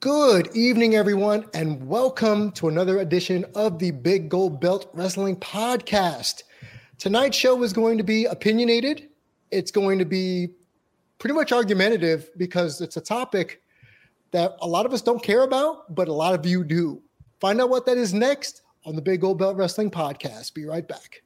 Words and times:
Good 0.00 0.54
evening, 0.54 0.94
everyone, 0.94 1.46
and 1.54 1.88
welcome 1.88 2.52
to 2.52 2.68
another 2.68 3.00
edition 3.00 3.44
of 3.56 3.80
the 3.80 3.90
Big 3.90 4.28
Gold 4.28 4.60
Belt 4.60 4.88
Wrestling 4.92 5.34
Podcast. 5.34 6.44
Tonight's 6.98 7.36
show 7.36 7.60
is 7.64 7.72
going 7.72 7.98
to 7.98 8.04
be 8.04 8.24
opinionated. 8.26 9.08
It's 9.50 9.72
going 9.72 9.98
to 9.98 10.04
be 10.04 10.50
pretty 11.18 11.34
much 11.34 11.50
argumentative 11.50 12.30
because 12.36 12.80
it's 12.80 12.96
a 12.96 13.00
topic 13.00 13.60
that 14.30 14.54
a 14.62 14.68
lot 14.68 14.86
of 14.86 14.92
us 14.92 15.02
don't 15.02 15.20
care 15.20 15.42
about, 15.42 15.92
but 15.92 16.06
a 16.06 16.12
lot 16.12 16.32
of 16.32 16.46
you 16.46 16.62
do. 16.62 17.02
Find 17.40 17.60
out 17.60 17.68
what 17.68 17.84
that 17.86 17.98
is 17.98 18.14
next 18.14 18.62
on 18.86 18.94
the 18.94 19.02
Big 19.02 19.20
Gold 19.20 19.40
Belt 19.40 19.56
Wrestling 19.56 19.90
Podcast. 19.90 20.54
Be 20.54 20.64
right 20.64 20.86
back. 20.86 21.22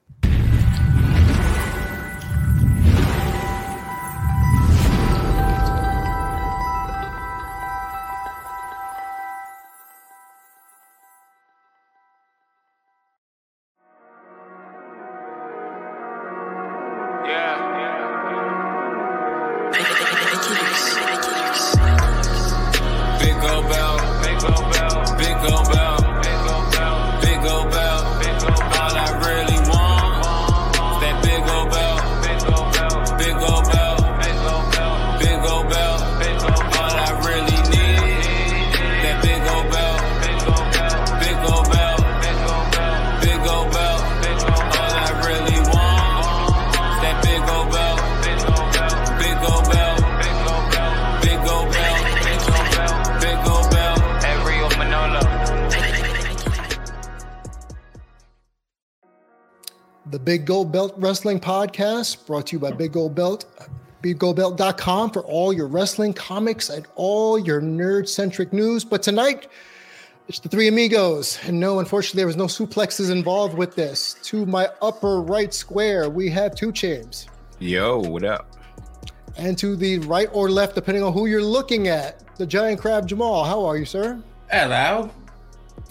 Wrestling 61.12 61.40
Podcast, 61.40 62.26
brought 62.26 62.46
to 62.46 62.56
you 62.56 62.58
by 62.58 62.70
Big 62.70 62.92
Gold 62.92 63.14
Belt, 63.14 63.44
biggoldbelt.com 64.02 65.10
for 65.10 65.20
all 65.24 65.52
your 65.52 65.66
wrestling 65.66 66.14
comics 66.14 66.70
and 66.70 66.86
all 66.94 67.38
your 67.38 67.60
nerd 67.60 68.08
centric 68.08 68.50
news. 68.50 68.82
But 68.82 69.02
tonight, 69.02 69.48
it's 70.26 70.38
the 70.38 70.48
three 70.48 70.68
amigos. 70.68 71.38
And 71.44 71.60
no, 71.60 71.80
unfortunately, 71.80 72.20
there 72.20 72.26
was 72.26 72.38
no 72.38 72.46
suplexes 72.46 73.10
involved 73.10 73.58
with 73.58 73.74
this. 73.76 74.14
To 74.22 74.46
my 74.46 74.70
upper 74.80 75.20
right 75.20 75.52
square, 75.52 76.08
we 76.08 76.30
have 76.30 76.54
two 76.54 76.72
James. 76.72 77.28
Yo, 77.58 77.98
what 77.98 78.24
up? 78.24 78.50
And 79.36 79.58
to 79.58 79.76
the 79.76 79.98
right 79.98 80.30
or 80.32 80.48
left, 80.50 80.74
depending 80.74 81.04
on 81.04 81.12
who 81.12 81.26
you're 81.26 81.44
looking 81.44 81.88
at, 81.88 82.22
the 82.38 82.46
giant 82.46 82.80
crab 82.80 83.06
Jamal. 83.06 83.44
How 83.44 83.62
are 83.66 83.76
you, 83.76 83.84
sir? 83.84 84.18
Hello. 84.50 85.10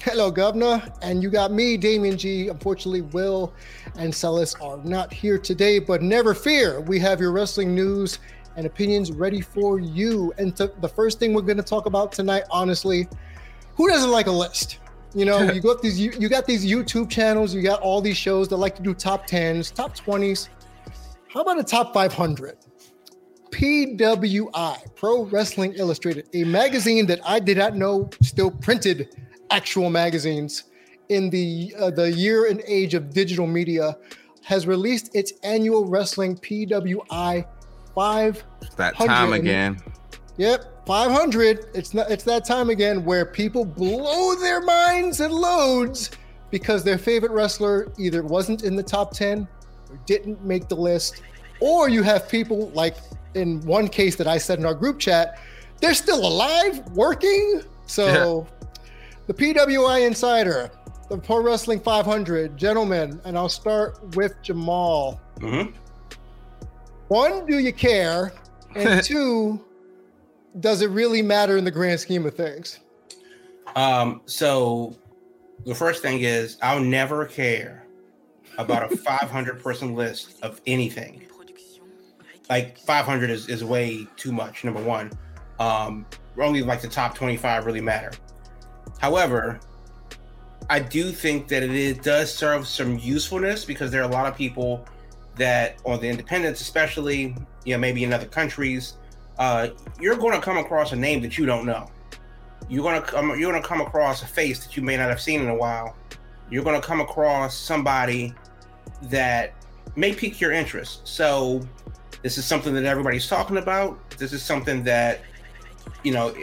Hello, 0.03 0.31
Governor. 0.31 0.81
And 1.03 1.21
you 1.21 1.29
got 1.29 1.51
me, 1.51 1.77
Damien 1.77 2.17
G. 2.17 2.47
Unfortunately, 2.47 3.01
Will 3.01 3.53
and 3.97 4.13
Celis 4.13 4.55
are 4.55 4.77
not 4.77 5.13
here 5.13 5.37
today, 5.37 5.77
but 5.77 6.01
never 6.01 6.33
fear. 6.33 6.81
We 6.81 6.97
have 6.97 7.19
your 7.19 7.31
wrestling 7.31 7.75
news 7.75 8.17
and 8.55 8.65
opinions 8.65 9.11
ready 9.11 9.41
for 9.41 9.79
you. 9.79 10.33
And 10.39 10.55
to, 10.55 10.73
the 10.81 10.89
first 10.89 11.19
thing 11.19 11.35
we're 11.35 11.43
going 11.43 11.57
to 11.57 11.63
talk 11.63 11.85
about 11.85 12.11
tonight, 12.11 12.45
honestly, 12.49 13.07
who 13.75 13.87
doesn't 13.87 14.09
like 14.09 14.25
a 14.25 14.31
list? 14.31 14.79
You 15.13 15.25
know, 15.25 15.39
you 15.53 15.61
got 15.61 15.83
these 15.83 15.99
you, 15.99 16.11
you 16.17 16.29
got 16.29 16.47
these 16.47 16.65
YouTube 16.65 17.07
channels, 17.07 17.53
you 17.53 17.61
got 17.61 17.79
all 17.81 18.01
these 18.01 18.17
shows 18.17 18.47
that 18.47 18.57
like 18.57 18.75
to 18.77 18.81
do 18.81 18.95
top 18.95 19.29
10s, 19.29 19.71
top 19.71 19.95
20s. 19.95 20.49
How 21.31 21.41
about 21.41 21.59
a 21.59 21.63
top 21.63 21.93
500? 21.93 22.57
PWI, 23.51 24.95
Pro 24.95 25.25
Wrestling 25.25 25.73
Illustrated, 25.75 26.27
a 26.33 26.43
magazine 26.43 27.05
that 27.05 27.19
I 27.23 27.39
did 27.39 27.57
not 27.57 27.75
know 27.75 28.09
still 28.23 28.49
printed 28.49 29.15
actual 29.51 29.89
magazines 29.89 30.63
in 31.09 31.29
the 31.29 31.75
uh, 31.77 31.91
the 31.91 32.11
year 32.11 32.47
and 32.47 32.63
age 32.65 32.93
of 32.93 33.13
digital 33.13 33.45
media 33.45 33.97
has 34.43 34.65
released 34.65 35.15
its 35.15 35.33
annual 35.43 35.85
wrestling 35.85 36.35
PWI 36.37 37.45
500. 37.93 38.43
That 38.77 38.95
time 38.95 39.33
again. 39.33 39.77
Yep, 40.37 40.87
500. 40.87 41.67
It's 41.73 41.93
not 41.93 42.09
it's 42.09 42.23
that 42.23 42.45
time 42.45 42.69
again 42.69 43.03
where 43.03 43.25
people 43.25 43.65
blow 43.65 44.35
their 44.35 44.61
minds 44.61 45.19
and 45.19 45.33
loads 45.33 46.11
because 46.49 46.83
their 46.83 46.97
favorite 46.97 47.31
wrestler 47.31 47.91
either 47.99 48.23
wasn't 48.23 48.63
in 48.63 48.75
the 48.75 48.83
top 48.83 49.13
10 49.13 49.47
or 49.89 49.99
didn't 50.05 50.43
make 50.43 50.67
the 50.67 50.75
list 50.75 51.21
or 51.59 51.89
you 51.89 52.03
have 52.03 52.27
people 52.27 52.69
like 52.69 52.95
in 53.35 53.61
one 53.61 53.87
case 53.87 54.15
that 54.15 54.27
I 54.27 54.37
said 54.37 54.59
in 54.59 54.65
our 54.65 54.73
group 54.73 54.99
chat, 54.99 55.39
they're 55.79 55.93
still 55.93 56.25
alive 56.25 56.79
working. 56.91 57.61
So 57.85 58.45
yeah 58.45 58.57
the 59.27 59.33
PWI 59.33 60.05
Insider, 60.05 60.71
the 61.09 61.17
Pro 61.17 61.41
Wrestling 61.41 61.79
500, 61.79 62.57
gentlemen, 62.57 63.19
and 63.25 63.37
I'll 63.37 63.49
start 63.49 64.15
with 64.15 64.41
Jamal. 64.41 65.21
Mm-hmm. 65.39 65.75
One, 67.07 67.45
do 67.45 67.59
you 67.59 67.73
care? 67.73 68.33
And 68.73 69.03
two, 69.03 69.59
does 70.61 70.81
it 70.81 70.91
really 70.91 71.21
matter 71.21 71.57
in 71.57 71.65
the 71.65 71.71
grand 71.71 71.99
scheme 71.99 72.25
of 72.25 72.33
things? 72.33 72.79
Um, 73.75 74.21
so 74.25 74.95
the 75.65 75.75
first 75.75 76.01
thing 76.01 76.21
is 76.21 76.57
I'll 76.61 76.79
never 76.79 77.25
care 77.25 77.85
about 78.57 78.89
a 78.89 78.95
500 78.97 79.61
person 79.61 79.93
list 79.93 80.41
of 80.41 80.61
anything. 80.65 81.23
Like 82.49 82.77
500 82.77 83.29
is, 83.29 83.49
is 83.49 83.61
way 83.61 84.07
too 84.15 84.31
much. 84.31 84.63
Number 84.63 84.81
one, 84.81 85.11
um, 85.59 86.05
only 86.39 86.61
like 86.61 86.81
the 86.81 86.87
top 86.87 87.13
25 87.13 87.65
really 87.65 87.81
matter. 87.81 88.11
However, 88.99 89.59
I 90.69 90.79
do 90.79 91.11
think 91.11 91.47
that 91.49 91.63
it 91.63 92.03
does 92.03 92.33
serve 92.33 92.67
some 92.67 92.97
usefulness 92.97 93.65
because 93.65 93.91
there 93.91 94.01
are 94.01 94.09
a 94.09 94.11
lot 94.11 94.27
of 94.27 94.35
people 94.35 94.85
that 95.35 95.79
on 95.85 95.99
the 95.99 96.07
independents, 96.07 96.61
especially, 96.61 97.35
you 97.65 97.73
know, 97.73 97.79
maybe 97.79 98.03
in 98.03 98.13
other 98.13 98.25
countries, 98.25 98.93
uh, 99.39 99.69
you're 99.99 100.15
going 100.15 100.33
to 100.33 100.41
come 100.41 100.57
across 100.57 100.91
a 100.91 100.95
name 100.95 101.21
that 101.21 101.37
you 101.37 101.45
don't 101.45 101.65
know. 101.65 101.89
You're 102.69 102.83
going 102.83 103.01
to 103.01 103.05
come, 103.05 103.29
you're 103.39 103.51
going 103.51 103.61
to 103.61 103.67
come 103.67 103.81
across 103.81 104.21
a 104.21 104.27
face 104.27 104.65
that 104.65 104.77
you 104.77 104.83
may 104.83 104.95
not 104.97 105.09
have 105.09 105.19
seen 105.19 105.41
in 105.41 105.49
a 105.49 105.55
while. 105.55 105.95
You're 106.49 106.63
going 106.63 106.79
to 106.79 106.85
come 106.85 107.01
across 107.01 107.57
somebody 107.57 108.33
that 109.03 109.53
may 109.95 110.13
pique 110.13 110.39
your 110.39 110.51
interest. 110.51 111.07
So 111.07 111.67
this 112.21 112.37
is 112.37 112.45
something 112.45 112.73
that 112.75 112.85
everybody's 112.85 113.27
talking 113.27 113.57
about. 113.57 114.11
This 114.11 114.31
is 114.31 114.43
something 114.43 114.83
that, 114.83 115.21
you 116.03 116.13
know, 116.13 116.35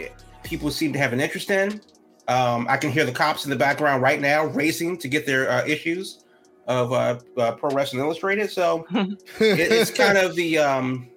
people 0.43 0.71
seem 0.71 0.93
to 0.93 0.99
have 0.99 1.13
an 1.13 1.19
interest 1.19 1.49
in. 1.51 1.81
Um, 2.29 2.67
I 2.69 2.77
can 2.77 2.91
hear 2.91 3.05
the 3.05 3.11
cops 3.11 3.43
in 3.43 3.49
the 3.49 3.55
background 3.55 4.03
right 4.03 4.21
now 4.21 4.45
racing 4.45 4.97
to 4.99 5.07
get 5.07 5.25
their 5.25 5.49
uh, 5.49 5.65
issues 5.65 6.23
of 6.67 6.93
uh, 6.93 7.19
uh, 7.37 7.53
Pro 7.53 7.71
Wrestling 7.71 8.03
Illustrated. 8.03 8.51
So 8.51 8.85
it, 8.93 9.17
it's 9.39 9.89
kind 9.89 10.17
of 10.17 10.35
the 10.35 10.59
um, 10.59 11.09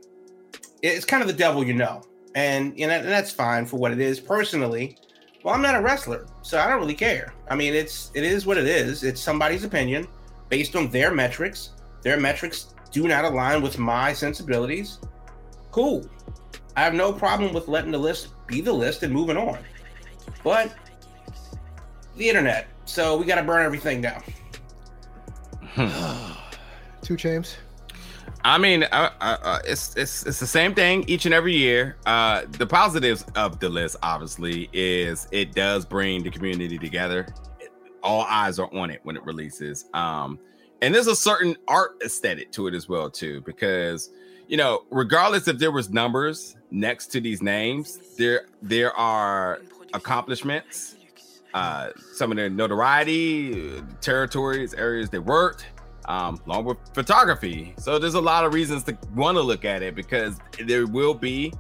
it's 0.81 1.05
kind 1.05 1.23
of 1.23 1.29
the 1.29 1.35
devil, 1.35 1.63
you 1.63 1.75
know, 1.75 2.03
and 2.35 2.77
you 2.79 2.87
know 2.87 2.95
and 2.95 3.07
that's 3.07 3.31
fine 3.31 3.67
for 3.67 3.77
what 3.77 3.93
it 3.93 4.01
is. 4.01 4.19
Personally, 4.19 4.97
well, 5.45 5.55
I'm 5.55 5.61
not 5.61 5.75
a 5.75 5.83
wrestler, 5.83 6.27
so 6.41 6.59
I 6.59 6.67
don't 6.67 6.81
really 6.81 6.95
care. 6.95 7.35
I 7.49 7.57
mean, 7.57 7.75
it's 7.75 8.11
it 8.15 8.25
is 8.25 8.47
what 8.47 8.57
it 8.57 8.67
is. 8.67 9.05
It's 9.05 9.21
somebody's 9.21 9.65
opinion 9.65 10.09
based 10.49 10.75
on 10.75 10.89
their 10.89 11.13
metrics. 11.13 11.73
Their 12.01 12.19
metrics 12.19 12.75
do 12.91 13.07
not 13.07 13.27
align 13.27 13.61
with 13.61 13.79
my 13.79 14.15
sensibilities. 14.15 14.99
Cool. 15.71 16.09
I 16.75 16.81
have 16.81 16.95
no 16.95 17.13
problem 17.13 17.53
with 17.53 17.69
letting 17.69 17.93
the 17.93 17.99
list 17.99 18.29
be 18.47 18.63
the 18.63 18.73
list 18.73 19.03
and 19.03 19.13
moving 19.13 19.37
on. 19.37 19.59
But 20.43 20.75
the 22.17 22.29
internet. 22.29 22.69
So 22.85 23.17
we 23.17 23.25
got 23.25 23.37
to 23.37 23.43
burn 23.43 23.65
everything 23.65 24.03
down. 24.03 24.23
Two 27.03 27.17
James. 27.17 27.57
I 28.45 28.59
mean, 28.59 28.83
uh, 28.85 29.11
uh, 29.21 29.37
uh, 29.43 29.59
it's 29.65 29.97
it's 29.97 30.27
it's 30.27 30.41
the 30.41 30.47
same 30.47 30.75
thing 30.75 31.05
each 31.07 31.27
and 31.27 31.35
every 31.35 31.55
year. 31.55 31.97
Uh, 32.07 32.43
the 32.51 32.67
positives 32.67 33.25
of 33.37 33.61
the 33.61 33.69
list, 33.69 33.97
obviously, 34.03 34.69
is 34.73 35.29
it 35.31 35.55
does 35.55 35.85
bring 35.85 36.23
the 36.25 36.31
community 36.31 36.79
together. 36.79 37.27
All 38.03 38.23
eyes 38.23 38.59
are 38.59 38.73
on 38.75 38.91
it 38.91 39.01
when 39.05 39.17
it 39.17 39.25
releases. 39.25 39.87
Um, 39.95 40.41
and 40.81 40.93
there's 40.93 41.07
a 41.07 41.15
certain 41.15 41.57
art 41.69 42.03
aesthetic 42.05 42.51
to 42.53 42.67
it 42.67 42.75
as 42.75 42.89
well, 42.89 43.09
too, 43.09 43.41
because 43.43 44.11
you 44.49 44.57
know, 44.57 44.85
regardless 44.91 45.47
if 45.47 45.59
there 45.59 45.71
was 45.71 45.91
numbers 45.91 46.57
next 46.73 47.07
to 47.13 47.21
these 47.21 47.43
names, 47.43 48.17
there 48.17 48.47
there 48.61 48.93
are 48.95 49.61
accomplishments 49.95 50.97
uh, 51.55 51.91
some 52.13 52.31
of 52.31 52.37
their 52.37 52.51
notoriety, 52.51 53.83
territories, 54.01 54.75
areas 54.75 55.11
they 55.11 55.19
worked, 55.19 55.67
um, 56.07 56.41
along 56.47 56.65
with 56.65 56.79
photography. 56.95 57.75
So 57.79 57.99
there's 57.99 58.15
a 58.15 58.21
lot 58.21 58.45
of 58.45 58.55
reasons 58.55 58.85
to 58.85 58.99
want 59.15 59.37
to 59.37 59.43
look 59.43 59.65
at 59.65 59.83
it 59.83 59.95
because 59.95 60.39
there 60.65 60.87
will 60.87 61.15
be 61.15 61.53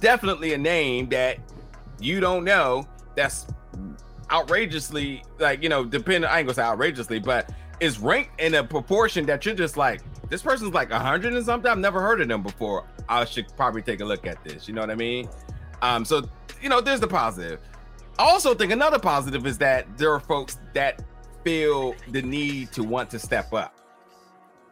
definitely 0.00 0.52
a 0.54 0.58
name 0.58 1.08
that 1.08 1.38
you 2.00 2.20
don't 2.20 2.44
know 2.44 2.86
that's 3.16 3.46
outrageously 4.30 5.22
like 5.38 5.62
you 5.62 5.68
know 5.70 5.84
depending 5.84 6.28
I 6.28 6.38
ain't 6.38 6.46
gonna 6.46 6.54
say 6.54 6.62
outrageously, 6.62 7.18
but 7.18 7.50
is 7.80 7.98
ranked 7.98 8.40
in 8.40 8.54
a 8.54 8.64
proportion 8.64 9.24
that 9.26 9.46
you're 9.46 9.54
just 9.54 9.76
like 9.76 10.02
this 10.28 10.42
person's 10.42 10.74
like 10.74 10.90
a 10.90 10.98
hundred 10.98 11.34
and 11.34 11.44
something. 11.44 11.70
I've 11.70 11.78
never 11.78 12.00
heard 12.00 12.20
of 12.20 12.28
them 12.28 12.42
before. 12.42 12.84
I 13.08 13.24
should 13.24 13.46
probably 13.56 13.82
take 13.82 14.00
a 14.00 14.04
look 14.04 14.26
at 14.26 14.42
this. 14.44 14.68
You 14.68 14.74
know 14.74 14.82
what 14.82 14.90
I 14.90 14.94
mean? 14.94 15.28
Um, 15.80 16.04
so 16.04 16.28
you 16.60 16.68
know, 16.68 16.80
there's 16.80 17.00
the 17.00 17.08
positive. 17.08 17.60
I 18.18 18.24
also 18.24 18.52
think 18.54 18.72
another 18.72 18.98
positive 18.98 19.46
is 19.46 19.58
that 19.58 19.96
there 19.96 20.12
are 20.12 20.18
folks 20.18 20.58
that 20.74 21.04
feel 21.44 21.94
the 22.10 22.20
need 22.20 22.72
to 22.72 22.82
want 22.82 23.10
to 23.10 23.18
step 23.18 23.52
up 23.52 23.78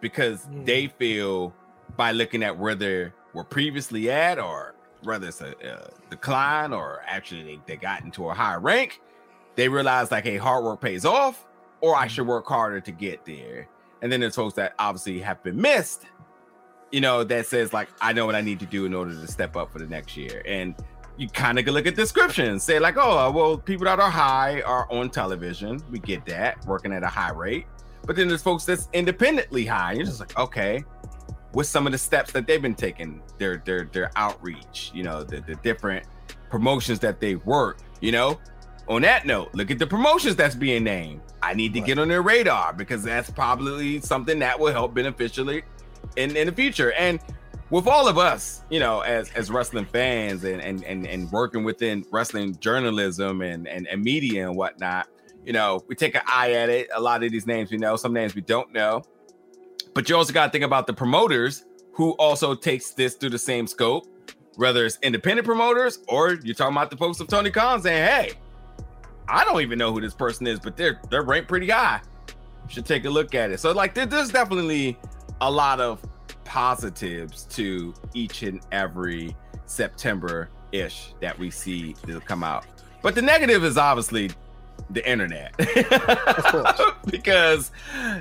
because 0.00 0.46
mm. 0.46 0.66
they 0.66 0.88
feel 0.88 1.54
by 1.96 2.10
looking 2.10 2.43
at 2.43 2.56
where 2.58 2.75
they 2.75 3.12
were 3.34 3.44
previously 3.44 4.10
at 4.10 4.40
or 4.40 4.75
whether 5.04 5.28
it's 5.28 5.40
a, 5.40 5.54
a 5.64 5.90
decline 6.10 6.72
or 6.72 7.02
actually 7.06 7.43
they, 7.43 7.60
they 7.66 7.76
got 7.76 8.02
into 8.02 8.28
a 8.28 8.34
higher 8.34 8.58
rank, 8.58 9.00
they 9.54 9.69
realize 9.69 10.10
like, 10.10 10.25
hey, 10.25 10.37
hard 10.37 10.64
work 10.64 10.81
pays 10.81 11.04
off, 11.04 11.46
or 11.81 11.94
I 11.94 12.08
should 12.08 12.26
work 12.26 12.46
harder 12.46 12.81
to 12.81 12.90
get 12.90 13.25
there. 13.25 13.69
And 14.02 14.10
then 14.10 14.20
there's 14.20 14.34
folks 14.34 14.54
that 14.54 14.75
obviously 14.78 15.20
have 15.20 15.42
been 15.44 15.60
missed, 15.60 16.06
you 16.90 17.00
know, 17.00 17.22
that 17.25 17.46
says 17.46 17.72
like, 17.72 17.88
I 18.00 18.12
know 18.12 18.26
what 18.26 18.34
I 18.34 18.40
need 18.40 18.58
to 18.60 18.66
do 18.66 18.87
in 18.87 18.92
order 18.94 19.12
to 19.12 19.26
step 19.28 19.56
up 19.56 19.72
for 19.72 19.78
the 19.78 19.87
next 19.87 20.16
year. 20.16 20.42
And 20.46 20.75
you 21.16 21.28
kind 21.28 21.58
of 21.58 21.64
can 21.64 21.74
look 21.74 21.86
at 21.86 21.96
descriptions, 21.96 22.62
say 22.62 22.78
like, 22.78 22.96
oh, 22.98 23.30
well, 23.30 23.56
people 23.56 23.84
that 23.86 23.98
are 23.98 24.10
high 24.10 24.60
are 24.62 24.90
on 24.92 25.10
television. 25.10 25.82
We 25.90 25.98
get 25.98 26.24
that, 26.26 26.64
working 26.66 26.92
at 26.92 27.02
a 27.02 27.08
high 27.08 27.32
rate. 27.32 27.66
But 28.06 28.16
then 28.16 28.28
there's 28.28 28.42
folks 28.42 28.64
that's 28.64 28.88
independently 28.92 29.64
high. 29.64 29.92
You're 29.92 30.04
just 30.04 30.20
like, 30.20 30.38
okay, 30.38 30.84
with 31.52 31.66
some 31.66 31.86
of 31.86 31.92
the 31.92 31.98
steps 31.98 32.32
that 32.32 32.46
they've 32.46 32.60
been 32.60 32.74
taking, 32.74 33.22
their 33.38 33.62
their 33.64 33.88
their 33.92 34.10
outreach, 34.16 34.90
you 34.94 35.02
know, 35.02 35.24
the, 35.24 35.40
the 35.40 35.54
different 35.56 36.06
promotions 36.50 36.98
that 37.00 37.20
they 37.20 37.36
work, 37.36 37.78
you 38.00 38.12
know. 38.12 38.38
On 38.88 39.02
that 39.02 39.26
note, 39.26 39.52
look 39.52 39.72
at 39.72 39.80
the 39.80 39.86
promotions 39.86 40.36
that's 40.36 40.54
being 40.54 40.84
named. 40.84 41.20
I 41.42 41.54
need 41.54 41.72
to 41.74 41.80
right. 41.80 41.86
get 41.86 41.98
on 41.98 42.06
their 42.06 42.22
radar 42.22 42.72
because 42.72 43.02
that's 43.02 43.30
probably 43.30 44.00
something 44.00 44.38
that 44.38 44.60
will 44.60 44.72
help 44.72 44.94
beneficially 44.94 45.64
in, 46.14 46.36
in 46.36 46.46
the 46.46 46.52
future. 46.52 46.92
And 46.92 47.18
with 47.70 47.86
all 47.86 48.08
of 48.08 48.18
us, 48.18 48.62
you 48.70 48.78
know, 48.78 49.00
as 49.00 49.30
as 49.32 49.50
wrestling 49.50 49.86
fans 49.86 50.44
and 50.44 50.60
and 50.60 50.84
and, 50.84 51.06
and 51.06 51.30
working 51.32 51.64
within 51.64 52.04
wrestling 52.12 52.56
journalism 52.58 53.42
and, 53.42 53.66
and 53.66 53.86
and 53.88 54.02
media 54.02 54.48
and 54.48 54.56
whatnot, 54.56 55.08
you 55.44 55.52
know, 55.52 55.82
we 55.88 55.94
take 55.94 56.14
an 56.14 56.22
eye 56.26 56.52
at 56.52 56.68
it. 56.68 56.88
A 56.94 57.00
lot 57.00 57.22
of 57.22 57.32
these 57.32 57.46
names 57.46 57.70
we 57.70 57.78
know, 57.78 57.96
some 57.96 58.12
names 58.12 58.34
we 58.34 58.40
don't 58.40 58.72
know. 58.72 59.02
But 59.94 60.08
you 60.08 60.16
also 60.16 60.32
got 60.32 60.46
to 60.46 60.52
think 60.52 60.64
about 60.64 60.86
the 60.86 60.92
promoters 60.92 61.64
who 61.92 62.10
also 62.12 62.54
takes 62.54 62.90
this 62.90 63.14
through 63.14 63.30
the 63.30 63.38
same 63.38 63.66
scope, 63.66 64.06
whether 64.56 64.84
it's 64.84 64.98
independent 65.02 65.46
promoters 65.46 66.00
or 66.08 66.34
you're 66.42 66.54
talking 66.54 66.76
about 66.76 66.90
the 66.90 66.96
folks 66.96 67.18
of 67.20 67.28
Tony 67.28 67.50
Khan 67.50 67.82
saying, 67.82 68.06
"Hey, 68.06 68.32
I 69.28 69.44
don't 69.44 69.60
even 69.60 69.78
know 69.78 69.92
who 69.92 70.00
this 70.00 70.14
person 70.14 70.46
is, 70.46 70.60
but 70.60 70.76
they're 70.76 71.00
they're 71.10 71.22
ranked 71.22 71.48
pretty 71.48 71.70
high. 71.70 72.00
Should 72.68 72.86
take 72.86 73.06
a 73.06 73.10
look 73.10 73.34
at 73.34 73.50
it." 73.50 73.58
So 73.58 73.72
like, 73.72 73.94
there's 73.94 74.30
definitely 74.30 74.98
a 75.40 75.50
lot 75.50 75.80
of 75.80 76.00
positives 76.56 77.43
to 77.50 77.93
each 78.14 78.43
and 78.43 78.62
every 78.73 79.37
September 79.67 80.49
ish 80.73 81.12
that 81.20 81.38
we 81.38 81.50
see 81.50 81.93
to 82.06 82.19
come 82.20 82.43
out. 82.43 82.64
But 83.03 83.14
the 83.14 83.20
negative 83.20 83.62
is 83.62 83.76
obviously 83.76 84.31
the 84.88 85.06
internet. 85.06 85.55
Because 87.06 87.70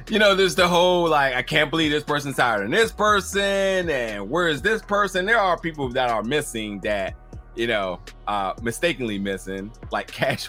you 0.10 0.20
know 0.20 0.36
there's 0.36 0.54
the 0.54 0.68
whole 0.68 1.10
like 1.10 1.34
i 1.34 1.42
can't 1.42 1.72
believe 1.72 1.92
this 1.92 2.04
person's 2.04 2.36
than 2.36 2.70
this 2.70 2.92
person 2.92 3.90
and 3.90 4.30
where 4.30 4.48
is 4.48 4.62
this 4.62 4.82
person? 4.84 5.26
There 5.26 5.40
are 5.40 5.58
people 5.58 5.90
that 5.90 6.12
are 6.12 6.22
missing 6.22 6.80
that 6.82 7.16
you 7.56 7.68
know 7.68 8.00
uh 8.28 8.54
mistakenly 8.62 9.18
missing 9.18 9.72
like 9.92 10.08
Cash 10.12 10.48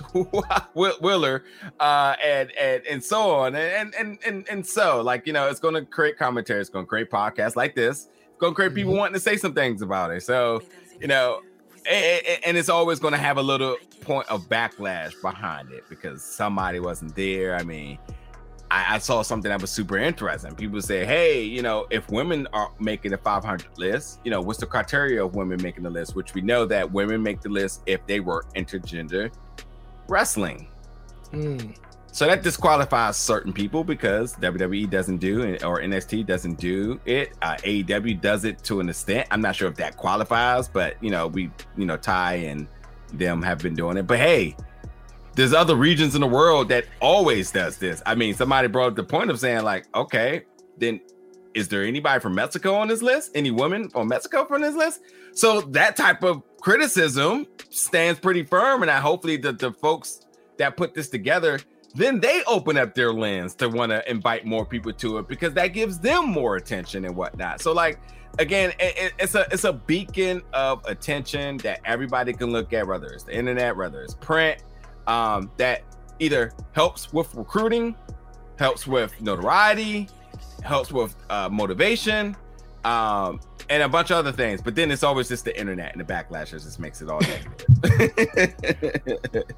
Wheeler 0.74 1.44
uh 1.80 2.16
and 2.24 2.50
and 2.52 2.86
and 2.86 3.02
so 3.02 3.30
on 3.30 3.54
and 3.54 3.94
and 3.94 4.18
and 4.26 4.46
and 4.48 4.66
so 4.66 5.00
like 5.02 5.26
you 5.26 5.32
know 5.32 5.48
it's 5.48 5.60
going 5.60 5.74
to 5.74 5.84
create 5.84 6.16
commentary 6.18 6.60
it's 6.60 6.70
going 6.70 6.84
to 6.84 6.88
create 6.88 7.10
podcasts 7.10 7.56
like 7.56 7.74
this 7.74 8.08
it's 8.28 8.38
going 8.38 8.52
to 8.52 8.56
create 8.56 8.74
people 8.74 8.92
mm-hmm. 8.92 9.00
wanting 9.00 9.14
to 9.14 9.20
say 9.20 9.36
some 9.36 9.54
things 9.54 9.82
about 9.82 10.10
it 10.10 10.22
so 10.22 10.62
you 11.00 11.06
know 11.06 11.40
and 11.88 12.56
it's 12.56 12.68
always 12.68 12.98
going 12.98 13.12
to 13.12 13.18
have 13.18 13.38
a 13.38 13.42
little 13.42 13.76
point 14.00 14.26
of 14.28 14.48
backlash 14.48 15.20
behind 15.22 15.70
it 15.70 15.84
because 15.88 16.22
somebody 16.22 16.80
wasn't 16.80 17.14
there. 17.14 17.56
I 17.56 17.62
mean, 17.62 17.98
I, 18.70 18.96
I, 18.96 18.98
saw 18.98 19.22
something 19.22 19.48
that 19.48 19.60
was 19.60 19.70
super 19.70 19.96
interesting. 19.96 20.54
People 20.54 20.80
say, 20.80 21.04
"Hey, 21.04 21.42
you 21.42 21.62
know, 21.62 21.86
if 21.90 22.08
women 22.10 22.48
are 22.52 22.70
making 22.80 23.12
the 23.12 23.18
500 23.18 23.66
list, 23.78 24.20
you 24.24 24.30
know, 24.30 24.40
what's 24.40 24.58
the 24.58 24.66
criteria 24.66 25.24
of 25.24 25.34
women 25.34 25.60
making 25.62 25.84
the 25.84 25.90
list?" 25.90 26.16
Which 26.16 26.34
we 26.34 26.40
know 26.40 26.64
that 26.66 26.90
women 26.90 27.22
make 27.22 27.40
the 27.40 27.48
list 27.48 27.82
if 27.86 28.04
they 28.06 28.20
work 28.20 28.52
intergender 28.54 29.30
wrestling. 30.08 30.68
Mm. 31.32 31.76
So 32.16 32.26
that 32.26 32.42
disqualifies 32.42 33.18
certain 33.18 33.52
people 33.52 33.84
because 33.84 34.34
WWE 34.36 34.88
doesn't 34.88 35.18
do 35.18 35.42
it 35.42 35.62
or 35.62 35.80
NXT 35.80 36.26
doesn't 36.26 36.58
do 36.58 36.98
it. 37.04 37.34
Uh, 37.42 37.56
AEW 37.56 38.18
does 38.22 38.46
it 38.46 38.62
to 38.64 38.80
an 38.80 38.88
extent. 38.88 39.28
I'm 39.30 39.42
not 39.42 39.54
sure 39.54 39.68
if 39.68 39.76
that 39.76 39.98
qualifies, 39.98 40.66
but 40.66 40.96
you 41.02 41.10
know, 41.10 41.26
we, 41.26 41.50
you 41.76 41.84
know, 41.84 41.98
Ty 41.98 42.36
and 42.36 42.66
them 43.12 43.42
have 43.42 43.58
been 43.58 43.74
doing 43.74 43.98
it. 43.98 44.06
But 44.06 44.18
hey, 44.18 44.56
there's 45.36 45.52
other 45.52 45.76
regions 45.76 46.14
in 46.14 46.20
the 46.20 46.26
world 46.26 46.68
that 46.70 46.86
always 47.00 47.50
does 47.50 47.76
this. 47.76 48.02
I 48.06 48.14
mean, 48.14 48.34
somebody 48.34 48.68
brought 48.68 48.88
up 48.88 48.96
the 48.96 49.04
point 49.04 49.30
of 49.30 49.38
saying 49.38 49.62
like, 49.62 49.86
okay, 49.94 50.42
then 50.78 51.00
is 51.54 51.68
there 51.68 51.84
anybody 51.84 52.20
from 52.20 52.34
Mexico 52.34 52.74
on 52.74 52.88
this 52.88 53.02
list? 53.02 53.32
Any 53.34 53.50
women 53.50 53.88
from 53.88 54.08
Mexico 54.08 54.44
from 54.46 54.62
this 54.62 54.74
list? 54.74 55.00
So 55.32 55.60
that 55.60 55.94
type 55.96 56.24
of 56.24 56.42
criticism 56.60 57.46
stands 57.70 58.18
pretty 58.18 58.44
firm, 58.44 58.82
and 58.82 58.90
I 58.90 58.98
hopefully 58.98 59.36
the, 59.36 59.52
the 59.52 59.72
folks 59.72 60.26
that 60.58 60.76
put 60.76 60.94
this 60.94 61.08
together 61.08 61.60
then 61.96 62.20
they 62.20 62.42
open 62.46 62.76
up 62.76 62.94
their 62.94 63.10
lens 63.10 63.54
to 63.54 63.70
want 63.70 63.90
to 63.90 64.08
invite 64.10 64.44
more 64.44 64.66
people 64.66 64.92
to 64.92 65.16
it 65.16 65.26
because 65.28 65.54
that 65.54 65.68
gives 65.68 65.98
them 65.98 66.28
more 66.28 66.56
attention 66.56 67.06
and 67.06 67.16
whatnot. 67.16 67.62
So 67.62 67.72
like 67.72 67.98
again, 68.38 68.74
it, 68.78 69.14
it's 69.18 69.34
a 69.34 69.46
it's 69.50 69.64
a 69.64 69.72
beacon 69.72 70.42
of 70.52 70.84
attention 70.84 71.56
that 71.58 71.80
everybody 71.86 72.34
can 72.34 72.52
look 72.52 72.74
at, 72.74 72.86
whether 72.86 73.06
it's 73.06 73.24
the 73.24 73.34
internet, 73.34 73.74
whether 73.74 74.02
it's 74.02 74.14
print, 74.14 74.62
um, 75.06 75.50
that 75.56 75.82
either 76.18 76.52
helps 76.72 77.12
with 77.12 77.34
recruiting, 77.34 77.94
helps 78.58 78.86
with 78.86 79.20
notoriety, 79.20 80.08
helps 80.62 80.92
with 80.92 81.14
uh, 81.30 81.48
motivation, 81.50 82.36
um, 82.84 83.40
and 83.68 83.82
a 83.82 83.88
bunch 83.88 84.10
of 84.10 84.16
other 84.18 84.32
things. 84.32 84.62
But 84.62 84.74
then 84.74 84.90
it's 84.90 85.02
always 85.02 85.28
just 85.28 85.44
the 85.44 85.58
internet 85.58 85.92
and 85.92 86.00
the 86.00 86.12
backlash 86.12 86.50
that 86.50 86.62
just 86.62 86.80
makes 86.80 87.02
it 87.02 87.08
all 87.08 87.20
negative. 87.20 87.64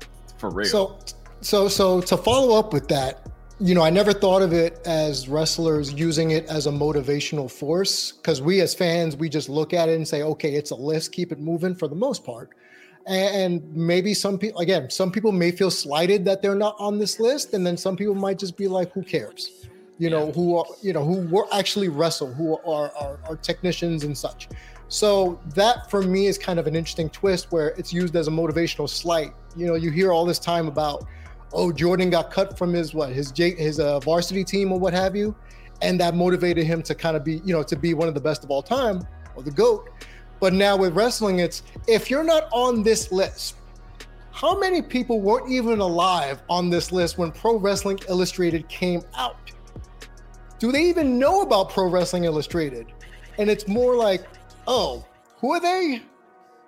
For 0.39 0.51
real. 0.51 0.69
So 0.69 0.99
so, 1.41 1.69
so 1.69 2.01
to 2.01 2.17
follow 2.17 2.59
up 2.59 2.73
with 2.73 2.89
that, 2.89 3.27
you 3.61 3.75
know, 3.75 3.83
I 3.83 3.91
never 3.91 4.13
thought 4.13 4.43
of 4.43 4.53
it 4.53 4.81
as 4.85 5.29
wrestlers 5.29 5.93
using 5.93 6.31
it 6.31 6.47
as 6.47 6.67
a 6.67 6.71
motivational 6.71 7.51
force 7.51 8.13
because 8.13 8.41
we 8.41 8.61
as 8.61 8.75
fans, 8.75 9.17
we 9.17 9.29
just 9.29 9.49
look 9.49 9.73
at 9.73 9.89
it 9.89 9.97
and 9.97 10.07
say, 10.07 10.23
okay, 10.23 10.55
it's 10.55 10.71
a 10.71 10.77
list, 10.77 11.13
keep 11.13 11.33
it 11.33 11.41
moving 11.41 11.75
for 11.75 11.89
the 11.89 11.95
most 11.95 12.25
part. 12.25 12.51
And 13.09 13.75
maybe 13.75 14.13
some 14.13 14.39
people, 14.39 14.61
again, 14.61 14.91
some 14.91 15.11
people 15.11 15.33
may 15.33 15.51
feel 15.51 15.71
slighted 15.71 16.25
that 16.27 16.43
they're 16.43 16.55
not 16.55 16.77
on 16.79 16.99
this 16.99 17.19
list, 17.19 17.55
and 17.55 17.67
then 17.67 17.77
some 17.77 17.97
people 17.97 18.15
might 18.15 18.39
just 18.39 18.57
be 18.57 18.69
like, 18.69 18.93
who 18.93 19.03
cares? 19.03 19.67
You 19.99 20.11
know, 20.11 20.31
who 20.33 20.57
are, 20.57 20.67
you 20.83 20.93
know, 20.93 21.05
who 21.05 21.27
were 21.29 21.47
actually 21.53 21.89
wrestle, 21.89 22.33
who 22.33 22.59
are, 22.59 22.93
are, 22.97 23.19
are 23.27 23.37
technicians 23.37 24.05
and 24.05 24.17
such. 24.17 24.49
So 24.89 25.41
that 25.55 25.91
for 25.91 26.03
me 26.03 26.27
is 26.27 26.39
kind 26.39 26.59
of 26.59 26.67
an 26.67 26.75
interesting 26.75 27.11
twist 27.11 27.51
where 27.51 27.69
it's 27.79 27.93
used 27.93 28.17
as 28.17 28.29
a 28.29 28.31
motivational 28.31 28.89
slight. 28.89 29.33
You 29.57 29.67
know, 29.67 29.75
you 29.75 29.91
hear 29.91 30.13
all 30.13 30.25
this 30.25 30.39
time 30.39 30.67
about 30.67 31.05
oh 31.53 31.73
Jordan 31.73 32.11
got 32.11 32.31
cut 32.31 32.57
from 32.57 32.73
his 32.73 32.95
what 32.95 33.11
his 33.11 33.31
J, 33.31 33.55
his 33.55 33.81
uh, 33.81 34.01
varsity 34.01 34.45
team 34.45 34.73
or 34.73 34.79
what 34.79 34.95
have 34.95 35.15
you, 35.15 35.35
and 35.83 36.01
that 36.01 36.15
motivated 36.15 36.65
him 36.65 36.83
to 36.83 36.95
kind 36.95 37.17
of 37.17 37.25
be 37.25 37.43
you 37.45 37.53
know 37.53 37.63
to 37.63 37.77
be 37.77 37.93
one 37.93 38.09
of 38.09 38.15
the 38.15 38.21
best 38.21 38.45
of 38.45 38.51
all 38.51 38.63
time 38.63 39.07
or 39.37 39.43
the 39.43 39.51
goat. 39.51 39.91
But 40.41 40.53
now 40.53 40.77
with 40.77 40.95
wrestling, 40.95 41.41
it's 41.41 41.63
if 41.87 42.11
you're 42.11 42.25
not 42.25 42.49
on 42.53 42.83
this 42.83 43.11
list, 43.11 43.57
how 44.31 44.59
many 44.59 44.83
people 44.83 45.21
weren't 45.21 45.51
even 45.51 45.81
alive 45.81 46.43
on 46.49 46.71
this 46.71 46.93
list 46.93 47.19
when 47.19 47.33
Pro 47.33 47.57
Wrestling 47.57 47.99
Illustrated 48.09 48.69
came 48.69 49.03
out? 49.15 49.37
Do 50.59 50.71
they 50.71 50.83
even 50.83 51.19
know 51.19 51.43
about 51.43 51.71
Pro 51.71 51.89
Wrestling 51.89 52.25
Illustrated? 52.25 52.87
And 53.39 53.51
it's 53.51 53.67
more 53.67 53.97
like, 53.97 54.25
oh, 54.67 55.05
who 55.39 55.53
are 55.53 55.61
they? 55.61 56.03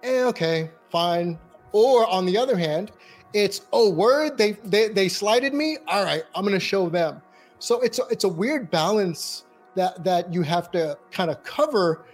Eh, 0.02 0.24
okay, 0.24 0.70
fine. 0.90 1.38
Or 1.72 2.08
on 2.08 2.26
the 2.26 2.36
other 2.36 2.56
hand, 2.56 2.90
it's 3.32 3.62
oh 3.72 3.90
word 3.90 4.36
they 4.36 4.52
they 4.64 4.88
they 4.88 5.08
slighted 5.08 5.54
me. 5.54 5.78
All 5.86 6.04
right, 6.04 6.24
I'm 6.34 6.44
gonna 6.44 6.58
show 6.58 6.88
them. 6.88 7.22
So 7.58 7.80
it's 7.80 7.98
a, 7.98 8.06
it's 8.10 8.24
a 8.24 8.28
weird 8.28 8.70
balance 8.70 9.44
that 9.76 10.02
that 10.04 10.32
you 10.32 10.42
have 10.42 10.70
to 10.72 10.98
kind 11.12 11.30
of 11.30 11.42
cover 11.44 12.06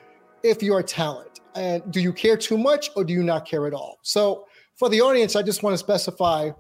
if 0.43 0.63
you're 0.63 0.81
a 0.81 0.85
talent. 0.85 1.26
And 1.57 1.91
do 1.91 2.01
you 2.01 2.13
care 2.13 2.37
too 2.37 2.59
much 2.59 2.91
or 2.97 3.05
do 3.05 3.13
you 3.13 3.23
not 3.23 3.47
care 3.47 3.67
at 3.67 3.75
all? 3.75 3.99
So 4.03 4.47
for 4.77 4.89
the 4.89 5.01
audience, 5.01 5.37
I 5.37 5.43
just 5.43 5.63
want 5.63 5.75
to 5.75 5.79
specify 5.79 6.51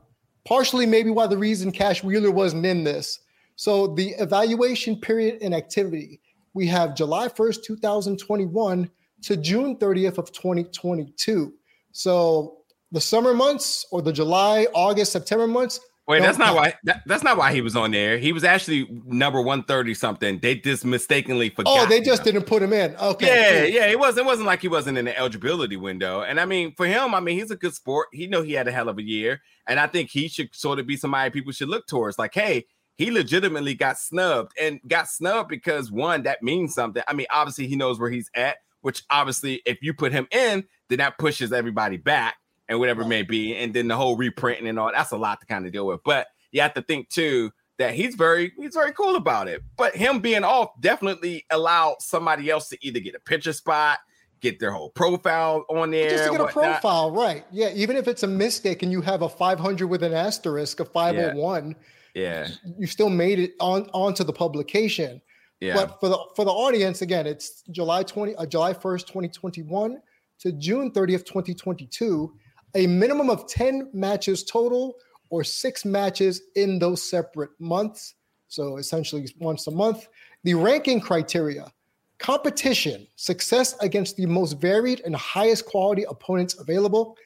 partially 0.46 0.86
maybe 0.86 1.10
why 1.10 1.26
the 1.26 1.38
reason 1.38 1.70
Cash 1.72 2.02
Wheeler 2.02 2.30
wasn't 2.30 2.64
in 2.64 2.84
this. 2.84 3.20
So 3.56 3.88
the 3.88 4.10
evaluation 4.18 5.00
period 5.00 5.38
and 5.42 5.54
activity 5.54 6.20
we 6.56 6.66
have 6.68 6.94
July 6.94 7.28
1st, 7.28 7.64
2021 7.64 8.90
to 9.22 9.36
June 9.36 9.76
30th 9.76 10.16
of 10.16 10.32
2022. 10.32 11.52
So 11.92 12.58
the 12.92 13.00
summer 13.00 13.34
months 13.34 13.84
or 13.92 14.00
the 14.00 14.12
July, 14.12 14.66
August, 14.72 15.12
September 15.12 15.46
months. 15.46 15.80
Wait, 16.08 16.22
that's 16.22 16.38
not 16.38 16.54
why. 16.54 16.75
That, 16.84 17.02
that's 17.06 17.25
not 17.25 17.36
why 17.36 17.52
he 17.52 17.60
was 17.60 17.75
on 17.75 17.90
there. 17.90 18.16
He 18.16 18.32
was 18.32 18.44
actually 18.44 18.86
number 19.06 19.42
one 19.42 19.64
thirty 19.64 19.92
something. 19.92 20.38
They 20.38 20.54
just 20.54 20.84
mistakenly 20.84 21.50
forgot. 21.50 21.78
Oh, 21.78 21.86
they 21.86 22.00
just 22.00 22.20
him. 22.20 22.34
didn't 22.34 22.46
put 22.46 22.62
him 22.62 22.72
in. 22.72 22.94
Okay. 22.96 23.68
Yeah, 23.70 23.80
yeah. 23.80 23.86
It 23.86 23.98
wasn't. 23.98 24.25
It 24.25 24.26
wasn't 24.26 24.46
like 24.46 24.60
he 24.60 24.68
wasn't 24.68 24.98
in 24.98 25.06
the 25.06 25.18
eligibility 25.18 25.76
window. 25.76 26.20
And 26.20 26.38
I 26.38 26.44
mean, 26.44 26.75
for 26.76 26.86
him, 26.86 27.12
I 27.12 27.18
mean, 27.18 27.38
he's 27.38 27.50
a 27.50 27.56
good 27.56 27.75
sport. 27.75 28.08
He 28.12 28.28
know 28.28 28.42
he 28.42 28.52
had 28.52 28.68
a 28.68 28.72
hell 28.72 28.88
of 28.88 28.98
a 28.98 29.02
year, 29.02 29.42
and 29.66 29.80
I 29.80 29.88
think 29.88 30.10
he 30.10 30.28
should 30.28 30.54
sort 30.54 30.78
of 30.78 30.86
be 30.86 30.96
somebody 30.96 31.30
people 31.30 31.52
should 31.52 31.68
look 31.68 31.88
towards. 31.88 32.20
Like, 32.20 32.34
hey, 32.34 32.66
he 32.96 33.10
legitimately 33.10 33.75
got 33.75 33.98
snubbed 33.98 34.52
and 34.60 34.80
got 34.86 35.08
snubbed 35.08 35.48
because 35.48 35.90
one 35.90 36.22
that 36.22 36.40
means 36.40 36.72
something. 36.72 37.02
I 37.08 37.14
mean, 37.14 37.26
obviously 37.30 37.66
he 37.66 37.75
knows 37.75 37.98
where 37.98 38.10
he's 38.10 38.30
at, 38.34 38.58
which 38.80 39.02
obviously 39.10 39.60
if 39.66 39.82
you 39.82 39.92
put 39.92 40.12
him 40.12 40.28
in, 40.30 40.64
then 40.88 40.98
that 40.98 41.18
pushes 41.18 41.52
everybody 41.52 41.96
back 41.96 42.36
and 42.68 42.78
whatever 42.78 43.02
it 43.02 43.08
may 43.08 43.23
be, 43.23 43.56
and 43.56 43.73
then 43.73 43.88
the 43.88 43.96
whole 43.96 44.16
reprinting 44.16 44.66
and 44.66 44.78
all 44.78 44.90
that's 44.92 45.12
a 45.12 45.16
lot 45.16 45.40
to 45.40 45.46
kind 45.46 45.66
of 45.66 45.73
deal 45.73 45.87
with, 45.87 46.00
but 46.04 46.28
you 46.52 46.61
have 46.61 46.75
to 46.75 46.82
think 46.82 47.08
too 47.08 47.50
that 47.78 47.94
he's 47.94 48.14
very 48.14 48.52
he's 48.58 48.75
very 48.75 48.92
cool 48.92 49.16
about 49.16 49.49
it. 49.49 49.62
But 49.76 49.94
him 49.94 50.20
being 50.20 50.44
off 50.44 50.70
definitely 50.80 51.44
allowed 51.50 51.96
somebody 52.00 52.50
else 52.50 52.68
to 52.70 52.78
either 52.80 53.00
get 53.00 53.14
a 53.14 53.20
picture 53.20 53.52
spot, 53.52 53.99
get 54.40 54.58
their 54.58 54.70
whole 54.70 54.90
profile 54.90 55.64
on 55.68 55.90
there. 55.90 56.11
Just 56.11 56.25
to 56.25 56.30
get 56.30 56.40
a 56.40 56.46
profile, 56.46 57.11
right? 57.11 57.44
Yeah, 57.50 57.70
even 57.75 57.96
if 57.96 58.08
it's 58.08 58.23
a 58.23 58.28
mistake 58.28 58.82
and 58.82 58.90
you 58.90 59.00
have 59.02 59.23
a 59.23 59.28
500 59.28 59.87
with 59.87 60.02
an 60.02 60.12
asterisk, 60.12 60.80
a 60.80 60.85
501, 60.85 61.76
yeah, 62.14 62.49
you 62.78 62.87
still 62.87 63.11
made 63.11 63.38
it 63.38 63.52
on 63.61 63.88
onto 63.92 64.25
the 64.25 64.32
publication. 64.32 65.20
Yeah. 65.61 65.75
But 65.75 66.00
for 66.00 66.08
the 66.08 66.18
for 66.35 66.44
the 66.44 66.50
audience, 66.50 67.02
again, 67.02 67.26
it's 67.26 67.62
July 67.70 68.02
20, 68.02 68.37
uh, 68.37 68.46
July 68.46 68.75
1st, 68.75 69.06
2021 69.06 69.99
to 70.40 70.52
June 70.52 70.90
30th, 70.90 71.25
2022. 71.25 72.35
A 72.76 72.87
minimum 72.87 73.30
of 73.30 73.49
10 73.49 73.90
matches 73.92 74.45
total 74.45 74.97
or 75.30 75.42
six 75.42 75.85
matches 75.85 76.42
in 76.54 76.78
those 76.78 77.02
separate 77.02 77.50
months. 77.59 78.14
So 78.49 78.76
essentially 78.76 79.26
once 79.38 79.66
a 79.66 79.73
month. 79.73 80.06
The 80.45 80.54
ranking 80.54 81.00
criteria 81.00 81.73
competition, 82.18 83.06
success 83.16 83.76
against 83.80 84.16
the 84.16 84.26
most 84.26 84.54
varied 84.54 85.00
and 85.04 85.14
highest 85.16 85.66
quality 85.66 86.04
opponents 86.09 86.59
available, 86.59 87.16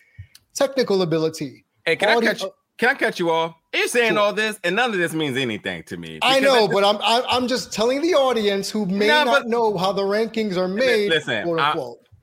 technical 0.54 1.02
ability. 1.02 1.64
Hey, 1.84 1.96
can 1.96 2.08
I 2.08 2.20
catch? 2.20 2.42
Of, 2.42 2.52
can 2.78 2.88
I 2.88 2.94
cut 2.94 3.18
you 3.18 3.30
off? 3.30 3.54
You're 3.74 3.88
saying 3.88 4.12
sure. 4.12 4.20
all 4.20 4.32
this, 4.32 4.58
and 4.64 4.74
none 4.76 4.90
of 4.90 4.98
this 4.98 5.12
means 5.12 5.36
anything 5.36 5.82
to 5.84 5.96
me. 5.96 6.18
I 6.22 6.40
know, 6.40 6.66
but 6.66 6.82
I'm 6.84 6.98
I'm 7.02 7.46
just 7.46 7.72
telling 7.72 8.02
the 8.02 8.14
audience 8.14 8.70
who 8.70 8.86
may 8.86 9.08
nah, 9.08 9.24
not 9.24 9.46
know 9.46 9.76
how 9.76 9.92
the 9.92 10.02
rankings 10.02 10.56
are 10.56 10.68
made. 10.68 11.10
Listen, 11.10 11.58
I, 11.58 11.74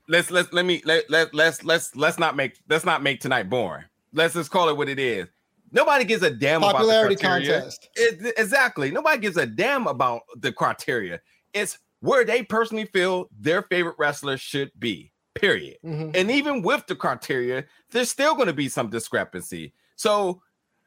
let's 0.08 0.30
let's 0.30 0.52
let 0.52 0.64
me 0.64 0.82
let 0.84 1.08
let 1.10 1.34
let's 1.34 1.64
let's 1.64 1.94
let's 1.94 2.18
not 2.18 2.36
make 2.36 2.58
let's 2.68 2.84
not 2.84 3.02
make 3.02 3.20
tonight 3.20 3.48
boring. 3.48 3.84
Let's 4.12 4.34
just 4.34 4.50
call 4.50 4.68
it 4.68 4.76
what 4.76 4.88
it 4.88 4.98
is. 4.98 5.28
Nobody 5.70 6.04
gives 6.04 6.22
a 6.22 6.30
damn 6.30 6.62
Popularity 6.62 7.14
about 7.14 7.20
criteria. 7.20 7.60
contest. 7.60 7.88
It, 7.94 8.34
exactly. 8.38 8.90
Nobody 8.90 9.18
gives 9.20 9.36
a 9.36 9.44
damn 9.44 9.86
about 9.86 10.22
the 10.36 10.50
criteria. 10.50 11.20
It's 11.52 11.78
where 12.00 12.24
they 12.24 12.42
personally 12.42 12.86
feel 12.86 13.28
their 13.38 13.62
favorite 13.62 13.96
wrestler 13.98 14.38
should 14.38 14.70
be. 14.78 15.12
Period. 15.34 15.76
Mm-hmm. 15.84 16.12
And 16.14 16.30
even 16.30 16.62
with 16.62 16.86
the 16.86 16.96
criteria, 16.96 17.64
there's 17.90 18.10
still 18.10 18.34
going 18.34 18.46
to 18.46 18.54
be 18.54 18.68
some 18.68 18.88
discrepancy. 18.88 19.74
So 19.96 20.40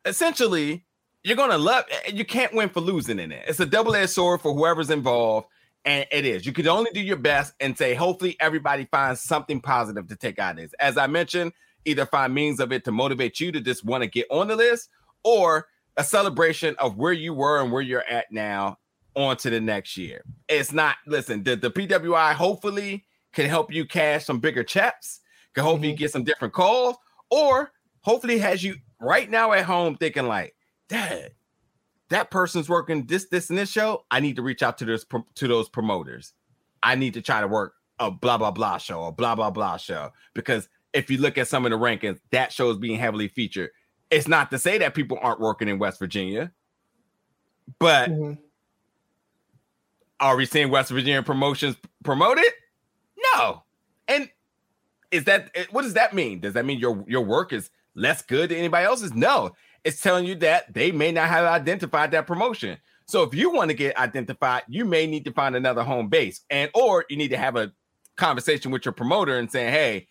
essentially, 0.03 0.83
you're 1.23 1.37
going 1.37 1.51
to 1.51 1.57
love. 1.57 1.85
You 2.11 2.25
can't 2.25 2.53
win 2.53 2.69
for 2.69 2.81
losing 2.81 3.19
in 3.19 3.31
it. 3.31 3.45
It's 3.47 3.59
a 3.59 3.65
double-edged 3.65 4.09
sword 4.09 4.41
for 4.41 4.53
whoever's 4.53 4.89
involved, 4.89 5.47
and 5.85 6.05
it 6.11 6.25
is. 6.25 6.45
You 6.45 6.53
can 6.53 6.67
only 6.67 6.91
do 6.91 7.01
your 7.01 7.17
best 7.17 7.53
and 7.59 7.77
say, 7.77 7.93
hopefully, 7.93 8.37
everybody 8.39 8.85
finds 8.91 9.21
something 9.21 9.59
positive 9.59 10.07
to 10.07 10.15
take 10.15 10.39
out 10.39 10.51
of 10.51 10.57
this. 10.57 10.73
As 10.79 10.97
I 10.97 11.07
mentioned, 11.07 11.53
either 11.85 12.05
find 12.05 12.33
means 12.33 12.59
of 12.59 12.71
it 12.71 12.83
to 12.85 12.91
motivate 12.91 13.39
you 13.39 13.51
to 13.51 13.61
just 13.61 13.83
want 13.83 14.03
to 14.03 14.09
get 14.09 14.27
on 14.29 14.47
the 14.47 14.55
list 14.55 14.89
or 15.23 15.67
a 15.97 16.03
celebration 16.03 16.75
of 16.79 16.97
where 16.97 17.13
you 17.13 17.33
were 17.33 17.61
and 17.61 17.71
where 17.71 17.81
you're 17.81 18.07
at 18.09 18.31
now 18.31 18.77
on 19.15 19.35
to 19.37 19.49
the 19.49 19.59
next 19.59 19.97
year. 19.97 20.23
It's 20.47 20.71
not, 20.71 20.97
listen, 21.05 21.43
the, 21.43 21.55
the 21.55 21.71
PWI 21.71 22.33
hopefully 22.33 23.05
can 23.33 23.49
help 23.49 23.73
you 23.73 23.85
cash 23.85 24.25
some 24.25 24.39
bigger 24.39 24.63
checks, 24.63 25.21
can 25.53 25.63
help 25.63 25.81
mm-hmm. 25.81 25.95
get 25.95 26.11
some 26.11 26.23
different 26.23 26.53
calls, 26.53 26.95
or 27.29 27.71
hopefully 28.01 28.39
has 28.39 28.63
you 28.63 28.75
right 28.99 29.29
now 29.29 29.51
at 29.51 29.65
home 29.65 29.95
thinking 29.95 30.27
like, 30.27 30.55
Dad, 30.87 31.33
that 32.11 32.29
person's 32.29 32.69
working 32.69 33.05
this, 33.07 33.27
this, 33.29 33.49
and 33.49 33.57
this 33.57 33.69
show. 33.69 34.05
I 34.11 34.19
need 34.19 34.35
to 34.35 34.41
reach 34.41 34.61
out 34.61 34.77
to 34.79 34.85
those 34.85 35.05
to 35.35 35.47
those 35.47 35.67
promoters. 35.69 36.33
I 36.83 36.95
need 36.95 37.13
to 37.15 37.21
try 37.21 37.41
to 37.41 37.47
work 37.47 37.73
a 37.99 38.11
blah 38.11 38.37
blah 38.37 38.51
blah 38.51 38.77
show, 38.77 39.05
a 39.05 39.11
blah 39.11 39.35
blah 39.35 39.49
blah 39.49 39.77
show 39.77 40.11
because 40.33 40.69
if 40.93 41.09
you 41.09 41.17
look 41.17 41.37
at 41.37 41.47
some 41.47 41.65
of 41.65 41.71
the 41.71 41.77
rankings, 41.77 42.19
that 42.31 42.51
show 42.51 42.69
is 42.69 42.77
being 42.77 42.99
heavily 42.99 43.27
featured. 43.27 43.69
It's 44.09 44.27
not 44.27 44.51
to 44.51 44.59
say 44.59 44.77
that 44.79 44.93
people 44.93 45.17
aren't 45.21 45.39
working 45.39 45.69
in 45.69 45.79
West 45.79 45.99
Virginia, 45.99 46.51
but 47.79 48.09
mm-hmm. 48.09 48.33
are 50.19 50.35
we 50.35 50.45
seeing 50.45 50.69
West 50.69 50.91
Virginia 50.91 51.23
promotions 51.23 51.77
promoted? 52.03 52.51
No. 53.35 53.63
And 54.07 54.29
is 55.11 55.23
that 55.25 55.55
what 55.71 55.83
does 55.83 55.93
that 55.93 56.13
mean? 56.13 56.41
Does 56.41 56.53
that 56.53 56.65
mean 56.65 56.79
your 56.79 57.05
your 57.07 57.21
work 57.21 57.53
is 57.53 57.69
less 57.95 58.21
good 58.21 58.49
than 58.49 58.57
anybody 58.57 58.85
else's? 58.85 59.13
No. 59.13 59.51
It's 59.83 60.01
telling 60.01 60.25
you 60.25 60.35
that 60.35 60.73
they 60.73 60.91
may 60.91 61.11
not 61.11 61.29
have 61.29 61.45
identified 61.45 62.11
that 62.11 62.27
promotion. 62.27 62.77
So 63.05 63.23
if 63.23 63.33
you 63.33 63.49
want 63.51 63.69
to 63.69 63.75
get 63.75 63.97
identified, 63.97 64.63
you 64.67 64.85
may 64.85 65.07
need 65.07 65.25
to 65.25 65.33
find 65.33 65.55
another 65.55 65.83
home 65.83 66.07
base, 66.07 66.41
and 66.49 66.69
or 66.73 67.05
you 67.09 67.17
need 67.17 67.29
to 67.29 67.37
have 67.37 67.55
a 67.55 67.71
conversation 68.15 68.71
with 68.71 68.85
your 68.85 68.93
promoter 68.93 69.37
and 69.37 69.51
saying, 69.51 69.71
"Hey, 69.71 70.07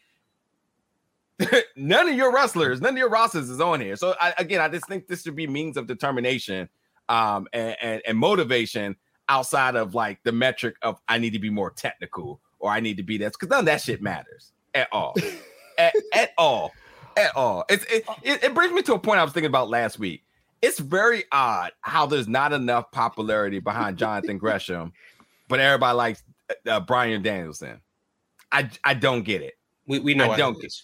none 1.76 2.08
of 2.08 2.14
your 2.14 2.32
wrestlers, 2.32 2.80
none 2.80 2.94
of 2.94 2.98
your 2.98 3.08
rosters 3.08 3.48
is 3.48 3.60
on 3.60 3.80
here. 3.80 3.96
So 3.96 4.14
I, 4.20 4.34
again, 4.38 4.60
I 4.60 4.68
just 4.68 4.86
think 4.86 5.06
this 5.06 5.22
should 5.22 5.36
be 5.36 5.46
means 5.46 5.76
of 5.76 5.86
determination 5.86 6.68
um, 7.08 7.46
and, 7.52 7.76
and, 7.80 8.02
and 8.06 8.18
motivation 8.18 8.96
outside 9.28 9.76
of 9.76 9.94
like 9.94 10.18
the 10.24 10.32
metric 10.32 10.76
of 10.82 11.00
I 11.08 11.18
need 11.18 11.32
to 11.32 11.38
be 11.38 11.50
more 11.50 11.70
technical 11.70 12.40
or 12.58 12.70
I 12.70 12.80
need 12.80 12.96
to 12.98 13.02
be 13.02 13.18
this 13.18 13.32
because 13.32 13.48
none 13.48 13.60
of 13.60 13.66
that 13.66 13.80
shit 13.80 14.02
matters 14.02 14.52
at 14.74 14.88
all, 14.92 15.14
at, 15.78 15.94
at, 16.12 16.30
all, 16.36 16.72
at 17.16 17.36
all. 17.36 17.64
It's, 17.68 17.84
it, 17.84 18.04
it, 18.22 18.44
it 18.44 18.54
brings 18.54 18.72
me 18.72 18.82
to 18.82 18.94
a 18.94 18.98
point 18.98 19.20
I 19.20 19.24
was 19.24 19.32
thinking 19.32 19.48
about 19.48 19.68
last 19.68 19.98
week. 19.98 20.24
It's 20.62 20.78
very 20.78 21.24
odd 21.32 21.72
how 21.80 22.06
there's 22.06 22.28
not 22.28 22.52
enough 22.52 22.90
popularity 22.92 23.60
behind 23.60 23.96
Jonathan 23.96 24.38
Gresham, 24.38 24.92
but 25.48 25.60
everybody 25.60 25.96
likes 25.96 26.22
uh, 26.68 26.80
Bryan 26.80 27.22
Danielson. 27.22 27.80
I 28.52 28.68
I 28.84 28.94
don't 28.94 29.22
get 29.22 29.42
it. 29.42 29.54
We 29.86 30.00
we 30.00 30.14
know 30.14 30.32
I 30.32 30.36
don't 30.36 30.60
get. 30.60 30.74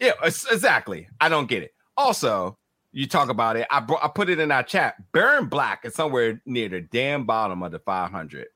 Yeah, 0.00 0.12
exactly. 0.22 1.08
I 1.20 1.28
don't 1.28 1.48
get 1.48 1.62
it. 1.62 1.74
Also, 1.96 2.58
you 2.92 3.06
talk 3.06 3.28
about 3.28 3.56
it. 3.56 3.66
I 3.70 3.80
brought, 3.80 4.04
I 4.04 4.08
put 4.08 4.28
it 4.28 4.38
in 4.40 4.50
our 4.50 4.62
chat. 4.62 4.96
Baron 5.12 5.46
Black 5.46 5.84
is 5.84 5.94
somewhere 5.94 6.40
near 6.44 6.68
the 6.68 6.80
damn 6.80 7.24
bottom 7.24 7.62
of 7.62 7.72
the 7.72 7.78
500. 7.78 8.46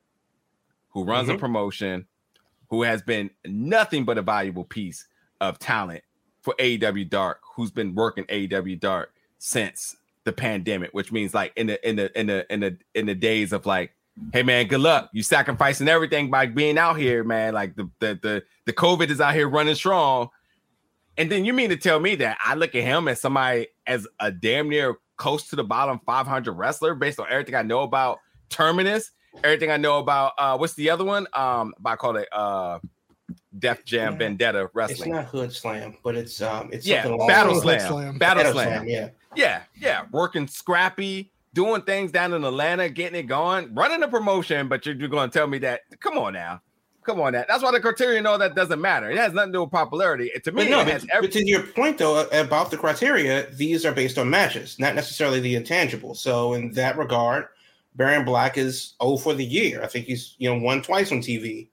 Who 0.90 1.04
runs 1.04 1.28
mm-hmm. 1.28 1.36
a 1.36 1.38
promotion? 1.38 2.06
Who 2.70 2.82
has 2.82 3.02
been 3.02 3.30
nothing 3.46 4.04
but 4.04 4.18
a 4.18 4.22
valuable 4.22 4.64
piece 4.64 5.06
of 5.40 5.58
talent 5.58 6.02
for 6.48 6.54
AEW 6.62 7.08
Dark? 7.08 7.40
Who's 7.54 7.70
been 7.70 7.94
working 7.94 8.24
AEW 8.24 8.80
Dark 8.80 9.12
since 9.38 9.96
the 10.24 10.32
pandemic? 10.32 10.90
Which 10.92 11.12
means 11.12 11.34
like 11.34 11.52
in 11.56 11.66
the 11.66 11.88
in 11.88 11.96
the 11.96 12.18
in 12.18 12.26
the 12.26 12.52
in 12.52 12.60
the 12.60 12.78
in 12.94 13.06
the 13.06 13.14
days 13.14 13.52
of 13.52 13.66
like 13.66 13.92
hey 14.32 14.42
man, 14.42 14.66
good 14.66 14.80
luck. 14.80 15.10
You 15.12 15.22
sacrificing 15.22 15.88
everything 15.88 16.30
by 16.30 16.46
being 16.46 16.78
out 16.78 16.94
here, 16.94 17.22
man. 17.22 17.54
Like 17.54 17.76
the 17.76 17.90
the 17.98 18.18
the, 18.22 18.42
the 18.64 18.72
COVID 18.72 19.10
is 19.10 19.20
out 19.20 19.34
here 19.34 19.48
running 19.48 19.74
strong. 19.74 20.30
And 21.18 21.30
then 21.30 21.44
you 21.44 21.52
mean 21.52 21.68
to 21.70 21.76
tell 21.76 21.98
me 22.00 22.14
that 22.16 22.38
I 22.42 22.54
look 22.54 22.74
at 22.74 22.84
him 22.84 23.08
as 23.08 23.20
somebody 23.20 23.68
as 23.86 24.06
a 24.20 24.30
damn 24.30 24.68
near 24.68 24.96
close 25.16 25.48
to 25.48 25.56
the 25.56 25.64
bottom 25.64 26.00
500 26.06 26.52
wrestler 26.52 26.94
based 26.94 27.18
on 27.18 27.26
everything 27.28 27.56
I 27.56 27.62
know 27.62 27.82
about 27.82 28.20
Terminus, 28.48 29.10
everything 29.44 29.70
I 29.70 29.76
know 29.76 29.98
about 29.98 30.32
uh 30.38 30.56
what's 30.56 30.74
the 30.74 30.88
other 30.90 31.04
one? 31.04 31.26
Um, 31.34 31.74
I 31.84 31.96
call 31.96 32.16
it 32.16 32.28
uh 32.32 32.78
Def 33.58 33.84
Jam 33.84 34.12
yeah. 34.12 34.18
Vendetta 34.18 34.70
Wrestling. 34.74 35.10
It's 35.10 35.16
not 35.16 35.24
Hood 35.26 35.52
Slam, 35.52 35.96
but 36.02 36.14
it's 36.14 36.40
um 36.42 36.68
it's 36.72 36.86
yeah 36.86 37.02
Battle 37.26 37.60
Slam. 37.60 37.80
Slam. 37.80 38.18
Battle, 38.18 38.42
Battle 38.42 38.52
Slam. 38.52 38.68
Slam. 38.68 38.88
Yeah, 38.88 39.08
yeah, 39.34 39.62
yeah. 39.80 40.04
Working 40.12 40.46
scrappy, 40.46 41.32
doing 41.54 41.82
things 41.82 42.12
down 42.12 42.32
in 42.34 42.44
Atlanta, 42.44 42.88
getting 42.88 43.18
it 43.18 43.24
going, 43.24 43.74
running 43.74 44.02
a 44.02 44.08
promotion. 44.08 44.68
But 44.68 44.84
you're, 44.84 44.94
you're 44.96 45.08
going 45.08 45.30
to 45.30 45.38
tell 45.38 45.46
me 45.46 45.58
that? 45.58 45.80
Come 46.00 46.18
on 46.18 46.34
now. 46.34 46.60
Come 47.08 47.22
on, 47.22 47.32
that. 47.32 47.48
That's 47.48 47.62
why 47.62 47.72
the 47.72 47.80
criteria 47.80 48.20
know 48.20 48.36
that 48.36 48.54
doesn't 48.54 48.82
matter. 48.82 49.10
It 49.10 49.16
has 49.16 49.32
nothing 49.32 49.52
to 49.52 49.56
do 49.56 49.62
with 49.62 49.70
popularity. 49.70 50.30
To 50.44 50.52
me, 50.52 50.64
but 50.64 50.70
no, 50.70 50.84
but, 50.84 51.06
every- 51.10 51.28
but 51.28 51.32
to 51.32 51.46
your 51.46 51.62
point 51.62 51.96
though 51.96 52.28
about 52.28 52.70
the 52.70 52.76
criteria, 52.76 53.50
these 53.52 53.86
are 53.86 53.92
based 53.92 54.18
on 54.18 54.28
matches, 54.28 54.78
not 54.78 54.94
necessarily 54.94 55.40
the 55.40 55.54
intangible. 55.54 56.14
So 56.14 56.52
in 56.52 56.70
that 56.72 56.98
regard, 56.98 57.46
Baron 57.94 58.26
Black 58.26 58.58
is 58.58 58.92
oh 59.00 59.16
for 59.16 59.32
the 59.32 59.44
year. 59.44 59.82
I 59.82 59.86
think 59.86 60.04
he's 60.04 60.34
you 60.36 60.50
know 60.50 60.62
won 60.62 60.82
twice 60.82 61.10
on 61.10 61.20
TV. 61.20 61.68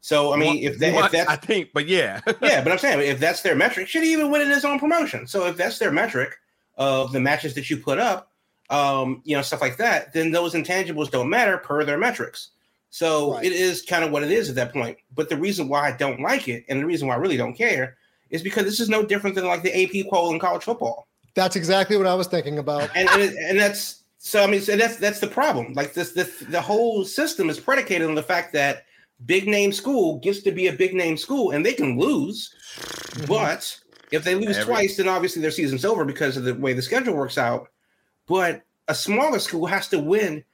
So 0.00 0.32
I 0.32 0.36
mean, 0.36 0.62
if, 0.62 0.78
that, 0.78 0.94
if 0.94 1.12
that's 1.12 1.28
I 1.28 1.36
think, 1.36 1.70
but 1.74 1.86
yeah, 1.86 2.20
yeah, 2.42 2.62
but 2.62 2.72
I'm 2.72 2.78
saying 2.78 3.00
if 3.00 3.20
that's 3.20 3.42
their 3.42 3.54
metric, 3.54 3.86
should 3.86 4.02
he 4.02 4.12
even 4.12 4.30
win 4.30 4.42
in 4.42 4.48
his 4.48 4.64
own 4.64 4.78
promotion? 4.78 5.26
So 5.26 5.46
if 5.46 5.56
that's 5.56 5.78
their 5.78 5.92
metric 5.92 6.36
of 6.76 7.12
the 7.12 7.20
matches 7.20 7.54
that 7.54 7.68
you 7.68 7.76
put 7.76 7.98
up, 7.98 8.32
um, 8.70 9.20
you 9.24 9.36
know, 9.36 9.42
stuff 9.42 9.60
like 9.60 9.76
that, 9.76 10.12
then 10.14 10.30
those 10.30 10.54
intangibles 10.54 11.10
don't 11.10 11.28
matter 11.28 11.58
per 11.58 11.84
their 11.84 11.98
metrics. 11.98 12.50
So 12.88 13.34
right. 13.34 13.44
it 13.44 13.52
is 13.52 13.82
kind 13.82 14.02
of 14.02 14.10
what 14.10 14.22
it 14.22 14.30
is 14.30 14.48
at 14.48 14.54
that 14.56 14.72
point. 14.72 14.96
But 15.14 15.28
the 15.28 15.36
reason 15.36 15.68
why 15.68 15.88
I 15.88 15.92
don't 15.92 16.20
like 16.20 16.48
it, 16.48 16.64
and 16.68 16.80
the 16.80 16.86
reason 16.86 17.06
why 17.06 17.14
I 17.14 17.18
really 17.18 17.36
don't 17.36 17.54
care, 17.54 17.96
is 18.30 18.42
because 18.42 18.64
this 18.64 18.80
is 18.80 18.88
no 18.88 19.04
different 19.04 19.36
than 19.36 19.46
like 19.46 19.62
the 19.62 19.84
AP 19.84 20.10
poll 20.10 20.32
in 20.32 20.38
college 20.38 20.62
football. 20.62 21.08
That's 21.34 21.56
exactly 21.56 21.96
what 21.96 22.06
I 22.06 22.14
was 22.14 22.26
thinking 22.26 22.58
about. 22.58 22.90
And 22.94 23.08
and, 23.10 23.36
and 23.36 23.58
that's 23.58 24.02
so 24.18 24.42
I 24.42 24.46
mean 24.46 24.60
so 24.60 24.76
that's 24.76 24.96
that's 24.96 25.20
the 25.20 25.26
problem. 25.26 25.74
Like 25.74 25.94
this 25.94 26.12
this 26.12 26.40
the 26.48 26.60
whole 26.60 27.04
system 27.04 27.50
is 27.50 27.60
predicated 27.60 28.08
on 28.08 28.14
the 28.14 28.22
fact 28.22 28.52
that 28.54 28.84
big 29.26 29.46
name 29.46 29.72
school 29.72 30.18
gets 30.18 30.40
to 30.42 30.52
be 30.52 30.68
a 30.68 30.72
big 30.72 30.94
name 30.94 31.16
school 31.16 31.50
and 31.50 31.64
they 31.64 31.72
can 31.72 31.98
lose, 31.98 32.54
mm-hmm. 32.76 33.26
but 33.28 33.78
if 34.10 34.24
they 34.24 34.34
lose 34.34 34.58
Every- 34.58 34.74
twice, 34.74 34.96
then 34.96 35.08
obviously 35.08 35.42
their 35.42 35.50
season's 35.50 35.84
over 35.84 36.04
because 36.04 36.36
of 36.36 36.44
the 36.44 36.54
way 36.54 36.72
the 36.72 36.82
schedule 36.82 37.14
works 37.14 37.38
out. 37.38 37.68
But 38.26 38.62
a 38.88 38.94
smaller 38.94 39.38
school 39.38 39.66
has 39.66 39.88
to 39.88 39.98
win 39.98 40.44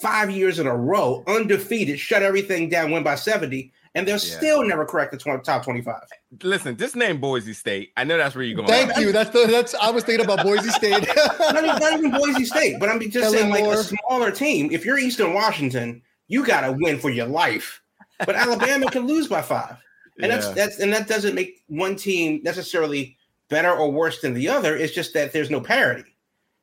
five 0.00 0.30
years 0.30 0.58
in 0.58 0.66
a 0.66 0.76
row, 0.76 1.24
undefeated, 1.26 1.98
shut 1.98 2.22
everything 2.22 2.68
down, 2.68 2.90
win 2.90 3.02
by 3.02 3.14
70, 3.14 3.72
and 3.94 4.06
they're 4.06 4.14
yeah. 4.14 4.36
still 4.36 4.62
never 4.62 4.84
correct 4.84 5.12
the 5.12 5.18
20, 5.18 5.42
top 5.42 5.64
25. 5.64 5.94
Listen, 6.42 6.76
this 6.76 6.94
name 6.94 7.18
Boise 7.18 7.54
State. 7.54 7.92
I 7.96 8.04
know 8.04 8.18
that's 8.18 8.34
where 8.34 8.44
you're 8.44 8.56
going. 8.56 8.68
Thank 8.68 8.96
you. 8.98 9.10
That's 9.10 9.30
the 9.30 9.46
that's 9.46 9.74
I 9.74 9.90
was 9.90 10.04
thinking 10.04 10.24
about 10.24 10.44
Boise 10.44 10.68
State. 10.68 10.90
not, 11.16 11.56
even, 11.56 11.66
not, 11.66 11.92
even, 11.94 12.10
Boise 12.10 12.44
State, 12.44 12.78
but 12.78 12.90
I'm 12.90 13.00
just 13.00 13.12
Kelly 13.14 13.38
saying 13.38 13.50
like 13.50 13.64
Moore. 13.64 13.74
a 13.74 13.84
smaller 13.84 14.30
team. 14.30 14.70
If 14.70 14.84
you're 14.84 14.98
Eastern 14.98 15.32
Washington, 15.32 16.02
you 16.28 16.44
gotta 16.44 16.72
win 16.72 16.98
for 16.98 17.08
your 17.08 17.26
life. 17.26 17.80
But 18.24 18.34
Alabama 18.34 18.90
can 18.90 19.06
lose 19.06 19.28
by 19.28 19.42
five. 19.42 19.76
And 20.18 20.30
yeah. 20.30 20.36
that's 20.36 20.48
that's 20.54 20.78
and 20.80 20.92
that 20.92 21.08
doesn't 21.08 21.34
make 21.34 21.62
one 21.66 21.96
team 21.96 22.40
necessarily 22.42 23.16
better 23.48 23.70
or 23.70 23.92
worse 23.92 24.20
than 24.20 24.34
the 24.34 24.48
other. 24.48 24.76
It's 24.76 24.94
just 24.94 25.12
that 25.14 25.32
there's 25.32 25.50
no 25.50 25.60
parity. 25.60 26.16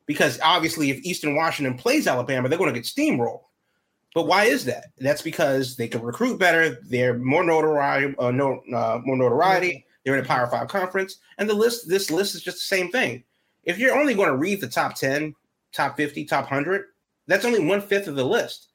Because 0.06 0.38
obviously, 0.42 0.90
if 0.90 0.98
Eastern 1.04 1.34
Washington 1.34 1.78
plays 1.78 2.06
Alabama, 2.06 2.48
they're 2.48 2.58
going 2.58 2.72
to 2.72 2.78
get 2.78 2.84
steamrolled. 2.84 3.44
But 4.14 4.26
why 4.26 4.44
is 4.44 4.64
that? 4.66 4.86
That's 4.98 5.22
because 5.22 5.76
they 5.76 5.88
can 5.88 6.02
recruit 6.02 6.38
better. 6.38 6.78
They're 6.82 7.18
more 7.18 7.42
notoriety, 7.42 8.14
uh, 8.18 8.30
no, 8.30 8.62
uh, 8.72 9.00
more 9.04 9.16
notoriety. 9.16 9.86
They're 10.04 10.16
in 10.16 10.24
a 10.24 10.28
Power 10.28 10.46
Five 10.46 10.68
conference, 10.68 11.18
and 11.38 11.48
the 11.48 11.54
list. 11.54 11.88
This 11.88 12.10
list 12.10 12.34
is 12.34 12.42
just 12.42 12.58
the 12.58 12.76
same 12.76 12.90
thing. 12.90 13.24
If 13.64 13.78
you're 13.78 13.98
only 13.98 14.14
going 14.14 14.28
to 14.28 14.36
read 14.36 14.60
the 14.60 14.68
top 14.68 14.94
ten, 14.94 15.34
top 15.72 15.96
fifty, 15.96 16.24
top 16.24 16.46
hundred, 16.46 16.86
that's 17.26 17.44
only 17.44 17.64
one 17.64 17.80
fifth 17.80 18.08
of 18.08 18.16
the 18.16 18.24
list. 18.24 18.68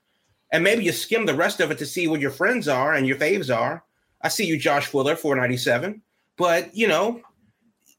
And 0.52 0.64
maybe 0.64 0.84
you 0.84 0.92
skim 0.92 1.26
the 1.26 1.36
rest 1.36 1.60
of 1.60 1.72
it 1.72 1.78
to 1.78 1.86
see 1.86 2.08
what 2.08 2.22
your 2.22 2.32
friends 2.32 2.68
are 2.68 2.94
and 2.94 3.06
your 3.06 3.18
faves 3.18 3.56
are. 3.56 3.84
I 4.22 4.30
see 4.30 4.46
you, 4.46 4.58
Josh 4.58 4.88
Fuller, 4.88 5.16
four 5.16 5.36
ninety 5.36 5.58
seven. 5.58 6.02
But 6.38 6.76
you 6.76 6.88
know, 6.88 7.22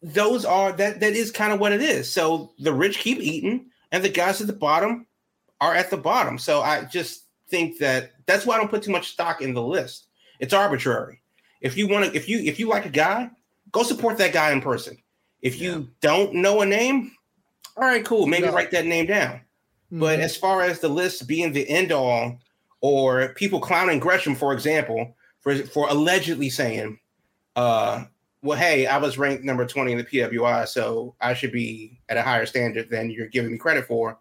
those 0.02 0.44
are 0.44 0.72
that 0.72 1.00
that 1.00 1.12
is 1.12 1.30
kind 1.30 1.52
of 1.52 1.60
what 1.60 1.72
it 1.72 1.82
is. 1.82 2.12
So 2.12 2.52
the 2.58 2.72
rich 2.72 2.98
keep 2.98 3.18
eating, 3.18 3.66
and 3.92 4.02
the 4.02 4.08
guys 4.08 4.40
at 4.40 4.46
the 4.46 4.52
bottom 4.52 5.06
are 5.60 5.74
at 5.74 5.90
the 5.90 5.96
bottom. 5.96 6.38
So 6.38 6.60
I 6.62 6.84
just 6.84 7.24
think 7.48 7.78
that 7.78 8.12
that's 8.26 8.46
why 8.46 8.56
I 8.56 8.58
don't 8.58 8.70
put 8.70 8.82
too 8.82 8.92
much 8.92 9.10
stock 9.10 9.42
in 9.42 9.54
the 9.54 9.62
list. 9.62 10.06
It's 10.38 10.54
arbitrary. 10.54 11.20
If 11.60 11.76
you 11.76 11.86
want 11.88 12.06
to, 12.06 12.16
if 12.16 12.28
you 12.28 12.38
if 12.40 12.58
you 12.58 12.68
like 12.68 12.86
a 12.86 12.90
guy, 12.90 13.30
go 13.72 13.82
support 13.82 14.18
that 14.18 14.32
guy 14.32 14.52
in 14.52 14.60
person. 14.60 14.96
If 15.42 15.60
you 15.60 15.72
yeah. 15.72 15.84
don't 16.00 16.34
know 16.34 16.60
a 16.60 16.66
name, 16.66 17.12
all 17.76 17.84
right, 17.84 18.04
cool. 18.04 18.26
Maybe 18.26 18.46
no. 18.46 18.52
write 18.52 18.70
that 18.72 18.86
name 18.86 19.06
down. 19.06 19.40
Mm-hmm. 19.90 20.00
But 20.00 20.20
as 20.20 20.36
far 20.36 20.62
as 20.62 20.80
the 20.80 20.88
list 20.88 21.26
being 21.26 21.52
the 21.52 21.68
end 21.68 21.92
all, 21.92 22.38
or 22.80 23.34
people 23.34 23.60
clowning 23.60 23.98
Gresham, 23.98 24.34
for 24.34 24.52
example, 24.52 25.16
for 25.40 25.56
for 25.56 25.88
allegedly 25.88 26.50
saying, 26.50 26.98
uh, 27.56 28.04
well, 28.42 28.58
hey, 28.58 28.86
I 28.86 28.98
was 28.98 29.18
ranked 29.18 29.44
number 29.44 29.66
20 29.66 29.92
in 29.92 29.98
the 29.98 30.04
PWI, 30.04 30.66
so 30.66 31.14
I 31.20 31.34
should 31.34 31.52
be 31.52 32.00
at 32.08 32.16
a 32.16 32.22
higher 32.22 32.46
standard 32.46 32.88
than 32.88 33.10
you're 33.10 33.28
giving 33.28 33.52
me 33.52 33.58
credit 33.58 33.86
for, 33.86 34.18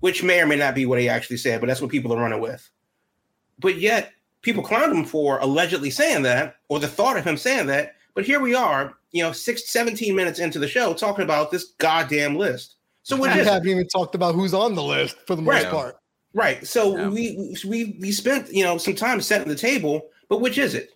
which 0.00 0.22
may 0.22 0.40
or 0.40 0.46
may 0.46 0.56
not 0.56 0.74
be 0.74 0.84
what 0.84 0.98
he 0.98 1.08
actually 1.08 1.38
said, 1.38 1.60
but 1.60 1.68
that's 1.68 1.80
what 1.80 1.90
people 1.90 2.12
are 2.12 2.20
running 2.20 2.40
with. 2.40 2.68
But 3.58 3.78
yet, 3.78 4.12
people 4.42 4.62
clowned 4.62 4.92
him 4.92 5.04
for 5.04 5.38
allegedly 5.38 5.90
saying 5.90 6.22
that, 6.24 6.56
or 6.68 6.80
the 6.80 6.88
thought 6.88 7.16
of 7.16 7.24
him 7.24 7.36
saying 7.36 7.66
that. 7.68 7.94
But 8.14 8.24
here 8.24 8.40
we 8.40 8.54
are, 8.54 8.94
you 9.12 9.22
know, 9.22 9.32
six, 9.32 9.70
17 9.70 10.14
minutes 10.14 10.38
into 10.38 10.58
the 10.58 10.68
show 10.68 10.92
talking 10.92 11.24
about 11.24 11.50
this 11.50 11.72
goddamn 11.78 12.36
list. 12.36 12.74
So 13.02 13.16
we 13.16 13.28
haven't 13.28 13.68
even 13.68 13.86
talked 13.88 14.14
about 14.14 14.34
who's 14.34 14.54
on 14.54 14.74
the 14.74 14.82
list 14.82 15.16
for 15.26 15.34
the 15.34 15.42
most 15.42 15.64
right. 15.64 15.72
part. 15.72 15.96
Right. 16.34 16.66
So 16.66 16.96
yeah. 16.96 17.08
we 17.08 17.56
we 17.66 17.96
we 18.00 18.12
spent 18.12 18.52
you 18.52 18.64
know 18.64 18.78
some 18.78 18.94
time 18.94 19.20
setting 19.20 19.48
the 19.48 19.56
table, 19.56 20.08
but 20.28 20.40
which 20.40 20.58
is 20.58 20.74
it? 20.74 20.92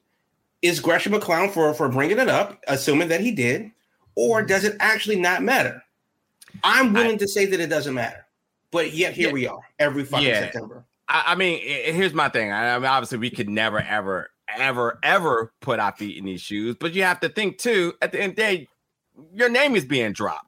is 0.63 0.81
Gresham 0.81 1.15
a 1.15 1.21
clown 1.21 1.51
for 1.51 1.73
for 1.75 1.89
bringing 1.89 2.19
it 2.19 2.29
up, 2.29 2.63
assuming 2.69 3.09
that 3.09 3.21
he 3.21 3.31
did, 3.31 3.71
or 4.15 4.43
does 4.43 4.65
it 4.65 4.77
actually 4.81 5.19
not 5.19 5.43
matter? 5.43 5.83
I'm 6.65 6.93
willing 6.93 7.15
I, 7.15 7.19
to 7.19 7.29
say 7.29 7.47
that 7.47 7.61
it 7.61 7.69
doesn't 7.69 7.95
matter, 7.95 8.27
but 8.71 8.93
yet 8.93 9.15
here 9.15 9.29
yeah, 9.29 9.33
we 9.33 9.47
are 9.47 9.61
every 9.79 10.05
fucking 10.05 10.27
yeah. 10.27 10.41
September. 10.41 10.85
I, 11.09 11.25
I 11.29 11.35
mean, 11.35 11.61
here's 11.61 12.15
my 12.15 12.29
thing. 12.29 12.53
I, 12.53 12.79
mean, 12.79 12.87
obviously, 12.87 13.19
we 13.19 13.31
could 13.31 13.49
never, 13.49 13.79
ever, 13.81 14.31
ever, 14.57 14.99
ever 15.03 15.53
put 15.61 15.79
our 15.79 15.93
feet 15.93 16.17
in 16.17 16.25
these 16.25 16.41
shoes, 16.41 16.77
but 16.81 16.95
you 16.95 17.03
have 17.03 17.21
to 17.21 17.29
think 17.29 17.59
too. 17.59 17.93
At 18.03 18.13
the 18.13 18.21
end 18.21 18.31
of 18.31 18.37
the 18.37 18.43
day, 18.43 18.69
your 19.35 19.49
name 19.49 19.77
is 19.77 19.85
being 19.85 20.13
dropped. 20.13 20.46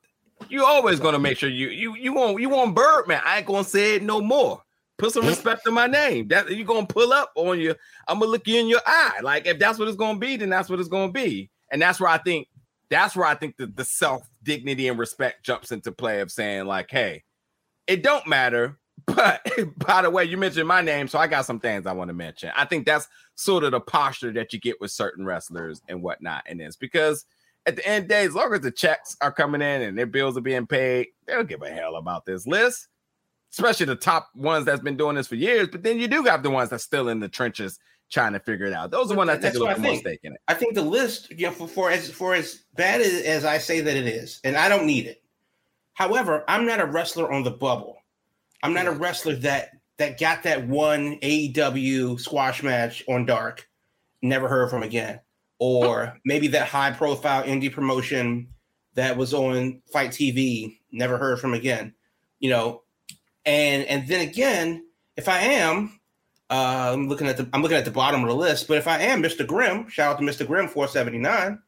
You 0.49 0.65
always 0.65 1.01
gonna 1.01 1.19
make 1.19 1.39
sure 1.39 1.49
you 1.49 1.69
you 1.69 1.95
you 1.97 2.13
won't 2.13 2.41
you 2.41 2.49
want 2.49 2.75
Birdman. 2.75 3.23
I 3.25 3.39
ain't 3.39 3.47
gonna 3.47 3.65
say 3.65 3.97
it 3.97 4.03
no 4.03 4.21
more. 4.21 4.63
Put 4.97 5.13
some 5.13 5.27
respect 5.27 5.67
on 5.67 5.75
my 5.75 5.87
name. 5.87 6.29
That 6.29 6.51
you 6.51 6.65
gonna 6.65 6.87
pull 6.87 7.13
up 7.13 7.31
on 7.37 7.61
you. 7.61 7.75
I'm 8.09 8.19
gonna 8.19 8.31
look 8.31 8.47
you 8.49 8.59
in 8.59 8.67
your 8.67 8.81
eye. 8.87 9.21
Like 9.23 9.47
if 9.47 9.59
that's 9.59 9.79
what 9.79 9.89
it's 9.89 9.97
gonna 9.97 10.19
be, 10.19 10.37
then 10.37 10.51
that's 10.51 10.69
what 10.69 10.81
it's 10.81 10.89
gonna 10.89 11.13
be. 11.13 11.51
And 11.71 11.81
that's 11.81 12.01
where 12.01 12.11
I 12.11 12.19
think 12.19 12.49
that's 12.91 13.15
where 13.15 13.27
I 13.27 13.35
think 13.35 13.57
the, 13.57 13.67
the 13.67 13.85
self 13.85 14.29
dignity 14.43 14.89
and 14.89 14.99
respect 14.99 15.45
jumps 15.45 15.73
into 15.73 15.93
play 15.93 16.21
of 16.21 16.31
saying 16.31 16.67
like, 16.67 16.91
hey, 16.91 17.23
it 17.87 18.03
don't 18.03 18.27
matter. 18.27 18.79
But 19.07 19.49
by 19.79 20.03
the 20.03 20.11
way, 20.11 20.25
you 20.25 20.37
mentioned 20.37 20.69
my 20.69 20.83
name, 20.83 21.09
so 21.09 21.19
I 21.19 21.29
got 21.29 21.47
some 21.47 21.61
things 21.61 21.87
I 21.87 21.93
want 21.93 22.09
to 22.09 22.15
mention. 22.15 22.51
I 22.55 22.67
think 22.67 22.85
that's 22.85 23.07
sort 23.37 23.65
of 23.65 23.71
the 23.71 23.81
posture 23.81 24.33
that 24.33 24.53
you 24.53 24.61
get 24.61 24.81
with 24.81 24.91
certain 24.91 25.25
wrestlers 25.25 25.81
and 25.89 26.03
whatnot. 26.03 26.43
And 26.47 26.61
it's 26.61 26.77
because 26.77 27.25
at 27.69 27.77
the 27.77 27.87
end 27.87 28.05
of 28.05 28.09
the 28.09 28.15
day, 28.15 28.25
as 28.25 28.35
long 28.35 28.53
as 28.53 28.61
the 28.61 28.71
checks 28.73 29.17
are 29.21 29.33
coming 29.33 29.63
in 29.63 29.83
and 29.83 29.97
their 29.97 30.07
bills 30.07 30.37
are 30.37 30.43
being 30.43 30.67
paid, 30.67 31.09
they 31.27 31.35
don't 31.35 31.49
give 31.49 31.63
a 31.63 31.71
hell 31.71 31.97
about 31.97 32.27
this 32.27 32.47
list 32.47 32.89
especially 33.53 33.87
the 33.87 33.97
top 33.97 34.29
ones 34.35 34.65
that's 34.65 34.83
been 34.83 34.97
doing 34.97 35.17
this 35.17 35.27
for 35.27 35.37
years. 35.37 35.69
But 35.71 35.83
then 35.83 35.99
you 35.99 36.09
do 36.09 36.23
have 36.25 36.43
the 36.43 36.51
ones 36.51 36.71
that's 36.71 36.85
still 36.85 37.09
in 37.09 37.21
the 37.21 37.29
trenches 37.29 37.79
trying 38.11 38.33
to 38.33 38.41
figure 38.41 38.67
it 38.67 38.73
out. 38.73 38.91
Those 38.91 39.07
are 39.07 39.09
the 39.09 39.15
ones 39.15 39.31
that 39.31 39.43
take 39.43 39.55
a 39.55 39.59
little 39.59 39.79
more 39.81 39.97
stake 39.97 40.21
in 40.23 40.33
it. 40.33 40.41
I 40.49 40.55
think 40.55 40.75
the 40.75 40.83
list, 40.83 41.31
you 41.31 41.47
know, 41.47 41.53
for, 41.53 41.69
for 41.69 41.91
as 41.91 42.11
for 42.11 42.35
as 42.35 42.63
bad 42.75 43.01
as, 43.01 43.23
as 43.23 43.45
I 43.45 43.59
say 43.59 43.81
that 43.81 43.97
it 43.97 44.07
is, 44.07 44.41
and 44.45 44.57
I 44.57 44.69
don't 44.69 44.87
need 44.87 45.07
it. 45.07 45.23
However, 45.95 46.45
I'm 46.49 46.67
not 46.67 46.81
a 46.81 46.87
wrestler 46.87 47.33
on 47.33 47.43
the 47.43 47.51
bubble. 47.51 47.97
I'm 48.63 48.73
not 48.73 48.87
a 48.87 48.93
wrestler 48.93 49.37
that 49.37 49.71
that 49.99 50.19
got 50.19 50.45
that 50.45 50.67
one 50.67 51.19
AEW 51.21 52.21
squash 52.21 52.63
match 52.63 53.05
on 53.09 53.27
Dark, 53.27 53.69
never 54.23 54.49
heard 54.49 54.71
from 54.71 54.83
again, 54.83 55.21
or 55.59 56.17
maybe 56.25 56.49
that 56.49 56.69
high 56.69 56.91
profile 56.91 57.43
indie 57.45 57.73
promotion 57.73 58.49
that 58.95 59.17
was 59.17 59.35
on 59.35 59.81
FITE 59.93 60.11
TV, 60.11 60.79
never 60.93 61.19
heard 61.19 61.41
from 61.41 61.55
again. 61.55 61.95
You 62.41 62.51
know, 62.51 62.83
and 63.45 63.85
and 63.85 64.07
then 64.07 64.27
again, 64.27 64.85
if 65.17 65.29
I 65.29 65.39
am, 65.39 66.01
uh, 66.51 66.91
I'm 66.93 67.09
looking 67.09 67.27
at 67.27 67.37
the 67.37 67.49
I'm 67.53 67.63
looking 67.63 67.77
at 67.77 67.85
the 67.85 67.91
bottom 67.91 68.23
of 68.23 68.29
the 68.29 68.35
list. 68.35 68.69
But 68.69 68.79
if 68.79 68.87
I 68.87 69.01
am 69.01 69.23
Mr. 69.23 69.47
Grimm, 69.47 69.89
shout 69.89 70.13
out 70.13 70.19
to 70.19 70.25
Mr. 70.25 70.47
Grimm 70.47 70.69
479. 70.69 71.59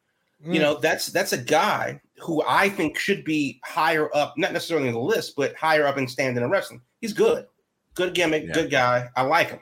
Mm. 0.45 0.53
You 0.53 0.59
know, 0.59 0.79
that's 0.79 1.07
that's 1.07 1.33
a 1.33 1.37
guy 1.37 2.01
who 2.19 2.43
I 2.47 2.69
think 2.69 2.97
should 2.97 3.23
be 3.23 3.59
higher 3.63 4.09
up, 4.15 4.37
not 4.37 4.53
necessarily 4.53 4.87
in 4.87 4.93
the 4.93 4.99
list, 4.99 5.35
but 5.35 5.55
higher 5.55 5.85
up 5.85 5.97
in 5.97 6.07
standing 6.07 6.43
in 6.43 6.49
wrestling. 6.49 6.81
He's 6.99 7.13
good, 7.13 7.45
good 7.93 8.13
gimmick, 8.13 8.45
yeah. 8.47 8.53
good 8.53 8.71
guy. 8.71 9.09
I 9.15 9.23
like 9.23 9.49
him, 9.49 9.59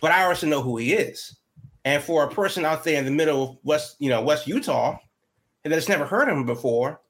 but 0.00 0.12
I 0.12 0.24
also 0.24 0.46
know 0.46 0.62
who 0.62 0.76
he 0.76 0.94
is. 0.94 1.36
And 1.84 2.02
for 2.02 2.24
a 2.24 2.30
person 2.30 2.64
out 2.64 2.84
there 2.84 2.98
in 2.98 3.04
the 3.04 3.10
middle 3.10 3.42
of 3.42 3.58
West, 3.64 3.96
you 3.98 4.08
know, 4.08 4.22
West 4.22 4.46
Utah, 4.46 4.98
and 5.64 5.72
that's 5.72 5.88
never 5.88 6.04
heard 6.04 6.28
of 6.28 6.36
him 6.36 6.46
before, 6.46 7.00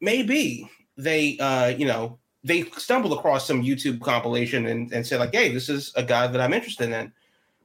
maybe 0.00 0.70
they, 0.96 1.38
uh, 1.38 1.68
you 1.68 1.86
know, 1.86 2.18
they 2.44 2.64
stumbled 2.76 3.12
across 3.18 3.46
some 3.46 3.62
YouTube 3.62 4.00
compilation 4.00 4.66
and, 4.66 4.92
and 4.92 5.06
said 5.06 5.20
like, 5.20 5.34
"Hey, 5.34 5.52
this 5.52 5.68
is 5.68 5.92
a 5.96 6.02
guy 6.02 6.26
that 6.26 6.40
I'm 6.40 6.52
interested 6.52 6.90
in." 6.90 7.12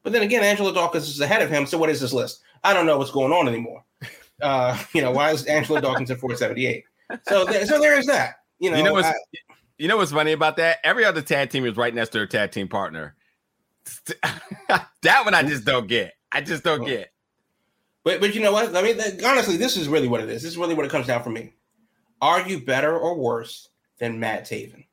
But 0.04 0.13
then 0.13 0.21
again, 0.21 0.43
Angelo 0.43 0.71
Dawkins 0.71 1.10
is 1.10 1.19
ahead 1.19 1.41
of 1.41 1.49
him. 1.49 1.65
So 1.65 1.78
what 1.78 1.89
is 1.89 1.99
this 1.99 2.13
list? 2.13 2.41
I 2.63 2.73
don't 2.73 2.86
know 2.86 2.97
what's 2.97 3.12
going 3.12 3.34
on 3.34 3.47
anymore. 3.47 3.84
Uh, 4.41 4.78
you 4.93 5.01
know, 5.01 5.12
why 5.12 5.32
is 5.32 5.45
Angelo 5.45 5.80
Dawkins 5.80 6.12
at 6.12 6.19
478? 6.19 6.84
So, 7.25 7.45
there, 7.45 7.65
so 7.65 7.80
there 7.80 7.97
is 7.97 8.06
that. 8.08 8.41
You 8.60 8.69
know, 8.69 8.78
you 8.78 8.84
know 8.84 8.91
what's, 8.91 9.08
I, 9.08 9.13
you 9.78 9.88
know 9.88 9.95
what's 9.95 10.12
funny 10.12 10.34
about 10.34 10.58
that? 10.58 10.80
Every 10.84 11.06
other 11.06 11.21
tag 11.21 11.51
team 11.51 11.65
is 11.65 11.78
right 11.78 11.95
next 11.95 12.10
to 12.10 12.17
their 12.17 12.28
tag 12.28 12.51
team 12.51 12.67
partner. 12.67 13.14
that 15.03 15.25
one 15.25 15.33
I 15.33 15.43
just 15.43 15.65
don't 15.65 15.87
get. 15.87 16.13
I 16.31 16.41
just 16.41 16.63
don't 16.63 16.81
oh. 16.81 16.85
get. 16.85 17.11
But 18.03 18.19
but 18.19 18.35
you 18.35 18.41
know 18.41 18.51
what? 18.51 18.75
I 18.75 18.81
mean, 18.81 18.99
honestly, 19.25 19.57
this 19.57 19.77
is 19.77 19.87
really 19.87 20.07
what 20.07 20.21
it 20.21 20.29
is. 20.29 20.43
This 20.43 20.51
is 20.51 20.57
really 20.57 20.75
what 20.75 20.85
it 20.85 20.91
comes 20.91 21.07
down 21.07 21.23
for 21.23 21.29
me. 21.29 21.53
Are 22.21 22.47
you 22.47 22.63
better 22.63 22.97
or 22.97 23.15
worse 23.17 23.69
than 23.99 24.19
Matt 24.19 24.45
Taven. 24.45 24.85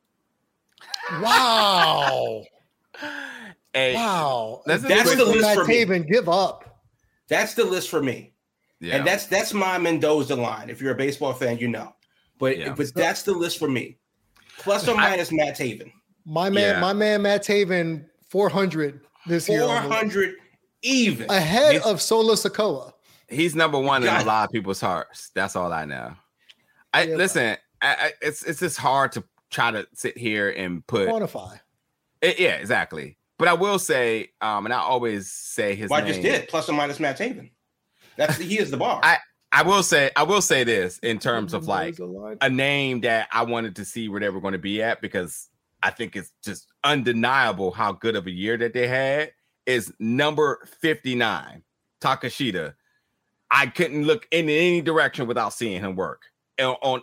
Wow. 1.21 2.45
hey, 3.75 3.95
wow. 3.95 4.63
That's, 4.67 4.83
that's 4.83 5.15
the 5.15 5.25
list 5.25 5.43
Matt 5.43 5.57
for 5.57 5.65
Taven, 5.65 6.05
me. 6.05 6.11
Give 6.11 6.29
up. 6.29 6.83
That's 7.29 7.55
the 7.55 7.65
list 7.65 7.89
for 7.89 8.03
me. 8.03 8.35
Yeah. 8.81 8.97
And 8.97 9.07
that's 9.07 9.27
that's 9.27 9.55
my 9.55 9.79
Mendoza 9.79 10.35
line. 10.35 10.69
If 10.69 10.81
you're 10.81 10.93
a 10.93 10.97
baseball 10.97 11.33
fan, 11.33 11.59
you 11.59 11.69
know. 11.69 11.95
But 12.39 12.59
yeah. 12.59 12.75
but 12.77 12.93
that's 12.95 13.23
the 13.23 13.33
list 13.33 13.59
for 13.59 13.69
me. 13.69 13.99
Plus 14.59 14.89
or 14.89 14.97
minus 14.97 15.33
I, 15.33 15.37
Matt 15.37 15.57
Taven. 15.57 15.93
My 16.25 16.51
man, 16.51 16.75
yeah. 16.75 16.81
my 16.81 16.93
man 16.93 17.23
Matt 17.23 17.45
Taven, 17.45 18.07
400 18.33 19.01
this 19.27 19.47
400 19.47 19.73
year. 19.73 19.83
400 19.83 20.35
even. 20.81 21.31
Ahead 21.31 21.83
of 21.83 22.01
Solo 22.01 22.33
Sikoa. 22.33 22.95
He's 23.29 23.55
number 23.55 23.79
one 23.79 24.03
God. 24.03 24.21
in 24.21 24.27
a 24.27 24.27
lot 24.27 24.47
of 24.47 24.53
people's 24.53 24.81
hearts. 24.81 25.31
That's 25.35 25.55
all 25.55 25.71
I 25.71 25.85
know. 25.85 26.15
I 26.95 27.03
yeah, 27.03 27.17
listen. 27.17 27.57
I, 27.83 27.95
I, 27.95 28.13
it's 28.23 28.43
it's 28.43 28.61
just 28.61 28.79
hard 28.79 29.13
to 29.13 29.25
try 29.51 29.71
to 29.71 29.87
sit 29.93 30.17
here 30.17 30.49
and 30.49 30.87
put 30.87 31.09
quantify. 31.09 31.61
It, 32.23 32.41
yeah, 32.41 32.55
exactly. 32.55 33.19
But 33.39 33.49
I 33.49 33.53
will 33.53 33.79
say, 33.79 34.31
um, 34.41 34.65
and 34.65 34.73
I 34.73 34.79
always 34.79 35.31
say 35.31 35.75
his. 35.75 35.91
Well, 35.91 36.01
name. 36.01 36.09
I 36.09 36.13
just 36.13 36.23
did 36.23 36.49
plus 36.49 36.71
or 36.71 36.73
minus 36.73 36.99
Matt 36.99 37.19
Taven. 37.19 37.51
That's 38.17 38.39
he 38.39 38.59
is 38.59 38.71
the 38.71 38.79
bar. 38.79 39.01
I 39.03 39.19
I 39.53 39.63
will 39.63 39.83
say 39.83 40.11
I 40.17 40.23
will 40.23 40.43
say 40.43 40.65
this 40.65 40.99
in 41.01 41.19
terms 41.19 41.53
of 41.53 41.69
like 41.69 41.99
a 42.41 42.49
name 42.49 43.03
that 43.03 43.29
I 43.31 43.43
wanted 43.43 43.77
to 43.77 43.85
see 43.85 44.09
where 44.09 44.21
they 44.21 44.31
were 44.31 44.41
going 44.41 44.53
to 44.53 44.59
be 44.59 44.83
at 44.83 45.03
because 45.03 45.51
I 45.83 45.91
think 45.91 46.17
it's 46.17 46.33
just 46.45 46.69
undeniable 46.85 47.71
how 47.71 47.93
good 47.93 48.17
of 48.17 48.27
a 48.27 48.31
year 48.31 48.57
that 48.57 48.73
they 48.73 48.87
had 48.87 49.33
is 49.67 49.93
number 49.99 50.67
59 50.81 51.63
Takeshita. 52.01 52.75
I 53.51 53.67
couldn't 53.67 54.05
look 54.05 54.27
in 54.31 54.49
any 54.49 54.81
direction 54.81 55.27
without 55.27 55.53
seeing 55.53 55.81
him 55.81 55.97
work 55.97 56.23
on 56.59 57.03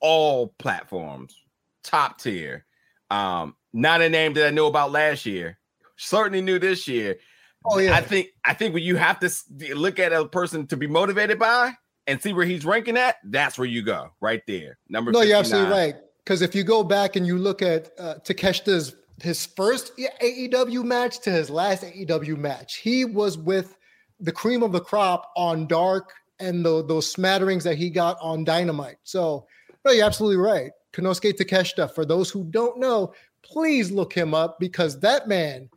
all 0.00 0.54
platforms, 0.58 1.36
top 1.84 2.18
tier. 2.18 2.64
Um, 3.10 3.56
not 3.72 4.00
a 4.00 4.08
name 4.08 4.34
that 4.34 4.46
I 4.46 4.50
knew 4.50 4.66
about 4.66 4.92
last 4.92 5.26
year. 5.26 5.58
Certainly 5.96 6.42
knew 6.42 6.58
this 6.58 6.88
year. 6.88 7.16
Oh 7.64 7.78
yeah. 7.78 7.94
I 7.94 8.00
think 8.00 8.28
I 8.44 8.54
think 8.54 8.72
when 8.72 8.82
you 8.82 8.96
have 8.96 9.20
to 9.20 9.30
look 9.74 9.98
at 9.98 10.12
a 10.12 10.26
person 10.26 10.66
to 10.68 10.76
be 10.76 10.86
motivated 10.86 11.38
by 11.38 11.74
and 12.06 12.22
see 12.22 12.32
where 12.32 12.46
he's 12.46 12.64
ranking 12.64 12.96
at, 12.96 13.16
that's 13.24 13.58
where 13.58 13.68
you 13.68 13.82
go 13.82 14.10
right 14.20 14.42
there. 14.46 14.78
Number. 14.88 15.12
No, 15.12 15.20
59. 15.20 15.28
you're 15.28 15.38
absolutely 15.38 15.72
right. 15.72 15.94
Because 16.30 16.42
if 16.42 16.54
you 16.54 16.62
go 16.62 16.84
back 16.84 17.16
and 17.16 17.26
you 17.26 17.38
look 17.38 17.60
at 17.60 17.90
uh, 17.98 18.14
Takeshita's 18.22 18.94
his 19.20 19.46
first 19.46 19.90
AEW 19.98 20.84
match 20.84 21.18
to 21.22 21.30
his 21.32 21.50
last 21.50 21.82
AEW 21.82 22.36
match, 22.36 22.76
he 22.76 23.04
was 23.04 23.36
with 23.36 23.76
the 24.20 24.30
cream 24.30 24.62
of 24.62 24.70
the 24.70 24.78
crop 24.78 25.32
on 25.36 25.66
Dark 25.66 26.12
and 26.38 26.64
the, 26.64 26.86
those 26.86 27.10
smatterings 27.10 27.64
that 27.64 27.78
he 27.78 27.90
got 27.90 28.16
on 28.22 28.44
Dynamite. 28.44 28.98
So, 29.02 29.44
no, 29.84 29.90
you're 29.90 30.06
absolutely 30.06 30.36
right. 30.36 30.70
Konosuke 30.92 31.36
Takeshita. 31.36 31.92
For 31.96 32.04
those 32.04 32.30
who 32.30 32.44
don't 32.44 32.78
know, 32.78 33.12
please 33.42 33.90
look 33.90 34.12
him 34.12 34.32
up 34.32 34.60
because 34.60 35.00
that 35.00 35.26
man 35.26 35.68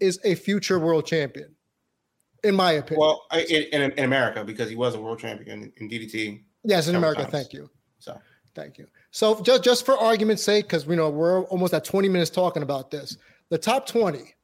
is 0.00 0.18
a 0.24 0.34
future 0.34 0.78
world 0.78 1.04
champion, 1.04 1.54
in 2.42 2.54
my 2.54 2.72
opinion. 2.72 3.00
Well, 3.00 3.26
in, 3.34 3.64
in, 3.64 3.92
in 3.92 4.04
America 4.04 4.44
because 4.44 4.70
he 4.70 4.76
was 4.76 4.94
a 4.94 4.98
world 4.98 5.18
champion 5.18 5.70
in 5.76 5.90
DDT. 5.90 6.42
Yes, 6.64 6.88
in 6.88 6.96
America. 6.96 7.20
Times. 7.20 7.32
Thank 7.32 7.52
you. 7.52 7.68
So, 7.98 8.18
thank 8.54 8.78
you. 8.78 8.86
So, 9.12 9.42
just 9.42 9.64
just 9.64 9.84
for 9.84 9.96
argument's 9.96 10.42
sake, 10.42 10.66
because 10.66 10.86
we 10.86 10.96
know 10.96 11.10
we're 11.10 11.42
almost 11.44 11.74
at 11.74 11.84
20 11.84 12.08
minutes 12.08 12.30
talking 12.30 12.62
about 12.62 12.90
this, 12.90 13.16
the 13.48 13.58
top 13.58 13.86
20: 13.86 14.34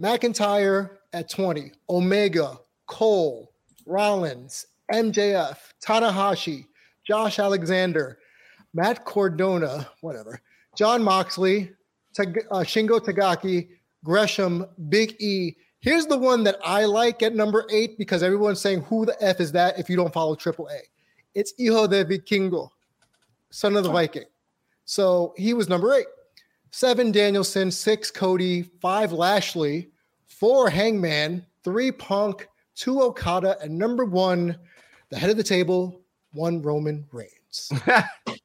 McIntyre 0.00 0.90
at 1.12 1.30
20, 1.30 1.72
Omega, 1.88 2.58
Cole, 2.86 3.52
Rollins, 3.86 4.66
MJF, 4.92 5.56
Tanahashi, 5.84 6.66
Josh 7.04 7.38
Alexander, 7.38 8.18
Matt 8.74 9.04
Cardona, 9.04 9.88
whatever, 10.00 10.40
Jon 10.76 11.02
Moxley, 11.02 11.72
uh, 12.18 12.24
Shingo 12.62 13.00
Takagi, 13.00 13.68
Gresham, 14.04 14.66
Big 14.88 15.16
E. 15.20 15.56
Here's 15.80 16.06
the 16.06 16.18
one 16.18 16.44
that 16.44 16.56
I 16.64 16.84
like 16.84 17.22
at 17.22 17.34
number 17.34 17.66
eight 17.70 17.96
because 17.96 18.22
everyone's 18.22 18.60
saying, 18.60 18.82
who 18.82 19.06
the 19.06 19.16
F 19.22 19.40
is 19.40 19.52
that 19.52 19.78
if 19.78 19.88
you 19.88 19.96
don't 19.96 20.12
follow 20.12 20.36
AAA? 20.36 20.80
It's 21.34 21.54
Hijo 21.58 21.86
de 21.86 22.04
Vikingo, 22.04 22.70
son 23.50 23.76
of 23.76 23.84
the 23.84 23.90
Viking. 23.90 24.24
So 24.84 25.34
he 25.36 25.54
was 25.54 25.68
number 25.68 25.94
eight. 25.94 26.06
Seven, 26.70 27.12
Danielson. 27.12 27.70
Six, 27.70 28.10
Cody. 28.10 28.62
Five, 28.62 29.12
Lashley. 29.12 29.90
Four, 30.26 30.70
Hangman. 30.70 31.44
Three, 31.64 31.92
Punk. 31.92 32.48
Two, 32.74 33.02
Okada. 33.02 33.56
And 33.60 33.76
number 33.76 34.04
one, 34.04 34.58
the 35.10 35.18
head 35.18 35.30
of 35.30 35.36
the 35.36 35.42
table, 35.42 36.00
one, 36.32 36.62
Roman 36.62 37.06
Reigns. 37.12 37.72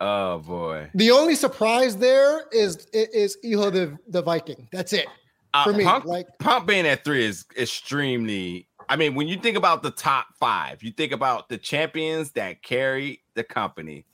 Oh 0.00 0.38
boy. 0.38 0.90
The 0.94 1.10
only 1.10 1.34
surprise 1.34 1.96
there 1.96 2.46
is 2.52 2.86
is 2.92 3.38
Hijo 3.42 3.70
the 3.70 3.98
the 4.08 4.22
Viking. 4.22 4.68
That's 4.72 4.92
it. 4.92 5.06
Uh, 5.54 5.64
for 5.64 5.70
uh, 5.70 5.76
me, 5.76 5.84
Punk, 5.84 6.04
like 6.04 6.26
Punk 6.38 6.66
being 6.66 6.86
at 6.86 7.04
three 7.04 7.24
is 7.24 7.46
extremely. 7.56 8.68
I 8.88 8.96
mean, 8.96 9.14
when 9.14 9.28
you 9.28 9.36
think 9.36 9.56
about 9.56 9.82
the 9.82 9.90
top 9.90 10.28
five, 10.38 10.82
you 10.82 10.92
think 10.92 11.12
about 11.12 11.48
the 11.48 11.58
champions 11.58 12.32
that 12.32 12.62
carry 12.62 13.22
the 13.34 13.44
company. 13.44 14.04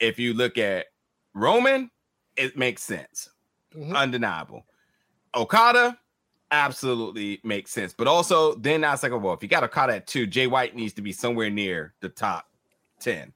If 0.00 0.18
you 0.18 0.34
look 0.34 0.58
at 0.58 0.86
Roman, 1.34 1.90
it 2.36 2.56
makes 2.56 2.82
sense, 2.82 3.30
mm-hmm. 3.74 3.94
undeniable. 3.94 4.64
Okada, 5.34 5.98
absolutely 6.50 7.40
makes 7.42 7.70
sense. 7.70 7.92
But 7.92 8.06
also, 8.06 8.54
then 8.54 8.84
I 8.84 8.92
was 8.92 9.02
like, 9.02 9.12
well, 9.12 9.32
if 9.32 9.42
you 9.42 9.48
got 9.48 9.62
a 9.62 9.66
Okada 9.66 9.96
at 9.96 10.06
two, 10.06 10.26
Jay 10.26 10.46
White 10.46 10.76
needs 10.76 10.92
to 10.94 11.02
be 11.02 11.12
somewhere 11.12 11.50
near 11.50 11.94
the 12.00 12.08
top 12.08 12.48
ten. 13.00 13.32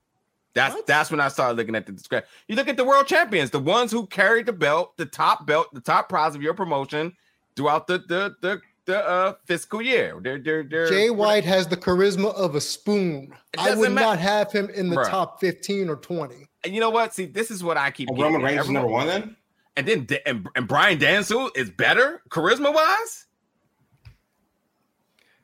That's 0.55 0.75
what? 0.75 0.87
that's 0.87 1.11
when 1.11 1.21
I 1.21 1.29
started 1.29 1.59
looking 1.59 1.75
at 1.75 1.85
the 1.85 1.93
discrepancy. 1.93 2.33
You 2.49 2.57
look 2.57 2.69
at 2.69 2.79
the 2.79 2.85
world 2.85 3.07
champions, 3.07 3.51
the 3.51 3.59
ones 3.59 3.93
who 3.93 4.07
carried 4.07 4.47
the 4.47 4.55
belt, 4.55 4.97
the 4.97 5.05
top 5.05 5.47
belt, 5.47 5.73
the 5.75 5.81
top 5.81 6.09
prize 6.09 6.35
of 6.35 6.43
your 6.43 6.55
promotion 6.55 7.15
throughout 7.57 7.87
the 7.87 7.99
the 7.99 8.37
the, 8.41 8.61
the 8.87 9.07
uh, 9.07 9.35
fiscal 9.45 9.83
year. 9.83 10.19
They're, 10.23 10.39
they're, 10.39 10.63
they're, 10.63 10.89
Jay 10.89 11.11
White 11.11 11.45
has 11.45 11.67
the 11.67 11.77
charisma 11.77 12.33
of 12.35 12.55
a 12.55 12.61
spoon. 12.61 13.35
I 13.59 13.75
would 13.75 13.93
matter. 13.93 14.07
not 14.07 14.19
have 14.19 14.53
him 14.53 14.71
in 14.71 14.89
the 14.89 15.05
top 15.05 15.41
15 15.41 15.89
or 15.89 15.97
20. 15.97 16.47
And 16.65 16.75
you 16.75 16.81
know 16.81 16.91
what? 16.91 17.15
See, 17.15 17.27
this 17.27 17.51
is 17.51 17.63
what 17.63 17.77
I 17.77 17.91
keep. 17.91 18.09
Oh, 18.11 18.17
Roman 18.17 18.43
Reigns 18.43 18.65
is 18.65 18.71
number 18.71 18.89
one 18.89 19.07
then? 19.07 19.37
And 19.77 19.87
then 19.87 20.07
and, 20.25 20.49
and 20.57 20.67
Bryan 20.67 20.99
Danielson 20.99 21.51
is 21.55 21.69
better 21.71 22.23
charisma 22.31 22.73
wise. 22.73 23.27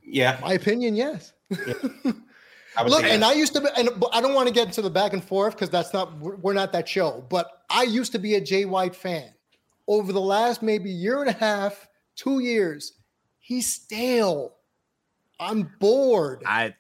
Yeah, 0.05 0.39
my 0.43 0.55
opinion, 0.55 0.97
yes. 0.97 1.33
Yeah. 1.51 1.75
Look, 2.87 3.05
and 3.05 3.23
I 3.23 3.35
used 3.35 3.53
to 3.53 3.61
be, 3.61 3.69
and 3.77 3.91
I 4.13 4.23
don't 4.23 4.35
want 4.35 4.49
to 4.49 4.55
get 4.55 4.67
into 4.67 4.81
the 4.81 4.91
back 4.91 5.13
and 5.13 5.23
forth 5.23 5.55
because 5.55 5.69
that's 5.69 5.93
not 5.93 6.19
we're 6.19 6.55
not 6.55 6.73
that 6.73 6.89
show. 6.89 7.25
But 7.29 7.51
I 7.69 7.83
used 7.83 8.13
to 8.13 8.19
be 8.19 8.35
a 8.35 8.41
Jay 8.41 8.65
White 8.65 8.97
fan. 8.97 9.29
Over 9.87 10.13
the 10.13 10.21
last 10.21 10.63
maybe 10.63 10.91
year 10.91 11.21
and 11.21 11.29
a 11.29 11.35
half, 11.35 11.87
two 12.17 12.39
years, 12.41 12.95
he's 13.43 13.67
stale. 13.67 14.55
I'm 15.39 15.71
bored. 15.79 16.43
I, 16.47 16.75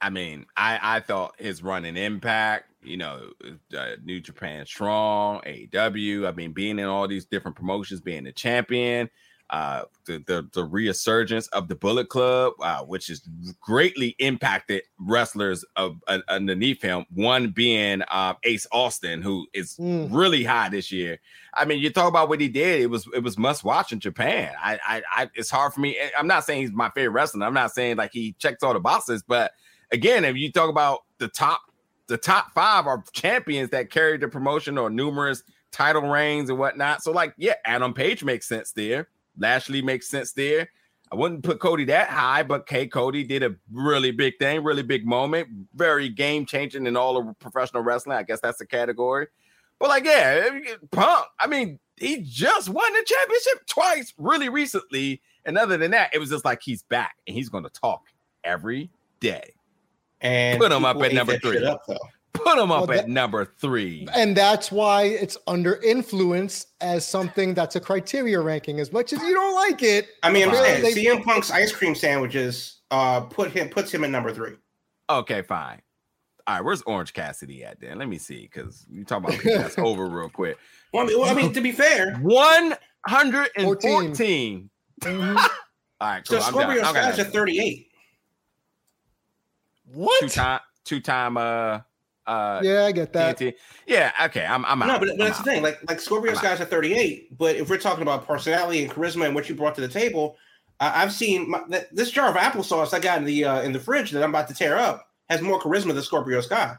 I 0.00 0.10
mean, 0.10 0.46
I 0.56 0.78
I 0.80 1.00
thought 1.00 1.34
his 1.38 1.62
run 1.62 1.84
in 1.84 1.96
Impact, 1.96 2.70
you 2.82 2.96
know, 2.96 3.30
uh, 3.76 3.96
New 4.04 4.20
Japan 4.20 4.64
Strong, 4.64 5.40
AEW. 5.40 6.26
I 6.26 6.32
mean, 6.32 6.52
being 6.52 6.78
in 6.78 6.86
all 6.86 7.08
these 7.08 7.26
different 7.26 7.56
promotions, 7.56 8.00
being 8.00 8.24
the 8.24 8.32
champion 8.32 9.10
uh, 9.50 9.82
the, 10.06 10.18
the, 10.26 10.48
the 10.52 10.64
resurgence 10.64 11.46
of 11.48 11.68
the 11.68 11.74
Bullet 11.74 12.08
Club, 12.08 12.54
uh, 12.60 12.82
which 12.82 13.06
has 13.08 13.20
greatly 13.60 14.16
impacted 14.18 14.82
wrestlers 14.98 15.64
of 15.76 16.00
uh, 16.08 16.18
underneath 16.28 16.82
him. 16.82 17.06
One 17.14 17.50
being 17.50 18.02
uh, 18.02 18.34
Ace 18.42 18.66
Austin, 18.72 19.22
who 19.22 19.46
is 19.52 19.76
mm. 19.76 20.08
really 20.10 20.42
high 20.42 20.68
this 20.68 20.90
year. 20.90 21.18
I 21.54 21.64
mean, 21.64 21.78
you 21.78 21.90
talk 21.90 22.08
about 22.08 22.28
what 22.28 22.40
he 22.40 22.48
did; 22.48 22.80
it 22.80 22.90
was 22.90 23.08
it 23.14 23.22
was 23.22 23.38
must 23.38 23.64
watch 23.64 23.92
in 23.92 24.00
Japan. 24.00 24.52
I, 24.62 24.78
I, 24.86 25.02
I 25.10 25.30
it's 25.34 25.50
hard 25.50 25.72
for 25.72 25.80
me. 25.80 25.96
I'm 26.18 26.26
not 26.26 26.44
saying 26.44 26.62
he's 26.62 26.72
my 26.72 26.90
favorite 26.90 27.12
wrestler. 27.12 27.46
I'm 27.46 27.54
not 27.54 27.72
saying 27.72 27.96
like 27.96 28.12
he 28.12 28.34
checks 28.38 28.62
all 28.62 28.74
the 28.74 28.80
boxes, 28.80 29.22
but 29.22 29.52
again, 29.92 30.24
if 30.24 30.36
you 30.36 30.50
talk 30.50 30.70
about 30.70 31.04
the 31.18 31.28
top, 31.28 31.60
the 32.08 32.18
top 32.18 32.52
five 32.52 32.86
are 32.86 33.04
champions 33.12 33.70
that 33.70 33.90
carried 33.90 34.20
the 34.20 34.28
promotion 34.28 34.76
or 34.76 34.90
numerous 34.90 35.42
title 35.72 36.02
reigns 36.02 36.50
and 36.50 36.58
whatnot. 36.58 37.02
So, 37.02 37.12
like, 37.12 37.34
yeah, 37.36 37.54
Adam 37.64 37.92
Page 37.92 38.24
makes 38.24 38.48
sense 38.48 38.72
there. 38.72 39.08
Lashley 39.38 39.82
makes 39.82 40.08
sense 40.08 40.32
there. 40.32 40.68
I 41.10 41.14
wouldn't 41.14 41.44
put 41.44 41.60
Cody 41.60 41.84
that 41.84 42.08
high, 42.08 42.42
but 42.42 42.66
K 42.66 42.88
Cody 42.88 43.22
did 43.22 43.42
a 43.42 43.54
really 43.70 44.10
big 44.10 44.38
thing, 44.38 44.64
really 44.64 44.82
big 44.82 45.06
moment, 45.06 45.48
very 45.74 46.08
game 46.08 46.46
changing 46.46 46.86
in 46.86 46.96
all 46.96 47.16
of 47.16 47.38
professional 47.38 47.82
wrestling. 47.82 48.16
I 48.16 48.24
guess 48.24 48.40
that's 48.40 48.58
the 48.58 48.66
category. 48.66 49.28
But 49.78 49.88
like, 49.88 50.04
yeah, 50.04 50.48
Punk. 50.90 51.26
I 51.38 51.46
mean, 51.46 51.78
he 51.96 52.22
just 52.22 52.68
won 52.68 52.92
the 52.92 53.04
championship 53.06 53.66
twice, 53.66 54.14
really 54.18 54.48
recently. 54.48 55.22
And 55.44 55.56
other 55.56 55.76
than 55.76 55.92
that, 55.92 56.10
it 56.12 56.18
was 56.18 56.30
just 56.30 56.44
like 56.44 56.60
he's 56.62 56.82
back 56.82 57.16
and 57.26 57.36
he's 57.36 57.48
going 57.48 57.64
to 57.64 57.70
talk 57.70 58.02
every 58.42 58.90
day. 59.20 59.54
And 60.20 60.58
put 60.58 60.72
him 60.72 60.84
up 60.84 61.00
at 61.02 61.12
number 61.12 61.38
three. 61.38 61.64
Up, 61.64 61.82
Put 62.44 62.58
him 62.58 62.70
up 62.70 62.88
well, 62.88 62.98
at 62.98 63.08
number 63.08 63.44
three. 63.44 64.08
And 64.14 64.36
that's 64.36 64.70
why 64.72 65.04
it's 65.04 65.36
under 65.46 65.76
influence 65.82 66.66
as 66.80 67.06
something 67.06 67.54
that's 67.54 67.76
a 67.76 67.80
criteria 67.80 68.40
ranking. 68.40 68.80
As 68.80 68.92
much 68.92 69.12
as 69.12 69.22
you 69.22 69.34
don't 69.34 69.54
like 69.54 69.82
it. 69.82 70.08
I 70.22 70.30
mean, 70.30 70.48
I'm 70.48 70.54
saying 70.54 70.82
they, 70.82 70.92
CM 70.92 71.24
Punk's 71.24 71.50
ice 71.50 71.72
cream 71.72 71.94
sandwiches 71.94 72.80
uh 72.92 73.20
put 73.20 73.50
him 73.50 73.68
puts 73.68 73.92
him 73.92 74.04
at 74.04 74.10
number 74.10 74.32
three. 74.32 74.54
Okay, 75.10 75.42
fine. 75.42 75.82
All 76.46 76.54
right, 76.54 76.64
where's 76.64 76.82
Orange 76.82 77.12
Cassidy 77.12 77.64
at 77.64 77.80
then? 77.80 77.98
Let 77.98 78.08
me 78.08 78.18
see, 78.18 78.42
because 78.42 78.86
you 78.88 79.02
talk 79.04 79.24
about 79.24 79.34
that's 79.42 79.76
over 79.78 80.06
real 80.08 80.28
quick. 80.28 80.56
Well 80.92 81.02
I, 81.02 81.06
mean, 81.06 81.18
well, 81.18 81.30
I 81.30 81.34
mean, 81.34 81.52
to 81.52 81.60
be 81.60 81.72
fair, 81.72 82.14
114. 82.18 84.70
Mm-hmm. 85.02 85.36
All 85.38 85.48
right, 86.00 86.24
cool. 86.26 86.40
So 86.40 86.48
Scorpio 86.48 86.82
Sky's 86.84 87.18
at 87.18 87.32
38. 87.32 87.88
What? 89.92 90.20
Two 90.20 90.28
time, 90.28 90.60
two 90.84 91.00
time 91.00 91.36
uh 91.36 91.80
uh, 92.26 92.60
yeah, 92.62 92.84
I 92.84 92.92
get 92.92 93.12
that. 93.12 93.38
TNT. 93.38 93.54
Yeah, 93.86 94.12
okay, 94.24 94.44
I'm. 94.44 94.64
I'm 94.64 94.82
out. 94.82 94.86
no, 94.86 94.98
but, 94.98 95.08
but 95.16 95.18
that's 95.18 95.38
out. 95.38 95.44
the 95.44 95.50
thing. 95.50 95.62
Like, 95.62 95.78
like 95.88 96.00
Scorpio 96.00 96.34
Sky's 96.34 96.60
at 96.60 96.70
38, 96.70 97.38
but 97.38 97.56
if 97.56 97.70
we're 97.70 97.78
talking 97.78 98.02
about 98.02 98.26
personality 98.26 98.82
and 98.82 98.92
charisma 98.92 99.26
and 99.26 99.34
what 99.34 99.48
you 99.48 99.54
brought 99.54 99.74
to 99.76 99.80
the 99.80 99.88
table, 99.88 100.36
I, 100.80 101.00
have 101.00 101.12
seen 101.12 101.50
my, 101.50 101.62
th- 101.70 101.86
this 101.92 102.10
jar 102.10 102.28
of 102.28 102.36
applesauce 102.36 102.92
I 102.92 102.98
got 102.98 103.18
in 103.18 103.24
the 103.24 103.44
uh, 103.44 103.62
in 103.62 103.72
the 103.72 103.80
fridge 103.80 104.10
that 104.10 104.22
I'm 104.22 104.30
about 104.30 104.48
to 104.48 104.54
tear 104.54 104.76
up 104.76 105.08
has 105.28 105.40
more 105.40 105.60
charisma 105.60 105.94
than 105.94 106.02
Scorpio 106.02 106.40
Sky. 106.40 106.76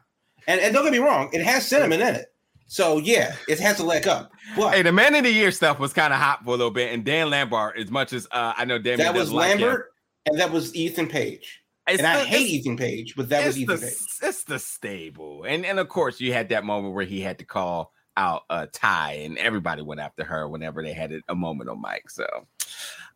And, 0.48 0.62
and 0.62 0.74
don't 0.74 0.84
get 0.84 0.94
me 0.94 1.00
wrong, 1.00 1.30
it 1.34 1.42
has 1.42 1.68
cinnamon 1.68 2.02
in 2.02 2.16
it. 2.16 2.34
So 2.68 2.98
yeah, 2.98 3.36
it 3.48 3.60
has 3.60 3.78
to 3.78 3.84
leg 3.84 4.08
up. 4.08 4.32
But 4.56 4.74
hey, 4.74 4.82
the 4.82 4.92
man 4.92 5.16
of 5.16 5.24
the 5.24 5.32
year 5.32 5.52
stuff 5.52 5.80
was 5.80 5.94
kind 5.94 6.14
of 6.14 6.20
hot 6.20 6.44
for 6.44 6.50
a 6.50 6.58
little 6.58 6.72
bit, 6.72 6.94
and 6.94 7.04
Dan 7.04 7.30
Lambert, 7.30 7.78
as 7.78 7.90
much 7.90 8.14
as 8.14 8.28
uh, 8.32 8.54
I 8.58 8.66
know 8.66 8.78
Dan 8.78 8.98
that 8.98 9.14
was 9.14 9.32
Lambert, 9.32 9.92
like 10.26 10.32
and 10.32 10.40
that 10.40 10.52
was 10.52 10.76
Ethan 10.76 11.08
Page. 11.08 11.64
It's 11.88 12.04
and 12.04 12.06
the, 12.06 12.22
I 12.22 12.26
hate 12.26 12.50
Ethan 12.50 12.78
Page, 12.78 13.16
but 13.16 13.30
that 13.30 13.46
was 13.46 13.58
Ethan 13.58 13.76
the, 13.76 13.82
Page. 13.82 13.96
It's 14.22 14.44
the 14.44 14.60
stable, 14.60 15.44
and 15.44 15.66
and 15.66 15.80
of 15.80 15.88
course 15.90 16.20
you 16.20 16.34
had 16.34 16.50
that 16.50 16.64
moment 16.64 16.94
where 16.94 17.06
he 17.06 17.22
had 17.22 17.40
to 17.40 17.46
call 17.46 17.94
out 18.18 18.44
uh, 18.50 18.66
Ty, 18.74 19.14
and 19.24 19.38
everybody 19.38 19.82
went 19.82 20.02
after 20.02 20.24
her 20.24 20.50
whenever 20.50 20.84
they 20.84 20.94
had 20.94 21.14
a 21.30 21.36
moment 21.36 21.70
on 21.70 21.82
mic. 21.82 22.10
So 22.10 22.26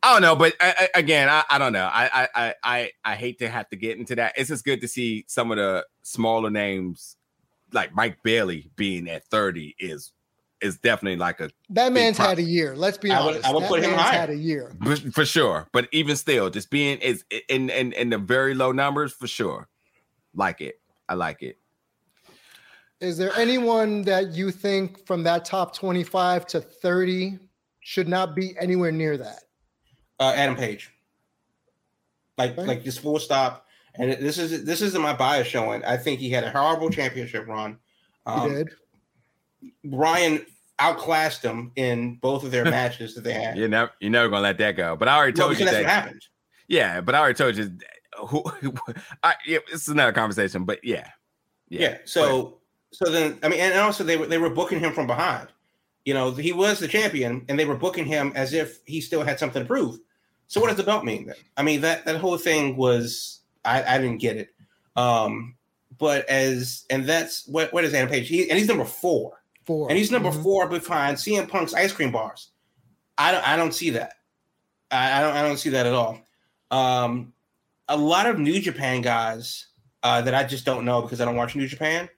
I 0.04 0.14
don't 0.14 0.22
know, 0.22 0.36
but 0.36 0.54
I, 0.62 0.74
I, 0.96 1.00
again, 1.00 1.28
I, 1.28 1.44
I 1.50 1.58
don't 1.58 1.74
know. 1.74 1.90
I, 1.92 2.30
I 2.34 2.56
I 2.64 2.92
I 3.04 3.16
hate 3.16 3.40
to 3.40 3.50
have 3.50 3.68
to 3.70 3.76
get 3.76 3.98
into 3.98 4.16
that. 4.16 4.34
It's 4.38 4.50
just 4.50 4.64
good 4.64 4.82
to 4.82 4.88
see 4.88 5.26
some 5.28 5.52
of 5.52 5.58
the 5.58 5.86
smaller 6.04 6.50
names 6.50 7.18
like 7.74 7.94
Mike 7.94 8.22
Bailey 8.24 8.70
being 8.76 9.10
at 9.10 9.26
30 9.26 9.76
is 9.80 10.12
is 10.62 10.78
definitely 10.78 11.18
like 11.18 11.40
a 11.40 11.50
that 11.70 11.92
man's 11.92 12.18
had 12.18 12.40
a 12.40 12.44
year. 12.44 12.76
Let's 12.76 12.98
be 12.98 13.12
I 13.12 13.20
honest. 13.20 13.38
Would, 13.40 13.46
I 13.46 13.54
would 13.54 13.64
that 13.64 13.70
put 13.70 13.84
him 13.84 13.94
higher. 13.94 14.20
Had 14.20 14.30
a 14.30 14.36
year 14.36 14.76
for 15.12 15.26
sure. 15.26 15.68
But 15.72 15.88
even 15.92 16.16
still, 16.16 16.50
just 16.50 16.70
being 16.70 17.00
is 17.00 17.26
in 17.50 17.70
in 17.70 17.94
in 17.94 18.10
the 18.10 18.18
very 18.18 18.54
low 18.54 18.72
numbers 18.72 19.14
for 19.14 19.28
sure. 19.28 19.68
Like 20.34 20.62
it. 20.62 20.80
I 21.10 21.16
like 21.16 21.44
it. 21.44 21.58
Is 23.02 23.18
there 23.18 23.32
anyone 23.36 24.04
that 24.04 24.32
you 24.32 24.52
think 24.52 25.06
from 25.08 25.24
that 25.24 25.44
top 25.44 25.76
25 25.76 26.46
to 26.48 26.62
30 26.62 27.40
should 27.80 28.08
not 28.08 28.36
be 28.36 28.56
anywhere 28.60 28.92
near 28.92 29.18
that? 29.18 29.44
Uh, 30.20 30.34
Adam 30.36 30.56
Page. 30.56 30.92
Like 32.38 32.52
okay. 32.52 32.64
like 32.64 32.84
just 32.84 33.00
full 33.00 33.20
stop. 33.20 33.66
And 33.96 34.12
this 34.14 34.38
is 34.38 34.64
this 34.64 34.82
isn't 34.82 35.02
my 35.02 35.14
bias 35.14 35.48
showing. 35.48 35.84
I 35.84 35.98
think 35.98 36.20
he 36.20 36.30
had 36.30 36.44
a 36.44 36.52
horrible 36.52 36.90
championship 36.90 37.48
run. 37.48 37.78
Um, 38.26 38.50
he 38.50 38.56
did. 38.56 38.70
Ryan 39.84 40.46
outclassed 40.82 41.42
them 41.42 41.72
in 41.76 42.16
both 42.16 42.44
of 42.44 42.52
their 42.52 42.66
matches 42.80 43.16
that 43.16 43.24
they 43.24 43.34
had. 43.34 43.58
You're 43.58 43.70
never 43.70 43.92
you're 44.00 44.12
never 44.12 44.30
gonna 44.30 44.42
let 44.42 44.58
that 44.58 44.76
go. 44.76 44.96
But 44.96 45.08
I 45.08 45.16
already 45.16 45.34
told 45.34 45.58
you 45.60 45.66
that 45.66 45.74
what 45.74 45.86
happened. 45.86 46.22
Yeah, 46.68 47.02
but 47.02 47.16
I 47.16 47.20
already 47.20 47.36
told 47.36 47.56
you 47.56 47.72
who, 48.18 48.44
I, 49.24 49.36
yeah, 49.46 49.60
it's 49.72 49.88
another 49.88 50.12
conversation. 50.12 50.66
But 50.66 50.84
yeah, 50.84 51.10
yeah. 51.70 51.82
yeah 51.82 51.98
so 52.06 52.60
but, 52.90 53.08
so 53.08 53.12
then 53.12 53.40
I 53.44 53.50
mean, 53.50 53.60
and 53.60 53.80
also 53.80 54.04
they 54.04 54.18
were 54.18 54.26
they 54.26 54.38
were 54.38 54.50
booking 54.50 54.80
him 54.80 54.94
from 54.94 55.08
behind. 55.08 55.48
You 56.06 56.16
know, 56.16 56.32
he 56.32 56.52
was 56.52 56.80
the 56.80 56.88
champion, 56.88 57.46
and 57.48 57.60
they 57.60 57.66
were 57.66 57.76
booking 57.76 58.06
him 58.06 58.32
as 58.36 58.54
if 58.54 58.80
he 58.86 59.02
still 59.02 59.24
had 59.24 59.38
something 59.38 59.62
to 59.62 59.68
prove. 59.68 60.00
So 60.48 60.60
what 60.60 60.68
does 60.68 60.78
the 60.78 60.84
belt 60.84 61.06
mean? 61.06 61.28
Then? 61.28 61.36
I 61.58 61.64
mean 61.64 61.82
that 61.82 62.06
that 62.06 62.18
whole 62.18 62.38
thing 62.38 62.76
was 62.76 63.42
I, 63.64 63.84
I 63.84 63.98
didn't 63.98 64.18
get 64.18 64.38
it. 64.38 64.50
Um, 64.96 65.56
but 65.98 66.28
as 66.28 66.86
and 66.90 67.06
that's 67.06 67.48
what 67.48 67.72
what 67.72 67.84
is 67.84 67.94
Adam 67.94 68.10
Page? 68.10 68.28
He, 68.28 68.50
and 68.50 68.58
he's 68.58 68.68
number 68.68 68.86
four. 68.86 69.41
Four. 69.66 69.90
And 69.90 69.98
he's 69.98 70.12
number 70.12 70.30
mm-hmm. 70.30 70.44
four 70.44 70.68
behind 70.68 71.18
CM 71.18 71.48
Punk's 71.48 71.74
ice 71.74 71.92
cream 71.92 72.12
bars. 72.12 72.50
I 73.18 73.32
don't 73.32 73.48
I 73.48 73.56
don't 73.56 73.74
see 73.74 73.92
that. 73.92 74.14
I, 74.90 75.20
I 75.20 75.22
don't 75.22 75.36
I 75.36 75.42
don't 75.44 75.58
see 75.58 75.70
that 75.70 75.86
at 75.86 75.94
all. 75.94 76.20
Um, 76.72 77.34
a 77.88 77.98
lot 77.98 78.26
of 78.26 78.40
New 78.40 78.60
Japan 78.60 79.02
guys 79.02 79.68
uh, 80.04 80.22
that 80.22 80.34
I 80.34 80.44
just 80.44 80.66
don't 80.66 80.86
know 80.86 81.02
because 81.02 81.22
I 81.22 81.26
don't 81.26 81.36
watch 81.36 81.56
New 81.56 81.68
Japan. 81.68 82.10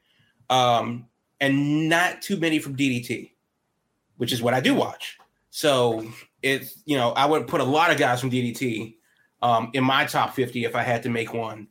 Um, 0.49 1.07
and 1.41 1.89
not 1.89 2.21
too 2.21 2.37
many 2.37 2.59
from 2.59 2.77
DDT, 2.77 3.31
which 4.17 4.31
is 4.31 4.41
what 4.41 4.53
I 4.53 4.61
do 4.61 4.73
watch. 4.73 5.17
So 5.49 6.07
it's 6.41 6.81
you 6.85 6.95
know 6.95 7.11
I 7.11 7.25
would 7.25 7.47
put 7.47 7.61
a 7.61 7.65
lot 7.65 7.91
of 7.91 7.97
guys 7.97 8.21
from 8.21 8.31
DDT 8.31 8.95
um, 9.41 9.71
in 9.73 9.83
my 9.83 10.05
top 10.05 10.33
50 10.33 10.63
if 10.63 10.75
I 10.75 10.83
had 10.83 11.03
to 11.03 11.09
make 11.09 11.33
one 11.33 11.67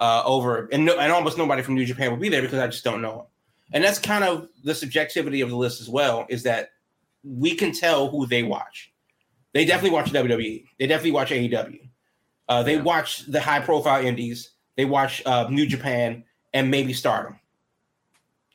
uh, 0.00 0.22
over, 0.26 0.68
and, 0.72 0.84
no, 0.84 0.98
and 0.98 1.12
almost 1.12 1.38
nobody 1.38 1.62
from 1.62 1.76
New 1.76 1.84
Japan 1.84 2.10
would 2.10 2.20
be 2.20 2.28
there 2.28 2.42
because 2.42 2.58
I 2.58 2.66
just 2.66 2.82
don't 2.82 3.00
know 3.00 3.16
them. 3.16 3.26
And 3.72 3.82
that's 3.82 3.98
kind 3.98 4.24
of 4.24 4.48
the 4.64 4.74
subjectivity 4.74 5.40
of 5.40 5.50
the 5.50 5.56
list 5.56 5.80
as 5.80 5.88
well, 5.88 6.26
is 6.28 6.42
that 6.42 6.70
we 7.24 7.54
can 7.54 7.72
tell 7.72 8.08
who 8.08 8.26
they 8.26 8.42
watch. 8.42 8.92
They 9.52 9.64
definitely 9.64 9.96
watch 9.96 10.12
WWE. 10.12 10.64
They 10.78 10.86
definitely 10.86 11.12
watch 11.12 11.30
AEW. 11.30 11.88
Uh, 12.48 12.62
they 12.62 12.76
yeah. 12.76 12.82
watch 12.82 13.26
the 13.26 13.40
high 13.40 13.60
profile 13.60 14.04
indies. 14.04 14.50
They 14.76 14.84
watch 14.84 15.22
uh, 15.26 15.46
New 15.50 15.66
Japan 15.66 16.24
and 16.52 16.70
maybe 16.70 16.92
Stardom. 16.92 17.38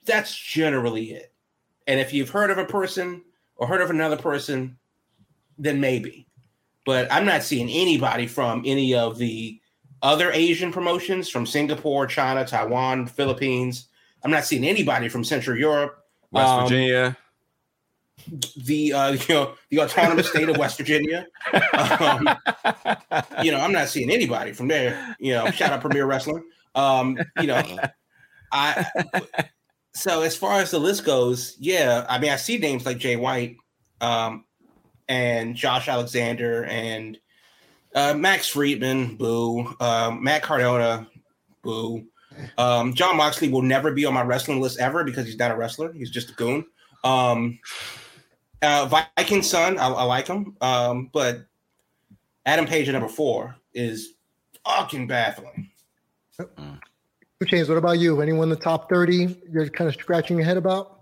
That's 0.06 0.36
generally 0.36 1.12
it. 1.12 1.34
And 1.88 2.00
if 2.00 2.14
you've 2.14 2.30
heard 2.30 2.52
of 2.52 2.58
a 2.58 2.66
person 2.66 3.24
or 3.56 3.68
heard 3.68 3.82
of 3.82 3.90
another 3.90 4.18
person, 4.18 4.78
then 5.58 5.80
maybe 5.80 6.28
but 6.88 7.12
I'm 7.12 7.26
not 7.26 7.44
seeing 7.44 7.70
anybody 7.70 8.28
from 8.28 8.64
any 8.66 8.96
of 8.96 9.18
the 9.18 9.60
other 10.02 10.32
Asian 10.32 10.72
promotions 10.72 11.28
from 11.28 11.46
Singapore, 11.46 12.08
China, 12.08 12.46
Taiwan, 12.46 13.08
Philippines. 13.08 13.90
I'm 14.24 14.32
not 14.32 14.46
seeing 14.46 14.64
anybody 14.64 15.10
from 15.10 15.24
Central 15.24 15.58
Europe, 15.58 16.04
West 16.32 16.48
um, 16.48 16.64
Virginia, 16.64 17.18
the 18.58 18.94
uh, 18.94 19.12
you 19.28 19.36
know 19.36 19.54
the 19.70 19.80
autonomous 19.80 20.30
state 20.30 20.50
of 20.50 20.58
West 20.58 20.78
Virginia. 20.78 21.28
Um, 21.54 22.30
you 23.44 23.52
know, 23.52 23.60
I'm 23.60 23.72
not 23.72 23.90
seeing 23.90 24.10
anybody 24.12 24.54
from 24.54 24.68
there. 24.68 25.16
You 25.20 25.34
know, 25.34 25.52
shout 25.52 25.72
out 25.72 25.82
Premier 25.82 26.06
Wrestling. 26.06 26.44
Um, 26.76 27.18
you 27.40 27.48
know, 27.48 27.62
I. 28.52 28.86
So 29.94 30.22
as 30.22 30.38
far 30.38 30.60
as 30.60 30.70
the 30.70 30.80
list 30.80 31.06
goes, 31.06 31.56
yeah, 31.60 32.06
I 32.08 32.20
mean, 32.20 32.30
I 32.30 32.36
see 32.36 32.60
names 32.60 32.86
like 32.86 33.00
Jay 33.00 33.16
White. 33.16 33.58
Um, 34.00 34.46
and 35.08 35.56
Josh 35.56 35.88
Alexander 35.88 36.66
and 36.66 37.18
uh, 37.96 38.14
Max 38.14 38.48
Friedman, 38.50 39.16
boo. 39.16 39.76
Um, 39.80 40.24
Matt 40.24 40.44
Cardona, 40.44 41.08
boo. 41.64 42.06
Um, 42.58 42.94
Jon 42.94 43.18
Moxley 43.18 43.50
will 43.50 43.62
never 43.62 43.92
be 43.92 44.06
on 44.06 44.14
my 44.14 44.24
wrestling 44.24 44.62
list 44.62 44.80
ever 44.80 45.04
because 45.04 45.26
he's 45.26 45.38
not 45.38 45.52
a 45.52 45.56
wrestler. 45.56 45.94
He's 45.94 46.10
just 46.10 46.32
a 46.32 46.34
goon. 46.34 46.66
Um, 47.04 47.60
uh, 48.62 49.04
Viking 49.18 49.44
Son, 49.44 49.78
I, 49.78 49.88
I 49.88 50.04
like 50.04 50.28
him. 50.28 50.56
Um, 50.62 51.10
but 51.14 51.46
Adam 52.46 52.66
Page 52.66 52.90
at 52.90 52.94
number 52.94 53.10
four 53.10 53.56
is 53.74 54.14
fucking 54.66 55.08
baffling. 55.08 55.70
James, 57.46 57.70
what 57.70 57.78
about 57.78 58.00
you? 58.00 58.22
Anyone 58.22 58.44
in 58.44 58.50
the 58.50 58.56
top 58.56 58.90
30 58.90 59.42
you're 59.52 59.70
kind 59.70 59.88
of 59.88 59.96
scratching 59.96 60.38
your 60.38 60.46
head 60.46 60.58
about? 60.58 60.98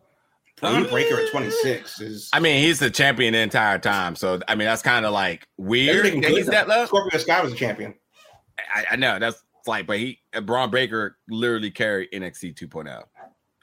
Bron 0.60 0.88
Breakker 0.88 1.20
at 1.20 1.32
26 1.32 2.02
is. 2.02 2.30
I 2.32 2.40
mean, 2.40 2.62
he's 2.62 2.80
the 2.80 2.90
champion 2.90 3.34
the 3.34 3.40
entire 3.40 3.78
time. 3.78 4.16
So, 4.16 4.40
I 4.48 4.56
mean, 4.56 4.66
that's 4.66 4.82
kind 4.82 5.06
of 5.06 5.12
like 5.12 5.48
weird. 5.58 6.06
That 6.06 6.32
he's 6.32 6.48
that 6.48 6.68
low. 6.68 6.86
Scorpio 6.86 7.20
Sky 7.20 7.42
was 7.42 7.52
a 7.52 7.56
champion. 7.56 7.94
I, 8.74 8.86
I, 8.92 8.96
know 8.96 9.20
that's 9.20 9.44
like, 9.68 9.88
but 9.88 9.98
he, 9.98 10.20
Bron 10.44 10.70
Breakker 10.70 11.18
literally 11.30 11.72
carried 11.72 12.12
NXT 12.12 12.56
2.0 12.56 13.04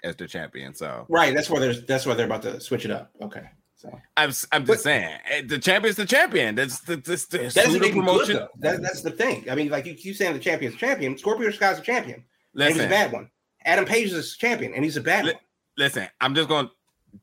as 0.04 0.16
the 0.16 0.26
champion. 0.26 0.74
So, 0.74 1.06
right. 1.08 1.34
That's 1.34 1.48
where 1.50 1.60
there's, 1.60 1.84
that's 1.84 2.06
why 2.06 2.14
they're 2.14 2.26
about 2.26 2.42
to 2.42 2.60
switch 2.60 2.84
it 2.84 2.90
up. 2.90 3.10
Okay. 3.20 3.44
So 3.82 3.88
I'm, 4.16 4.30
I'm 4.52 4.64
just 4.64 4.66
but, 4.66 4.78
saying 4.78 5.18
eh, 5.28 5.42
the 5.44 5.58
champion's 5.58 5.96
the 5.96 6.06
champion. 6.06 6.54
That's 6.54 6.78
the, 6.80 6.96
that's 6.96 7.26
the 7.26 7.38
that's 7.38 7.54
the 7.54 7.90
promotion. 7.90 8.36
Good, 8.36 8.48
that, 8.60 8.80
that's 8.80 9.02
the 9.02 9.10
thing. 9.10 9.44
I 9.50 9.56
mean, 9.56 9.70
like 9.70 9.86
you 9.86 9.94
keep 9.94 10.14
saying 10.14 10.34
the 10.34 10.38
champion's 10.38 10.76
champion. 10.76 11.18
Scorpio 11.18 11.50
Sky's 11.50 11.80
a 11.80 11.82
champion. 11.82 12.22
Listen, 12.54 12.70
and 12.70 12.80
he's 12.80 12.86
a 12.86 12.88
bad 12.88 13.12
one. 13.12 13.28
Adam 13.64 13.84
Page 13.84 14.12
is 14.12 14.34
a 14.34 14.38
champion, 14.38 14.72
and 14.74 14.84
he's 14.84 14.96
a 14.96 15.00
bad 15.00 15.24
li- 15.24 15.32
one. 15.32 15.40
Listen, 15.76 16.06
I'm 16.20 16.32
just 16.36 16.48
going 16.48 16.70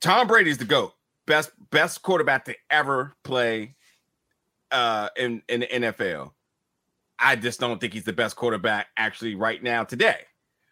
Tom 0.02 0.28
Brady's 0.28 0.58
the 0.58 0.66
GOAT. 0.66 0.92
Best 1.26 1.52
best 1.72 2.02
quarterback 2.02 2.44
to 2.46 2.56
ever 2.70 3.16
play 3.24 3.76
uh 4.72 5.08
in, 5.16 5.42
in 5.48 5.62
the 5.62 5.68
NFL. 5.68 6.32
I 7.22 7.36
just 7.36 7.60
don't 7.60 7.80
think 7.80 7.94
he's 7.94 8.06
the 8.06 8.14
best 8.14 8.36
quarterback 8.36 8.88
actually 8.98 9.36
right 9.36 9.62
now 9.62 9.84
today. 9.84 10.22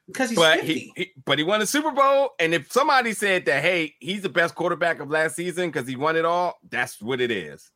Because 0.08 0.30
he's 0.30 0.40
but 0.40 0.60
50. 0.60 0.74
he, 0.74 0.94
he, 0.96 1.12
but 1.26 1.38
he 1.38 1.44
won 1.44 1.62
a 1.62 1.66
Super 1.66 1.92
Bowl. 1.92 2.30
And 2.40 2.54
if 2.54 2.72
somebody 2.72 3.14
said 3.14 3.46
that, 3.46 3.62
hey, 3.62 3.94
he's 4.00 4.22
the 4.22 4.30
best 4.30 4.56
quarterback 4.56 5.00
of 5.00 5.10
last 5.10 5.36
season 5.36 5.70
because 5.70 5.88
he 5.88 5.98
won 5.98 6.16
it 6.16 6.24
all, 6.24 6.56
that's 6.70 7.02
what 7.02 7.20
it 7.20 7.32
is. 7.32 7.70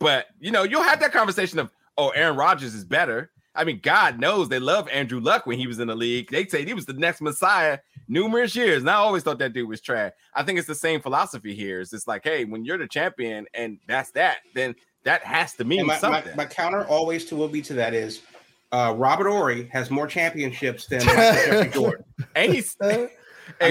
But 0.00 0.26
you 0.40 0.50
know, 0.50 0.64
you'll 0.64 0.82
have 0.82 1.00
that 1.00 1.12
conversation 1.12 1.60
of, 1.60 1.70
oh, 1.96 2.08
Aaron 2.10 2.36
Rodgers 2.36 2.74
is 2.74 2.84
better. 2.84 3.30
I 3.54 3.64
mean, 3.64 3.80
God 3.82 4.18
knows 4.18 4.48
they 4.48 4.58
love 4.58 4.88
Andrew 4.88 5.20
Luck 5.20 5.46
when 5.46 5.58
he 5.58 5.66
was 5.66 5.78
in 5.78 5.88
the 5.88 5.94
league. 5.94 6.30
They 6.30 6.46
say 6.46 6.64
he 6.64 6.74
was 6.74 6.86
the 6.86 6.94
next 6.94 7.20
Messiah 7.20 7.78
numerous 8.08 8.56
years. 8.56 8.82
And 8.82 8.90
I 8.90 8.94
always 8.94 9.22
thought 9.22 9.38
that 9.40 9.52
dude 9.52 9.68
was 9.68 9.80
trash. 9.80 10.12
I 10.34 10.42
think 10.42 10.58
it's 10.58 10.66
the 10.66 10.74
same 10.74 11.02
philosophy 11.02 11.54
here. 11.54 11.80
It's 11.80 11.90
just 11.90 12.08
like, 12.08 12.24
hey, 12.24 12.44
when 12.44 12.64
you're 12.64 12.78
the 12.78 12.88
champion 12.88 13.46
and 13.52 13.78
that's 13.86 14.10
that, 14.12 14.38
then 14.54 14.74
that 15.04 15.24
has 15.24 15.54
to 15.54 15.64
mean 15.64 15.86
my, 15.86 15.96
something. 15.96 16.36
My, 16.36 16.44
my, 16.44 16.46
counter 16.46 16.84
always 16.84 17.24
to 17.26 17.36
will 17.36 17.48
be 17.48 17.62
to 17.62 17.74
that 17.74 17.94
is 17.94 18.22
uh, 18.70 18.94
Robert 18.96 19.28
Horry 19.28 19.68
has 19.72 19.90
more 19.90 20.06
championships 20.06 20.86
than 20.86 21.00
Jeffrey 21.02 21.70
Jordan. 21.70 22.04
And 22.34 22.52
he's 22.52 22.76
I'm 22.80 23.08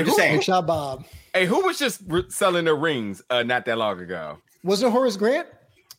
just 0.06 0.10
who, 0.10 0.12
saying. 0.14 0.42
Shot 0.42 0.68
Bob. 0.68 1.06
Hey, 1.34 1.46
who 1.46 1.66
was 1.66 1.80
just 1.80 2.02
re- 2.08 2.26
selling 2.30 2.66
the 2.66 2.74
rings 2.74 3.22
uh, 3.30 3.44
not 3.44 3.66
that 3.66 3.78
long 3.78 4.00
ago? 4.00 4.38
Was 4.64 4.84
it 4.84 4.92
Horace 4.92 5.18
Grant? 5.18 5.48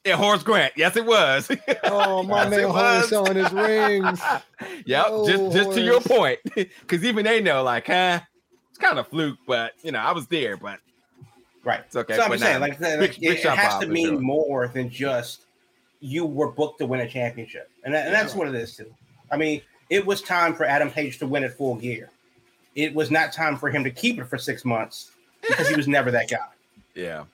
Yeah, 0.04 0.16
Horace 0.16 0.42
Grant. 0.42 0.74
Yes, 0.76 0.96
it 0.96 1.06
was. 1.06 1.50
Oh, 1.84 2.22
my 2.22 2.42
yes, 2.42 2.50
man 2.50 2.68
Horace 2.68 3.08
selling 3.08 3.36
his 3.36 3.52
rings. 3.52 4.20
yep, 4.86 5.06
oh, 5.08 5.28
just 5.28 5.56
just 5.56 5.72
to 5.72 5.80
your 5.80 6.00
point, 6.00 6.40
because 6.54 7.04
even 7.04 7.24
they 7.24 7.40
know, 7.40 7.62
like, 7.62 7.86
huh, 7.86 8.20
it's 8.68 8.78
kind 8.78 8.98
of 8.98 9.08
fluke, 9.08 9.38
but 9.46 9.72
you 9.82 9.92
know, 9.92 10.00
I 10.00 10.12
was 10.12 10.26
there, 10.26 10.56
but 10.56 10.80
right, 11.64 11.82
it's 11.86 11.96
okay. 11.96 12.16
So 12.16 12.22
I'm 12.22 12.38
saying, 12.38 12.60
like, 12.60 12.78
big, 12.78 13.00
it, 13.02 13.20
big 13.20 13.38
it 13.38 13.44
has 13.44 13.78
to 13.80 13.86
mean 13.86 14.08
sure. 14.08 14.20
more 14.20 14.68
than 14.68 14.90
just 14.90 15.46
you 16.00 16.26
were 16.26 16.50
booked 16.50 16.78
to 16.80 16.86
win 16.86 17.00
a 17.00 17.08
championship, 17.08 17.70
and, 17.84 17.94
that, 17.94 18.06
and 18.06 18.14
that's 18.14 18.34
what 18.34 18.48
it 18.48 18.54
is 18.54 18.76
too. 18.76 18.92
I 19.30 19.36
mean, 19.36 19.62
it 19.90 20.04
was 20.04 20.22
time 20.22 20.54
for 20.54 20.64
Adam 20.64 20.90
Page 20.90 21.18
to 21.18 21.26
win 21.26 21.44
it 21.44 21.52
full 21.52 21.76
gear. 21.76 22.10
It 22.74 22.94
was 22.94 23.10
not 23.10 23.32
time 23.32 23.56
for 23.56 23.70
him 23.70 23.84
to 23.84 23.90
keep 23.90 24.18
it 24.18 24.24
for 24.24 24.38
six 24.38 24.64
months 24.64 25.12
because 25.46 25.68
he 25.68 25.76
was 25.76 25.88
never 25.88 26.10
that 26.10 26.30
guy. 26.30 26.38
Yeah. 26.94 27.24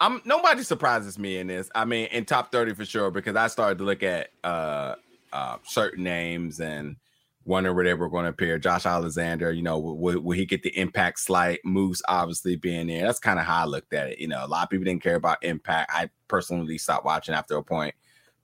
I'm 0.00 0.20
nobody 0.24 0.62
surprises 0.64 1.18
me 1.18 1.38
in 1.38 1.46
this. 1.46 1.70
I 1.74 1.84
mean, 1.84 2.06
in 2.06 2.24
top 2.24 2.50
30 2.50 2.74
for 2.74 2.84
sure, 2.84 3.10
because 3.10 3.36
I 3.36 3.46
started 3.46 3.78
to 3.78 3.84
look 3.84 4.02
at 4.02 4.30
uh 4.42 4.96
uh 5.32 5.58
certain 5.62 6.02
names 6.02 6.60
and 6.60 6.96
wonder 7.44 7.72
where 7.72 7.84
they 7.84 7.94
were 7.94 8.08
going 8.08 8.24
to 8.24 8.30
appear. 8.30 8.58
Josh 8.58 8.86
Alexander, 8.86 9.52
you 9.52 9.62
know, 9.62 9.78
will, 9.78 10.20
will 10.20 10.36
he 10.36 10.46
get 10.46 10.62
the 10.62 10.76
impact 10.78 11.20
slight? 11.20 11.60
Moose 11.64 12.02
obviously 12.08 12.56
being 12.56 12.86
there. 12.86 13.06
That's 13.06 13.18
kind 13.18 13.38
of 13.38 13.44
how 13.44 13.62
I 13.62 13.64
looked 13.64 13.92
at 13.92 14.10
it. 14.10 14.18
You 14.18 14.28
know, 14.28 14.44
a 14.44 14.46
lot 14.46 14.64
of 14.64 14.70
people 14.70 14.84
didn't 14.84 15.02
care 15.02 15.16
about 15.16 15.42
impact. 15.44 15.90
I 15.92 16.10
personally 16.28 16.78
stopped 16.78 17.04
watching 17.04 17.34
after 17.34 17.56
a 17.56 17.62
point. 17.62 17.94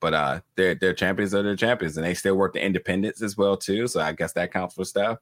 But 0.01 0.15
uh 0.15 0.41
they're 0.55 0.77
they're 0.77 0.95
champions 0.95 1.35
are 1.35 1.43
their 1.43 1.57
champions 1.57 1.97
and 1.97 2.07
they 2.07 2.15
still 2.15 2.37
work 2.37 2.53
the 2.53 2.65
independents 2.65 3.21
as 3.21 3.37
well 3.37 3.57
too. 3.57 3.89
So 3.89 4.01
I 4.01 4.13
guess 4.13 4.33
that 4.35 4.53
counts 4.53 4.77
for 4.77 4.85
stuff. 4.85 5.19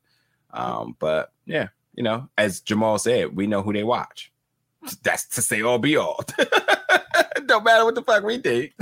Um, 0.50 0.96
but 0.98 1.32
yeah, 1.46 1.68
you 1.94 2.02
know, 2.02 2.28
as 2.36 2.60
Jamal 2.60 2.98
said, 2.98 3.34
we 3.34 3.46
know 3.46 3.62
who 3.62 3.72
they 3.72 3.84
watch. 3.84 4.30
That's 5.02 5.26
to 5.28 5.42
say 5.42 5.62
all 5.62 5.78
be 5.78 5.96
all. 5.96 6.20
Don't 7.46 7.64
matter 7.64 7.84
what 7.84 7.94
the 7.94 8.02
fuck 8.02 8.24
we 8.24 8.38
think. 8.38 8.72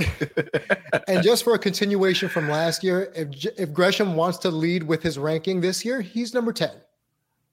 and 1.07 1.23
just 1.23 1.43
for 1.43 1.53
a 1.53 1.59
continuation 1.59 2.29
from 2.29 2.49
last 2.49 2.83
year, 2.83 3.11
if 3.15 3.45
if 3.57 3.73
Gresham 3.73 4.15
wants 4.15 4.37
to 4.39 4.49
lead 4.49 4.83
with 4.83 5.03
his 5.03 5.17
ranking 5.17 5.61
this 5.61 5.85
year, 5.85 6.01
he's 6.01 6.33
number 6.33 6.53
10. 6.53 6.69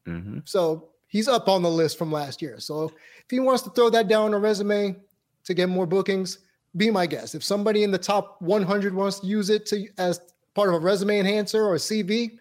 Mm-hmm. 0.07 0.38
So 0.44 0.88
he's 1.07 1.29
up 1.29 1.48
on 1.48 1.62
the 1.62 1.70
list 1.70 1.98
from 1.98 2.11
last 2.11 2.42
year. 2.42 2.59
So 2.59 2.85
if 2.85 2.92
he 3.29 3.40
wants 3.40 3.62
to 3.62 3.70
throw 3.70 3.90
that 3.90 4.09
down 4.09 4.27
on 4.27 4.35
a 4.35 4.38
resume 4.38 4.96
to 5.44 5.55
get 5.55 5.68
more 5.68 5.87
bookings, 5.87 6.38
be 6.77 6.90
my 6.90 7.07
guest. 7.07 7.35
If 7.35 7.44
somebody 7.44 7.85
in 7.85 7.90
the 7.90 7.98
top 7.98 8.40
100 8.40 8.94
wants 8.94 9.20
to 9.20 9.27
use 9.27 9.51
it 9.51 9.66
to 9.66 9.87
as 9.98 10.20
part 10.55 10.68
of 10.68 10.75
a 10.75 10.79
resume 10.79 11.18
enhancer 11.18 11.64
or 11.64 11.75
a 11.75 11.79
CV, 11.79 12.38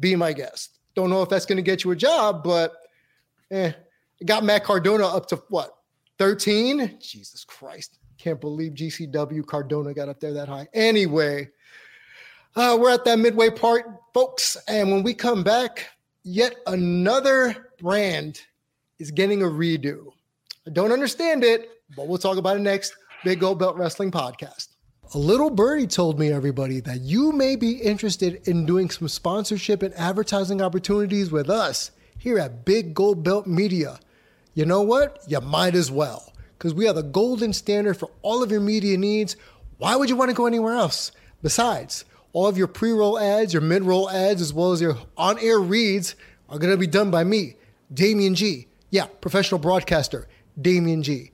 be 0.00 0.16
my 0.16 0.32
guest. 0.32 0.78
Don't 0.94 1.10
know 1.10 1.22
if 1.22 1.28
that's 1.28 1.46
going 1.46 1.56
to 1.56 1.62
get 1.62 1.84
you 1.84 1.92
a 1.92 1.96
job, 1.96 2.42
but 2.42 2.74
eh, 3.50 3.72
got 4.24 4.44
Matt 4.44 4.64
Cardona 4.64 5.06
up 5.06 5.26
to 5.26 5.36
what 5.48 5.70
13? 6.18 6.98
Jesus 7.00 7.44
Christ. 7.44 7.98
Can't 8.18 8.40
believe 8.40 8.72
GCW 8.72 9.46
Cardona 9.46 9.94
got 9.94 10.08
up 10.08 10.20
there 10.20 10.32
that 10.34 10.48
high. 10.48 10.68
Anyway, 10.74 11.48
uh, 12.56 12.76
we're 12.78 12.90
at 12.90 13.04
that 13.04 13.18
midway 13.18 13.50
part, 13.50 13.86
folks. 14.12 14.56
And 14.66 14.90
when 14.90 15.02
we 15.02 15.14
come 15.14 15.44
back, 15.44 15.86
yet 16.24 16.56
another 16.66 17.70
brand 17.80 18.40
is 18.98 19.10
getting 19.10 19.42
a 19.42 19.46
redo. 19.46 20.08
I 20.66 20.70
don't 20.70 20.92
understand 20.92 21.44
it, 21.44 21.70
but 21.96 22.08
we'll 22.08 22.18
talk 22.18 22.36
about 22.36 22.56
it 22.56 22.60
next. 22.60 22.94
Big 23.24 23.40
Gold 23.40 23.58
Belt 23.58 23.76
Wrestling 23.76 24.10
Podcast. 24.10 24.68
A 25.14 25.18
little 25.18 25.48
birdie 25.48 25.86
told 25.86 26.18
me, 26.18 26.30
everybody, 26.30 26.80
that 26.80 27.00
you 27.00 27.32
may 27.32 27.56
be 27.56 27.72
interested 27.72 28.46
in 28.46 28.66
doing 28.66 28.90
some 28.90 29.08
sponsorship 29.08 29.82
and 29.82 29.94
advertising 29.94 30.60
opportunities 30.60 31.30
with 31.30 31.48
us 31.48 31.92
here 32.18 32.38
at 32.38 32.64
Big 32.64 32.92
Gold 32.92 33.22
Belt 33.22 33.46
Media. 33.46 34.00
You 34.52 34.66
know 34.66 34.82
what? 34.82 35.22
You 35.26 35.40
might 35.40 35.74
as 35.74 35.90
well, 35.90 36.32
because 36.58 36.74
we 36.74 36.88
are 36.88 36.92
the 36.92 37.02
golden 37.02 37.52
standard 37.52 37.94
for 37.94 38.10
all 38.22 38.42
of 38.42 38.50
your 38.50 38.60
media 38.60 38.98
needs. 38.98 39.36
Why 39.78 39.94
would 39.94 40.10
you 40.10 40.16
want 40.16 40.30
to 40.30 40.34
go 40.36 40.46
anywhere 40.46 40.74
else? 40.74 41.12
Besides, 41.40 42.04
all 42.32 42.48
of 42.48 42.58
your 42.58 42.66
pre 42.66 42.90
roll 42.90 43.18
ads, 43.18 43.52
your 43.52 43.62
mid 43.62 43.84
roll 43.84 44.10
ads, 44.10 44.42
as 44.42 44.52
well 44.52 44.72
as 44.72 44.80
your 44.80 44.98
on 45.16 45.38
air 45.38 45.60
reads 45.60 46.16
are 46.48 46.58
going 46.58 46.72
to 46.72 46.76
be 46.76 46.86
done 46.86 47.10
by 47.10 47.22
me, 47.22 47.54
Damien 47.92 48.34
G. 48.34 48.66
Yeah, 48.90 49.06
professional 49.20 49.60
broadcaster, 49.60 50.26
Damien 50.60 51.02
G. 51.02 51.30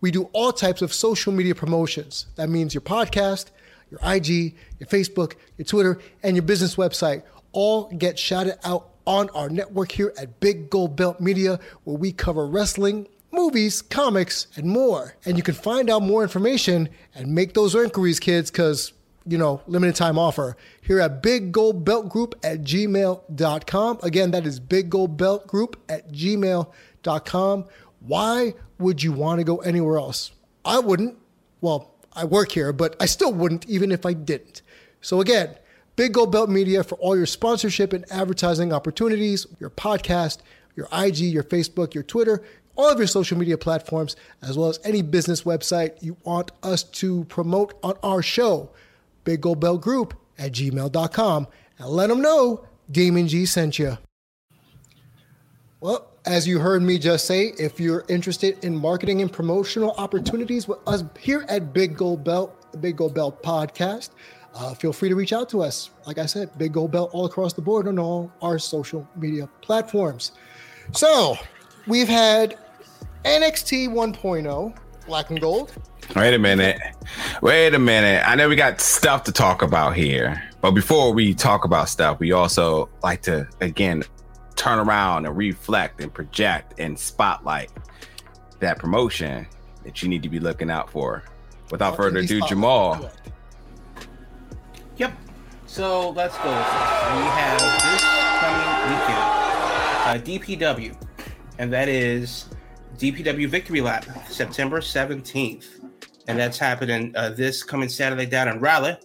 We 0.00 0.10
do 0.10 0.24
all 0.32 0.52
types 0.52 0.82
of 0.82 0.92
social 0.92 1.32
media 1.32 1.54
promotions. 1.54 2.26
That 2.36 2.48
means 2.48 2.74
your 2.74 2.80
podcast, 2.80 3.46
your 3.90 4.00
IG, 4.04 4.54
your 4.78 4.88
Facebook, 4.88 5.34
your 5.56 5.64
Twitter, 5.64 5.98
and 6.22 6.36
your 6.36 6.42
business 6.42 6.76
website 6.76 7.22
all 7.52 7.84
get 7.84 8.18
shouted 8.18 8.58
out 8.64 8.90
on 9.06 9.30
our 9.30 9.48
network 9.48 9.92
here 9.92 10.12
at 10.18 10.40
Big 10.40 10.68
Gold 10.68 10.96
Belt 10.96 11.20
Media, 11.20 11.60
where 11.84 11.96
we 11.96 12.10
cover 12.10 12.46
wrestling, 12.46 13.06
movies, 13.34 13.82
comics, 13.82 14.46
and 14.56 14.66
more. 14.66 15.16
And 15.24 15.36
you 15.36 15.42
can 15.42 15.54
find 15.54 15.90
out 15.90 16.02
more 16.02 16.22
information 16.22 16.88
and 17.14 17.34
make 17.34 17.54
those 17.54 17.74
inquiries, 17.74 18.20
kids, 18.20 18.50
because, 18.50 18.92
you 19.26 19.36
know, 19.36 19.60
limited 19.66 19.96
time 19.96 20.18
offer 20.18 20.56
here 20.80 21.00
at 21.00 21.22
Big 21.22 21.52
Gold 21.52 21.84
Belt 21.84 22.08
Group 22.08 22.34
at 22.42 22.62
gmail.com. 22.62 23.98
Again, 24.02 24.30
that 24.30 24.46
is 24.46 24.60
Big 24.60 24.90
Gold 24.90 25.16
Belt 25.16 25.46
Group 25.46 25.78
at 25.88 26.10
gmail.com. 26.12 27.64
Why 28.00 28.54
would 28.78 29.02
you 29.02 29.12
want 29.12 29.40
to 29.40 29.44
go 29.44 29.58
anywhere 29.58 29.98
else? 29.98 30.32
I 30.64 30.78
wouldn't. 30.78 31.18
Well, 31.60 31.94
I 32.12 32.24
work 32.24 32.52
here, 32.52 32.72
but 32.72 32.96
I 33.00 33.06
still 33.06 33.32
wouldn't 33.32 33.68
even 33.68 33.90
if 33.90 34.06
I 34.06 34.12
didn't. 34.12 34.62
So 35.00 35.20
again, 35.20 35.56
Big 35.96 36.12
Gold 36.12 36.32
Belt 36.32 36.48
Media 36.48 36.82
for 36.82 36.96
all 36.96 37.16
your 37.16 37.26
sponsorship 37.26 37.92
and 37.92 38.04
advertising 38.10 38.72
opportunities, 38.72 39.46
your 39.60 39.70
podcast, 39.70 40.38
your 40.76 40.88
IG, 40.92 41.18
your 41.18 41.44
Facebook, 41.44 41.94
your 41.94 42.02
Twitter, 42.02 42.42
all 42.76 42.90
of 42.90 42.98
your 42.98 43.06
social 43.06 43.38
media 43.38 43.56
platforms, 43.56 44.16
as 44.42 44.58
well 44.58 44.68
as 44.68 44.78
any 44.84 45.02
business 45.02 45.42
website 45.42 46.02
you 46.02 46.16
want 46.24 46.52
us 46.62 46.82
to 46.82 47.24
promote 47.24 47.74
on 47.82 47.94
our 48.02 48.22
show. 48.22 48.70
Big 49.24 49.40
Gold 49.40 49.60
Belt 49.60 49.80
Group 49.80 50.14
at 50.38 50.52
gmail.com 50.52 51.46
and 51.78 51.88
let 51.88 52.08
them 52.08 52.20
know 52.20 52.66
Damien 52.90 53.28
G 53.28 53.46
sent 53.46 53.78
you. 53.78 53.98
Well, 55.80 56.06
as 56.26 56.48
you 56.48 56.58
heard 56.58 56.82
me 56.82 56.98
just 56.98 57.26
say, 57.26 57.52
if 57.58 57.78
you're 57.78 58.04
interested 58.08 58.64
in 58.64 58.74
marketing 58.76 59.20
and 59.20 59.30
promotional 59.30 59.94
opportunities 59.98 60.66
with 60.66 60.78
us 60.86 61.04
here 61.20 61.44
at 61.48 61.72
Big 61.74 61.96
Gold 61.96 62.24
Belt, 62.24 62.72
the 62.72 62.78
Big 62.78 62.96
Gold 62.96 63.14
Belt 63.14 63.42
podcast, 63.42 64.10
uh, 64.54 64.72
feel 64.72 64.92
free 64.92 65.08
to 65.08 65.14
reach 65.16 65.32
out 65.32 65.48
to 65.50 65.62
us. 65.62 65.90
Like 66.06 66.18
I 66.18 66.26
said, 66.26 66.56
Big 66.56 66.72
Gold 66.72 66.92
Belt 66.92 67.10
all 67.12 67.26
across 67.26 67.52
the 67.52 67.60
board 67.60 67.88
on 67.88 67.98
all 67.98 68.32
our 68.40 68.58
social 68.58 69.06
media 69.16 69.48
platforms. 69.60 70.32
So 70.92 71.36
we've 71.86 72.08
had 72.08 72.56
NXT 73.24 73.88
1.0, 73.88 74.76
Black 75.06 75.30
and 75.30 75.40
Gold. 75.40 75.72
Wait 76.14 76.34
a 76.34 76.38
minute. 76.38 76.78
Wait 77.40 77.74
a 77.74 77.78
minute. 77.78 78.22
I 78.28 78.34
know 78.34 78.48
we 78.48 78.56
got 78.56 78.80
stuff 78.80 79.24
to 79.24 79.32
talk 79.32 79.62
about 79.62 79.96
here. 79.96 80.42
But 80.60 80.72
before 80.72 81.12
we 81.12 81.34
talk 81.34 81.64
about 81.64 81.88
stuff, 81.88 82.20
we 82.20 82.32
also 82.32 82.88
like 83.02 83.22
to, 83.22 83.48
again, 83.60 84.04
turn 84.56 84.78
around 84.78 85.26
and 85.26 85.36
reflect 85.36 86.00
and 86.00 86.12
project 86.12 86.78
and 86.78 86.98
spotlight 86.98 87.70
that 88.60 88.78
promotion 88.78 89.46
that 89.84 90.02
you 90.02 90.08
need 90.08 90.22
to 90.22 90.28
be 90.28 90.38
looking 90.38 90.70
out 90.70 90.90
for. 90.90 91.24
Without 91.70 91.96
further 91.96 92.18
ado, 92.18 92.40
Jamal. 92.42 93.10
Yep. 94.96 95.12
So 95.66 96.10
let's 96.10 96.36
go. 96.38 96.50
We 96.50 97.24
have 97.32 97.60
this 97.60 98.02
coming 98.40 98.68
weekend, 98.92 99.24
uh, 100.04 100.18
DPW, 100.22 100.96
and 101.58 101.72
that 101.72 101.88
is 101.88 102.46
DPW 102.98 103.48
Victory 103.48 103.80
Lap, 103.80 104.06
September 104.28 104.80
17th. 104.80 105.66
And 106.26 106.38
that's 106.38 106.58
happening 106.58 107.12
uh, 107.16 107.30
this 107.30 107.62
coming 107.62 107.88
Saturday 107.88 108.26
down 108.26 108.48
in 108.48 108.60
Raleigh, 108.60 108.96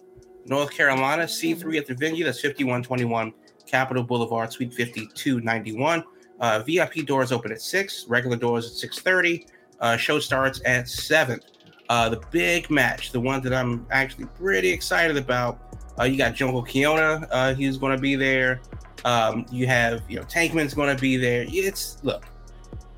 North 0.46 0.70
Carolina, 0.70 1.24
C3 1.24 1.78
at 1.78 1.86
the 1.86 1.94
venue. 1.94 2.24
That's 2.24 2.40
5121 2.40 3.32
Capitol 3.66 4.02
Boulevard, 4.02 4.52
Suite 4.52 4.72
5291. 4.72 6.04
Uh, 6.40 6.62
VIP 6.66 7.06
doors 7.06 7.32
open 7.32 7.52
at 7.52 7.60
6, 7.60 8.06
regular 8.08 8.36
doors 8.36 8.82
at 8.82 8.90
6.30. 8.90 9.46
Uh, 9.80 9.96
show 9.96 10.18
starts 10.18 10.60
at 10.64 10.88
7. 10.88 11.40
Uh, 11.88 12.08
the 12.08 12.20
big 12.30 12.70
match, 12.70 13.12
the 13.12 13.20
one 13.20 13.40
that 13.42 13.52
I'm 13.52 13.86
actually 13.90 14.26
pretty 14.26 14.70
excited 14.70 15.16
about, 15.16 15.58
uh, 15.98 16.04
you 16.04 16.16
got 16.16 16.34
Jungle 16.34 16.64
Kyona, 16.64 17.26
uh, 17.30 17.54
he's 17.54 17.76
going 17.76 17.94
to 17.94 18.00
be 18.00 18.16
there. 18.16 18.60
Um, 19.04 19.44
you 19.50 19.66
have, 19.66 20.02
you 20.08 20.16
know, 20.16 20.24
Tankman's 20.24 20.72
going 20.72 20.94
to 20.94 21.00
be 21.00 21.16
there. 21.16 21.44
It's, 21.48 21.98
look, 22.02 22.24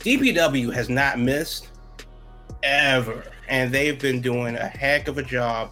DPW 0.02 0.72
has 0.72 0.88
not 0.88 1.18
missed 1.18 1.68
ever, 2.64 3.24
and 3.48 3.72
they've 3.72 3.98
been 3.98 4.20
doing 4.20 4.56
a 4.56 4.66
heck 4.66 5.06
of 5.06 5.18
a 5.18 5.22
job 5.22 5.70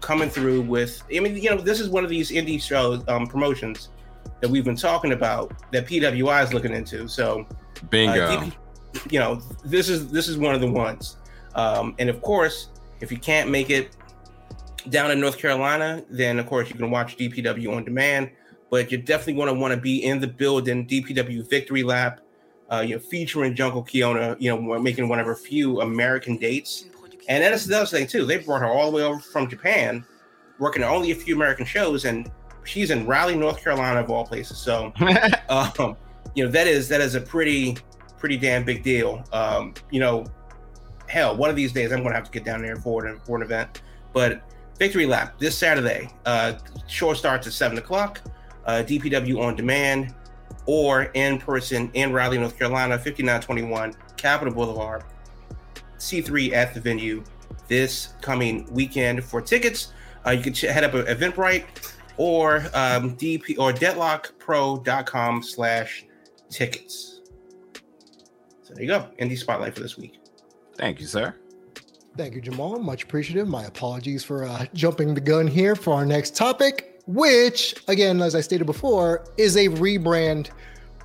coming 0.00 0.28
through 0.28 0.62
with. 0.62 1.02
I 1.14 1.20
mean, 1.20 1.36
you 1.36 1.50
know, 1.50 1.58
this 1.58 1.78
is 1.78 1.88
one 1.88 2.02
of 2.02 2.10
these 2.10 2.30
indie 2.30 2.60
shows 2.60 3.06
um, 3.08 3.26
promotions 3.26 3.90
that 4.40 4.50
we've 4.50 4.64
been 4.64 4.76
talking 4.76 5.12
about 5.12 5.52
that 5.72 5.86
PWI 5.86 6.44
is 6.44 6.52
looking 6.52 6.72
into. 6.72 7.06
So, 7.06 7.46
bingo. 7.90 8.24
Uh, 8.24 8.44
DP, 8.44 9.12
you 9.12 9.20
know, 9.20 9.36
this 9.64 9.88
is 9.88 10.10
this 10.10 10.26
is 10.26 10.38
one 10.38 10.56
of 10.56 10.60
the 10.60 10.70
ones. 10.70 11.16
Um, 11.54 11.94
and 12.00 12.08
of 12.08 12.20
course, 12.20 12.70
if 13.00 13.12
you 13.12 13.18
can't 13.18 13.48
make 13.48 13.70
it 13.70 13.96
down 14.90 15.12
in 15.12 15.20
North 15.20 15.38
Carolina, 15.38 16.02
then 16.10 16.40
of 16.40 16.46
course 16.46 16.68
you 16.68 16.74
can 16.74 16.90
watch 16.90 17.16
DPW 17.16 17.76
on 17.76 17.84
demand. 17.84 18.30
But 18.70 18.90
you're 18.90 19.00
definitely 19.00 19.34
going 19.34 19.54
to 19.54 19.54
want 19.54 19.72
to 19.72 19.80
be 19.80 20.04
in 20.04 20.20
the 20.20 20.26
building. 20.26 20.86
DPW 20.86 21.48
Victory 21.48 21.82
Lap 21.82 22.20
uh, 22.70 22.80
you 22.80 22.94
know, 22.94 23.00
featuring 23.00 23.54
Jungle 23.54 23.82
Kyona, 23.82 24.36
you 24.38 24.50
know, 24.50 24.78
making 24.78 25.08
one 25.08 25.18
of 25.18 25.26
her 25.26 25.34
few 25.34 25.80
American 25.80 26.36
dates. 26.36 26.86
And 27.28 27.42
that's 27.42 27.66
the 27.66 27.76
other 27.76 27.86
thing 27.86 28.06
too. 28.06 28.24
They 28.24 28.38
brought 28.38 28.60
her 28.60 28.66
all 28.66 28.90
the 28.90 28.96
way 28.96 29.02
over 29.02 29.20
from 29.20 29.48
Japan, 29.48 30.04
working 30.58 30.82
only 30.82 31.10
a 31.10 31.14
few 31.14 31.34
American 31.34 31.66
shows, 31.66 32.04
and 32.06 32.30
she's 32.64 32.90
in 32.90 33.06
Raleigh, 33.06 33.36
North 33.36 33.62
Carolina, 33.62 34.00
of 34.00 34.10
all 34.10 34.26
places. 34.26 34.56
So, 34.58 34.92
um, 35.48 35.96
you 36.34 36.44
know, 36.44 36.50
that 36.50 36.66
is 36.66 36.88
that 36.88 37.00
is 37.00 37.14
a 37.14 37.20
pretty 37.20 37.76
pretty 38.18 38.38
damn 38.38 38.64
big 38.64 38.82
deal. 38.82 39.24
Um, 39.32 39.74
you 39.90 40.00
know, 40.00 40.24
hell, 41.06 41.36
one 41.36 41.50
of 41.50 41.56
these 41.56 41.72
days 41.72 41.92
I'm 41.92 41.98
going 41.98 42.10
to 42.10 42.16
have 42.16 42.24
to 42.24 42.30
get 42.30 42.44
down 42.44 42.62
there 42.62 42.76
for 42.76 43.04
an 43.06 43.20
for 43.20 43.36
an 43.36 43.42
event. 43.42 43.82
But 44.14 44.42
Victory 44.78 45.06
Lap 45.06 45.38
this 45.38 45.58
Saturday. 45.58 46.08
Uh, 46.24 46.54
show 46.86 47.12
starts 47.12 47.46
at 47.46 47.52
seven 47.52 47.78
o'clock. 47.78 48.22
Uh, 48.64 48.82
DPW 48.86 49.40
on 49.40 49.56
demand 49.56 50.14
or 50.68 51.04
in 51.14 51.38
person 51.38 51.90
in 51.94 52.12
Raleigh, 52.12 52.36
North 52.36 52.58
Carolina, 52.58 52.98
5921 52.98 53.94
Capitol 54.18 54.52
Boulevard. 54.52 55.02
C3 55.96 56.52
at 56.52 56.74
the 56.74 56.80
venue 56.80 57.24
this 57.68 58.10
coming 58.20 58.68
weekend. 58.70 59.24
For 59.24 59.40
tickets, 59.40 59.92
uh, 60.26 60.30
you 60.30 60.42
can 60.42 60.52
ch- 60.52 60.60
head 60.60 60.84
up 60.84 60.92
to 60.92 61.02
Eventbrite 61.04 61.64
or 62.18 62.58
um, 62.74 63.16
DP 63.16 63.58
or 63.58 63.72
deadlockpro.com 63.72 65.42
slash 65.42 66.04
tickets. 66.50 67.22
So 68.62 68.74
there 68.74 68.82
you 68.82 68.88
go. 68.88 69.08
Indie 69.18 69.38
Spotlight 69.38 69.74
for 69.74 69.80
this 69.80 69.96
week. 69.96 70.18
Thank 70.76 71.00
you, 71.00 71.06
sir. 71.06 71.34
Thank 72.18 72.34
you, 72.34 72.42
Jamal. 72.42 72.78
Much 72.78 73.04
appreciative. 73.04 73.48
My 73.48 73.64
apologies 73.64 74.22
for 74.22 74.44
uh, 74.44 74.66
jumping 74.74 75.14
the 75.14 75.20
gun 75.20 75.46
here 75.46 75.74
for 75.74 75.94
our 75.94 76.04
next 76.04 76.36
topic, 76.36 76.87
which, 77.08 77.74
again, 77.88 78.20
as 78.20 78.34
I 78.34 78.42
stated 78.42 78.66
before, 78.66 79.24
is 79.38 79.56
a 79.56 79.68
rebrand 79.68 80.50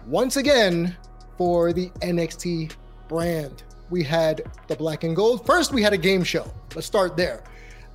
once 0.06 0.36
again 0.36 0.95
for 1.38 1.72
the 1.72 1.89
NXT 2.01 2.74
brand. 3.08 3.64
We 3.89 4.04
had 4.04 4.43
the 4.68 4.76
black 4.76 5.06
and 5.06 5.16
gold. 5.16 5.45
First, 5.45 5.72
we 5.72 5.82
had 5.82 5.93
a 5.93 5.97
game 5.97 6.24
show. 6.24 6.51
Let's 6.76 6.88
start 6.88 7.16
there. 7.16 7.41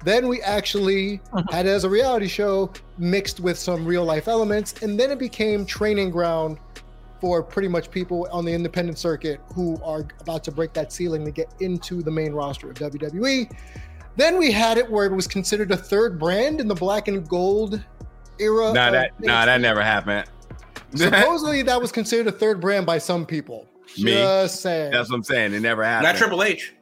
Then 0.05 0.27
we 0.27 0.41
actually 0.41 1.21
uh-huh. 1.35 1.43
had 1.51 1.67
it 1.67 1.71
as 1.71 1.85
a 1.85 1.91
reality 1.91 2.29
show 2.29 2.73
mixed 2.97 3.41
with 3.41 3.59
some 3.59 3.85
real 3.85 4.05
life 4.05 4.27
elements. 4.27 4.81
And 4.83 4.99
then 4.99 5.11
it 5.11 5.19
became 5.19 5.67
training 5.67 6.11
ground 6.11 6.59
for 7.21 7.43
pretty 7.43 7.69
much 7.69 7.91
people 7.91 8.27
on 8.33 8.47
the 8.47 8.53
independent 8.53 8.97
circuit 8.97 9.41
who 9.55 9.79
are 9.83 10.07
about 10.21 10.45
to 10.45 10.53
break 10.53 10.73
that 10.73 10.93
ceiling 10.93 11.27
to 11.27 11.31
get 11.31 11.53
into 11.61 12.03
the 12.03 12.11
main 12.11 12.33
roster 12.33 12.71
of 12.71 12.77
WWE. 12.77 13.55
Then 14.19 14.37
we 14.37 14.51
had 14.51 14.79
it 14.79 14.91
where 14.91 15.07
it 15.07 15.13
was 15.13 15.29
considered 15.29 15.71
a 15.71 15.77
third 15.77 16.19
brand 16.19 16.61
in 16.61 16.67
the 16.67 16.75
black 16.75 17.07
and 17.07 17.27
gold 17.29 17.81
era. 18.41 18.73
Nah, 18.73 18.91
that 18.91 19.13
nah, 19.21 19.47
that 19.47 19.61
never 19.61 19.81
happened. 19.81 20.29
Supposedly 20.93 21.63
that 21.63 21.81
was 21.81 21.93
considered 22.01 22.27
a 22.27 22.33
third 22.33 22.61
brand 22.61 22.85
by 22.85 22.99
some 22.99 23.25
people. 23.25 23.69
Me? 23.97 24.15
Just 24.15 24.61
saying. 24.61 24.91
That's 24.91 25.09
what 25.09 25.17
I'm 25.19 25.23
saying. 25.23 25.55
It 25.55 25.61
never 25.61 25.85
happened. 25.85 26.09
Not 26.13 26.17
Triple 26.17 26.43
H. 26.43 26.75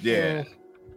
Yeah. 0.00 0.42
Mm, 0.42 0.46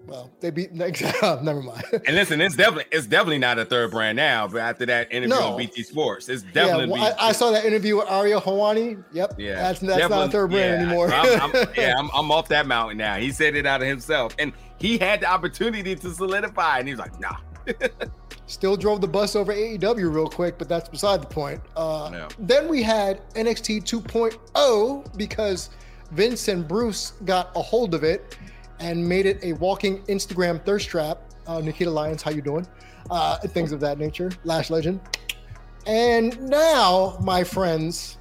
Well, 0.06 0.32
they 0.42 0.52
beat 0.52 0.74
never 0.74 1.62
mind. 1.64 1.84
And 2.06 2.16
listen, 2.16 2.40
it's 2.40 2.56
definitely 2.56 2.86
it's 2.92 3.08
definitely 3.08 3.40
not 3.40 3.58
a 3.58 3.66
third 3.66 3.90
brand 3.90 4.16
now. 4.16 4.48
But 4.48 4.60
after 4.60 4.86
that 4.86 5.12
interview 5.12 5.36
No. 5.36 5.54
on 5.54 5.58
BT 5.58 5.82
Sports, 5.82 6.30
it's 6.30 6.44
yeah, 6.44 6.52
definitely. 6.54 7.00
well, 7.00 7.16
I, 7.20 7.30
I 7.30 7.32
saw 7.32 7.50
that 7.50 7.66
interview 7.66 7.98
with 7.98 8.12
Ariel 8.12 8.42
Helwani. 8.42 9.04
Yep. 9.12 9.40
Yeah, 9.40 9.56
That's 9.56 9.80
that's 9.80 10.08
not 10.08 10.28
a 10.28 10.32
third 10.32 10.52
brand 10.52 10.82
yeah, 10.82 10.88
anymore. 10.88 11.12
I'm, 11.12 11.42
I'm, 11.42 11.68
yeah, 11.76 11.96
I'm, 11.98 12.12
I'm 12.14 12.32
off 12.32 12.48
that 12.50 12.68
mountain 12.68 12.98
now. 13.00 13.16
He 13.16 13.32
said 13.32 13.56
it 13.56 13.66
out 13.66 13.82
of 13.82 13.88
himself, 13.88 14.36
and 14.38 14.54
he 14.80 14.98
had 14.98 15.22
the 15.22 15.28
opportunity 15.28 15.96
to 15.96 16.10
solidify, 16.12 16.80
and 16.80 16.88
he 16.88 16.94
was 16.94 17.00
like, 17.00 17.20
"Nah." 17.20 17.38
Still 18.46 18.76
drove 18.76 19.00
the 19.00 19.08
bus 19.08 19.36
over 19.36 19.54
AEW 19.54 20.14
real 20.14 20.28
quick, 20.28 20.58
but 20.58 20.68
that's 20.68 20.90
beside 20.90 21.22
the 21.22 21.28
point. 21.28 21.62
Uh, 21.78 22.10
Yeah. 22.12 22.28
Then 22.40 22.68
we 22.68 22.84
had 22.84 23.22
NXT 23.36 23.84
2.0 23.86 25.18
because 25.18 25.70
Vince 26.12 26.50
and 26.50 26.68
Bruce 26.68 27.12
got 27.24 27.52
a 27.56 27.62
hold 27.62 27.94
of 27.94 28.04
it 28.04 28.38
and 28.80 29.08
made 29.08 29.26
it 29.26 29.40
a 29.44 29.54
walking 29.54 30.02
Instagram 30.04 30.64
thirst 30.66 30.90
trap. 30.90 31.20
Uh, 31.48 31.60
Nikkita 31.60 31.92
Lyons, 31.92 32.22
how 32.22 32.32
you 32.32 32.42
doing? 32.42 32.68
Uh, 33.10 33.38
things 33.40 33.72
of 33.72 33.80
that 33.80 33.98
nature. 33.98 34.30
Lash 34.44 34.70
Legend. 34.70 35.00
And 35.88 36.40
now, 36.42 37.18
my 37.22 37.44
friends, 37.44 38.18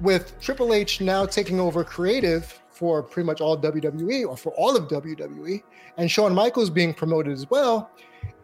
with 0.00 0.38
Triple 0.40 0.72
H 0.72 1.00
now 1.00 1.26
taking 1.26 1.58
over 1.60 1.82
creative 1.84 2.60
for 2.70 3.02
pretty 3.02 3.26
much 3.26 3.40
all 3.40 3.58
WWE 3.58 4.26
or 4.26 4.36
for 4.36 4.52
all 4.52 4.76
of 4.76 4.88
WWE, 4.88 5.62
and 5.98 6.10
Shawn 6.10 6.32
Michaels 6.32 6.70
being 6.70 6.94
promoted 6.94 7.32
as 7.32 7.50
well, 7.50 7.90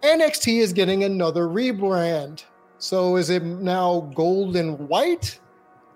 NXT 0.03 0.59
is 0.61 0.73
getting 0.73 1.05
another 1.05 1.47
rebrand. 1.47 2.45
So 2.79 3.17
is 3.17 3.31
it 3.31 3.43
now 3.43 4.11
gold 4.15 4.57
and 4.57 4.79
white 4.89 5.39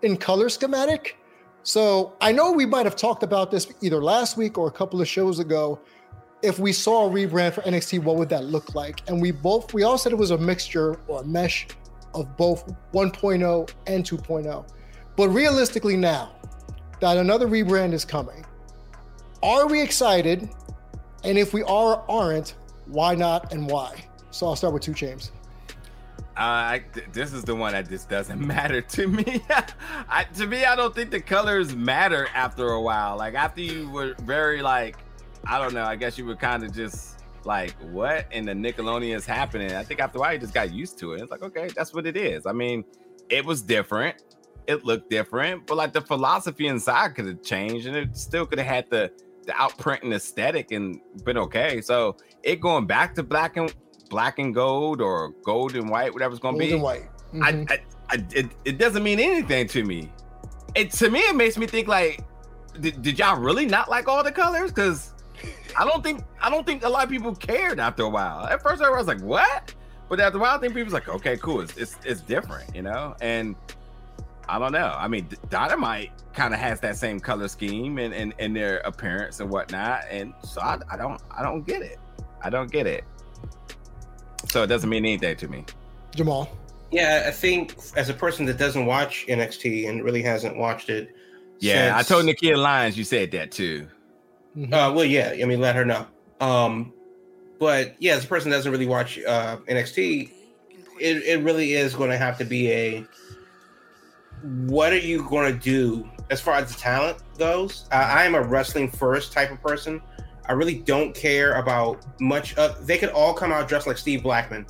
in 0.03 0.17
color 0.17 0.49
schematic? 0.49 1.19
So 1.65 2.15
I 2.21 2.33
know 2.33 2.53
we 2.53 2.65
might 2.65 2.87
have 2.87 2.97
talked 2.97 3.23
about 3.23 3.51
this 3.51 3.71
either 3.83 4.03
last 4.03 4.39
week 4.39 4.57
or 4.57 4.69
a 4.69 4.71
couple 4.71 5.01
of 5.03 5.09
shows 5.09 5.41
ago. 5.41 5.81
If 6.41 6.61
we 6.61 6.73
saw 6.73 7.07
a 7.07 7.11
rebrand 7.11 7.53
for 7.53 7.63
NXT, 7.63 8.05
what 8.05 8.17
would 8.17 8.29
that 8.29 8.45
look 8.45 8.75
like? 8.75 9.03
And 9.09 9.21
we 9.21 9.33
both 9.33 9.75
we 9.75 9.83
all 9.83 9.99
said 9.99 10.13
it 10.13 10.17
was 10.17 10.31
a 10.31 10.39
mixture 10.39 10.99
or 11.09 11.23
a 11.23 11.25
mesh 11.27 11.67
of 12.15 12.37
both 12.37 12.73
1.0 12.95 13.71
and 13.87 14.05
2.0. 14.05 14.69
But 15.17 15.29
realistically 15.31 15.97
now 15.97 16.37
that 17.01 17.17
another 17.17 17.49
rebrand 17.49 17.93
is 17.93 18.05
coming, 18.05 18.47
are 19.43 19.67
we 19.67 19.83
excited? 19.83 20.49
And 21.29 21.37
if 21.37 21.53
we 21.53 21.63
are 21.65 22.03
aren't, 22.09 22.55
why 22.87 23.15
not 23.15 23.53
and 23.53 23.69
why? 23.69 24.03
So 24.31 24.47
I'll 24.47 24.57
start 24.57 24.73
with 24.73 24.83
two 24.83 24.95
James. 24.95 25.31
Uh, 26.39 26.41
I, 26.41 26.85
th- 26.95 27.09
this 27.13 27.35
is 27.35 27.45
the 27.45 27.55
one 27.55 27.73
that 27.73 27.87
just 27.87 28.09
doesn't 28.09 28.41
matter 28.47 28.81
to 28.81 29.09
me. 29.09 29.43
I, 30.09 30.25
to 30.37 30.47
me, 30.47 30.65
I 30.65 30.75
don't 30.75 30.95
think 30.95 31.11
the 31.11 31.21
colors 31.21 31.77
matter 31.77 32.29
after 32.35 32.69
a 32.69 32.81
while. 32.81 33.19
Like 33.19 33.35
after 33.35 33.61
you 33.61 33.91
were 33.91 34.15
very 34.23 34.63
like, 34.63 34.97
I 35.45 35.59
don't 35.59 35.75
know. 35.75 35.85
I 35.85 35.97
guess 35.97 36.17
you 36.17 36.25
were 36.25 36.35
kind 36.35 36.65
of 36.65 36.73
just 36.73 37.21
like, 37.45 37.73
what 37.93 38.27
in 38.31 38.47
the 38.47 38.55
Nickelodeon 38.55 39.15
is 39.15 39.27
happening? 39.27 39.73
I 39.75 39.85
think 39.85 40.01
after 40.01 40.17
a 40.17 40.23
while 40.23 40.33
you 40.33 40.39
just 40.39 40.55
got 40.55 40.73
used 40.73 40.99
to 41.01 41.13
it. 41.13 41.21
It's 41.21 41.31
like, 41.31 41.43
okay, 41.43 41.69
that's 41.77 41.93
what 41.93 42.07
it 42.07 42.17
is. 42.17 42.47
I 42.47 42.53
mean, 42.53 42.85
it 43.29 43.45
was 43.45 43.61
different. 43.61 44.17
It 44.67 44.83
looked 44.83 45.11
different, 45.11 45.67
but 45.67 45.77
like 45.77 45.93
the 45.93 46.01
philosophy 46.01 46.69
inside 46.69 47.15
could 47.15 47.27
have 47.27 47.43
changed, 47.43 47.87
and 47.87 47.97
it 47.97 48.17
still 48.17 48.47
could 48.47 48.59
have 48.59 48.67
had 48.67 48.89
the 48.89 49.13
the 49.49 49.55
outprinting 49.55 50.15
aesthetic 50.15 50.71
and 50.73 51.01
been 51.25 51.39
okay. 51.39 51.81
So 51.81 52.17
it 52.43 52.61
going 52.61 52.87
back 52.87 53.15
to 53.15 53.23
black 53.23 53.57
and 53.57 53.75
black 54.11 54.39
and 54.39 54.55
gold 54.55 55.01
or 55.01 55.31
gold 55.43 55.75
and 55.75 55.89
white, 55.91 56.13
whatever's 56.13 56.39
gonna 56.39 56.59
Gold 56.59 56.69
be. 56.69 56.73
and 56.75 56.83
white. 56.83 57.09
Mhm. 57.33 57.71
I, 57.71 57.75
I, 57.75 57.81
I 58.11 58.25
it, 58.35 58.47
it 58.67 58.79
doesn't 58.79 59.03
mean 59.03 59.19
anything 59.19 59.67
to 59.69 59.85
me. 59.85 60.13
It 60.75 60.91
to 60.93 61.11
me 61.11 61.21
it 61.21 61.35
makes 61.35 61.57
me 61.57 61.67
think 61.67 61.89
like, 61.89 62.21
did, 62.79 63.01
did 63.01 63.19
y'all 63.19 63.41
really 63.41 63.65
not 63.65 63.89
like 63.89 64.07
all 64.07 64.23
the 64.23 64.31
colors? 64.33 64.71
Because 64.71 65.15
I 65.79 65.85
don't 65.87 66.05
think 66.05 66.23
I 66.43 66.51
don't 66.51 66.67
think 66.67 66.85
a 66.85 66.89
lot 66.89 67.05
of 67.05 67.11
people 67.11 67.35
cared 67.35 67.81
after 67.81 68.03
a 68.03 68.09
while. 68.11 68.45
At 68.47 68.63
first 68.63 68.83
I 68.83 68.91
was 68.91 69.07
like, 69.07 69.21
what? 69.23 69.75
But 70.11 70.21
after 70.21 70.39
a 70.39 70.41
while, 70.43 70.57
I 70.57 70.61
think 70.61 70.75
people's 70.75 70.93
like, 70.95 71.09
okay, 71.09 71.39
cool. 71.39 71.63
It's 71.63 71.77
it's, 71.79 71.97
it's 72.05 72.21
different, 72.21 72.75
you 72.77 72.83
know. 72.83 73.15
And 73.23 73.57
I 74.49 74.59
don't 74.59 74.73
know. 74.73 74.95
I 74.97 75.09
mean, 75.09 75.29
Dynamite 75.51 76.11
kind 76.33 76.55
of 76.55 76.61
has 76.61 76.81
that 76.81 76.97
same 76.97 77.21
color 77.21 77.49
scheme 77.49 77.99
and, 77.99 78.15
and 78.15 78.35
and 78.39 78.55
their 78.57 78.79
appearance 78.79 79.41
and 79.41 79.51
whatnot. 79.51 80.05
And 80.11 80.33
so 80.43 80.61
I, 80.61 80.79
I 80.91 80.97
don't 80.97 81.21
I 81.37 81.43
don't 81.43 81.67
get 81.67 81.83
it. 81.83 81.99
I 82.43 82.51
don't 82.51 82.71
get 82.71 82.87
it. 82.87 83.05
So 84.49 84.63
it 84.63 84.69
doesn't 84.69 84.89
mean 84.89 85.05
anything 85.05 85.37
to 85.37 85.49
me. 85.49 85.65
Jamal. 86.15 86.51
Yeah, 86.91 87.25
I 87.27 87.31
think 87.31 87.77
as 87.97 88.09
a 88.09 88.15
person 88.15 88.47
that 88.47 88.57
doesn't 88.57 88.87
watch 88.87 89.27
NXT 89.29 89.89
and 89.89 90.03
really 90.03 90.23
hasn't 90.23 90.57
watched 90.57 90.89
it. 90.89 91.15
Yeah, 91.59 91.93
I 91.95 92.03
told 92.03 92.25
Nikkita 92.25 92.57
Lyons 92.57 92.97
you 92.97 93.05
said 93.05 93.31
that 93.33 93.51
too. 93.51 93.89
Mhm. 94.57 94.73
Uh, 94.73 94.93
well, 94.95 95.05
yeah. 95.05 95.35
I 95.41 95.45
mean, 95.45 95.61
let 95.61 95.77
her 95.77 95.85
know. 95.85 96.07
Um, 96.41 96.93
but 97.59 97.97
yeah, 97.99 98.15
as 98.15 98.25
a 98.25 98.29
person 98.29 98.51
that 98.51 98.57
doesn't 98.59 98.73
really 98.73 98.87
watch 98.87 99.19
uh, 99.27 99.59
NXT, 99.69 100.31
it, 101.01 101.23
it 101.25 101.43
really 101.43 101.75
is 101.75 101.95
going 101.95 102.11
to 102.11 102.17
have 102.17 102.39
to 102.39 102.45
be 102.45 102.71
a 102.71 103.05
what 104.43 104.93
are 104.93 104.99
you 104.99 105.27
going 105.29 105.53
to 105.53 105.59
do 105.59 106.09
as 106.31 106.41
far 106.41 106.57
as 106.57 106.73
the 106.73 106.79
talent 106.79 107.19
goes? 107.39 107.87
Uh, 107.93 107.97
I 107.97 108.25
am 108.25 108.35
a 108.35 108.43
wrestling 108.43 108.91
first 108.91 109.33
type 109.33 109.51
of 109.51 109.61
person. 109.63 110.01
I 110.47 110.53
really 110.53 110.77
don't 110.77 111.15
care 111.15 111.55
about 111.55 112.05
much. 112.21 112.57
Of, 112.57 112.87
they 112.87 112.99
could 112.99 113.11
all 113.11 113.35
come 113.35 113.53
out 113.53 113.69
dressed 113.69 113.87
like 113.87 113.99
Steve 113.99 114.23
Blackman. 114.23 114.67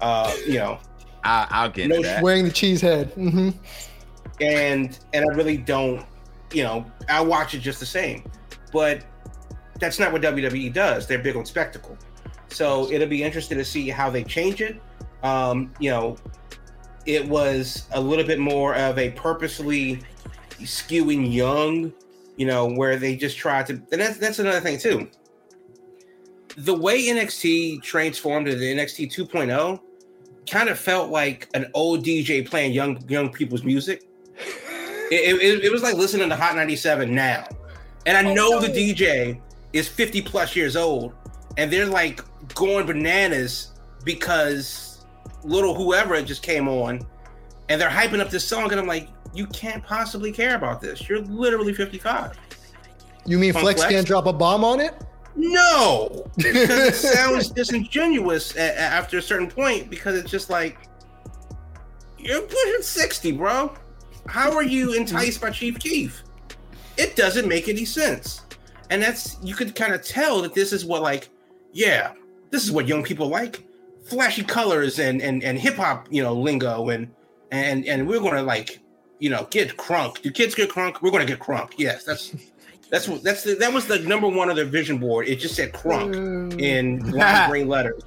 Uh, 0.00 0.34
you 0.46 0.54
know, 0.54 0.78
I, 1.24 1.46
I'll 1.50 1.70
get 1.70 1.88
No 1.88 2.02
that. 2.02 2.22
Wearing 2.22 2.44
the 2.44 2.52
cheese 2.52 2.80
head. 2.80 3.10
hmm 3.12 3.50
and 4.40 4.98
and 5.12 5.24
I 5.30 5.34
really 5.34 5.56
don't, 5.56 6.04
you 6.52 6.62
know, 6.62 6.90
I 7.08 7.20
watch 7.20 7.54
it 7.54 7.58
just 7.58 7.80
the 7.80 7.86
same. 7.86 8.24
But 8.72 9.04
that's 9.78 9.98
not 9.98 10.12
what 10.12 10.22
WWE 10.22 10.72
does. 10.72 11.06
They're 11.06 11.18
big 11.18 11.36
on 11.36 11.44
spectacle. 11.44 11.96
So 12.48 12.90
it'll 12.90 13.08
be 13.08 13.22
interesting 13.22 13.58
to 13.58 13.64
see 13.64 13.88
how 13.88 14.10
they 14.10 14.24
change 14.24 14.60
it. 14.60 14.80
Um, 15.22 15.72
you 15.78 15.90
know, 15.90 16.16
it 17.06 17.26
was 17.26 17.86
a 17.92 18.00
little 18.00 18.24
bit 18.24 18.38
more 18.38 18.74
of 18.74 18.98
a 18.98 19.10
purposely 19.10 20.00
skewing 20.60 21.32
young, 21.32 21.92
you 22.36 22.46
know, 22.46 22.66
where 22.66 22.96
they 22.96 23.16
just 23.16 23.36
tried 23.36 23.66
to 23.66 23.74
and 23.74 24.00
that's 24.00 24.18
that's 24.18 24.38
another 24.38 24.60
thing 24.60 24.78
too. 24.78 25.08
The 26.56 26.74
way 26.74 27.04
NXT 27.04 27.82
transformed 27.82 28.46
to 28.46 28.56
the 28.56 28.74
NXT 28.74 29.14
2.0 29.14 29.80
kind 30.50 30.68
of 30.68 30.78
felt 30.78 31.10
like 31.10 31.48
an 31.54 31.70
old 31.74 32.04
DJ 32.04 32.46
playing 32.46 32.72
young 32.72 33.02
young 33.08 33.30
people's 33.30 33.64
music. 33.64 34.04
It, 35.12 35.42
it, 35.42 35.64
it 35.64 35.72
was 35.72 35.82
like 35.82 35.96
listening 35.96 36.28
to 36.28 36.36
Hot 36.36 36.54
97 36.54 37.12
now. 37.12 37.44
And 38.06 38.16
I 38.16 38.30
oh, 38.30 38.32
know 38.32 38.60
the 38.60 38.68
DJ 38.68 39.40
is 39.72 39.88
50 39.88 40.22
plus 40.22 40.54
years 40.54 40.76
old, 40.76 41.14
and 41.56 41.68
they're 41.68 41.86
like 41.86 42.22
going 42.54 42.86
bananas 42.86 43.72
because 44.04 44.89
little 45.42 45.74
whoever 45.74 46.20
just 46.22 46.42
came 46.42 46.68
on 46.68 47.06
and 47.68 47.80
they're 47.80 47.88
hyping 47.88 48.20
up 48.20 48.30
this 48.30 48.46
song. 48.46 48.70
And 48.70 48.80
I'm 48.80 48.86
like, 48.86 49.08
you 49.32 49.46
can't 49.46 49.84
possibly 49.84 50.32
care 50.32 50.56
about 50.56 50.80
this. 50.80 51.08
You're 51.08 51.20
literally 51.20 51.72
55. 51.72 52.38
You 53.26 53.38
mean 53.38 53.52
Flex, 53.52 53.80
Flex? 53.80 53.92
can't 53.92 54.06
drop 54.06 54.26
a 54.26 54.32
bomb 54.32 54.64
on 54.64 54.80
it? 54.80 54.94
No, 55.36 56.26
because 56.36 56.70
it 56.70 56.94
sounds 56.94 57.50
disingenuous 57.50 58.56
a- 58.56 58.78
after 58.80 59.18
a 59.18 59.22
certain 59.22 59.48
point. 59.48 59.88
Because 59.88 60.16
it's 60.16 60.30
just 60.30 60.50
like 60.50 60.78
you're 62.18 62.42
pushing 62.42 62.82
sixty, 62.82 63.32
bro. 63.32 63.72
How 64.26 64.52
are 64.52 64.62
you 64.62 64.94
enticed 64.94 65.40
by 65.40 65.50
Chief 65.50 65.78
Keef? 65.78 66.22
It 66.96 67.16
doesn't 67.16 67.48
make 67.48 67.68
any 67.68 67.84
sense, 67.84 68.42
and 68.90 69.02
that's 69.02 69.38
you 69.42 69.54
could 69.54 69.74
kind 69.74 69.94
of 69.94 70.02
tell 70.02 70.42
that 70.42 70.54
this 70.54 70.72
is 70.72 70.84
what 70.84 71.02
like, 71.02 71.28
yeah, 71.72 72.12
this 72.50 72.64
is 72.64 72.72
what 72.72 72.88
young 72.88 73.02
people 73.02 73.28
like: 73.28 73.64
flashy 74.04 74.42
colors 74.42 74.98
and 74.98 75.20
and 75.22 75.42
and 75.42 75.58
hip 75.58 75.76
hop, 75.76 76.06
you 76.10 76.22
know, 76.22 76.34
lingo, 76.34 76.88
and 76.90 77.08
and 77.50 77.86
and 77.86 78.06
we're 78.08 78.20
gonna 78.20 78.42
like, 78.42 78.80
you 79.18 79.30
know, 79.30 79.46
get 79.50 79.76
crunk. 79.76 80.22
Do 80.22 80.30
kids 80.30 80.54
get 80.54 80.70
crunk? 80.70 81.02
We're 81.02 81.10
gonna 81.10 81.24
get 81.24 81.38
crunk. 81.38 81.72
Yes, 81.76 82.04
that's 82.04 82.34
that's 82.90 83.06
what 83.08 83.22
that's 83.22 83.44
the, 83.44 83.54
that 83.54 83.72
was 83.72 83.86
the 83.86 83.98
number 84.00 84.28
one 84.28 84.50
of 84.50 84.56
their 84.56 84.64
vision 84.64 84.98
board. 84.98 85.28
It 85.28 85.36
just 85.36 85.54
said 85.54 85.72
crunk 85.72 86.60
in 86.60 86.98
lime 87.10 87.50
green 87.50 87.68
letters, 87.68 88.02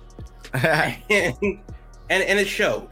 and, 0.53 0.97
and 1.09 1.59
and 2.09 2.39
it 2.39 2.47
showed. 2.47 2.89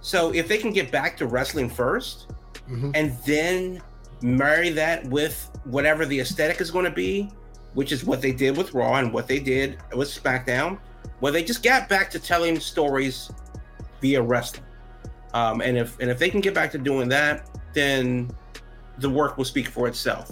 So 0.00 0.34
if 0.34 0.48
they 0.48 0.58
can 0.58 0.70
get 0.72 0.90
back 0.90 1.16
to 1.18 1.26
wrestling 1.26 1.70
1st 1.70 2.26
Mhm. 2.70 2.92
and 2.94 3.14
then 3.26 3.82
marry 4.22 4.70
that 4.70 5.04
with 5.08 5.50
whatever 5.64 6.06
the 6.06 6.20
aesthetic 6.20 6.62
is 6.62 6.70
going 6.70 6.86
to 6.86 6.90
be, 6.90 7.30
which 7.74 7.92
is 7.92 8.04
what 8.06 8.22
they 8.22 8.32
did 8.32 8.56
with 8.56 8.72
Raw 8.72 8.94
and 8.94 9.12
what 9.12 9.28
they 9.28 9.38
did 9.38 9.78
with 9.94 10.08
SmackDown, 10.08 10.78
where 11.20 11.32
they 11.32 11.42
just 11.42 11.62
got 11.62 11.88
back 11.88 12.10
to 12.10 12.18
telling 12.18 12.58
stories 12.60 13.30
via 14.00 14.20
wrestling. 14.20 14.64
Um, 15.32 15.60
and 15.60 15.76
if 15.76 15.98
and 16.00 16.10
if 16.10 16.18
they 16.18 16.30
can 16.30 16.40
get 16.40 16.54
back 16.54 16.70
to 16.72 16.78
doing 16.78 17.08
that, 17.08 17.50
then 17.72 18.30
the 18.98 19.10
work 19.10 19.36
will 19.36 19.44
speak 19.44 19.68
for 19.68 19.88
itself. 19.88 20.30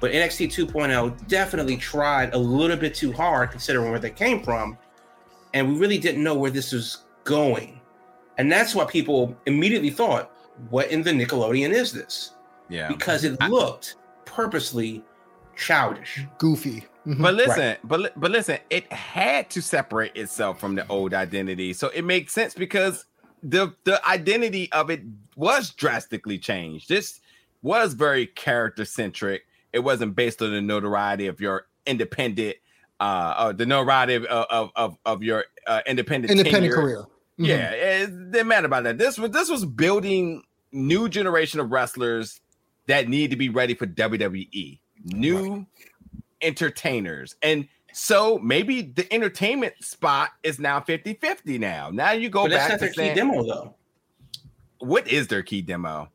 But 0.00 0.12
NXT 0.12 0.48
2.0 0.70 1.26
definitely 1.26 1.76
tried 1.76 2.32
a 2.32 2.38
little 2.38 2.76
bit 2.76 2.94
too 2.94 3.12
hard 3.12 3.50
considering 3.50 3.90
where 3.90 3.98
they 3.98 4.10
came 4.10 4.42
from, 4.42 4.78
and 5.54 5.68
we 5.68 5.78
really 5.78 5.98
didn't 5.98 6.22
know 6.22 6.34
where 6.34 6.50
this 6.50 6.72
was 6.72 7.04
going. 7.24 7.80
And 8.38 8.50
that's 8.50 8.74
why 8.74 8.84
people 8.84 9.36
immediately 9.46 9.90
thought, 9.90 10.30
what 10.70 10.90
in 10.90 11.02
the 11.02 11.10
Nickelodeon 11.10 11.70
is 11.70 11.92
this? 11.92 12.32
Yeah. 12.68 12.88
Because 12.88 13.24
it 13.24 13.40
looked 13.48 13.96
purposely 14.24 15.04
childish. 15.56 16.24
Goofy. 16.38 16.86
Mhm. 17.08 17.22
But 17.22 17.34
listen, 17.34 17.76
but 17.84 18.20
but 18.20 18.30
listen, 18.30 18.58
it 18.68 18.92
had 18.92 19.48
to 19.50 19.62
separate 19.62 20.14
itself 20.14 20.60
from 20.60 20.74
the 20.74 20.86
old 20.88 21.14
identity. 21.14 21.72
So 21.72 21.88
it 21.88 22.04
makes 22.04 22.34
sense 22.34 22.52
because 22.52 23.06
the 23.42 23.74
the 23.84 24.06
identity 24.06 24.70
of 24.72 24.90
it 24.90 25.00
was 25.34 25.70
drastically 25.70 26.38
changed. 26.38 26.88
This 26.90 27.20
was 27.62 27.94
very 27.94 28.26
character 28.26 28.84
centric. 28.84 29.46
It 29.72 29.78
wasn't 29.78 30.16
based 30.16 30.42
on 30.42 30.50
the 30.50 30.60
notoriety 30.60 31.28
of 31.28 31.40
your 31.40 31.66
independent 31.86 32.56
uh, 33.00 33.02
uh 33.36 33.52
the 33.52 33.64
notoriety 33.64 34.14
of 34.16 34.24
of 34.26 34.70
of, 34.76 34.98
of 35.06 35.22
your 35.22 35.46
uh, 35.66 35.80
independent 35.86 36.30
Independent 36.30 36.62
tenure. 36.64 36.74
career. 36.74 37.04
Mhm. 37.38 37.46
Yeah, 37.46 37.70
it 37.70 38.32
didn't 38.32 38.48
matter 38.48 38.66
about 38.66 38.84
that. 38.84 38.98
This 38.98 39.16
was 39.16 39.30
this 39.30 39.48
was 39.48 39.64
building 39.64 40.42
new 40.72 41.08
generation 41.08 41.58
of 41.58 41.70
wrestlers 41.70 42.40
that 42.86 43.08
need 43.08 43.30
to 43.30 43.36
be 43.36 43.48
ready 43.48 43.72
for 43.72 43.86
WWE. 43.86 44.80
New 45.04 45.66
entertainers. 46.42 47.36
And 47.42 47.68
so 47.92 48.38
maybe 48.38 48.82
the 48.82 49.12
entertainment 49.12 49.74
spot 49.80 50.30
is 50.42 50.58
now 50.58 50.80
50-50 50.80 51.58
now. 51.58 51.90
Now 51.90 52.12
you 52.12 52.28
go 52.28 52.44
but 52.44 52.50
that's 52.50 52.64
back 52.64 52.70
not 52.70 52.74
to 52.74 52.80
their 52.80 52.88
key 52.90 52.94
saying, 52.94 53.16
demo, 53.16 53.42
though. 53.44 53.74
what 54.78 55.08
is 55.08 55.28
their 55.28 55.42
key 55.42 55.62
demo? 55.62 56.08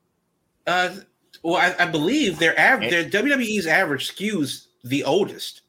Uh, 0.66 0.96
well, 1.42 1.56
I, 1.56 1.74
I 1.84 1.86
believe 1.86 2.38
their 2.38 2.58
average, 2.58 2.90
their 2.90 3.04
WWE's 3.04 3.66
average 3.66 4.14
skews 4.14 4.66
the 4.84 5.04
oldest. 5.04 5.62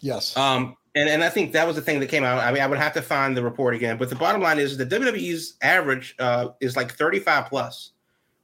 Yes. 0.00 0.36
Um, 0.36 0.76
and, 0.94 1.08
and 1.08 1.22
I 1.22 1.28
think 1.28 1.52
that 1.52 1.66
was 1.66 1.76
the 1.76 1.82
thing 1.82 2.00
that 2.00 2.08
came 2.08 2.24
out. 2.24 2.38
I 2.42 2.50
mean, 2.50 2.62
I 2.62 2.66
would 2.66 2.78
have 2.78 2.94
to 2.94 3.02
find 3.02 3.36
the 3.36 3.42
report 3.44 3.74
again, 3.74 3.96
but 3.98 4.08
the 4.08 4.16
bottom 4.16 4.40
line 4.40 4.58
is 4.58 4.76
that 4.78 4.88
WWE's 4.88 5.54
average 5.62 6.16
uh, 6.18 6.48
is 6.60 6.76
like 6.76 6.92
35 6.92 7.46
plus, 7.46 7.92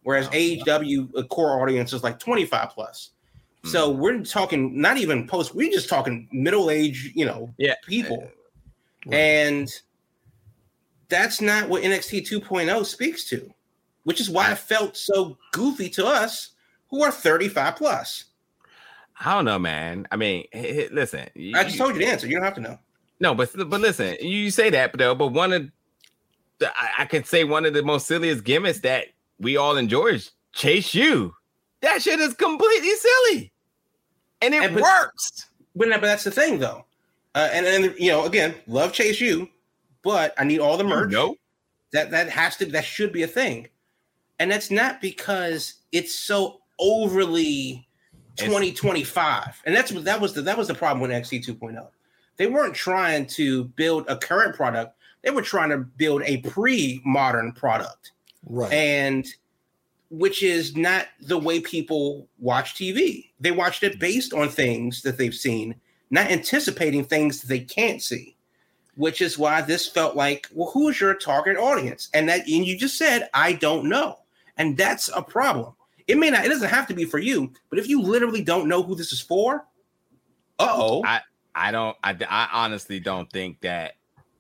whereas 0.05 0.27
Wow. 0.27 0.33
AEW 0.35 1.11
uh, 1.17 1.23
core 1.25 1.61
audience 1.61 1.93
is 1.93 2.05
like 2.05 2.21
25 2.21 2.71
plus. 2.71 3.11
So 3.71 3.93
mm. 3.93 3.97
we're 3.97 4.23
talking 4.25 4.81
not 4.81 4.97
even 4.97 5.27
post, 5.27 5.55
we're 5.55 5.73
just 5.73 5.89
talking 5.89 6.29
middle 6.33 6.71
age, 6.71 7.13
you 7.15 7.25
know, 7.25 7.53
Yeah. 7.59 7.75
people. 7.87 8.29
Right. 9.07 9.15
And 9.15 9.73
that's 11.09 11.41
not 11.41 11.69
what 11.69 11.83
NXT 11.83 12.29
2.0 12.29 12.85
speaks 12.85 13.25
to, 13.31 13.53
which 14.05 14.21
is 14.21 14.31
why 14.31 14.53
it 14.53 14.59
felt 14.59 14.97
so 14.97 15.39
goofy 15.53 15.89
to 15.91 16.07
us 16.07 16.51
who 16.89 17.03
are 17.03 17.11
35 17.11 17.77
plus. 17.77 18.25
I 19.21 19.35
don't 19.35 19.45
know, 19.45 19.59
man. 19.59 20.07
I 20.11 20.17
mean, 20.17 20.47
h- 20.53 20.77
h- 20.79 20.91
listen. 20.93 21.29
I 21.55 21.65
just 21.65 21.79
told 21.79 21.95
you 21.95 22.01
the 22.01 22.07
answer. 22.07 22.27
You 22.27 22.35
don't 22.35 22.45
have 22.45 22.55
to 22.57 22.61
know. 22.61 22.79
No, 23.19 23.35
but 23.35 23.51
but 23.55 23.81
listen, 23.81 24.17
you 24.21 24.51
say 24.51 24.69
that, 24.71 24.93
but 24.93 24.99
though, 24.99 25.15
but 25.15 25.29
one 25.29 25.53
of 25.53 25.71
the, 26.59 26.69
I, 26.77 26.91
I 26.99 27.05
can 27.07 27.25
say 27.25 27.45
one 27.45 27.65
of 27.65 27.73
the 27.73 27.83
most 27.83 28.07
silliest 28.07 28.45
gimmicks 28.45 28.81
that 28.81 29.07
we 29.39 29.57
all 29.57 29.77
enjoy 29.77 30.09
is 30.09 30.33
Chase 30.53 30.95
U. 30.95 31.35
That 31.81 32.03
shit 32.03 32.21
is 32.21 32.35
completely 32.35 32.93
silly, 32.95 33.53
and 34.43 34.55
it 34.55 34.63
And 34.63 34.75
but- 34.75 34.83
works. 34.83 35.47
But, 35.75 35.91
but 35.91 36.01
that's 36.01 36.25
the 36.25 36.31
thing, 36.31 36.59
though. 36.59 36.85
Uh, 37.35 37.51
and 37.53 37.67
then, 37.67 37.95
you 37.99 38.11
know, 38.11 38.25
again, 38.25 38.55
love 38.67 38.95
Chase 38.95 39.21
U, 39.21 39.47
but 40.03 40.33
I 40.39 40.45
need 40.45 40.59
all 40.61 40.79
the 40.79 40.85
merch. 40.85 41.11
No, 41.13 41.37
That 41.93 42.11
that 42.13 42.31
has 42.31 42.57
to 42.57 42.67
that 42.67 42.85
should 42.85 43.13
be 43.13 43.25
a 43.25 43.27
thing, 43.27 43.69
and 44.39 44.51
that's 44.51 44.71
not 44.71 45.03
because 45.03 45.75
it's 45.93 46.19
so 46.19 46.63
overly 46.79 47.87
2025. 48.37 49.63
And 49.67 49.77
that's 49.77 49.93
what 49.93 50.05
that 50.05 50.19
was 50.19 50.33
the 50.33 50.41
that 50.43 50.57
was 50.57 50.69
the 50.69 50.75
problem 50.75 51.01
with 51.01 51.11
NXT 51.11 51.45
2.0. 51.47 51.89
They 52.39 52.47
weren't 52.47 52.75
trying 52.75 53.27
to 53.29 53.65
build 53.65 54.07
a 54.09 54.17
current 54.17 54.57
product; 54.57 54.97
they 55.21 55.31
were 55.31 55.43
trying 55.43 55.69
to 55.69 55.79
build 55.79 56.23
a 56.25 56.39
pre-modern 56.39 57.53
product, 57.53 58.13
right. 58.47 58.73
and 58.73 59.27
which 60.11 60.43
is 60.43 60.77
not 60.77 61.07
the 61.21 61.39
way 61.39 61.61
people 61.61 62.29
watch 62.39 62.75
TV. 62.75 63.31
They 63.41 63.51
watched 63.51 63.83
it 63.83 63.99
based 63.99 64.33
on 64.33 64.49
things 64.49 65.03
that 65.03 65.19
they've 65.19 65.35
seen, 65.35 65.75
not 66.11 66.31
anticipating 66.31 67.05
things 67.05 67.41
that 67.41 67.49
they 67.49 67.61
can't 67.61 68.03
see. 68.03 68.37
Which 68.97 69.21
is 69.21 69.37
why 69.37 69.61
this 69.61 69.87
felt 69.87 70.17
like, 70.17 70.49
well, 70.55 70.71
who 70.71 70.89
is 70.89 70.99
your 70.99 71.13
target 71.15 71.59
audience? 71.59 72.09
And 72.15 72.31
that, 72.31 72.49
and 72.49 72.67
you 72.67 72.79
just 72.79 72.97
said, 72.97 73.29
I 73.35 73.53
don't 73.53 73.91
know, 73.91 74.21
and 74.57 74.75
that's 74.75 75.11
a 75.15 75.21
problem. 75.21 75.75
It 76.07 76.17
may 76.17 76.31
not, 76.31 76.47
it 76.47 76.49
doesn't 76.49 76.71
have 76.71 76.87
to 76.87 76.95
be 76.95 77.05
for 77.05 77.19
you, 77.19 77.53
but 77.69 77.79
if 77.79 77.89
you 77.89 78.01
literally 78.01 78.43
don't 78.43 78.69
know 78.69 78.83
who 78.83 78.95
this 78.95 79.13
is 79.13 79.21
for, 79.21 79.67
uh 80.59 80.69
oh, 80.71 81.03
I 81.05 81.21
I 81.57 81.71
don't. 81.71 81.97
I, 82.05 82.17
I 82.29 82.49
honestly 82.53 83.01
don't 83.01 83.31
think 83.33 83.61
that. 83.63 83.95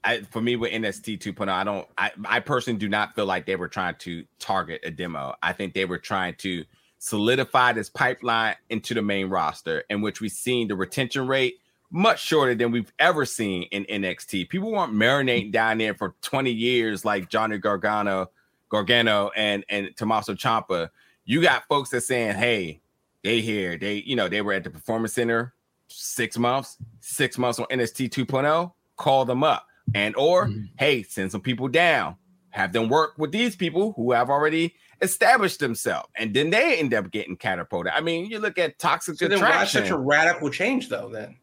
I, 0.06 0.22
for 0.22 0.40
me 0.40 0.54
with 0.54 0.70
NXT 0.70 1.18
2.0, 1.18 1.48
I 1.48 1.64
don't. 1.64 1.86
I, 1.98 2.12
I 2.24 2.40
personally 2.40 2.78
do 2.78 2.88
not 2.88 3.14
feel 3.16 3.26
like 3.26 3.44
they 3.44 3.56
were 3.56 3.66
trying 3.66 3.96
to 3.96 4.24
target 4.38 4.80
a 4.84 4.90
demo. 4.90 5.34
I 5.42 5.52
think 5.52 5.74
they 5.74 5.84
were 5.84 5.98
trying 5.98 6.36
to 6.36 6.64
solidify 6.98 7.72
this 7.72 7.90
pipeline 7.90 8.54
into 8.70 8.94
the 8.94 9.02
main 9.02 9.28
roster, 9.28 9.82
in 9.90 10.00
which 10.00 10.20
we've 10.20 10.30
seen 10.30 10.68
the 10.68 10.76
retention 10.76 11.26
rate 11.26 11.58
much 11.90 12.22
shorter 12.22 12.54
than 12.54 12.70
we've 12.70 12.92
ever 13.00 13.24
seen 13.24 13.64
in 13.64 13.84
NXT. 13.84 14.48
People 14.48 14.70
weren't 14.70 14.92
marinating 14.92 15.50
down 15.50 15.78
there 15.78 15.94
for 15.94 16.14
20 16.22 16.50
years 16.52 17.04
like 17.04 17.28
Johnny 17.28 17.58
Gargano, 17.58 18.30
Gargano, 18.68 19.32
and 19.34 19.64
and 19.68 19.90
Tommaso 19.96 20.34
Ciampa. 20.34 20.88
You 21.24 21.42
got 21.42 21.66
folks 21.66 21.90
that 21.90 22.02
saying, 22.02 22.36
"Hey, 22.36 22.80
they 23.24 23.40
here. 23.40 23.76
They 23.76 23.96
you 24.06 24.14
know 24.14 24.28
they 24.28 24.40
were 24.40 24.52
at 24.52 24.62
the 24.62 24.70
Performance 24.70 25.14
Center 25.14 25.52
six 25.88 26.38
months, 26.38 26.76
six 27.00 27.38
months 27.38 27.58
on 27.58 27.66
NXT 27.66 28.10
2.0. 28.10 28.72
Call 28.96 29.24
them 29.24 29.42
up 29.42 29.66
and 29.94 30.14
or 30.16 30.46
Mhm. 30.48 30.68
hey, 30.78 31.02
send 31.02 31.32
some 31.32 31.40
people 31.40 31.68
down. 31.68 32.16
Have 32.50 32.72
them 32.72 32.88
work 32.88 33.14
with 33.18 33.32
these 33.32 33.54
people 33.54 33.92
who 33.96 34.12
have 34.12 34.30
already 34.30 34.74
established 35.02 35.60
themselves, 35.60 36.08
and 36.16 36.32
then 36.34 36.50
they 36.50 36.78
end 36.78 36.94
up 36.94 37.10
getting 37.10 37.36
catapulted. 37.36 37.92
I 37.94 38.00
mean, 38.00 38.26
you 38.26 38.38
look 38.38 38.58
at 38.58 38.78
Toxic 38.78 39.16
so 39.18 39.28
then 39.28 39.40
why 39.40 39.64
such 39.66 39.90
a 39.90 39.96
radical 39.98 40.48
change 40.50 40.88
though? 40.88 41.10
Then 41.10 41.36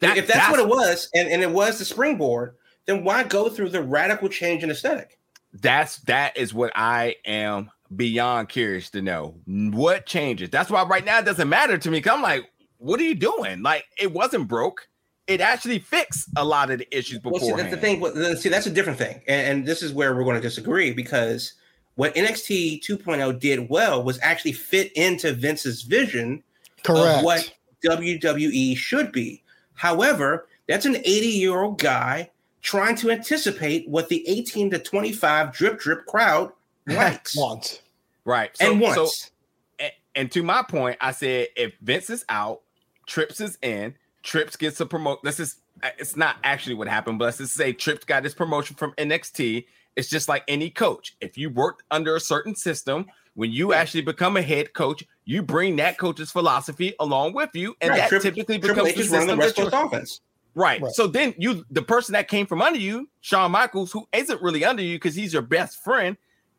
That- 0.00 0.18
if 0.18 0.26
that's, 0.26 0.50
what 0.50 0.60
it 0.60 0.68
was, 0.68 1.08
and, 1.14 1.28
and 1.28 1.42
it 1.42 1.50
was 1.50 1.78
the 1.78 1.84
springboard, 1.86 2.54
then 2.86 3.02
why 3.04 3.22
go 3.24 3.48
through 3.48 3.70
the 3.70 3.82
radical 3.82 4.28
change 4.28 4.62
in 4.62 4.70
aesthetic? 4.70 5.18
that's 5.54 5.96
that 6.00 6.36
is 6.36 6.52
what 6.52 6.70
I 6.76 7.16
am 7.24 7.70
beyond 7.96 8.50
curious 8.50 8.90
to 8.90 9.00
know. 9.00 9.34
What 9.46 10.04
changes? 10.04 10.50
That's 10.50 10.70
why 10.70 10.82
right 10.84 11.04
now 11.04 11.20
it 11.20 11.24
doesn't 11.24 11.48
matter 11.48 11.78
to 11.78 11.90
me. 11.90 12.02
Cause 12.02 12.12
I'm 12.14 12.22
like, 12.22 12.50
what 12.76 13.00
are 13.00 13.04
you 13.04 13.14
doing? 13.14 13.62
Like 13.62 13.86
it 13.98 14.12
wasn't 14.12 14.46
broke. 14.46 14.86
It 15.28 15.40
actually 15.40 15.78
fixed 15.78 16.28
a 16.36 16.44
lot 16.44 16.70
of 16.70 16.78
the 16.80 16.96
issues 16.96 17.20
Well, 17.22 17.34
before. 17.34 17.50
see, 17.56 17.62
that's 17.62 17.70
the 17.70 17.76
thing. 17.80 18.36
See, 18.36 18.48
that's 18.48 18.66
a 18.66 18.70
different 18.70 18.98
thing, 18.98 19.20
and, 19.28 19.46
and 19.58 19.66
this 19.66 19.82
is 19.82 19.92
where 19.92 20.14
we're 20.16 20.24
going 20.24 20.36
to 20.36 20.40
disagree 20.42 20.92
because 20.92 21.52
what 21.96 22.14
NXT 22.14 22.80
2.0 22.84 23.38
did 23.38 23.68
well 23.68 24.02
was 24.02 24.18
actually 24.22 24.52
fit 24.52 24.90
into 24.92 25.32
Vince's 25.34 25.82
vision 25.82 26.42
Correct. 26.82 27.18
of 27.18 27.24
what 27.24 27.52
WWE 27.84 28.76
should 28.76 29.12
be. 29.12 29.42
However, 29.74 30.46
that's 30.66 30.86
an 30.86 30.96
80 30.96 31.10
year 31.28 31.60
old 31.62 31.78
guy 31.78 32.30
trying 32.62 32.96
to 32.96 33.10
anticipate 33.10 33.88
what 33.88 34.08
the 34.08 34.26
18 34.28 34.70
to 34.70 34.78
25 34.78 35.52
drip 35.52 35.78
drip 35.78 36.06
crowd 36.06 36.52
likes 36.86 37.36
Wants. 37.36 37.80
Right. 38.24 38.50
and 38.60 38.80
so- 38.80 39.02
wants. 39.02 39.30
and, 39.78 39.92
and 40.14 40.32
to 40.32 40.42
my 40.42 40.62
point, 40.62 40.96
I 41.00 41.12
said 41.12 41.48
if 41.56 41.74
Vince 41.82 42.10
is 42.10 42.24
out, 42.28 42.62
Trips 43.06 43.40
is 43.40 43.56
in, 43.62 43.94
Trips 44.22 44.56
gets 44.56 44.80
a 44.80 44.86
promote. 44.86 45.22
This 45.22 45.40
is 45.40 45.56
uh, 45.82 45.90
it's 45.98 46.16
not 46.16 46.36
actually 46.44 46.74
what 46.74 46.88
happened, 46.88 47.18
but 47.18 47.26
let's 47.26 47.38
just 47.38 47.54
say 47.54 47.72
Trips 47.72 48.04
got 48.04 48.24
his 48.24 48.34
promotion 48.34 48.76
from 48.76 48.92
NXT. 48.92 49.64
It's 49.96 50.08
just 50.08 50.28
like 50.28 50.44
any 50.48 50.70
coach. 50.70 51.16
If 51.20 51.36
you 51.36 51.50
worked 51.50 51.82
under 51.90 52.16
a 52.16 52.20
certain 52.20 52.54
system, 52.54 53.06
when 53.34 53.52
you 53.52 53.72
actually 53.72 54.02
become 54.02 54.36
a 54.36 54.42
head 54.42 54.72
coach, 54.74 55.04
you 55.24 55.42
bring 55.42 55.76
that 55.76 55.98
coach's 55.98 56.30
philosophy 56.30 56.94
along 57.00 57.34
with 57.34 57.50
you, 57.54 57.76
and 57.80 57.90
right. 57.90 57.98
that 57.98 58.08
Tri- 58.08 58.18
typically 58.18 58.58
Triple 58.58 58.84
becomes 58.84 58.88
H 58.88 58.96
the 58.96 59.02
system. 59.04 59.38
The 59.38 59.70
that 59.70 59.84
offense. 59.84 60.20
Right. 60.54 60.80
right. 60.80 60.92
So 60.92 61.06
then 61.06 61.34
you, 61.38 61.64
the 61.70 61.82
person 61.82 62.14
that 62.14 62.26
came 62.26 62.46
from 62.46 62.60
under 62.60 62.80
you, 62.80 63.08
Shawn 63.20 63.52
Michaels, 63.52 63.92
who 63.92 64.08
isn't 64.12 64.42
really 64.42 64.64
under 64.64 64.82
you 64.82 64.96
because 64.96 65.14
he's 65.14 65.32
your 65.32 65.42
best 65.42 65.84
friend, 65.84 66.16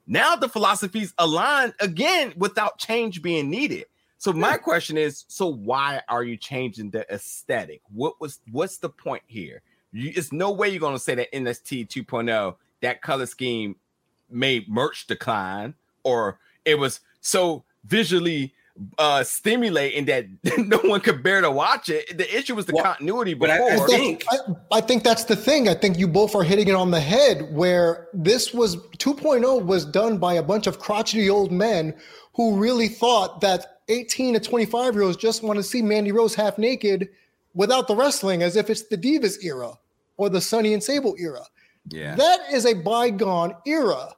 now 0.08 0.36
the 0.36 0.48
philosophies 0.48 1.14
align 1.18 1.74
again 1.82 2.34
without 2.38 2.78
change 2.78 3.22
being 3.22 3.50
needed. 3.50 3.86
So 4.20 4.34
my 4.34 4.58
question 4.58 4.98
is, 4.98 5.24
so 5.30 5.48
why 5.48 6.02
are 6.10 6.26
you 6.26 6.36
changing 6.36 6.90
the 6.90 7.10
aesthetic? 7.12 7.82
What 7.94 8.20
was 8.20 8.42
what's 8.52 8.78
the 8.78 8.90
point 8.90 9.24
here? 9.28 9.62
You, 9.94 10.12
it's 10.14 10.34
no 10.34 10.52
way 10.52 10.68
you're 10.68 10.82
gonna 10.82 11.00
say 11.00 11.16
that 11.16 11.32
NXT 11.32 11.88
2.0 11.88 12.56
that 12.82 13.02
color 13.02 13.26
scheme 13.26 13.78
made 14.30 14.68
merch 14.68 15.08
decline, 15.08 15.74
or 16.04 16.38
it 16.66 16.76
was 16.76 17.00
so 17.22 17.64
visually 17.86 18.54
uh 18.98 19.24
stimulating 19.24 20.06
that 20.06 20.26
no 20.58 20.78
one 20.80 21.00
could 21.00 21.24
bear 21.24 21.40
to 21.40 21.50
watch 21.50 21.88
it. 21.88 22.18
The 22.18 22.38
issue 22.38 22.56
was 22.56 22.66
the 22.66 22.74
well, 22.74 22.84
continuity 22.84 23.36
before. 23.36 23.56
I, 23.56 23.76
I, 23.76 23.88
think, 23.88 24.26
I, 24.30 24.38
I, 24.72 24.82
think 24.82 25.06
that's 25.06 25.26
the 25.26 25.36
thing. 25.38 25.70
I 25.70 25.74
think 25.74 25.98
you 25.98 26.10
both 26.10 26.36
are 26.36 26.44
hitting 26.44 26.68
it 26.68 26.76
on 26.76 26.92
the 26.92 27.00
head 27.00 27.54
where 27.54 28.10
this 28.14 28.54
was 28.54 28.76
2.0 28.98 29.66
was 29.66 29.86
done 29.86 30.18
by 30.18 30.34
a 30.34 30.44
bunch 30.44 30.68
of 30.68 30.80
crotchety 30.80 31.30
old 31.30 31.54
men 31.54 31.94
who 32.40 32.56
really 32.56 32.88
thought 32.88 33.42
that 33.42 33.82
18 33.90 34.36
to 34.36 34.40
25 34.40 34.94
year 34.94 35.04
olds 35.04 35.18
just 35.18 35.44
want 35.44 35.58
to 35.58 35.64
see 35.64 35.82
Mandy 35.82 36.14
Rose 36.14 36.34
half 36.34 36.58
naked 36.58 37.10
without 37.54 37.90
the 37.90 37.96
wrestling 37.98 38.44
as 38.44 38.56
if 38.56 38.70
it's 38.70 38.84
the 38.84 38.98
Divas 38.98 39.44
era 39.44 39.74
or 40.16 40.30
the 40.30 40.40
Sunny 40.40 40.74
and 40.74 40.82
Sable 40.82 41.18
era. 41.20 41.42
Yeah. 41.90 42.16
That 42.16 42.40
is 42.50 42.66
a 42.66 42.76
bygone 42.76 43.56
era. 43.68 44.14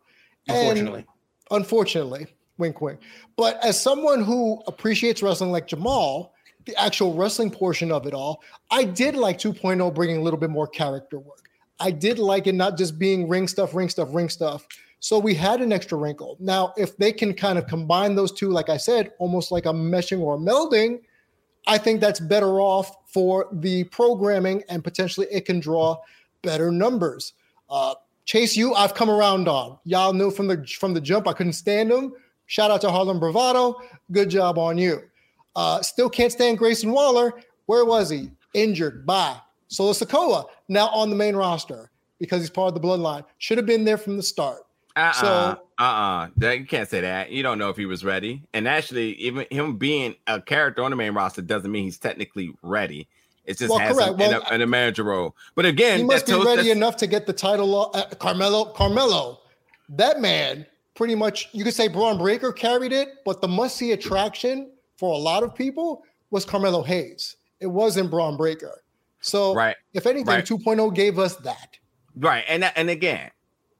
Unfortunately. 0.48 1.00
And 1.00 1.08
unfortunately 1.50 2.28
wink, 2.60 2.80
wink. 2.80 3.00
But 3.38 3.58
as 3.66 3.82
someone 3.82 4.24
who 4.24 4.62
appreciates 4.68 5.24
wrestling 5.24 5.52
like 5.52 5.66
Jamal, 5.66 6.36
the 6.68 6.80
actual 6.80 7.16
wrestling 7.16 7.50
portion 7.50 7.92
of 7.92 8.06
it 8.06 8.14
all, 8.14 8.44
I 8.70 8.84
did 8.84 9.16
like 9.16 9.40
2.0 9.40 9.96
bringing 9.96 10.18
a 10.18 10.22
little 10.22 10.40
bit 10.40 10.52
more 10.52 10.68
character 10.68 11.18
work. 11.18 11.50
I 11.80 11.90
did 11.90 12.20
like 12.20 12.46
it 12.46 12.54
not 12.54 12.78
just 12.78 13.00
being 13.00 13.28
ring 13.28 13.48
stuff, 13.48 13.74
ring 13.74 13.90
stuff, 13.90 14.10
ring 14.12 14.30
stuff. 14.30 14.68
So 15.02 15.18
we 15.18 15.34
had 15.34 15.62
an 15.62 15.74
extra 15.74 15.98
wrinkle. 15.98 16.38
Now, 16.40 16.74
if 16.78 16.96
they 16.96 17.12
can 17.12 17.34
kind 17.34 17.58
of 17.58 17.66
combine 17.66 18.14
those 18.14 18.32
two, 18.32 18.50
like 18.50 18.70
I 18.70 18.78
said, 18.78 19.12
almost 19.18 19.52
like 19.52 19.66
a 19.66 19.74
meshing 19.74 20.20
or 20.20 20.36
a 20.36 20.38
melding, 20.38 21.02
I 21.66 21.80
think 21.80 22.02
that's 22.02 22.20
better 22.20 22.62
off 22.62 22.96
for 23.12 23.48
the 23.52 23.84
programming 23.86 24.64
and 24.70 24.84
potentially 24.84 25.26
it 25.32 25.46
can 25.46 25.60
draw 25.60 25.98
better 26.44 26.72
numbers. 26.72 27.34
Uh, 27.68 27.96
Chase 28.26 28.58
I've 28.78 28.94
come 28.94 29.10
around 29.10 29.48
on. 29.48 29.80
Y'all 29.86 30.14
knew 30.14 30.30
from 30.30 30.46
the 30.46 30.66
from 30.68 30.94
the 30.94 31.02
jump 31.02 31.28
I 31.28 31.34
couldn't 31.34 31.54
stand 31.54 31.92
him. 31.92 32.14
Shout 32.46 32.70
out 32.70 32.82
to 32.82 32.92
Harlem 32.92 33.20
Bravado. 33.20 33.82
Good 34.12 34.30
job 34.30 34.60
on 34.60 34.78
you. 34.78 35.02
Uh, 35.56 35.82
still 35.82 36.10
can't 36.10 36.32
stand 36.32 36.60
Grayson 36.60 36.92
Waller. 36.92 37.34
Where 37.66 37.86
was 37.86 38.12
he? 38.12 38.30
Injured. 38.54 39.06
Bye. 39.08 39.38
Solo 39.68 39.94
Sikoa 39.94 40.46
now 40.68 40.90
on 40.90 41.10
the 41.10 41.16
main 41.16 41.36
roster 41.36 41.90
because 42.20 42.42
he's 42.42 42.52
part 42.52 42.68
of 42.68 42.80
the 42.80 42.88
bloodline. 42.88 43.26
Should 43.40 43.58
have 43.58 43.66
been 43.66 43.84
there 43.84 43.98
from 43.98 44.16
the 44.16 44.24
start. 44.24 44.62
Uh-uh, 44.96 45.12
so 45.14 45.62
uh-uh. 45.80 46.30
You 46.54 46.66
can't 46.66 46.90
say 46.90 47.02
that. 47.02 47.32
You 47.32 47.44
don't 47.44 47.58
know 47.58 47.70
if 47.70 47.78
he 47.78 47.86
was 47.86 48.04
ready. 48.04 48.44
And 48.54 48.68
actually, 48.68 49.14
even 49.14 49.46
him 49.50 49.78
being 49.78 50.16
a 50.28 50.42
character 50.42 50.84
on 50.84 50.92
the 50.92 50.98
main 50.98 51.14
roster 51.14 51.42
doesn't 51.42 51.72
mean 51.72 51.86
he's 51.86 51.98
technically 51.98 52.54
ready. 52.62 53.08
It's 53.46 53.60
just 53.60 53.72
well, 53.72 53.80
has 53.80 53.96
correct. 53.96 54.18
Well, 54.18 54.30
in, 54.30 54.42
a, 54.52 54.56
in, 54.56 54.62
a, 54.62 54.68
manager 54.68 55.04
role. 55.04 55.36
But 55.56 55.66
again, 55.66 56.00
he 56.00 56.06
must 56.06 56.28
be 56.28 56.34
ready 56.34 56.72
enough 56.72 56.96
to 56.98 57.08
get 57.08 57.26
the 57.26 57.34
title. 57.34 57.92
Uh, 57.94 58.06
Carmelo, 58.20 58.66
Carmelo, 58.66 59.40
that 59.90 60.22
man 60.22 60.66
pretty 60.94 61.16
much 61.16 61.50
you 61.52 61.64
could 61.64 61.74
say 61.74 61.88
Bron 61.88 62.18
Breakker 62.18 62.52
carried 62.52 62.92
it, 62.92 63.10
but 63.26 63.42
the 63.42 63.48
must 63.48 63.78
see 63.78 63.92
attraction 63.94 64.72
for 64.98 65.14
a 65.14 65.18
lot 65.18 65.42
of 65.42 65.56
people 65.56 66.04
was 66.30 66.46
Carmelo 66.46 66.84
Hayes. 66.84 67.38
It 67.60 67.68
wasn't 67.68 68.12
Bron 68.12 68.38
Breakker. 68.38 68.84
So, 69.22 69.54
right. 69.54 69.76
if 69.94 70.06
anything, 70.06 70.28
right. 70.28 70.46
2.0 70.46 70.94
gave 70.96 71.20
us 71.20 71.36
that. 71.38 71.78
Right. 72.16 72.44
And 72.48 72.64
and 72.76 72.90
again, 72.90 73.32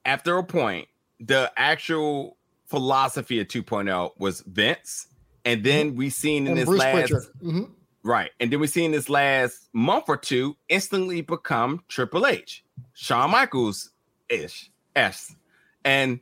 after 0.06 0.38
a 0.38 0.44
point, 0.44 0.88
the 1.22 1.52
actual 1.58 2.38
philosophy 2.68 3.40
of 3.40 3.48
2.0 3.48 4.12
was 4.18 4.42
Vince. 4.42 5.08
And 5.46 5.64
then 5.64 5.90
mm-hmm. 5.90 5.98
we 5.98 6.10
seen 6.10 6.44
in 6.44 6.50
and 6.50 6.58
this 6.58 6.66
Bruce 6.66 6.80
last 6.80 7.12
mm-hmm. 7.12 7.64
right, 8.04 8.30
and 8.40 8.52
then 8.52 8.60
we 8.60 8.68
seen 8.68 8.92
this 8.92 9.10
last 9.10 9.70
month 9.74 10.06
or 10.08 10.18
two 10.18 10.56
instantly 10.70 11.22
become 11.22 11.84
Triple 11.88 12.28
H, 12.28 12.64
Shawn 12.94 13.32
Michaels 13.32 13.90
ish 14.30 14.70
S, 14.96 15.36
and 15.84 16.20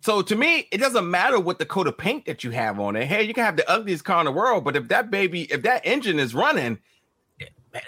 so 0.00 0.22
to 0.22 0.36
me, 0.36 0.68
it 0.70 0.78
doesn't 0.78 1.10
matter 1.10 1.40
what 1.40 1.58
the 1.58 1.66
coat 1.66 1.86
of 1.86 1.98
paint 1.98 2.26
that 2.26 2.44
you 2.44 2.50
have 2.52 2.78
on 2.78 2.96
it. 2.96 3.06
Hey, 3.06 3.24
you 3.24 3.34
can 3.34 3.44
have 3.44 3.56
the 3.56 3.68
ugliest 3.68 4.04
car 4.04 4.20
in 4.20 4.26
the 4.26 4.32
world, 4.32 4.64
but 4.64 4.76
if 4.76 4.88
that 4.88 5.10
baby, 5.10 5.42
if 5.50 5.62
that 5.62 5.82
engine 5.84 6.18
is 6.18 6.34
running, 6.34 6.78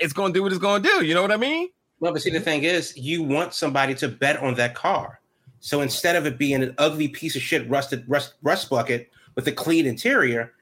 it's 0.01 0.13
going 0.13 0.33
to 0.33 0.39
do 0.39 0.43
what 0.43 0.53
it's 0.53 0.61
going 0.61 0.83
to 0.83 0.89
do. 0.89 1.05
You 1.05 1.15
know 1.15 1.23
what 1.23 1.33
I 1.33 1.37
mean? 1.37 1.69
Well, 2.01 2.13
but 2.13 2.23
see, 2.23 2.31
the 2.31 2.41
thing 2.41 2.65
is, 2.65 2.97
you 2.97 3.23
want 3.23 3.55
somebody 3.55 3.95
to 3.97 4.09
bet 4.09 4.39
on 4.39 4.55
that 4.55 4.75
car. 4.75 5.20
So 5.61 5.83
instead 5.83 6.17
of 6.17 6.27
it 6.27 6.39
being 6.39 6.63
an 6.63 6.75
ugly 6.79 7.09
piece 7.09 7.37
of 7.37 7.43
shit 7.43 7.69
rusted 7.69 8.05
rust, 8.09 8.35
rust 8.43 8.71
bucket 8.71 9.11
with 9.35 9.47
a 9.47 9.53
clean 9.53 9.87
interior, 9.87 10.55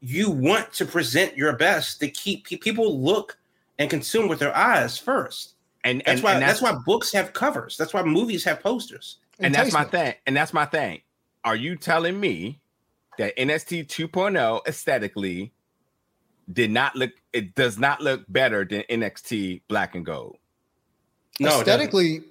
you 0.00 0.30
want 0.30 0.72
to 0.74 0.84
present 0.84 1.36
your 1.36 1.56
best 1.56 2.00
to 2.00 2.08
keep 2.08 2.46
people 2.46 2.98
look 3.00 3.38
and 3.78 3.90
consume 3.90 4.28
with 4.28 4.38
their 4.38 4.56
eyes 4.56 4.98
first. 4.98 5.54
And 5.84 6.02
that's 6.04 6.16
and, 6.16 6.22
why 6.22 6.32
and 6.34 6.42
that's, 6.42 6.60
that's 6.60 6.74
why 6.74 6.80
books 6.84 7.12
have 7.12 7.32
covers. 7.32 7.76
That's 7.76 7.94
why 7.94 8.02
movies 8.02 8.42
have 8.44 8.60
posters 8.60 9.18
and 9.38 9.54
that's 9.54 9.72
my 9.72 9.84
thing. 9.84 10.14
And 10.26 10.36
that's 10.36 10.52
my 10.52 10.64
thing. 10.64 11.00
Are 11.44 11.56
you 11.56 11.76
telling 11.76 12.18
me 12.18 12.60
that 13.18 13.36
NXT 13.36 13.86
2.0 13.86 14.66
aesthetically 14.66 15.52
did 16.52 16.70
not 16.70 16.96
look? 16.96 17.12
It 17.32 17.54
does 17.54 17.78
not 17.78 18.00
look 18.00 18.24
better 18.28 18.64
than 18.64 18.82
NXT 18.90 19.62
Black 19.68 19.94
and 19.94 20.04
Gold. 20.04 20.36
No, 21.38 21.60
aesthetically, 21.60 22.22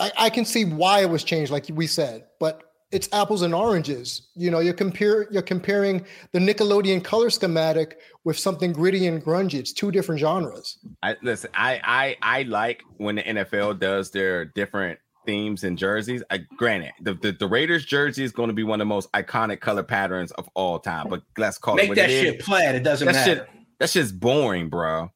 I, 0.00 0.12
I 0.18 0.30
can 0.30 0.44
see 0.44 0.64
why 0.64 1.00
it 1.00 1.10
was 1.10 1.24
changed, 1.24 1.50
like 1.50 1.66
we 1.72 1.86
said, 1.86 2.26
but 2.38 2.62
it's 2.90 3.08
apples 3.12 3.42
and 3.42 3.54
oranges. 3.54 4.28
You 4.34 4.50
know, 4.50 4.60
you're 4.60 4.74
compare 4.74 5.30
you're 5.30 5.42
comparing 5.42 6.06
the 6.32 6.38
Nickelodeon 6.38 7.04
color 7.04 7.30
schematic 7.30 7.98
with 8.24 8.38
something 8.38 8.72
gritty 8.72 9.06
and 9.06 9.22
grungy. 9.22 9.54
It's 9.54 9.72
two 9.72 9.90
different 9.90 10.20
genres. 10.20 10.78
I 11.02 11.16
listen, 11.22 11.50
I 11.54 11.80
I 11.84 12.16
I 12.22 12.42
like 12.44 12.82
when 12.96 13.16
the 13.16 13.22
NFL 13.22 13.80
does 13.80 14.10
their 14.10 14.46
different 14.46 14.98
themes 15.26 15.64
and 15.64 15.76
jerseys. 15.76 16.22
I 16.30 16.38
granted 16.56 16.92
the, 17.02 17.14
the, 17.14 17.32
the 17.32 17.46
Raiders 17.46 17.84
jersey 17.84 18.24
is 18.24 18.32
going 18.32 18.48
to 18.48 18.54
be 18.54 18.64
one 18.64 18.80
of 18.80 18.86
the 18.86 18.88
most 18.88 19.12
iconic 19.12 19.60
color 19.60 19.82
patterns 19.82 20.32
of 20.32 20.48
all 20.54 20.78
time. 20.78 21.08
But 21.08 21.22
let's 21.36 21.58
call 21.58 21.74
Make 21.74 21.90
it 21.90 21.96
that 21.96 22.08
shit 22.08 22.36
is. 22.36 22.44
plaid. 22.44 22.74
It 22.74 22.82
doesn't 22.82 23.04
that 23.06 23.14
matter. 23.14 23.34
Shit, 23.40 23.48
that's 23.78 23.92
just 23.92 24.18
boring, 24.18 24.70
bro. 24.70 25.10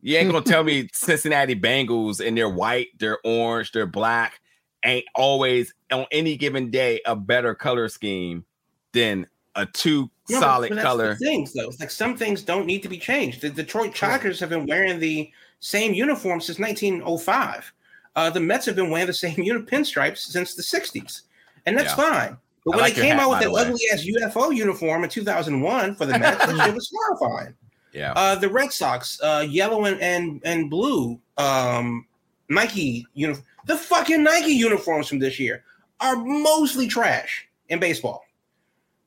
You 0.00 0.16
ain't 0.16 0.30
gonna 0.30 0.44
tell 0.44 0.64
me 0.64 0.88
Cincinnati 0.92 1.54
Bengals 1.54 2.24
and 2.24 2.36
they're 2.36 2.48
white, 2.48 2.88
they're 2.98 3.18
orange, 3.24 3.72
they're 3.72 3.86
black, 3.86 4.40
ain't 4.84 5.06
always 5.14 5.74
on 5.90 6.06
any 6.12 6.36
given 6.36 6.70
day 6.70 7.00
a 7.06 7.16
better 7.16 7.54
color 7.54 7.88
scheme 7.88 8.44
than 8.92 9.26
a 9.54 9.66
two 9.66 10.10
solid 10.28 10.70
but, 10.70 10.82
color. 10.82 11.16
things 11.16 11.52
though, 11.52 11.68
it's 11.68 11.80
like 11.80 11.90
some 11.90 12.16
things 12.16 12.42
don't 12.42 12.66
need 12.66 12.82
to 12.82 12.88
be 12.88 12.98
changed. 12.98 13.40
The 13.40 13.50
Detroit 13.50 13.94
Tigers 13.94 14.38
have 14.40 14.50
been 14.50 14.66
wearing 14.66 15.00
the 15.00 15.30
same 15.60 15.92
uniform 15.92 16.40
since 16.40 16.58
1905. 16.58 17.72
Uh, 18.14 18.30
the 18.30 18.40
Mets 18.40 18.66
have 18.66 18.76
been 18.76 18.90
wearing 18.90 19.06
the 19.06 19.12
same 19.12 19.40
unit 19.40 19.66
pinstripes 19.66 20.18
since 20.18 20.54
the 20.54 20.62
60s, 20.62 21.22
and 21.66 21.76
that's 21.76 21.96
yeah. 21.96 22.10
fine. 22.10 22.36
But 22.64 22.72
when 22.72 22.80
like 22.80 22.94
they 22.94 23.02
came 23.02 23.16
hat, 23.16 23.22
out 23.22 23.30
with 23.30 23.40
that 23.40 23.50
ugly 23.50 23.80
ass 23.92 24.04
UFO 24.04 24.54
uniform 24.54 25.04
in 25.04 25.10
2001 25.10 25.94
for 25.94 26.06
the 26.06 26.18
Mets, 26.18 26.44
it 26.44 26.74
was 26.74 26.92
horrifying. 27.18 27.54
Yeah. 27.92 28.12
Uh, 28.12 28.34
the 28.34 28.48
Red 28.48 28.72
Sox, 28.72 29.20
uh, 29.22 29.46
yellow 29.48 29.84
and 29.84 30.00
and, 30.00 30.40
and 30.44 30.70
blue 30.70 31.18
um, 31.36 32.06
Nike 32.48 33.06
uniform. 33.14 33.44
The 33.66 33.76
fucking 33.76 34.22
Nike 34.22 34.52
uniforms 34.52 35.08
from 35.08 35.18
this 35.18 35.38
year 35.38 35.64
are 36.00 36.16
mostly 36.16 36.86
trash 36.86 37.46
in 37.68 37.78
baseball. 37.80 38.24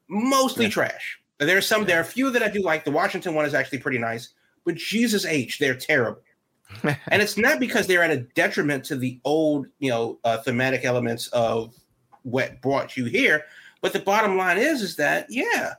Mostly 0.07 0.65
yeah. 0.65 0.71
trash. 0.71 1.19
There's 1.39 1.65
some. 1.65 1.81
Yeah. 1.81 1.87
There 1.87 1.97
are 1.99 2.01
a 2.01 2.05
few 2.05 2.29
that 2.31 2.43
I 2.43 2.49
do 2.49 2.61
like. 2.61 2.85
The 2.85 2.91
Washington 2.91 3.33
one 3.33 3.45
is 3.45 3.53
actually 3.53 3.79
pretty 3.79 3.97
nice, 3.97 4.29
but 4.65 4.75
Jesus 4.75 5.25
H, 5.25 5.59
they're 5.59 5.75
terrible 5.75 6.21
and 6.83 7.21
it's 7.21 7.37
not 7.37 7.59
because 7.59 7.87
they're 7.87 8.03
at 8.03 8.11
a 8.11 8.21
detriment 8.35 8.83
to 8.85 8.95
the 8.95 9.19
old, 9.23 9.67
you 9.79 9.89
know, 9.89 10.19
uh, 10.23 10.37
thematic 10.37 10.85
elements 10.85 11.27
of 11.27 11.73
what 12.23 12.61
brought 12.61 12.95
you 12.97 13.05
here. 13.05 13.45
But 13.81 13.93
the 13.93 13.99
bottom 13.99 14.37
line 14.37 14.57
is, 14.57 14.81
is 14.81 14.95
that 14.97 15.27
yeah, 15.29 15.73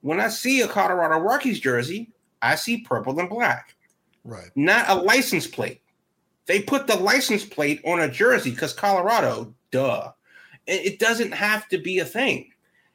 when 0.00 0.20
I 0.20 0.28
see 0.28 0.60
a 0.60 0.68
Colorado 0.68 1.18
Rockies 1.18 1.60
jersey, 1.60 2.10
I 2.42 2.54
see 2.54 2.82
purple 2.82 3.18
and 3.18 3.28
black, 3.28 3.74
right? 4.24 4.50
Not 4.54 4.88
a 4.88 4.94
license 4.94 5.46
plate. 5.46 5.82
They 6.46 6.62
put 6.62 6.86
the 6.86 6.96
license 6.96 7.44
plate 7.44 7.80
on 7.84 8.00
a 8.00 8.10
jersey 8.10 8.50
because 8.50 8.72
Colorado, 8.72 9.54
duh. 9.70 10.12
It 10.66 10.98
doesn't 10.98 11.32
have 11.32 11.66
to 11.68 11.78
be 11.78 11.98
a 11.98 12.04
thing, 12.04 12.50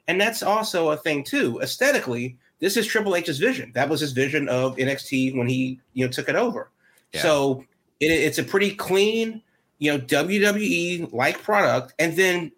and 0.07 0.21
that's 0.21 0.43
also 0.43 0.91
a 0.91 0.97
thing 0.97 1.23
too. 1.23 1.59
Aesthetically, 1.61 2.37
this 2.59 2.77
is 2.77 2.85
Triple 2.85 3.15
H's 3.15 3.39
vision. 3.39 3.71
That 3.73 3.89
was 3.89 3.99
his 3.99 4.11
vision 4.11 4.47
of 4.47 4.77
NXT 4.77 5.35
when 5.35 5.47
he 5.47 5.79
you 5.93 6.05
know 6.05 6.11
took 6.11 6.29
it 6.29 6.35
over. 6.35 6.69
Yeah. 7.13 7.21
So 7.21 7.65
it, 7.99 8.11
it's 8.11 8.37
a 8.37 8.43
pretty 8.43 8.75
clean, 8.75 9.41
you 9.79 9.91
know, 9.91 9.99
WWE 9.99 11.11
like 11.13 11.41
product. 11.41 11.93
And 11.99 12.15
then 12.15 12.51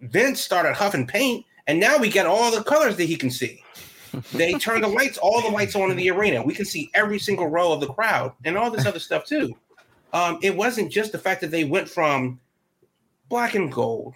Vince 0.00 0.40
started 0.40 0.74
huffing 0.74 1.06
paint, 1.06 1.46
and 1.66 1.80
now 1.80 1.98
we 1.98 2.08
get 2.08 2.26
all 2.26 2.50
the 2.50 2.62
colors 2.62 2.96
that 2.96 3.04
he 3.04 3.16
can 3.16 3.30
see. 3.30 3.62
They 4.32 4.52
turn 4.54 4.80
the 4.80 4.88
lights, 4.88 5.18
all 5.18 5.40
the 5.42 5.48
lights 5.48 5.74
on 5.76 5.90
in 5.90 5.96
the 5.96 6.10
arena. 6.10 6.42
We 6.42 6.54
can 6.54 6.64
see 6.64 6.90
every 6.94 7.18
single 7.18 7.46
row 7.48 7.72
of 7.72 7.80
the 7.80 7.86
crowd 7.88 8.32
and 8.44 8.56
all 8.56 8.70
this 8.70 8.86
other 8.86 8.98
stuff 8.98 9.24
too. 9.24 9.56
Um, 10.12 10.38
it 10.42 10.54
wasn't 10.56 10.90
just 10.90 11.12
the 11.12 11.18
fact 11.18 11.40
that 11.42 11.50
they 11.50 11.64
went 11.64 11.88
from 11.88 12.40
black 13.28 13.54
and 13.54 13.70
gold, 13.72 14.14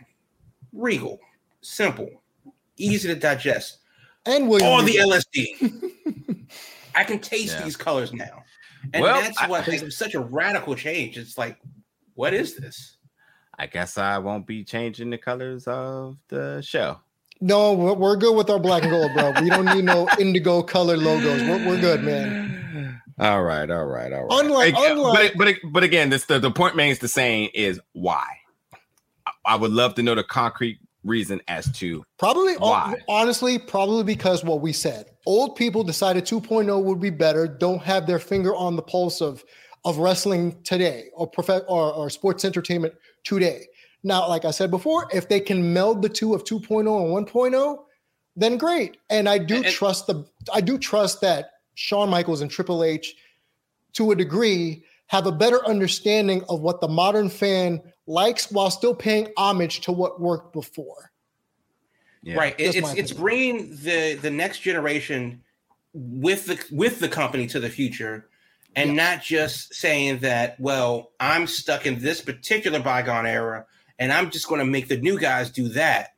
regal, 0.73 1.19
simple, 1.61 2.09
easy 2.77 3.09
to 3.09 3.15
digest, 3.15 3.79
And 4.27 4.49
William 4.49 4.69
all 4.69 4.83
the 4.83 4.93
Regal. 4.93 5.11
LSD. 5.11 6.47
I 6.95 7.05
can 7.05 7.19
taste 7.19 7.57
Yeah. 7.59 7.65
these 7.65 7.77
colors 7.77 8.13
now. 8.13 8.45
And 8.95 9.03
Well, 9.03 9.21
that's 9.21 9.39
I- 9.39 9.49
what 9.49 9.67
it 9.69 9.83
was 9.83 9.97
such 9.97 10.15
a 10.15 10.21
radical 10.21 10.75
change. 10.75 11.19
It's 11.19 11.37
like, 11.37 11.59
what 12.15 12.33
is 12.35 12.57
this? 12.57 12.97
I 13.59 13.67
guess 13.67 13.99
I 13.99 14.17
won't 14.19 14.47
be 14.47 14.65
changing 14.65 15.11
the 15.11 15.19
colors 15.19 15.67
of 15.67 16.17
the 16.29 16.63
show. 16.63 16.99
No, 17.41 17.73
we're, 17.73 17.95
we're 17.95 18.17
good 18.17 18.37
with 18.37 18.51
our 18.51 18.59
black 18.59 18.83
and 18.83 18.91
gold, 18.91 19.13
bro. 19.15 19.33
We 19.43 19.49
don't 19.49 19.65
need 19.65 19.85
no 19.85 20.07
indigo 20.19 20.63
color 20.63 20.97
logos. 20.97 21.43
We're, 21.43 21.67
we're 21.69 21.81
good, 21.81 22.03
man. 22.03 23.01
All 23.19 23.43
right, 23.43 23.71
all 23.71 23.85
right, 23.87 24.13
all 24.13 24.25
right. 24.25 24.45
Unlike- 24.45 24.75
Ag- 24.75 24.91
unlike- 24.93 25.33
but 25.37 25.39
but 25.63 25.73
but 25.73 25.83
again, 25.83 26.11
this 26.11 26.25
the, 26.27 26.39
the 26.39 26.51
point 26.51 26.75
remains 26.75 26.99
the 26.99 27.09
same 27.09 27.51
is 27.55 27.81
why. 27.93 28.27
I, 29.27 29.31
I 29.47 29.57
would 29.57 29.71
love 29.71 29.95
to 29.97 30.03
know 30.03 30.15
the 30.15 30.25
concrete 30.25 30.79
reason 31.03 31.41
as 31.49 31.71
to 31.79 32.05
Probably, 32.19 32.55
Why? 32.59 32.95
honestly, 33.09 33.59
probably 33.59 34.05
because 34.05 34.45
what 34.45 34.61
we 34.61 34.73
said. 34.75 35.07
Old 35.25 35.57
people 35.57 35.83
decided 35.83 36.25
2.0 36.27 36.83
would 36.85 37.01
be 37.01 37.09
better. 37.09 37.47
Don't 37.49 37.81
have 37.83 38.07
their 38.07 38.19
finger 38.19 38.55
on 38.55 38.77
the 38.77 38.83
pulse 38.83 39.21
of 39.23 39.43
of 39.87 39.97
wrestling 39.97 40.61
today 40.63 41.05
or 41.15 41.27
prof- 41.27 41.65
or, 41.69 41.91
or 41.95 42.11
sports 42.11 42.45
entertainment 42.45 42.93
today. 43.25 43.63
Now, 44.03 44.29
like 44.29 44.45
I 44.45 44.51
said 44.51 44.71
before, 44.71 45.09
if 45.13 45.29
they 45.29 45.41
can 45.41 45.73
meld 45.73 46.03
the 46.03 46.09
two 46.09 46.35
of 46.35 46.45
2.0 46.45 46.81
and 47.19 47.27
1.0, 47.27 47.85
then 48.37 48.57
great. 48.57 48.97
And 49.11 49.29
I 49.29 49.39
do 49.39 49.57
And- 49.57 49.67
and- 49.67 49.75
trust 49.75 50.07
the 50.07 50.25
I 50.53 50.61
do 50.61 50.79
trust 50.79 51.21
that 51.21 51.53
Shawn 51.75 52.09
Michaels 52.09 52.41
and 52.41 52.51
Triple 52.51 52.83
H, 52.85 53.15
to 53.95 54.11
a 54.13 54.17
degree, 54.17 54.85
have 55.09 55.27
a 55.27 55.33
better 55.33 55.65
understanding 55.67 56.45
of 56.49 56.61
what 56.61 56.81
the 56.81 56.89
modern 56.89 57.29
fan 57.29 57.83
likes 58.07 58.51
while 58.51 58.71
still 58.71 58.95
paying 58.95 59.29
homage 59.37 59.81
to 59.81 59.93
what 59.93 60.21
worked 60.21 60.53
before. 60.53 61.11
yeah. 62.23 62.37
Right. 62.37 62.55
It- 62.59 62.73
Just 62.73 62.77
it's 62.77 63.13
it's 63.13 63.13
bringing 63.13 63.71
the 63.83 64.15
the 64.21 64.31
next 64.31 64.61
generation 64.61 65.43
with 65.95 66.47
the 66.47 66.63
with 66.71 67.01
the 67.01 67.09
company 67.09 67.47
to 67.49 67.59
the 67.61 67.69
future, 67.71 68.29
and 68.77 68.91
Yes. 68.91 68.97
not 68.97 69.25
just 69.25 69.75
saying 69.75 70.19
that. 70.19 70.59
Well, 70.61 71.11
I'm 71.19 71.47
stuck 71.47 71.87
in 71.87 71.99
this 72.01 72.21
particular 72.21 72.79
bygone 72.81 73.27
era, 73.27 73.67
and 74.01 74.13
I'm 74.13 74.31
just 74.31 74.49
going 74.49 74.59
to 74.59 74.65
make 74.65 74.89
the 74.89 74.97
new 74.97 75.19
guys 75.19 75.51
do 75.51 75.69
that. 75.69 76.15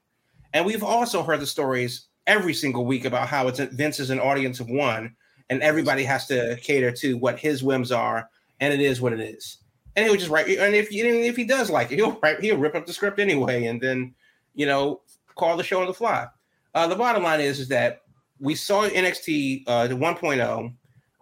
And 0.54 0.64
we've 0.64 0.84
also 0.84 1.22
heard 1.22 1.40
the 1.40 1.46
stories 1.46 2.06
every 2.26 2.54
single 2.54 2.86
week 2.86 3.04
about 3.04 3.28
how 3.28 3.48
it's 3.48 3.58
Vince 3.58 3.98
is 3.98 4.10
an 4.10 4.20
audience 4.20 4.60
of 4.60 4.70
one, 4.70 5.16
and 5.50 5.60
everybody 5.62 6.04
has 6.04 6.26
to 6.28 6.56
cater 6.62 6.92
to 6.92 7.18
what 7.18 7.38
his 7.38 7.62
whims 7.62 7.90
are, 7.90 8.30
and 8.60 8.72
it 8.72 8.80
is 8.80 9.00
what 9.00 9.12
it 9.12 9.20
is. 9.20 9.58
And 9.96 10.06
he'll 10.06 10.16
just 10.16 10.30
write. 10.30 10.48
And 10.48 10.74
if 10.74 10.88
if 10.90 11.36
he 11.36 11.44
does 11.44 11.68
like 11.68 11.90
it, 11.90 11.96
he'll 11.96 12.18
write. 12.22 12.40
He'll 12.40 12.56
rip 12.56 12.74
up 12.74 12.86
the 12.86 12.92
script 12.92 13.18
anyway, 13.18 13.66
and 13.66 13.80
then 13.80 14.14
you 14.54 14.64
know 14.64 15.00
call 15.34 15.56
the 15.56 15.64
show 15.64 15.80
on 15.80 15.86
the 15.86 15.94
fly. 15.94 16.28
Uh, 16.74 16.86
the 16.86 16.96
bottom 16.96 17.22
line 17.22 17.40
is, 17.40 17.60
is 17.60 17.68
that 17.68 18.02
we 18.38 18.54
saw 18.54 18.88
NXT 18.88 19.64
uh, 19.66 19.86
the 19.88 19.94
1.0 19.94 20.74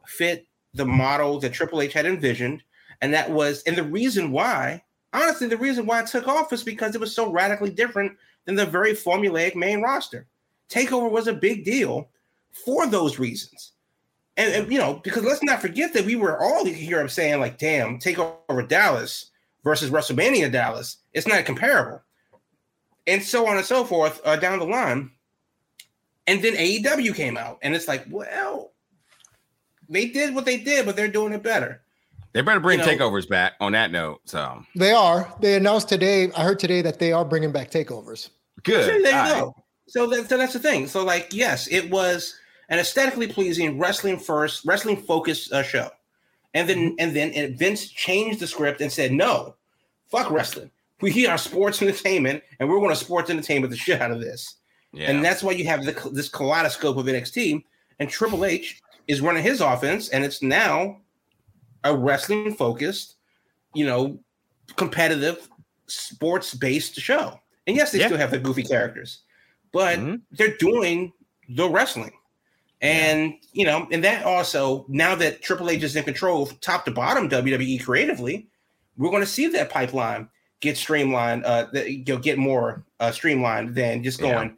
fit 0.06 0.46
the 0.74 0.86
model 0.86 1.40
that 1.40 1.52
Triple 1.52 1.82
H 1.82 1.92
had 1.92 2.06
envisioned, 2.06 2.62
and 3.00 3.12
that 3.14 3.30
was, 3.30 3.62
and 3.64 3.76
the 3.76 3.82
reason 3.82 4.30
why, 4.30 4.82
honestly, 5.12 5.48
the 5.48 5.56
reason 5.56 5.86
why 5.86 6.00
it 6.00 6.06
took 6.06 6.28
off 6.28 6.52
is 6.52 6.62
because 6.62 6.94
it 6.94 7.00
was 7.00 7.14
so 7.14 7.30
radically 7.30 7.70
different 7.70 8.16
than 8.44 8.54
the 8.54 8.66
very 8.66 8.92
formulaic 8.92 9.54
main 9.54 9.82
roster. 9.82 10.26
Takeover 10.68 11.10
was 11.10 11.26
a 11.26 11.32
big 11.32 11.64
deal 11.64 12.08
for 12.52 12.86
those 12.86 13.18
reasons. 13.18 13.72
And, 14.36 14.54
and, 14.54 14.72
you 14.72 14.78
know, 14.78 15.00
because 15.02 15.24
let's 15.24 15.42
not 15.42 15.60
forget 15.60 15.92
that 15.92 16.06
we 16.06 16.16
were 16.16 16.40
all 16.40 16.64
here 16.64 17.00
I'm 17.00 17.08
saying, 17.08 17.40
like, 17.40 17.58
damn, 17.58 17.98
Takeover 17.98 18.66
Dallas 18.66 19.30
versus 19.64 19.90
WrestleMania 19.90 20.50
Dallas, 20.50 20.98
it's 21.12 21.26
not 21.26 21.44
comparable 21.44 22.00
and 23.10 23.22
so 23.22 23.46
on 23.48 23.56
and 23.56 23.66
so 23.66 23.84
forth 23.84 24.20
uh, 24.24 24.36
down 24.36 24.58
the 24.58 24.64
line. 24.64 25.10
And 26.26 26.42
then 26.42 26.54
AEW 26.54 27.14
came 27.14 27.36
out, 27.36 27.58
and 27.62 27.74
it's 27.74 27.88
like, 27.88 28.04
well, 28.08 28.72
they 29.88 30.06
did 30.06 30.34
what 30.34 30.44
they 30.44 30.58
did, 30.58 30.86
but 30.86 30.94
they're 30.94 31.08
doing 31.08 31.32
it 31.32 31.42
better. 31.42 31.82
They 32.32 32.42
better 32.42 32.60
bring 32.60 32.78
You 32.78 32.86
know- 32.86 32.92
takeovers 32.92 33.28
back 33.28 33.54
on 33.60 33.72
that 33.72 33.90
note. 33.90 34.20
So 34.24 34.64
They 34.76 34.92
are. 34.92 35.32
They 35.40 35.56
announced 35.56 35.88
today. 35.88 36.30
I 36.36 36.44
heard 36.44 36.58
today 36.58 36.80
that 36.82 36.98
they 36.98 37.12
are 37.12 37.24
bringing 37.24 37.52
back 37.52 37.70
takeovers. 37.70 38.30
good. 38.62 38.84
So 38.84 38.90
there 38.90 38.98
you 39.00 39.06
All 39.06 39.12
right. 39.12 39.40
go. 39.40 39.56
So, 39.88 40.06
that, 40.06 40.28
so 40.28 40.36
that's 40.36 40.52
the 40.52 40.60
thing. 40.60 40.86
So, 40.86 41.04
like, 41.04 41.28
yes, 41.32 41.66
it 41.68 41.90
was 41.90 42.36
an 42.68 42.78
aesthetically 42.78 43.26
pleasing 43.26 43.76
wrestling 43.78 44.16
first, 44.18 44.64
wrestling 44.64 44.96
focused 44.96 45.52
uh, 45.52 45.64
show, 45.64 45.90
and 46.54 46.68
then 46.68 46.94
and 47.00 47.16
then 47.16 47.32
and 47.32 47.58
Vince 47.58 47.88
changed 47.88 48.38
the 48.38 48.46
script 48.46 48.80
and 48.80 48.92
said, 48.92 49.10
no, 49.10 49.56
fuck 50.08 50.30
wrestling. 50.30 50.70
We 51.00 51.26
are 51.26 51.38
sports 51.38 51.82
entertainment, 51.82 52.44
and 52.60 52.68
we're 52.68 52.78
going 52.78 52.90
to 52.90 52.94
sports 52.96 53.30
entertainment 53.30 53.70
the 53.72 53.76
shit 53.76 54.00
out 54.00 54.10
of 54.12 54.20
this. 54.20 54.56
Yeah. 54.92 55.10
And 55.10 55.24
that's 55.24 55.42
why 55.42 55.52
you 55.52 55.64
have 55.64 55.84
the, 55.84 56.10
this 56.12 56.28
kaleidoscope 56.28 56.96
of 56.96 57.06
NXT. 57.06 57.64
And 57.98 58.08
Triple 58.10 58.44
H 58.44 58.80
is 59.08 59.20
running 59.22 59.42
his 59.42 59.60
offense, 59.60 60.10
and 60.10 60.22
it's 60.24 60.42
now 60.42 60.98
a 61.84 61.96
wrestling 61.96 62.54
focused, 62.54 63.16
you 63.74 63.84
know, 63.86 64.18
competitive, 64.76 65.48
sports 65.86 66.54
based 66.54 66.94
show. 66.96 67.40
And 67.66 67.76
yes, 67.76 67.92
they 67.92 67.98
Yeah. 68.00 68.06
still 68.06 68.18
have 68.18 68.30
the 68.30 68.38
goofy 68.38 68.62
characters, 68.62 69.20
but 69.72 69.98
Mhm. 69.98 70.20
they're 70.32 70.56
doing 70.56 71.12
the 71.48 71.68
wrestling. 71.68 72.12
And 72.82 73.34
you 73.52 73.66
know, 73.66 73.86
and 73.92 74.02
that 74.04 74.24
also 74.24 74.86
now 74.88 75.14
that 75.16 75.42
Triple 75.42 75.68
H 75.70 75.82
is 75.82 75.96
in 75.96 76.04
control 76.04 76.42
of 76.42 76.58
top 76.60 76.84
to 76.86 76.90
bottom 76.90 77.28
WWE 77.28 77.78
creatively, 77.78 78.48
we're 78.96 79.10
going 79.10 79.22
to 79.22 79.26
see 79.26 79.48
that 79.48 79.68
pipeline 79.70 80.28
get 80.60 80.76
streamlined, 80.76 81.44
uh, 81.44 81.66
that 81.72 81.90
you 81.90 82.04
know, 82.06 82.18
get 82.18 82.38
more 82.38 82.84
uh, 83.00 83.10
streamlined 83.10 83.74
than 83.74 84.02
just 84.02 84.20
Yeah. 84.20 84.32
going, 84.34 84.56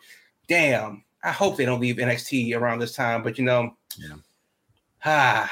damn. 0.48 1.04
I 1.24 1.30
hope 1.30 1.56
they 1.56 1.64
don't 1.64 1.80
leave 1.80 1.96
NXT 2.00 2.54
around 2.54 2.80
this 2.80 2.94
time, 2.94 3.22
but 3.22 3.38
you 3.38 3.44
know, 3.44 3.76
Yeah. 3.96 4.16
ah, 5.04 5.50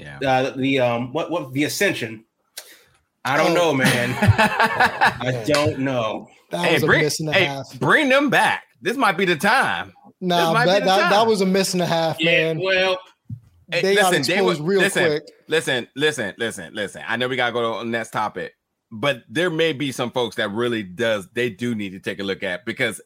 yeah. 0.00 0.18
uh, 0.30 0.50
the 0.56 0.78
um, 0.80 1.12
what 1.12 1.30
what 1.30 1.52
the 1.52 1.64
Ascension. 1.64 2.24
I 3.24 3.36
don't 3.36 3.50
Oh. 3.52 3.54
know, 3.54 3.74
man. 3.74 4.16
I 4.20 5.44
don't 5.46 5.80
know. 5.80 6.28
That 6.50 6.64
hey, 6.66 6.74
was 6.74 6.82
a 6.82 6.86
bring, 6.86 7.02
miss 7.02 7.20
and 7.20 7.28
a 7.28 7.32
hey, 7.32 7.44
half. 7.44 7.78
bring 7.78 8.08
them 8.08 8.30
back. 8.30 8.64
This 8.80 8.96
might 8.96 9.16
be 9.18 9.24
the 9.26 9.36
time. 9.36 9.92
No, 10.22 10.52
might 10.52 10.64
be 10.64 10.70
that, 10.72 10.84
that, 10.84 11.10
that 11.10 11.26
was 11.26 11.40
a 11.40 11.46
miss 11.46 11.74
and 11.74 11.82
a 11.82 11.86
half, 11.86 12.22
man. 12.22 12.58
well, 12.60 12.98
Hey, 13.70 13.82
they 13.82 13.94
got 13.94 14.12
listen, 14.12 14.26
they 14.26 14.38
exposed 14.40 14.60
real 14.62 14.80
listen, 14.80 15.04
quick. 15.06 15.22
Listen, 15.48 15.86
listen, 15.94 16.34
listen, 16.38 16.74
listen. 16.74 17.02
I 17.06 17.16
know 17.16 17.28
we 17.28 17.36
gotta 17.36 17.52
go 17.52 17.78
to 17.78 17.84
the 17.84 17.90
next 17.90 18.10
topic, 18.10 18.54
but 18.90 19.22
there 19.28 19.48
may 19.50 19.72
be 19.72 19.92
some 19.92 20.10
folks 20.10 20.36
that 20.36 20.50
really 20.50 20.82
does 20.82 21.28
they 21.34 21.50
do 21.50 21.74
need 21.74 21.90
to 21.90 22.00
take 22.00 22.18
a 22.18 22.24
look 22.24 22.42
at 22.42 22.64
because 22.64 23.00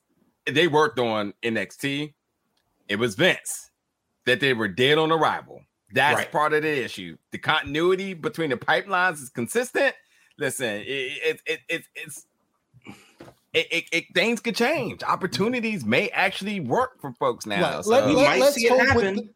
they 0.47 0.67
worked 0.69 0.99
on 0.99 1.35
NXT. 1.43 2.15
It 2.89 2.97
was 2.97 3.15
Vince 3.15 3.71
that 4.27 4.41
they 4.41 4.55
were 4.55 4.69
dead 4.69 4.97
on 4.97 5.13
arrival. 5.13 5.61
That's 5.95 6.17
Right. 6.19 6.33
part 6.33 6.53
of 6.53 6.63
the 6.63 6.85
issue. 6.85 7.17
The 7.31 7.39
continuity 7.39 8.13
between 8.15 8.51
the 8.51 8.57
pipelines 8.57 9.23
is 9.23 9.31
consistent. 9.31 9.95
Listen, 10.39 10.67
it, 10.81 10.87
it, 10.87 11.41
it, 11.47 11.61
it 11.69 11.83
it's 11.95 12.27
it, 13.53 13.67
it, 13.71 13.85
it 13.93 14.05
things 14.15 14.41
could 14.41 14.57
change. 14.57 15.03
Opportunities 15.05 15.85
may 15.85 16.09
actually 16.11 16.59
work 16.61 17.01
for 17.01 17.13
folks 17.13 17.47
now. 17.47 17.63
Right. 17.77 17.85
So, 17.85 17.91
Let, 17.91 18.07
We 18.09 18.17
let, 18.17 18.25
might 18.27 18.41
let's 18.41 18.57
see 18.57 18.67
it 18.67 18.87
happen. 18.87 19.17
the- 19.17 19.29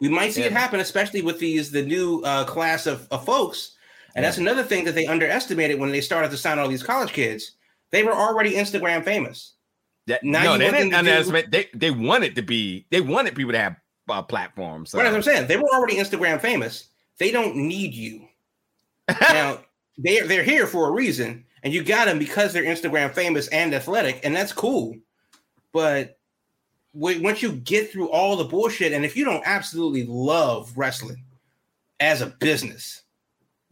we 0.00 0.08
might 0.08 0.32
see 0.32 0.42
it 0.42 0.50
happen, 0.50 0.80
especially 0.80 1.22
with 1.22 1.38
these 1.38 1.70
the 1.70 1.82
new 1.82 2.22
uh, 2.24 2.44
class 2.44 2.86
of, 2.88 3.06
of 3.12 3.24
folks. 3.24 3.76
And 4.16 4.24
that's 4.24 4.36
another 4.38 4.64
thing 4.64 4.84
that 4.84 4.96
they 4.96 5.06
underestimated 5.06 5.78
when 5.78 5.92
they 5.92 6.00
started 6.00 6.32
to 6.32 6.36
sign 6.36 6.58
all 6.58 6.66
these 6.68 6.82
college 6.82 7.12
kids. 7.12 7.52
They 7.92 8.02
were 8.02 8.12
already 8.12 8.54
Instagram 8.54 9.04
famous. 9.04 9.52
that, 10.08 10.24
now 10.24 10.42
no, 10.42 10.58
they 10.58 10.64
didn't 10.72 10.82
to 10.86 10.90
do- 10.90 10.96
underestimate. 10.96 11.50
They 11.52 11.68
they 11.72 11.92
wanted 11.92 12.34
to 12.34 12.42
be. 12.42 12.84
They 12.90 13.00
wanted 13.00 13.36
people 13.36 13.52
to 13.52 13.58
have 13.60 13.76
uh, 14.12 14.22
platforms. 14.22 14.90
So. 14.90 14.98
Right, 14.98 15.06
as 15.06 15.14
I'm 15.14 15.22
saying, 15.22 15.48
they 15.48 15.56
were 15.56 15.68
already 15.72 15.96
Instagram 15.96 16.40
famous. 16.40 16.88
They 17.18 17.30
don't 17.30 17.56
need 17.56 17.94
you. 17.94 18.28
now 19.20 19.58
they're 19.98 20.26
they're 20.26 20.42
here 20.42 20.66
for 20.66 20.88
a 20.88 20.92
reason, 20.92 21.44
and 21.62 21.72
you 21.72 21.82
got 21.82 22.06
them 22.06 22.18
because 22.18 22.52
they're 22.52 22.64
Instagram 22.64 23.12
famous 23.14 23.48
and 23.48 23.74
athletic, 23.74 24.20
and 24.22 24.34
that's 24.34 24.52
cool. 24.52 24.96
But 25.72 26.18
once 26.94 27.42
you 27.42 27.52
get 27.52 27.90
through 27.90 28.10
all 28.10 28.36
the 28.36 28.44
bullshit, 28.44 28.92
and 28.92 29.04
if 29.04 29.16
you 29.16 29.24
don't 29.24 29.42
absolutely 29.46 30.04
love 30.06 30.72
wrestling 30.76 31.24
as 32.00 32.20
a 32.20 32.26
business, 32.26 33.02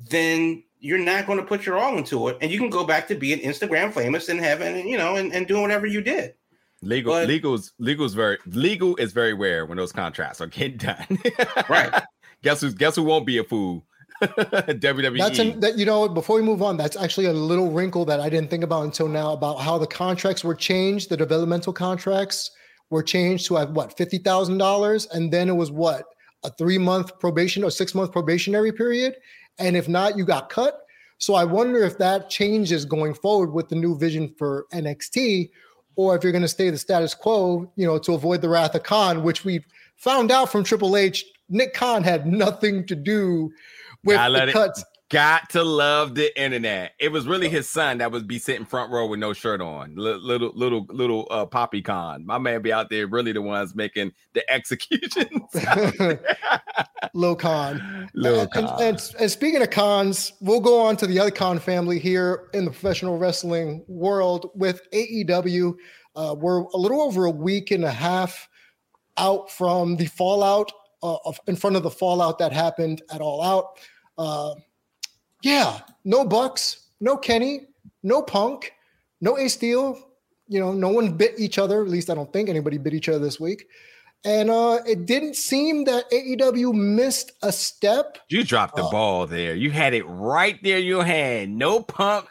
then 0.08 0.62
you're 0.78 0.98
not 0.98 1.26
going 1.26 1.38
to 1.38 1.44
put 1.44 1.66
your 1.66 1.78
all 1.78 1.98
into 1.98 2.28
it, 2.28 2.38
and 2.40 2.50
you 2.50 2.58
can 2.58 2.70
go 2.70 2.84
back 2.84 3.06
to 3.08 3.14
being 3.14 3.38
Instagram 3.40 3.92
famous 3.92 4.28
and 4.28 4.40
having 4.40 4.88
you 4.88 4.96
know 4.96 5.16
and, 5.16 5.32
and 5.32 5.46
doing 5.46 5.62
whatever 5.62 5.86
you 5.86 6.00
did. 6.00 6.34
Legal, 6.82 7.12
but, 7.12 7.28
legal's 7.28 7.72
legal's 7.78 8.14
very 8.14 8.38
legal 8.46 8.96
is 8.96 9.12
very 9.12 9.34
rare 9.34 9.66
when 9.66 9.76
those 9.76 9.92
contracts 9.92 10.40
are 10.40 10.46
getting 10.46 10.78
done. 10.78 11.18
right. 11.68 12.02
Guess 12.42 12.62
who? 12.62 12.72
Guess 12.72 12.96
who 12.96 13.02
won't 13.02 13.26
be 13.26 13.36
a 13.36 13.44
fool? 13.44 13.84
WWE. 14.22 15.18
That's 15.18 15.38
an, 15.38 15.60
that 15.60 15.76
you 15.76 15.84
know. 15.84 16.08
Before 16.08 16.36
we 16.36 16.42
move 16.42 16.62
on, 16.62 16.78
that's 16.78 16.96
actually 16.96 17.26
a 17.26 17.32
little 17.32 17.70
wrinkle 17.70 18.06
that 18.06 18.20
I 18.20 18.30
didn't 18.30 18.48
think 18.48 18.64
about 18.64 18.84
until 18.84 19.08
now 19.08 19.32
about 19.32 19.60
how 19.60 19.76
the 19.76 19.86
contracts 19.86 20.42
were 20.42 20.54
changed. 20.54 21.10
The 21.10 21.16
developmental 21.18 21.72
contracts 21.74 22.50
were 22.88 23.02
changed 23.02 23.46
to 23.46 23.56
have 23.56 23.72
what 23.72 23.96
fifty 23.96 24.16
thousand 24.16 24.56
dollars, 24.56 25.06
and 25.06 25.30
then 25.30 25.50
it 25.50 25.56
was 25.56 25.70
what 25.70 26.06
a 26.44 26.50
three 26.50 26.78
month 26.78 27.18
probation 27.18 27.62
or 27.62 27.70
six 27.70 27.94
month 27.94 28.10
probationary 28.10 28.72
period, 28.72 29.16
and 29.58 29.76
if 29.76 29.86
not, 29.86 30.16
you 30.16 30.24
got 30.24 30.48
cut. 30.48 30.80
So 31.18 31.34
I 31.34 31.44
wonder 31.44 31.84
if 31.84 31.98
that 31.98 32.30
changes 32.30 32.86
going 32.86 33.12
forward 33.12 33.52
with 33.52 33.68
the 33.68 33.76
new 33.76 33.98
vision 33.98 34.34
for 34.38 34.66
NXT, 34.72 35.50
or 35.96 36.16
if 36.16 36.22
you're 36.22 36.32
going 36.32 36.42
to 36.42 36.48
stay 36.48 36.70
the 36.70 36.78
status 36.78 37.14
quo, 37.14 37.70
you 37.76 37.86
know, 37.86 37.98
to 37.98 38.14
avoid 38.14 38.40
the 38.40 38.48
wrath 38.48 38.74
of 38.74 38.82
Khan, 38.82 39.22
which 39.22 39.44
we 39.44 39.64
found 39.96 40.30
out 40.30 40.50
from 40.50 40.64
Triple 40.64 40.96
H. 40.96 41.24
Nick 41.48 41.74
Khan 41.74 42.02
had 42.02 42.26
nothing 42.26 42.86
to 42.86 42.94
do 42.94 43.50
with 44.04 44.16
the 44.16 44.52
cuts. 44.52 44.84
Got 45.10 45.50
to 45.50 45.64
love 45.64 46.14
the 46.14 46.40
internet. 46.40 46.92
It 47.00 47.10
was 47.10 47.26
really 47.26 47.48
his 47.48 47.68
son 47.68 47.98
that 47.98 48.12
would 48.12 48.28
be 48.28 48.38
sitting 48.38 48.64
front 48.64 48.92
row 48.92 49.08
with 49.08 49.18
no 49.18 49.32
shirt 49.32 49.60
on. 49.60 49.96
Little 49.96 50.20
little 50.20 50.52
little, 50.54 50.86
little 50.88 51.26
uh, 51.32 51.46
Poppy 51.46 51.82
Con. 51.82 52.24
My 52.24 52.38
man 52.38 52.62
be 52.62 52.72
out 52.72 52.90
there 52.90 53.08
really 53.08 53.32
the 53.32 53.42
ones 53.42 53.74
making 53.74 54.12
the 54.34 54.48
executions. 54.52 55.28
Lil 57.14 57.34
Con. 57.34 58.08
Lil 58.14 58.46
Con. 58.46 58.64
And, 58.64 58.80
and, 58.80 59.14
and, 59.18 59.30
speaking 59.30 59.60
of 59.60 59.70
cons, 59.70 60.32
we'll 60.40 60.60
go 60.60 60.80
on 60.80 60.96
to 60.98 61.08
the 61.08 61.18
other 61.18 61.32
con 61.32 61.58
family 61.58 61.98
here 61.98 62.48
in 62.54 62.64
the 62.64 62.70
professional 62.70 63.18
wrestling 63.18 63.84
world 63.88 64.50
with 64.54 64.80
AEW. 64.92 65.74
Uh, 66.14 66.36
we're 66.38 66.60
a 66.60 66.76
little 66.76 67.02
over 67.02 67.24
a 67.24 67.30
week 67.32 67.72
and 67.72 67.84
a 67.84 67.90
half 67.90 68.48
out 69.16 69.50
from 69.50 69.96
the 69.96 70.06
fallout 70.06 70.70
uh, 71.02 71.16
of, 71.24 71.40
in 71.48 71.56
front 71.56 71.74
of 71.74 71.82
the 71.82 71.90
fallout 71.90 72.38
that 72.38 72.52
happened 72.52 73.02
at 73.12 73.20
All 73.20 73.42
Out. 73.42 73.76
Yeah, 75.42 75.80
no 76.04 76.24
Bucks, 76.24 76.88
no 77.00 77.16
Kenny, 77.16 77.66
no 78.02 78.22
Punk, 78.22 78.72
no 79.20 79.38
Ace 79.38 79.54
Steel. 79.54 79.98
You 80.48 80.58
know, 80.58 80.72
no 80.72 80.88
one 80.88 81.16
bit 81.16 81.34
each 81.38 81.58
other. 81.58 81.82
At 81.82 81.88
least 81.88 82.10
I 82.10 82.14
don't 82.14 82.32
think 82.32 82.48
anybody 82.48 82.78
bit 82.78 82.94
each 82.94 83.08
other 83.08 83.20
this 83.20 83.38
week. 83.38 83.66
And 84.24 84.50
uh, 84.50 84.80
it 84.86 85.06
didn't 85.06 85.36
seem 85.36 85.84
that 85.84 86.10
AEW 86.10 86.74
missed 86.74 87.32
a 87.42 87.52
step. 87.52 88.18
You 88.28 88.44
dropped 88.44 88.76
the 88.76 88.84
uh, 88.84 88.90
ball 88.90 89.26
there. 89.26 89.54
You 89.54 89.70
had 89.70 89.94
it 89.94 90.02
right 90.02 90.58
there 90.62 90.78
in 90.78 90.84
your 90.84 91.04
hand. 91.04 91.56
No 91.56 91.80
Punk, 91.80 92.26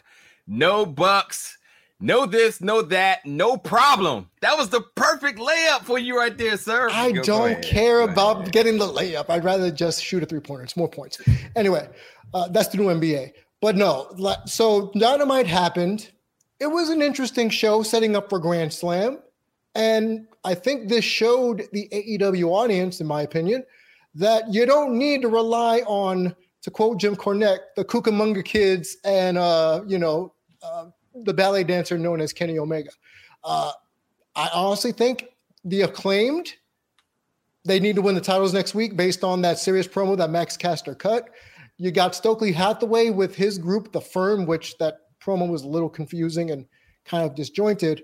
no 0.46 0.86
Bucks 0.86 1.58
no 2.00 2.26
this, 2.26 2.62
no 2.62 2.82
that, 2.84 3.26
no 3.26 3.58
problem. 3.58 4.30
That 4.42 4.58
was 4.58 4.70
the 4.70 4.82
perfect 4.96 5.38
layup 5.38 5.82
for 5.82 6.00
you 6.00 6.18
right 6.18 6.38
there, 6.38 6.56
sir. 6.56 6.90
I 6.90 7.12
go, 7.12 7.22
don't 7.22 7.62
care 7.62 8.02
about 8.02 8.52
getting 8.52 8.78
the 8.78 8.88
layup. 8.88 9.26
I'd 9.30 9.44
rather 9.44 9.70
just 9.70 10.02
shoot 10.02 10.24
a 10.24 10.26
three 10.26 10.40
pointer. 10.40 10.64
It's 10.64 10.78
more 10.78 10.88
points. 10.88 11.20
Anyway, 11.58 11.90
uh, 12.34 12.48
that's 12.50 12.70
the 12.70 12.78
new 12.78 12.86
NBA. 12.86 13.34
But 13.62 13.76
no, 13.76 14.16
so 14.46 14.92
Dynamite 14.98 15.48
happened. 15.48 16.10
It 16.60 16.68
was 16.68 16.90
an 16.90 17.02
interesting 17.02 17.50
show 17.50 17.84
setting 17.84 18.16
up 18.16 18.30
for 18.30 18.40
Grand 18.40 18.74
Slam. 18.74 19.20
And 19.76 20.28
I 20.44 20.56
think 20.56 20.90
this 20.90 21.06
showed 21.06 21.64
the 21.74 21.88
AEW 21.92 22.46
audience, 22.46 23.02
in 23.02 23.08
my 23.08 23.22
opinion, 23.22 23.64
that 24.16 24.52
you 24.54 24.66
don't 24.66 24.98
need 24.98 25.22
to 25.22 25.28
rely 25.28 25.80
on, 25.80 26.36
to 26.62 26.72
quote 26.72 27.00
Jim 27.00 27.16
Cornette, 27.16 27.60
the 27.76 27.86
Cucamonga 27.86 28.44
kids 28.44 28.98
and, 29.04 29.38
uh, 29.38 29.82
you 29.88 30.00
know, 30.00 30.34
uh, 30.64 30.86
the 31.24 31.34
ballet 31.34 31.64
dancer 31.64 31.98
known 31.98 32.22
as 32.22 32.34
Kenny 32.34 32.58
Omega. 32.58 32.92
Uh, 33.44 33.72
I 34.36 34.50
honestly 34.54 34.92
think 34.92 35.26
the 35.66 35.82
acclaimed 35.82 36.54
they 37.66 37.80
need 37.80 37.96
to 37.96 38.02
win 38.02 38.16
the 38.16 38.22
titles 38.22 38.54
next 38.54 38.74
week 38.74 38.96
based 38.96 39.24
on 39.24 39.42
that 39.42 39.60
serious 39.60 39.88
promo 39.88 40.18
that 40.18 40.30
Max 40.30 40.58
Caster 40.58 40.96
cut. 40.96 41.30
You 41.80 41.92
got 41.92 42.14
Stokely 42.14 42.52
Hathaway 42.52 43.10
with 43.10 43.36
his 43.36 43.58
group, 43.58 43.94
the 43.94 44.02
firm, 44.02 44.46
which 44.46 44.78
that 44.80 45.00
promo 45.24 45.50
was 45.50 45.64
a 45.64 45.68
little 45.68 45.90
confusing 45.90 46.52
and 46.52 46.66
kind 47.06 47.24
of 47.26 47.36
disjointed. 47.36 48.04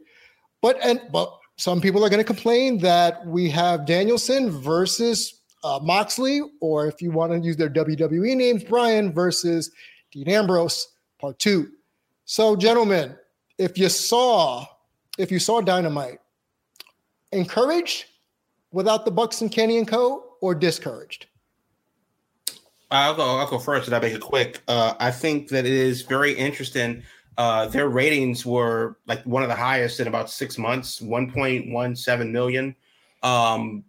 But 0.62 0.78
and 0.84 1.02
but 1.12 1.32
some 1.58 1.82
people 1.82 2.04
are 2.04 2.10
going 2.10 2.22
to 2.22 2.26
complain 2.26 2.80
that 2.80 3.26
we 3.28 3.50
have 3.50 3.86
Danielson 3.86 4.50
versus 4.50 5.42
uh, 5.64 5.80
Moxley, 5.82 6.42
or 6.62 6.88
if 6.88 7.02
you 7.02 7.12
want 7.12 7.34
to 7.34 7.40
use 7.40 7.58
their 7.58 7.70
WWE 7.70 8.36
names, 8.36 8.64
Bryan 8.64 9.12
versus 9.12 9.72
Dean 10.12 10.30
Ambrose, 10.30 10.88
part 11.20 11.38
two. 11.40 11.70
So, 12.26 12.56
gentlemen, 12.56 13.16
if 13.58 13.78
you 13.78 13.90
saw, 13.90 14.66
if 15.18 15.32
you 15.32 15.40
saw 15.40 15.62
Dynamite, 15.62 16.20
encouraged 17.32 18.06
without 18.72 19.06
the 19.06 19.12
Bucks 19.12 19.42
and 19.42 19.52
Kenny 19.52 19.78
and 19.78 19.88
Co. 19.88 20.36
or 20.42 20.56
discouraged? 20.56 21.28
I'll 22.92 23.16
go. 23.16 23.24
I'll 23.24 23.50
go 23.50 23.60
first, 23.60 23.88
and 23.88 23.96
I'll 23.96 24.02
make 24.02 24.14
it 24.14 24.22
quick. 24.22 24.62
Uh, 24.68 24.94
I 25.00 25.12
think 25.12 25.50
that 25.50 25.66
it 25.66 25.74
is 25.74 26.02
very 26.04 26.34
interesting. 26.34 27.04
Uh, 27.38 27.68
their 27.68 27.90
ratings 27.90 28.46
were 28.46 28.98
like 29.08 29.24
one 29.24 29.44
of 29.44 29.50
the 29.50 29.56
highest 29.56 30.00
in 30.00 30.08
about 30.08 30.30
six 30.30 30.58
months, 30.58 31.00
1.17 31.00 32.32
million. 32.32 32.76
Um, 33.24 33.84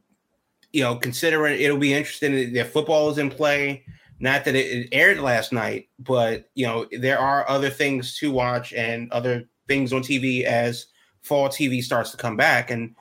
you 0.73 0.83
know, 0.83 0.97
considering 0.97 1.61
it'll 1.61 1.79
be 1.79 1.95
interesting. 1.95 2.53
Their 2.53 2.65
football 2.65 3.11
is 3.11 3.19
in 3.19 3.31
play. 3.31 3.85
Not 4.19 4.45
that 4.47 4.55
it, 4.55 4.67
it 4.67 4.89
aired 4.93 5.19
last 5.19 5.53
night, 5.53 5.89
but 5.99 6.49
you 6.55 6.67
know 6.67 6.87
there 6.91 7.19
are 7.19 7.49
other 7.49 7.71
things 7.71 8.17
to 8.19 8.33
watch 8.33 8.73
and 8.73 9.13
other 9.13 9.49
things 9.69 9.93
on 9.93 10.03
TV 10.03 10.43
as 10.45 10.87
fall 11.23 11.49
TV 11.49 11.83
starts 11.83 12.11
to 12.13 12.17
come 12.17 12.37
back, 12.37 12.71
and 12.71 12.95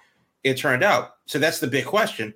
it 0.43 0.57
turned 0.57 0.83
out. 0.83 1.15
So 1.25 1.39
that's 1.39 1.59
the 1.59 1.67
big 1.67 1.85
question. 1.85 2.33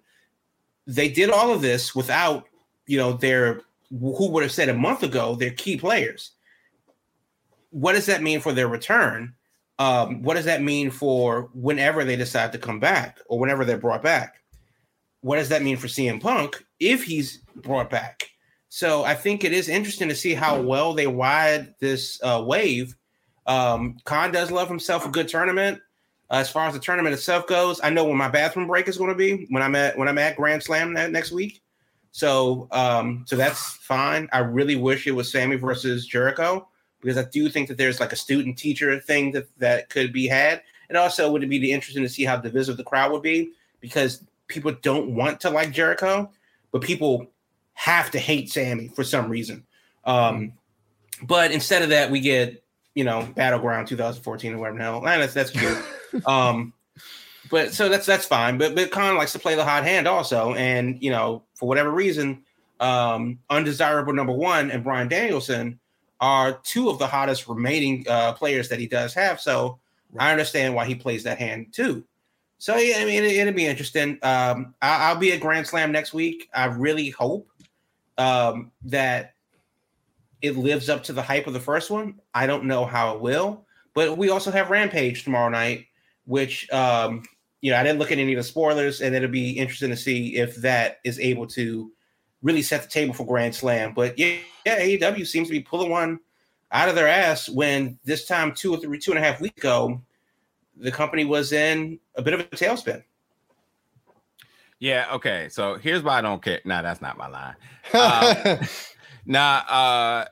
They 0.87 1.09
did 1.09 1.29
all 1.29 1.53
of 1.53 1.61
this 1.61 1.93
without, 1.93 2.48
you 2.89 2.97
know, 2.97 3.13
their 3.13 3.61
who 3.91 4.29
would 4.29 4.43
have 4.43 4.51
said 4.51 4.67
a 4.67 4.73
month 4.73 5.03
ago 5.03 5.35
their 5.35 5.51
key 5.51 5.77
players. 5.77 6.31
What 7.69 7.93
does 7.93 8.07
that 8.07 8.23
mean 8.23 8.41
for 8.41 8.51
their 8.51 8.67
return? 8.67 9.35
Um, 9.77 10.23
what 10.23 10.33
does 10.33 10.45
that 10.45 10.63
mean 10.63 10.89
for 10.89 11.49
whenever 11.53 12.03
they 12.03 12.15
decide 12.15 12.51
to 12.51 12.57
come 12.57 12.79
back 12.79 13.19
or 13.27 13.39
whenever 13.39 13.63
they're 13.63 13.77
brought 13.77 14.01
back? 14.01 14.37
What 15.21 15.35
does 15.35 15.49
that 15.49 15.61
mean 15.61 15.77
for 15.77 15.87
CM 15.87 16.19
Punk 16.19 16.65
if 16.79 17.03
he's 17.03 17.37
brought 17.55 17.91
back? 17.91 18.27
So 18.69 19.03
I 19.03 19.13
think 19.13 19.43
it 19.43 19.53
is 19.53 19.69
interesting 19.69 20.09
to 20.09 20.15
see 20.15 20.33
how 20.33 20.59
well 20.59 20.93
they 20.93 21.07
ride 21.07 21.75
this 21.79 22.19
uh, 22.23 22.43
wave. 22.45 22.95
Um, 23.45 23.97
Khan 24.03 24.31
does 24.31 24.51
love 24.51 24.67
himself 24.67 25.05
a 25.05 25.09
good 25.09 25.27
tournament. 25.27 25.79
Uh, 26.31 26.35
as 26.37 26.49
far 26.49 26.67
as 26.67 26.73
the 26.73 26.79
tournament 26.79 27.13
itself 27.13 27.47
goes, 27.47 27.79
I 27.83 27.89
know 27.89 28.05
when 28.05 28.17
my 28.17 28.29
bathroom 28.29 28.67
break 28.67 28.87
is 28.87 28.97
going 28.97 29.09
to 29.09 29.15
be 29.15 29.45
when 29.49 29.61
I'm 29.61 29.75
at 29.75 29.97
when 29.97 30.07
I'm 30.07 30.17
at 30.17 30.35
Grand 30.35 30.63
Slam 30.63 30.93
next 30.93 31.31
week. 31.31 31.61
So 32.11 32.67
um, 32.71 33.25
so 33.27 33.35
that's 33.35 33.73
fine. 33.75 34.27
I 34.31 34.39
really 34.39 34.75
wish 34.75 35.07
it 35.07 35.11
was 35.11 35.31
Sammy 35.31 35.55
versus 35.55 36.05
Jericho 36.05 36.67
because 37.01 37.17
I 37.17 37.23
do 37.23 37.49
think 37.49 37.67
that 37.67 37.77
there's 37.77 37.99
like 37.99 38.11
a 38.11 38.17
student 38.17 38.57
teacher 38.57 38.99
thing 38.99 39.31
that 39.31 39.47
that 39.59 39.89
could 39.89 40.11
be 40.11 40.27
had, 40.27 40.61
and 40.89 40.97
also 40.97 41.31
would 41.31 41.43
it 41.43 41.47
be 41.47 41.71
interesting 41.71 42.03
to 42.03 42.09
see 42.09 42.25
how 42.25 42.37
divisive 42.37 42.77
the 42.77 42.83
crowd 42.83 43.11
would 43.11 43.21
be 43.21 43.51
because 43.79 44.23
people 44.47 44.75
don't 44.81 45.13
want 45.15 45.39
to 45.41 45.49
like 45.49 45.71
Jericho, 45.71 46.29
but 46.71 46.81
people 46.81 47.27
have 47.73 48.11
to 48.11 48.19
hate 48.19 48.49
Sammy 48.51 48.89
for 48.89 49.03
some 49.03 49.29
reason. 49.29 49.65
Um, 50.03 50.53
but 51.23 51.51
instead 51.51 51.83
of 51.83 51.89
that, 51.89 52.11
we 52.11 52.19
get 52.19 52.63
you 52.95 53.03
know 53.03 53.27
Battleground 53.35 53.87
2014 53.87 54.53
or 54.53 54.57
whatever. 54.57 54.77
Now 54.79 54.99
that's 55.01 55.33
that's 55.33 55.51
cute. 55.51 55.77
um, 56.25 56.73
but 57.49 57.73
so 57.73 57.89
that's 57.89 58.05
that's 58.05 58.25
fine. 58.25 58.57
But 58.57 58.75
but 58.75 58.91
Khan 58.91 59.15
likes 59.15 59.33
to 59.33 59.39
play 59.39 59.55
the 59.55 59.65
hot 59.65 59.83
hand 59.83 60.07
also, 60.07 60.53
and 60.55 61.01
you 61.01 61.11
know 61.11 61.43
for 61.53 61.67
whatever 61.67 61.91
reason, 61.91 62.43
um, 62.79 63.39
undesirable 63.49 64.13
number 64.13 64.33
one 64.33 64.71
and 64.71 64.83
Bryan 64.83 65.07
Danielson 65.07 65.79
are 66.21 66.59
two 66.63 66.89
of 66.89 66.99
the 66.99 67.07
hottest 67.07 67.47
remaining 67.47 68.05
uh, 68.09 68.33
players 68.33 68.69
that 68.69 68.79
he 68.79 68.87
does 68.87 69.13
have. 69.13 69.39
So 69.39 69.79
right. 70.11 70.27
I 70.27 70.31
understand 70.31 70.75
why 70.75 70.85
he 70.85 70.95
plays 70.95 71.23
that 71.23 71.37
hand 71.37 71.67
too. 71.71 72.03
So 72.57 72.75
yeah, 72.75 72.97
I 72.99 73.05
mean 73.05 73.23
it, 73.23 73.45
will 73.45 73.53
be 73.53 73.65
interesting. 73.65 74.19
Um, 74.21 74.75
I, 74.81 75.13
will 75.13 75.19
be 75.19 75.31
at 75.31 75.39
Grand 75.39 75.65
Slam 75.65 75.91
next 75.91 76.13
week. 76.13 76.49
I 76.53 76.65
really 76.65 77.09
hope 77.09 77.49
um, 78.17 78.71
that 78.83 79.33
it 80.41 80.57
lives 80.57 80.89
up 80.89 81.03
to 81.03 81.13
the 81.13 81.21
hype 81.21 81.47
of 81.47 81.53
the 81.53 81.59
first 81.59 81.89
one. 81.89 82.19
I 82.33 82.47
don't 82.47 82.65
know 82.65 82.85
how 82.85 83.15
it 83.15 83.21
will, 83.21 83.65
but 83.93 84.17
we 84.17 84.29
also 84.29 84.51
have 84.51 84.69
Rampage 84.69 85.23
tomorrow 85.23 85.49
night, 85.49 85.85
which 86.25 86.69
um, 86.71 87.23
you 87.61 87.71
know 87.71 87.77
I 87.77 87.83
didn't 87.83 87.99
look 87.99 88.11
at 88.11 88.17
any 88.17 88.33
of 88.33 88.37
the 88.37 88.43
spoilers, 88.43 89.01
and 89.01 89.15
it'll 89.15 89.29
be 89.29 89.51
interesting 89.51 89.89
to 89.89 89.97
see 89.97 90.37
if 90.37 90.55
that 90.57 90.99
is 91.03 91.19
able 91.19 91.47
to 91.47 91.91
really 92.41 92.61
set 92.61 92.83
the 92.83 92.89
table 92.89 93.13
for 93.13 93.25
Grand 93.25 93.53
Slam. 93.53 93.93
But 93.93 94.17
yeah, 94.17 94.37
yeah, 94.65 94.79
AEW 94.79 95.27
seems 95.27 95.47
to 95.47 95.53
be 95.53 95.59
pulling 95.61 95.89
one 95.89 96.19
out 96.71 96.89
of 96.89 96.95
their 96.95 97.07
ass 97.07 97.49
when 97.49 97.97
this 98.03 98.25
time 98.25 98.53
two 98.53 98.73
or 98.73 98.77
three, 98.77 98.99
two 98.99 99.11
and 99.11 99.19
a 99.19 99.23
half 99.23 99.41
weeks 99.41 99.57
ago, 99.57 100.01
the 100.77 100.91
company 100.91 101.25
was 101.25 101.51
in 101.51 101.99
a 102.15 102.21
bit 102.21 102.33
of 102.33 102.39
a 102.39 102.43
tailspin. 102.45 103.03
Yeah. 104.79 105.07
Okay. 105.11 105.49
So 105.49 105.75
here's 105.75 106.03
why 106.03 106.19
I 106.19 106.21
don't 106.21 106.41
care. 106.41 106.61
Nah, 106.63 106.81
that's 106.81 107.01
not 107.01 107.17
my 107.17 107.27
line. 107.27 107.55
Um, 107.91 108.59
nah. 109.25 109.63
Uh, 109.67 110.25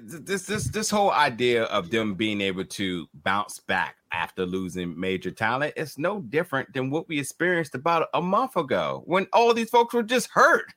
this 0.00 0.42
this 0.44 0.64
this 0.66 0.88
whole 0.88 1.10
idea 1.10 1.64
of 1.64 1.90
them 1.90 2.14
being 2.14 2.40
able 2.40 2.64
to 2.64 3.08
bounce 3.24 3.58
back 3.58 3.96
after 4.12 4.46
losing 4.46 4.98
major 4.98 5.30
talent. 5.30 5.74
It's 5.76 5.98
no 5.98 6.20
different 6.20 6.72
than 6.72 6.90
what 6.90 7.08
we 7.08 7.18
experienced 7.18 7.74
about 7.74 8.08
a 8.14 8.22
month 8.22 8.56
ago 8.56 9.02
when 9.06 9.26
all 9.32 9.54
these 9.54 9.70
folks 9.70 9.94
were 9.94 10.02
just 10.02 10.28
hurt. 10.30 10.72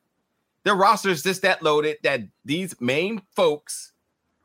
Their 0.63 0.75
roster 0.75 1.09
is 1.09 1.23
just 1.23 1.41
that 1.41 1.61
loaded 1.61 1.97
that 2.03 2.21
these 2.45 2.79
main 2.79 3.21
folks 3.35 3.91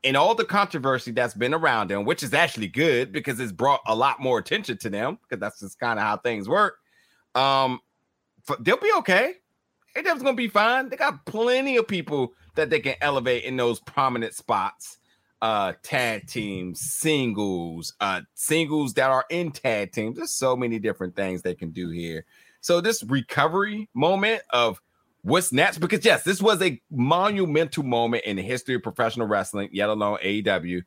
and 0.05 0.17
all 0.17 0.35
the 0.35 0.45
controversy 0.45 1.11
that's 1.11 1.35
been 1.35 1.55
around 1.55 1.91
them, 1.91 2.05
which 2.05 2.23
is 2.23 2.35
actually 2.35 2.69
good 2.69 3.13
because 3.13 3.41
it's 3.41 3.53
brought 3.53 3.81
a 3.87 3.95
lot 3.95 4.21
more 4.21 4.39
attention 4.39 4.79
to 4.79 4.91
them 4.91 5.19
because 5.23 5.41
that's 5.41 5.61
just 5.61 5.79
kind 5.79 5.99
of 5.99 6.05
how 6.05 6.17
things 6.17 6.49
work. 6.49 6.77
Um, 7.35 7.81
they'll 8.61 8.77
be 8.79 8.93
okay. 8.99 9.35
AEW's 9.97 10.23
gonna 10.23 10.35
be 10.35 10.49
fine. 10.49 10.89
They 10.89 10.97
got 10.97 11.25
plenty 11.27 11.77
of 11.77 11.89
people 11.89 12.33
that 12.55 12.71
they 12.71 12.81
can 12.81 12.95
elevate 13.01 13.45
in 13.45 13.57
those 13.57 13.81
prominent 13.81 14.35
spots. 14.35 14.99
Uh, 15.41 15.73
tag 15.85 16.27
teams, 16.27 16.81
singles, 16.81 17.95
uh, 18.01 18.23
singles 18.35 18.95
that 18.95 19.09
are 19.09 19.25
in 19.31 19.53
tag 19.53 19.93
teams. 19.93 20.17
There's 20.17 20.33
so 20.33 20.57
many 20.57 20.81
different 20.81 21.15
things 21.15 21.43
they 21.43 21.55
can 21.55 21.71
do 21.71 21.91
here. 21.91 22.25
So 22.61 22.81
this 22.81 23.05
recovery 23.05 23.89
moment 23.95 24.43
of 24.51 24.81
what's 25.23 25.53
next? 25.53 25.79
Because 25.79 26.05
yes, 26.05 26.25
this 26.25 26.43
was 26.43 26.61
a 26.63 26.81
monumental 26.91 27.83
moment 27.83 28.25
in 28.25 28.37
the 28.37 28.43
history 28.43 28.75
of 28.75 28.83
professional 28.83 29.27
wrestling, 29.27 29.69
yet 29.73 29.89
alone 29.89 30.19
AEW, 30.25 30.83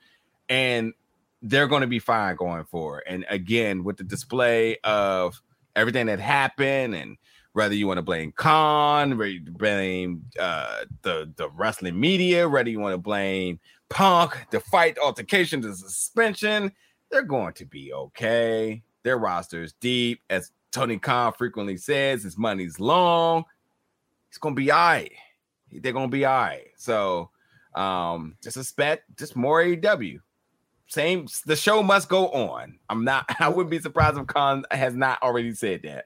and 0.50 0.94
they're 1.42 1.68
going 1.68 1.82
to 1.82 1.88
be 1.88 2.00
fine 2.00 2.36
going 2.36 2.66
forward. 2.66 3.04
And 3.08 3.26
again, 3.30 3.84
with 3.84 3.98
the 3.98 4.04
display 4.04 4.78
of 4.84 5.42
everything 5.76 6.08
that 6.08 6.20
happened, 6.20 6.96
and 6.96 7.18
whether 7.54 7.76
you 7.76 7.88
want 7.88 7.98
to 7.98 8.04
blame 8.04 8.32
Khan, 8.32 9.18
whether 9.18 9.30
you 9.30 9.42
blame 9.42 10.26
uh, 10.40 10.86
the 11.02 11.32
the 11.36 11.50
wrestling 11.50 12.00
media, 12.00 12.48
whether 12.48 12.70
you 12.70 12.80
want 12.80 12.94
to 12.94 12.98
blame 12.98 13.60
Punk, 13.92 14.38
the 14.50 14.60
fight, 14.60 14.98
altercation, 14.98 15.62
the 15.62 15.76
suspension, 15.76 16.72
they're 17.12 17.22
going 17.22 17.54
to 17.54 17.66
be 17.66 17.94
okay. 17.94 18.82
Their 19.04 19.18
roster 19.18 19.64
is 19.64 19.74
deep, 19.74 20.22
as 20.30 20.52
Tony 20.72 20.98
Khan 20.98 21.34
frequently 21.34 21.78
says. 21.78 22.24
His 22.24 22.38
money's 22.38 22.80
long 22.80 23.46
he's 24.32 24.38
gonna 24.38 24.56
be 24.56 24.72
all 24.72 24.80
right. 24.80 25.12
They're 25.72 25.94
gonna 25.94 26.08
be 26.08 26.26
all 26.26 26.34
right. 26.34 26.68
So 26.78 27.30
um 27.76 28.36
just 28.42 28.58
expect 28.58 29.18
just 29.18 29.36
more 29.36 29.62
AEW. 29.62 30.20
Same 30.88 31.28
the 31.46 31.56
show 31.56 31.84
must 31.84 32.10
go 32.10 32.30
on. 32.30 32.80
I'm 32.90 33.04
not 33.04 33.26
I 33.40 33.50
wouldn't 33.50 33.70
be 33.70 33.80
surprised 33.80 34.18
if 34.18 34.28
Khan 34.28 34.64
has 34.72 34.96
not 34.96 35.22
already 35.22 35.54
said 35.54 35.84
that. 35.84 36.06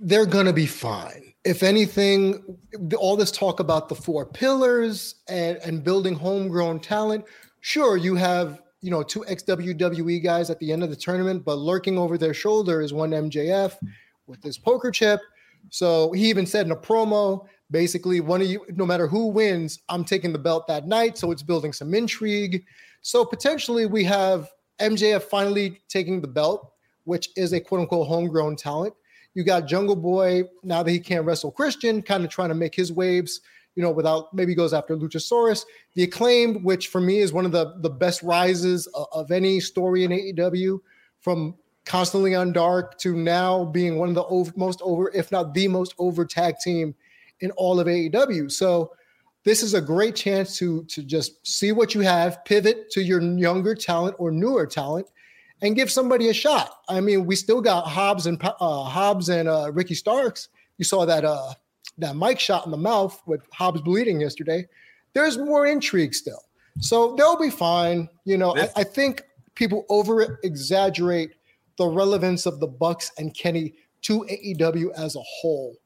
They're 0.00 0.26
gonna 0.26 0.52
be 0.52 0.66
fine. 0.66 1.32
If 1.44 1.62
anything, 1.62 2.58
all 2.98 3.16
this 3.16 3.30
talk 3.30 3.60
about 3.60 3.88
the 3.88 3.94
four 3.94 4.26
pillars 4.26 5.16
and, 5.28 5.58
and 5.58 5.84
building 5.84 6.14
homegrown 6.14 6.80
talent, 6.80 7.24
sure, 7.60 7.96
you 7.96 8.14
have 8.16 8.60
you 8.80 8.90
know 8.90 9.02
two 9.02 9.24
ex 9.26 9.42
WWE 9.44 10.22
guys 10.22 10.50
at 10.50 10.58
the 10.58 10.72
end 10.72 10.82
of 10.82 10.90
the 10.90 10.96
tournament, 10.96 11.44
but 11.44 11.56
lurking 11.56 11.98
over 11.98 12.16
their 12.18 12.34
shoulder 12.34 12.80
is 12.80 12.92
one 12.92 13.10
MJF 13.10 13.76
with 14.26 14.40
this 14.42 14.58
poker 14.58 14.90
chip 14.90 15.20
so 15.68 16.12
he 16.12 16.28
even 16.30 16.46
said 16.46 16.66
in 16.66 16.72
a 16.72 16.76
promo, 16.76 17.46
basically, 17.70 18.20
one 18.20 18.40
of 18.40 18.48
you, 18.48 18.64
no 18.74 18.86
matter 18.86 19.06
who 19.06 19.26
wins, 19.26 19.80
I'm 19.88 20.04
taking 20.04 20.32
the 20.32 20.38
belt 20.38 20.66
that 20.68 20.86
night. 20.86 21.18
So 21.18 21.30
it's 21.30 21.42
building 21.42 21.72
some 21.72 21.94
intrigue. 21.94 22.64
So 23.02 23.24
potentially 23.24 23.86
we 23.86 24.04
have 24.04 24.48
MJF 24.80 25.22
finally 25.22 25.80
taking 25.88 26.20
the 26.20 26.28
belt, 26.28 26.72
which 27.04 27.28
is 27.36 27.52
a 27.52 27.60
quote 27.60 27.82
unquote 27.82 28.08
homegrown 28.08 28.56
talent. 28.56 28.94
You 29.34 29.44
got 29.44 29.66
Jungle 29.66 29.96
Boy 29.96 30.44
now 30.62 30.82
that 30.82 30.90
he 30.90 30.98
can't 30.98 31.24
wrestle 31.24 31.52
Christian, 31.52 32.02
kind 32.02 32.24
of 32.24 32.30
trying 32.30 32.48
to 32.48 32.54
make 32.54 32.74
his 32.74 32.92
waves, 32.92 33.40
you 33.76 33.82
know, 33.82 33.90
without 33.90 34.34
maybe 34.34 34.54
goes 34.54 34.72
after 34.72 34.96
Luchasaurus. 34.96 35.64
The 35.94 36.02
acclaimed, 36.02 36.64
which 36.64 36.88
for 36.88 37.00
me 37.00 37.18
is 37.18 37.32
one 37.32 37.46
of 37.46 37.52
the 37.52 37.74
the 37.78 37.90
best 37.90 38.22
rises 38.22 38.86
of, 38.88 39.06
of 39.12 39.30
any 39.30 39.60
story 39.60 40.04
in 40.04 40.10
AEW, 40.10 40.80
from 41.20 41.54
constantly 41.84 42.34
on 42.34 42.52
dark 42.52 42.98
to 42.98 43.14
now 43.14 43.64
being 43.64 43.98
one 43.98 44.08
of 44.08 44.14
the 44.14 44.24
over, 44.24 44.52
most 44.56 44.80
over, 44.82 45.10
if 45.14 45.32
not 45.32 45.54
the 45.54 45.68
most 45.68 45.94
over 45.98 46.24
tag 46.24 46.56
team 46.58 46.94
in 47.40 47.50
all 47.52 47.80
of 47.80 47.86
AEW. 47.86 48.50
So 48.50 48.92
this 49.44 49.62
is 49.62 49.74
a 49.74 49.80
great 49.80 50.14
chance 50.16 50.58
to 50.58 50.84
to 50.84 51.02
just 51.02 51.46
see 51.46 51.72
what 51.72 51.94
you 51.94 52.00
have, 52.00 52.44
pivot 52.44 52.90
to 52.90 53.02
your 53.02 53.22
younger 53.22 53.74
talent 53.74 54.16
or 54.18 54.30
newer 54.30 54.66
talent, 54.66 55.06
and 55.62 55.76
give 55.76 55.90
somebody 55.90 56.28
a 56.28 56.34
shot. 56.34 56.80
I 56.88 57.00
mean, 57.00 57.26
we 57.26 57.36
still 57.36 57.60
got 57.60 57.86
Hobbs 57.86 58.26
and 58.26 58.42
uh, 58.42 58.84
Hobbs 58.84 59.28
and 59.28 59.48
uh, 59.48 59.70
Ricky 59.72 59.94
Starks. 59.94 60.48
You 60.78 60.84
saw 60.84 61.04
that 61.06 61.24
uh, 61.24 61.52
that 61.98 62.16
Mike 62.16 62.40
shot 62.40 62.64
in 62.64 62.70
the 62.70 62.76
mouth 62.76 63.20
with 63.26 63.42
Hobbs 63.52 63.82
bleeding 63.82 64.20
yesterday. 64.20 64.66
There's 65.12 65.38
more 65.38 65.66
intrigue 65.66 66.14
still, 66.14 66.42
so 66.78 67.14
they'll 67.16 67.38
be 67.38 67.50
fine. 67.50 68.08
You 68.24 68.38
know, 68.38 68.56
I, 68.56 68.68
I 68.76 68.84
think 68.84 69.24
people 69.54 69.84
over 69.88 70.38
exaggerate 70.42 71.32
the 71.76 71.86
relevance 71.86 72.46
of 72.46 72.60
the 72.60 72.66
Bucks 72.66 73.10
and 73.18 73.34
Kenny 73.34 73.74
to 74.02 74.24
AEW 74.24 74.92
as 74.96 75.16
a 75.16 75.22
whole. 75.22 75.76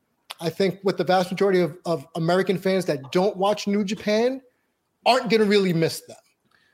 I 0.41 0.51
think 0.51 0.81
with 0.83 0.97
the 0.97 1.05
vast 1.05 1.31
majority 1.31 1.61
of, 1.61 1.77
of 1.87 2.07
American 2.17 2.59
fans 2.59 2.85
that 2.87 3.13
don't 3.13 3.37
watch 3.37 3.67
New 3.67 3.85
Japan 3.85 4.41
aren't 5.07 5.31
going 5.31 5.41
to 5.41 5.47
really 5.47 5.73
miss 5.73 6.01
them. 6.03 6.17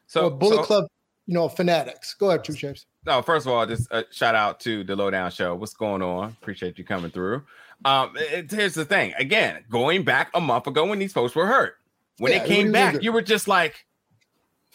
So 0.06 0.24
or 0.24 0.30
Bullet 0.30 0.56
so, 0.56 0.62
Club, 0.64 0.84
you 1.30 1.34
know, 1.34 1.48
fanatics. 1.48 2.14
Go 2.14 2.30
ahead, 2.30 2.42
True 2.42 2.56
Shapes. 2.56 2.86
No, 3.06 3.22
first 3.22 3.46
of 3.46 3.52
all, 3.52 3.64
just 3.64 3.86
a 3.92 4.04
shout 4.10 4.34
out 4.34 4.58
to 4.60 4.82
the 4.82 4.96
Lowdown 4.96 5.30
Show. 5.30 5.54
What's 5.54 5.74
going 5.74 6.02
on? 6.02 6.36
Appreciate 6.42 6.76
you 6.76 6.84
coming 6.84 7.10
through. 7.10 7.44
Um, 7.84 8.12
it, 8.16 8.50
here's 8.50 8.74
the 8.74 8.84
thing. 8.84 9.14
Again, 9.16 9.64
going 9.70 10.02
back 10.02 10.30
a 10.34 10.40
month 10.40 10.66
ago 10.66 10.86
when 10.86 10.98
these 10.98 11.12
folks 11.12 11.36
were 11.36 11.46
hurt, 11.46 11.76
when 12.18 12.32
yeah, 12.32 12.44
came 12.44 12.72
back, 12.72 13.02
you 13.02 13.12
were 13.12 13.22
just 13.22 13.46
like, 13.46 13.86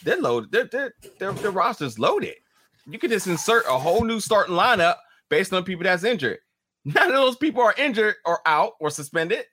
they're 0.04 0.20
loaded. 0.20 0.52
Their 0.52 0.66
their 0.66 0.94
their, 1.20 1.34
their 1.34 1.52
roster's 1.52 2.00
loaded 2.00 2.36
you 2.88 3.00
could 3.00 3.12
just 3.12 3.28
insert 3.28 3.66
a 3.68 3.78
whole 3.78 4.04
new 4.04 4.20
starting 4.20 4.56
lineup 4.56 4.98
based 5.30 5.54
on 5.54 5.64
people 5.64 5.84
that's 5.84 6.04
injured. 6.04 6.40
None 6.86 7.08
of 7.08 7.16
those 7.16 7.36
people 7.36 7.62
are 7.62 7.74
injured 7.78 8.16
or 8.26 8.40
out 8.46 8.74
or 8.80 8.90
suspended. 8.90 9.46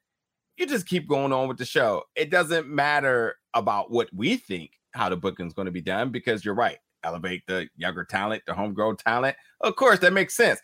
You 0.57 0.66
just 0.66 0.86
keep 0.86 1.09
going 1.09 1.32
on 1.32 1.48
with 1.48 1.57
the 1.57 1.64
show. 1.64 2.03
It 2.14 2.30
doesn't 2.30 2.68
matter 2.68 3.36
about 3.55 3.90
what 3.90 4.09
we 4.14 4.36
think 4.36 4.72
how 4.92 5.09
the 5.09 5.16
booking's 5.16 5.55
going 5.55 5.66
to 5.66 5.72
be 5.72 5.80
done 5.80 6.11
because 6.11 6.44
you're 6.44 6.55
right. 6.55 6.78
Elevate 7.05 7.42
the 7.46 7.68
younger 7.76 8.05
talent, 8.05 8.42
the 8.46 8.55
homegrown 8.55 8.96
talent. 8.96 9.36
Of 9.61 9.76
course, 9.76 9.98
that 10.00 10.12
makes 10.12 10.34
sense. 10.34 10.61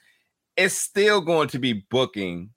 It's 0.57 0.75
still 0.75 1.21
going 1.21 1.49
to 1.49 1.59
be 1.59 1.85
booking 1.91 2.51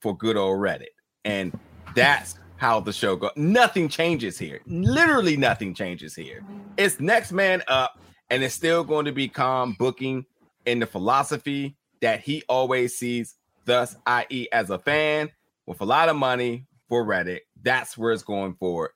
for 0.00 0.16
good 0.16 0.36
old 0.36 0.58
Reddit. 0.58 0.94
And 1.24 1.58
that's 1.94 2.36
how 2.56 2.80
the 2.80 2.92
show 2.92 3.16
goes. 3.16 3.30
Nothing 3.36 3.88
changes 3.88 4.38
here. 4.38 4.60
Literally 4.66 5.36
nothing 5.36 5.74
changes 5.74 6.14
here. 6.14 6.44
It's 6.76 7.00
next 7.00 7.32
man 7.32 7.62
up 7.68 7.98
and 8.30 8.42
it's 8.42 8.54
still 8.54 8.84
going 8.84 9.04
to 9.06 9.12
be 9.12 9.28
Khan 9.28 9.74
booking 9.78 10.24
in 10.66 10.78
the 10.78 10.86
philosophy 10.86 11.76
that 12.00 12.20
he 12.20 12.42
always 12.48 12.96
sees. 12.96 13.34
Thus, 13.64 13.96
i.e., 14.06 14.46
as 14.52 14.70
a 14.70 14.78
fan 14.78 15.30
with 15.66 15.80
a 15.80 15.84
lot 15.84 16.08
of 16.08 16.16
money 16.16 16.66
for 16.88 17.04
Reddit, 17.04 17.40
that's 17.62 17.96
where 17.98 18.12
it's 18.12 18.22
going 18.22 18.54
forward. 18.54 18.90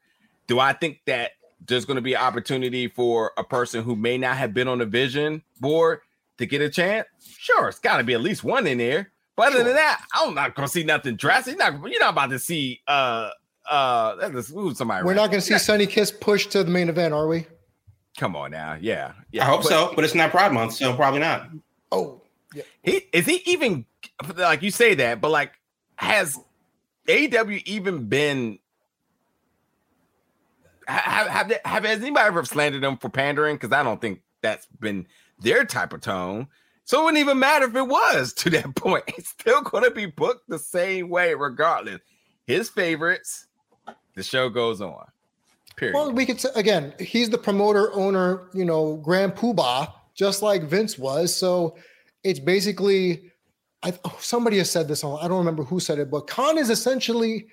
Do 0.47 0.59
I 0.59 0.72
think 0.72 1.01
that 1.07 1.32
there's 1.67 1.85
going 1.85 1.97
to 1.97 2.03
be 2.03 2.15
an 2.15 2.21
opportunity 2.21 2.89
for 2.89 3.33
a 3.37 3.45
person 3.45 3.83
who 3.83 3.97
may 3.97 4.19
not 4.19 4.37
have 4.37 4.55
been 4.55 4.69
on 4.69 4.79
the 4.79 4.87
vision 4.87 5.43
board 5.61 6.01
to 6.39 6.47
get 6.47 6.61
a 6.61 6.69
chance? 6.69 7.07
Sure, 7.21 7.69
it's 7.69 7.79
got 7.79 7.99
to 7.99 8.05
be 8.05 8.15
at 8.15 8.21
least 8.21 8.45
one 8.45 8.67
in 8.67 8.79
there. 8.79 9.11
But 9.37 9.49
other 9.49 9.57
sure. 9.57 9.65
than 9.65 9.75
that, 9.75 10.05
I'm 10.15 10.35
not 10.35 10.55
going 10.55 10.67
to 10.67 10.73
see 10.73 10.85
nothing 10.85 11.17
drastic. 11.17 11.59
You're 11.59 11.71
not, 11.71 11.91
you're 11.91 12.01
not 12.01 12.12
about 12.12 12.31
to 12.31 12.39
see 12.39 12.81
uh 12.87 13.31
uh 13.69 14.43
somebody. 14.75 15.05
We're 15.05 15.15
not 15.15 15.31
going 15.31 15.41
to 15.41 15.47
see 15.47 15.59
Sonny 15.59 15.87
Kiss 15.87 16.11
push 16.11 16.47
to 16.49 16.62
the 16.62 16.71
main 16.71 16.89
event, 16.89 17.15
are 17.15 17.27
we? 17.27 17.47
Come 18.17 18.37
on 18.37 18.53
now, 18.53 18.79
yeah, 18.81 19.12
yeah. 19.33 19.43
I 19.43 19.47
hope 19.47 19.62
but, 19.62 19.69
so, 19.69 19.93
but 19.97 20.05
it's 20.05 20.15
not 20.15 20.31
Pride 20.31 20.53
Month, 20.53 20.75
so 20.75 20.95
probably 20.95 21.19
not. 21.19 21.49
Oh, 21.91 22.21
yeah. 22.55 22.62
He 22.83 23.09
is 23.12 23.27
he 23.27 23.43
even 23.47 23.87
like 24.37 24.62
you 24.62 24.71
say 24.71 24.95
that, 24.95 25.21
but 25.21 25.31
like 25.31 25.53
has 25.97 26.39
AEW 27.09 27.62
even 27.67 28.07
been 28.07 28.59
have 30.89 31.26
have, 31.28 31.61
have 31.64 31.85
has 31.85 32.01
anybody 32.01 32.26
ever 32.26 32.45
slandered 32.45 32.82
them 32.82 32.97
for 32.97 33.09
pandering? 33.09 33.57
Because 33.57 33.72
I 33.72 33.82
don't 33.82 34.01
think 34.01 34.20
that's 34.43 34.66
been 34.80 35.07
their 35.41 35.64
type 35.64 35.93
of 35.93 36.01
tone. 36.01 36.49
So 36.85 37.01
it 37.01 37.05
wouldn't 37.05 37.20
even 37.20 37.39
matter 37.39 37.66
if 37.66 37.74
it 37.74 37.89
was 37.89 38.32
to 38.35 38.51
that 38.51 38.74
point. 38.76 39.05
It's 39.09 39.30
still 39.30 39.62
going 39.62 39.85
to 39.85 39.91
be 39.91 40.07
booked 40.07 40.49
the 40.49 40.59
same 40.59 41.09
way, 41.09 41.35
regardless. 41.35 42.01
His 42.47 42.68
favorites, 42.68 43.47
the 44.14 44.22
show 44.22 44.49
goes 44.49 44.80
on. 44.80 45.07
Period. 45.76 45.95
Well, 45.95 46.12
we 46.12 46.26
could 46.26 46.41
say 46.41 46.51
again, 46.55 46.95
he's 47.01 47.30
the 47.30 47.39
promoter, 47.39 47.93
owner, 47.95 48.49
you 48.53 48.64
know, 48.64 48.97
grand 48.97 49.35
poobah, 49.35 49.93
just 50.14 50.43
like 50.43 50.64
Vince 50.64 50.99
was. 50.99 51.35
So 51.35 51.76
it's 52.22 52.39
basically, 52.39 53.32
I, 53.82 53.93
oh, 54.05 54.16
somebody 54.20 54.59
has 54.59 54.70
said 54.70 54.87
this. 54.87 55.03
I 55.03 55.26
don't 55.26 55.39
remember 55.39 55.64
who 55.64 55.80
said 55.80 55.99
it, 55.99 56.11
but 56.11 56.26
Khan 56.26 56.59
is 56.59 56.70
essentially 56.70 57.49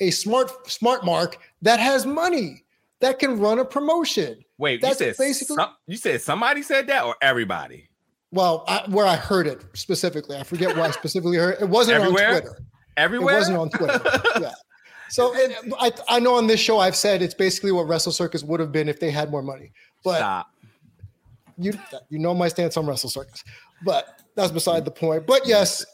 a 0.00 0.10
smart 0.10 0.70
smart 0.70 1.04
mark 1.04 1.38
that 1.62 1.80
has 1.80 2.04
money 2.04 2.63
that 3.04 3.18
can 3.18 3.38
run 3.38 3.58
a 3.58 3.64
promotion. 3.64 4.42
Wait, 4.56 4.80
That's 4.80 4.98
you 4.98 5.12
said 5.12 5.16
basically 5.18 5.56
some, 5.56 5.70
you 5.86 5.96
said 5.96 6.22
somebody 6.22 6.62
said 6.62 6.86
that 6.86 7.04
or 7.04 7.14
everybody? 7.20 7.88
Well, 8.32 8.64
I, 8.66 8.84
where 8.88 9.06
I 9.06 9.16
heard 9.16 9.46
it 9.46 9.62
specifically, 9.74 10.36
I 10.38 10.42
forget 10.42 10.74
where 10.74 10.86
I 10.86 10.90
specifically 11.02 11.36
heard 11.36 11.56
it. 11.56 11.62
It 11.62 11.68
wasn't 11.68 12.00
Everywhere? 12.00 12.28
on 12.28 12.40
Twitter. 12.40 12.58
Everywhere, 12.96 13.34
it 13.34 13.38
wasn't 13.38 13.58
on 13.58 13.70
Twitter. 13.70 14.00
yeah. 14.40 14.52
So 15.10 15.34
it, 15.36 15.72
I, 15.78 15.92
I 16.08 16.18
know 16.18 16.36
on 16.36 16.46
this 16.46 16.60
show 16.60 16.78
I've 16.78 16.96
said 16.96 17.20
it's 17.20 17.34
basically 17.34 17.72
what 17.72 17.86
Wrestle 17.86 18.10
Circus 18.10 18.42
would 18.42 18.58
have 18.58 18.72
been 18.72 18.88
if 18.88 19.00
they 19.00 19.10
had 19.10 19.30
more 19.30 19.42
money. 19.42 19.70
But 20.02 20.18
Stop. 20.18 20.50
you 21.58 21.72
you 22.08 22.18
know 22.18 22.34
my 22.34 22.48
stance 22.48 22.78
on 22.78 22.86
Wrestle 22.86 23.10
Circus, 23.10 23.44
but 23.84 24.22
that's 24.34 24.50
beside 24.50 24.86
the 24.86 24.90
point. 24.90 25.26
But 25.26 25.46
yes, 25.46 25.84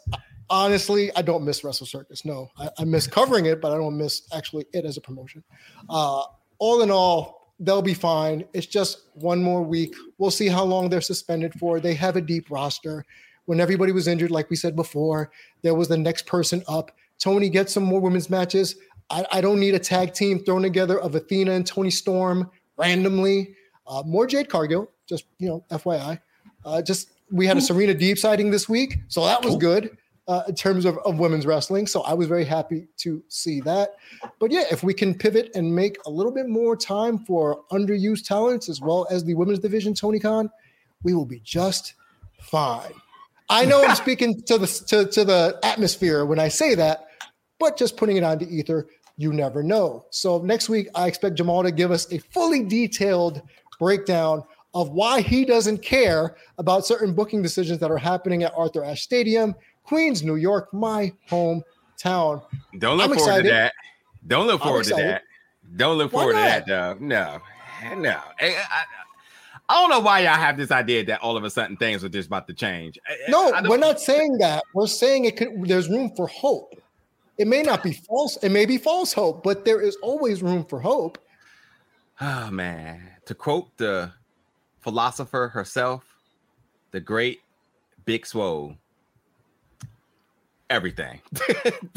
honestly, 0.49 1.11
I 1.17 1.23
don't 1.23 1.45
miss 1.45 1.65
Wrestle 1.65 1.87
Circus. 1.87 2.25
No, 2.25 2.51
I, 2.57 2.69
I 2.79 2.85
miss 2.85 3.09
covering 3.09 3.47
it, 3.47 3.61
but 3.61 3.73
I 3.73 3.77
don't 3.77 3.99
miss 3.99 4.23
actually 4.33 4.67
it 4.73 4.85
as 4.85 4.97
a 4.97 5.01
promotion. 5.01 5.43
Uh, 5.89 6.23
all 6.61 6.83
in 6.83 6.91
all, 6.91 7.55
they'll 7.59 7.83
be 7.83 7.95
fine. 7.95 8.45
It's 8.53 8.67
just 8.67 9.07
one 9.15 9.43
more 9.43 9.63
week. 9.63 9.95
We'll 10.19 10.31
see 10.31 10.47
how 10.47 10.63
long 10.63 10.89
they're 10.89 11.01
suspended 11.01 11.53
for. 11.59 11.81
They 11.81 11.95
have 11.95 12.15
a 12.15 12.21
deep 12.21 12.51
roster. 12.51 13.05
When 13.47 13.59
everybody 13.59 13.91
was 13.91 14.07
injured, 14.07 14.31
like 14.31 14.49
we 14.49 14.57
said 14.57 14.77
before, 14.77 15.33
there 15.63 15.75
was 15.75 15.89
the 15.89 15.97
next 15.97 16.27
person 16.27 16.63
up. 16.69 16.93
Tony 17.19 17.49
gets 17.49 17.75
some 17.75 17.83
more 17.83 18.01
women's 18.01 18.31
matches. 18.31 18.77
I, 19.11 19.27
I 19.33 19.41
don't 19.41 19.59
need 19.59 19.75
a 19.75 19.79
tag 19.79 20.15
team 20.15 20.45
thrown 20.45 20.63
together 20.63 21.01
of 21.01 21.17
Athena 21.17 21.51
and 21.53 21.67
Toni 21.67 21.91
Storm 21.91 22.49
randomly. 22.77 23.57
Uh, 23.87 24.03
more 24.07 24.27
Jade 24.27 24.49
Cargill, 24.49 24.89
just 25.09 25.25
you 25.39 25.49
know, 25.49 25.65
FYI. 25.71 26.21
Uh, 26.65 26.81
just 26.81 27.11
we 27.33 27.47
had 27.47 27.57
a 27.57 27.61
Serena 27.61 27.95
Deeb 27.95 28.19
sighting 28.19 28.51
this 28.51 28.69
week, 28.69 28.99
so 29.09 29.25
that 29.25 29.45
was 29.45 29.57
good 29.57 29.97
uh, 30.29 30.43
in 30.49 30.55
terms 30.55 30.85
of, 30.85 30.99
of 30.99 31.19
women's 31.19 31.47
wrestling. 31.47 31.87
So 31.87 32.03
I 32.03 32.15
was 32.15 32.29
very 32.29 32.45
happy 32.45 32.87
to 32.99 33.23
see 33.29 33.61
that. 33.63 33.97
But 34.39 34.51
yeah, 34.51 34.65
if 34.71 34.83
we 34.83 34.95
can 34.95 35.15
pivot 35.15 35.51
and 35.55 35.75
make 35.75 35.99
a 36.07 36.11
little 36.11 36.33
bit 36.33 36.49
more 36.49 36.77
time 36.77 37.19
for 37.19 37.65
underused 37.73 38.27
talents 38.27 38.69
as 38.69 38.81
well 38.81 39.07
as 39.11 39.25
the 39.25 39.35
women's 39.35 39.59
division, 39.59 39.95
Tony 39.95 40.21
Khan, 40.21 40.51
we 41.03 41.15
will 41.15 41.25
be 41.25 41.41
just 41.41 41.95
fine. 42.41 42.93
I 43.49 43.65
know 43.65 43.85
I'm 43.85 43.97
speaking 44.07 44.43
to 44.43 44.59
the 44.59 44.67
to, 44.89 45.07
to 45.07 45.25
the 45.25 45.59
atmosphere 45.63 46.25
when 46.25 46.39
I 46.39 46.49
say 46.49 46.75
that, 46.77 47.09
but 47.59 47.77
just 47.77 47.97
putting 47.97 48.17
it 48.17 48.23
on 48.23 48.39
the 48.39 48.49
ether, 48.49 48.87
you 49.17 49.33
never 49.33 49.63
know. 49.63 50.07
So 50.11 50.39
next 50.39 50.69
week, 50.69 50.89
I 50.95 51.09
expect 51.09 51.37
Jamal 51.37 51.63
to 51.63 51.73
give 51.73 51.91
us 51.91 52.11
a 52.13 52.19
fully 52.19 52.65
detailed 52.65 53.43
breakdown 53.79 54.45
of 54.73 54.91
why 54.91 55.21
he 55.21 55.45
doesn't 55.45 55.83
care 55.83 56.37
about 56.59 56.87
certain 56.87 57.13
booking 57.13 57.43
decisions 57.43 57.79
that 57.81 57.91
are 57.91 57.99
happening 57.99 58.45
at 58.45 58.53
Arthur 58.57 58.85
Ashe 58.85 59.03
Stadium 59.03 59.55
Queens, 59.91 60.23
New 60.23 60.37
York, 60.37 60.73
my 60.73 61.13
hometown. 61.29 62.45
Don't 62.79 62.97
look 62.97 63.11
I'm 63.11 63.17
forward 63.17 63.17
excited. 63.17 63.43
to 63.43 63.49
that. 63.49 63.73
Don't 64.25 64.47
look 64.47 64.63
forward 64.63 64.85
to 64.85 64.95
that. 64.95 65.23
Don't 65.75 65.99
look 65.99 66.13
forward 66.13 66.35
to 66.35 66.39
that, 66.39 66.65
though. 66.65 66.97
No, 67.01 67.41
no. 67.97 68.21
I, 68.41 68.55
I, 68.55 68.85
I, 69.69 69.81
don't 69.81 69.91
know 69.91 69.99
why 69.99 70.21
y'all 70.21 70.35
have 70.35 70.57
this 70.57 70.71
idea 70.71 71.05
that 71.07 71.21
all 71.23 71.37
of 71.37 71.43
a 71.43 71.51
sudden 71.51 71.77
things 71.77 72.05
are 72.05 72.09
just 72.09 72.29
about 72.29 72.47
to 72.47 72.55
change. 72.55 73.01
Eh, 73.09 73.17
no, 73.31 73.53
we're 73.65 73.79
not 73.79 74.01
saying 74.01 74.39
that. 74.39 74.63
We're 74.75 74.87
saying 74.87 75.25
it 75.25 75.37
could. 75.37 75.49
There's 75.65 75.89
room 75.89 76.13
for 76.15 76.29
hope. 76.29 76.81
It 77.37 77.49
may 77.49 77.63
not 77.63 77.83
be 77.83 77.93
false. 77.93 78.37
It 78.45 78.51
may 78.51 78.67
be 78.67 78.79
false 78.79 79.13
hope, 79.13 79.43
but 79.43 79.65
there 79.65 79.81
is 79.81 79.97
always 80.05 80.41
room 80.41 80.65
for 80.67 80.79
hope. 80.79 81.19
Oh 82.21 82.49
man! 82.53 83.11
To 83.27 83.35
quote 83.35 83.77
the 83.77 84.13
philosopher 84.83 85.49
herself, 85.49 86.05
the 86.93 87.01
great 87.01 87.41
Big 88.05 88.25
Swole 88.25 88.77
everything. 90.71 91.21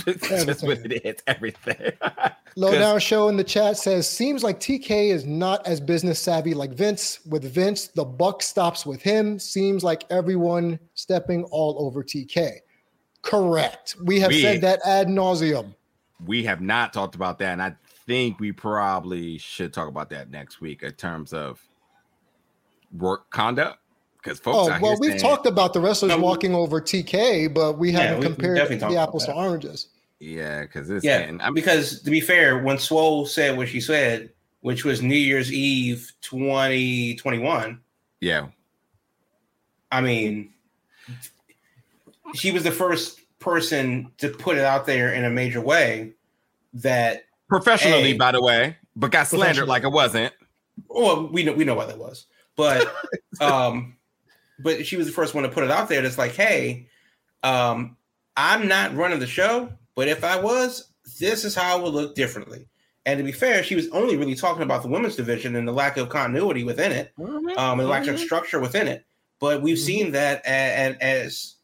Just 0.06 0.64
what 0.64 0.80
it 0.80 1.06
is, 1.06 1.16
everything. 1.28 1.94
Lowdown 2.56 3.00
Show 3.00 3.30
in 3.30 3.38
the 3.38 3.44
chat 3.44 3.78
says 3.78 4.10
seems 4.10 4.44
like 4.44 4.60
TK 4.60 5.12
is 5.12 5.26
not 5.26 5.66
as 5.66 5.80
business 5.80 6.20
savvy 6.20 6.54
like 6.54 6.72
Vince. 6.72 7.20
With 7.26 7.44
Vince, 7.44 7.88
the 7.88 8.04
buck 8.04 8.44
stops 8.44 8.86
with 8.86 9.02
him. 9.02 9.40
Seems 9.40 9.84
like 9.84 10.04
everyone 10.10 10.80
stepping 10.96 11.44
all 11.46 11.78
over 11.80 12.04
TK. 12.04 12.58
Correct. 13.22 13.96
We 14.04 14.20
have 14.20 14.32
we, 14.32 14.42
said 14.42 14.62
that 14.62 14.82
ad 14.86 15.08
nauseum. 15.08 15.74
We 16.26 16.44
have 16.44 16.60
not 16.62 16.92
talked 16.92 17.16
about 17.16 17.40
that, 17.40 17.54
and 17.54 17.62
I 17.62 17.76
think 18.06 18.40
we 18.40 18.52
probably 18.52 19.38
should 19.38 19.74
talk 19.74 19.88
about 19.88 20.10
that 20.10 20.30
next 20.30 20.60
week 20.60 20.84
in 20.84 20.92
terms 20.92 21.32
of 21.32 21.62
work 22.92 23.30
conduct 23.30 23.80
because 24.24 24.40
folks. 24.40 24.72
Oh 24.72 24.80
well, 24.82 24.98
we've 25.00 25.20
talked 25.20 25.46
about 25.46 25.74
the 25.74 25.82
wrestlers 25.82 26.10
no, 26.10 26.18
walking 26.18 26.56
over 26.56 26.80
TK, 26.80 27.54
but 27.54 27.78
we 27.78 27.92
haven't 27.92 28.20
we, 28.20 28.26
compared 28.28 28.80
the 28.80 28.98
apples 28.98 29.26
to 29.26 29.34
oranges. 29.34 29.88
Yeah, 30.20 30.62
because 30.62 30.90
it's 30.90 31.04
yeah. 31.04 31.32
I'm, 31.42 31.54
because 31.54 32.02
to 32.02 32.10
be 32.10 32.22
fair, 32.22 32.60
when 32.60 32.78
Swole 32.78 33.26
said 33.26 33.58
what 33.58 33.68
she 33.68 33.82
said, 33.82 34.30
which 34.64 34.86
was 34.86 35.02
New 35.02 35.16
Year's 35.16 35.52
Eve 35.52 36.14
2021. 36.22 37.80
Yeah. 38.22 38.48
I 39.92 40.00
mean, 40.00 40.54
she 42.34 42.52
was 42.52 42.64
the 42.64 42.72
first 42.72 43.20
person 43.40 44.10
to 44.20 44.30
put 44.30 44.58
it 44.58 44.64
out 44.64 44.86
there 44.86 45.14
in 45.14 45.26
a 45.26 45.30
major 45.30 45.60
way 45.60 46.14
that 46.76 47.26
professionally, 47.50 48.12
a, 48.12 48.18
by 48.18 48.32
the 48.32 48.42
way, 48.42 48.78
but 48.96 49.12
got 49.12 49.28
slandered 49.28 49.68
like 49.68 49.84
it 49.84 49.92
wasn't. 49.92 50.34
Well, 50.88 51.28
we 51.28 51.44
know 51.44 51.52
we 51.52 51.66
know 51.66 51.76
why 51.76 51.86
that 51.86 51.98
was, 51.98 52.26
but 52.56 52.92
um, 53.42 53.98
but 54.60 54.86
she 54.86 54.98
was 54.98 55.08
the 55.08 55.14
first 55.14 55.34
one 55.34 55.44
to 55.44 55.50
put 55.50 55.64
it 55.64 55.72
out 55.72 55.90
there. 55.90 56.02
That's 56.02 56.18
like, 56.18 56.34
hey, 56.34 56.88
um, 57.44 57.98
I'm 58.36 58.68
not 58.68 58.96
running 58.96 59.20
the 59.20 59.28
show, 59.28 59.72
but 59.96 60.08
if 60.08 60.24
I 60.24 60.40
was, 60.40 60.92
this 61.20 61.46
is 61.46 61.56
how 61.56 61.78
it 61.78 61.84
would 61.84 61.94
look 61.94 62.16
differently. 62.16 62.68
And 63.06 63.18
to 63.18 63.24
be 63.24 63.34
fair, 63.34 63.64
she 63.64 63.76
was 63.76 63.90
only 63.90 64.16
really 64.16 64.36
talking 64.36 64.64
about 64.64 64.82
the 64.82 64.88
women's 64.88 65.18
division 65.18 65.56
and 65.56 65.68
the 65.68 65.74
lack 65.74 65.98
of 65.98 66.10
continuity 66.10 66.64
within 66.64 66.92
it, 66.92 67.12
mm-hmm. 67.20 67.58
um, 67.58 67.80
and 67.80 67.90
lack 67.90 68.04
of 68.08 68.16
mm-hmm. 68.16 68.24
structure 68.24 68.60
within 68.60 68.88
it. 68.88 69.06
But 69.40 69.62
we've 69.62 69.78
mm-hmm. 69.78 69.86
seen 69.86 70.12
that 70.14 70.46
as, 70.46 70.96
as, 71.02 71.56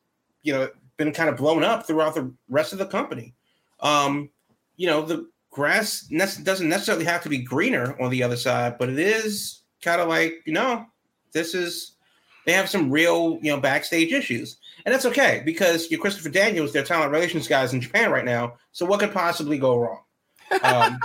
you 0.43 0.51
know, 0.51 0.69
been 0.97 1.13
kind 1.13 1.29
of 1.29 1.37
blown 1.37 1.63
up 1.63 1.87
throughout 1.87 2.13
the 2.13 2.33
rest 2.49 2.73
of 2.73 2.79
the 2.79 2.85
company. 2.85 3.33
Um, 3.79 4.29
you 4.75 4.87
know, 4.87 5.01
the 5.01 5.29
grass 5.49 6.01
doesn't 6.01 6.69
necessarily 6.69 7.05
have 7.05 7.23
to 7.23 7.29
be 7.29 7.37
greener 7.37 7.99
on 8.01 8.11
the 8.11 8.21
other 8.21 8.35
side, 8.35 8.77
but 8.77 8.89
it 8.89 8.99
is 8.99 9.61
kind 9.81 10.01
of 10.01 10.09
like, 10.09 10.41
you 10.45 10.53
know, 10.53 10.85
this 11.31 11.55
is 11.55 11.93
they 12.50 12.54
have 12.54 12.70
some 12.70 12.89
real, 12.89 13.38
you 13.43 13.52
know, 13.52 13.60
backstage 13.60 14.12
issues. 14.12 14.58
And 14.84 14.93
that's 14.93 15.06
okay 15.06 15.43
because 15.45 15.91
your 15.91 16.00
Christopher 16.00 16.30
Daniels, 16.30 16.74
their 16.74 16.84
talent 16.84 17.12
relations 17.12 17.47
guys 17.47 17.74
in 17.74 17.82
Japan 17.82 18.12
right 18.12 18.26
now. 18.26 18.56
So 18.72 18.88
what 18.88 19.00
could 19.00 19.14
possibly 19.14 19.60
go 19.60 19.78
wrong? 19.78 20.02
Um, 20.64 21.00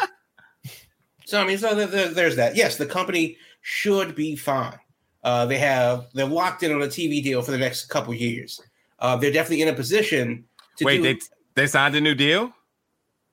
so 1.26 1.38
I 1.40 1.46
mean, 1.46 1.58
so 1.58 1.74
there, 1.74 1.86
there, 1.86 2.08
there's 2.08 2.36
that. 2.36 2.56
Yes, 2.56 2.78
the 2.78 2.86
company 2.86 3.36
should 3.60 4.14
be 4.14 4.36
fine. 4.36 4.78
Uh, 5.22 5.44
they 5.44 5.58
have 5.58 6.06
they're 6.14 6.24
locked 6.24 6.62
in 6.62 6.72
on 6.72 6.80
a 6.80 6.86
TV 6.86 7.22
deal 7.22 7.42
for 7.42 7.50
the 7.50 7.58
next 7.58 7.86
couple 7.86 8.14
years. 8.14 8.60
Uh, 9.00 9.16
they're 9.16 9.32
definitely 9.32 9.62
in 9.62 9.68
a 9.68 9.74
position 9.74 10.44
to 10.76 10.84
wait. 10.86 10.98
Do, 10.98 11.02
they 11.02 11.18
they 11.54 11.66
signed 11.66 11.94
a 11.94 12.00
new 12.00 12.14
deal. 12.14 12.52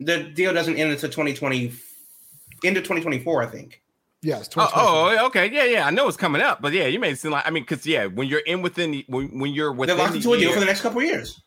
The 0.01 0.23
deal 0.23 0.53
doesn't 0.53 0.75
end 0.75 0.91
until 0.91 1.09
2020, 1.09 1.71
into 2.63 2.81
2024, 2.81 3.43
I 3.43 3.45
think. 3.45 3.80
Yes. 4.23 4.49
Oh, 4.55 4.69
oh, 4.75 5.17
oh, 5.19 5.25
okay. 5.27 5.49
Yeah, 5.51 5.63
yeah. 5.63 5.87
I 5.87 5.89
know 5.89 6.07
it's 6.07 6.17
coming 6.17 6.41
up, 6.41 6.61
but 6.61 6.73
yeah, 6.73 6.85
you 6.85 6.99
may 6.99 7.15
seem 7.15 7.31
like 7.31 7.45
I 7.45 7.49
mean, 7.49 7.63
because 7.63 7.85
yeah, 7.87 8.05
when 8.05 8.27
you're 8.27 8.41
in 8.41 8.61
within 8.61 8.91
the 8.91 9.05
when, 9.07 9.39
when 9.39 9.51
you're 9.51 9.71
within 9.73 9.97
they're 9.97 10.05
locked 10.05 10.15
into 10.15 10.33
a 10.33 10.37
deal 10.37 10.53
for 10.53 10.59
the 10.59 10.65
next 10.65 10.81
couple 10.81 11.01
years. 11.01 11.41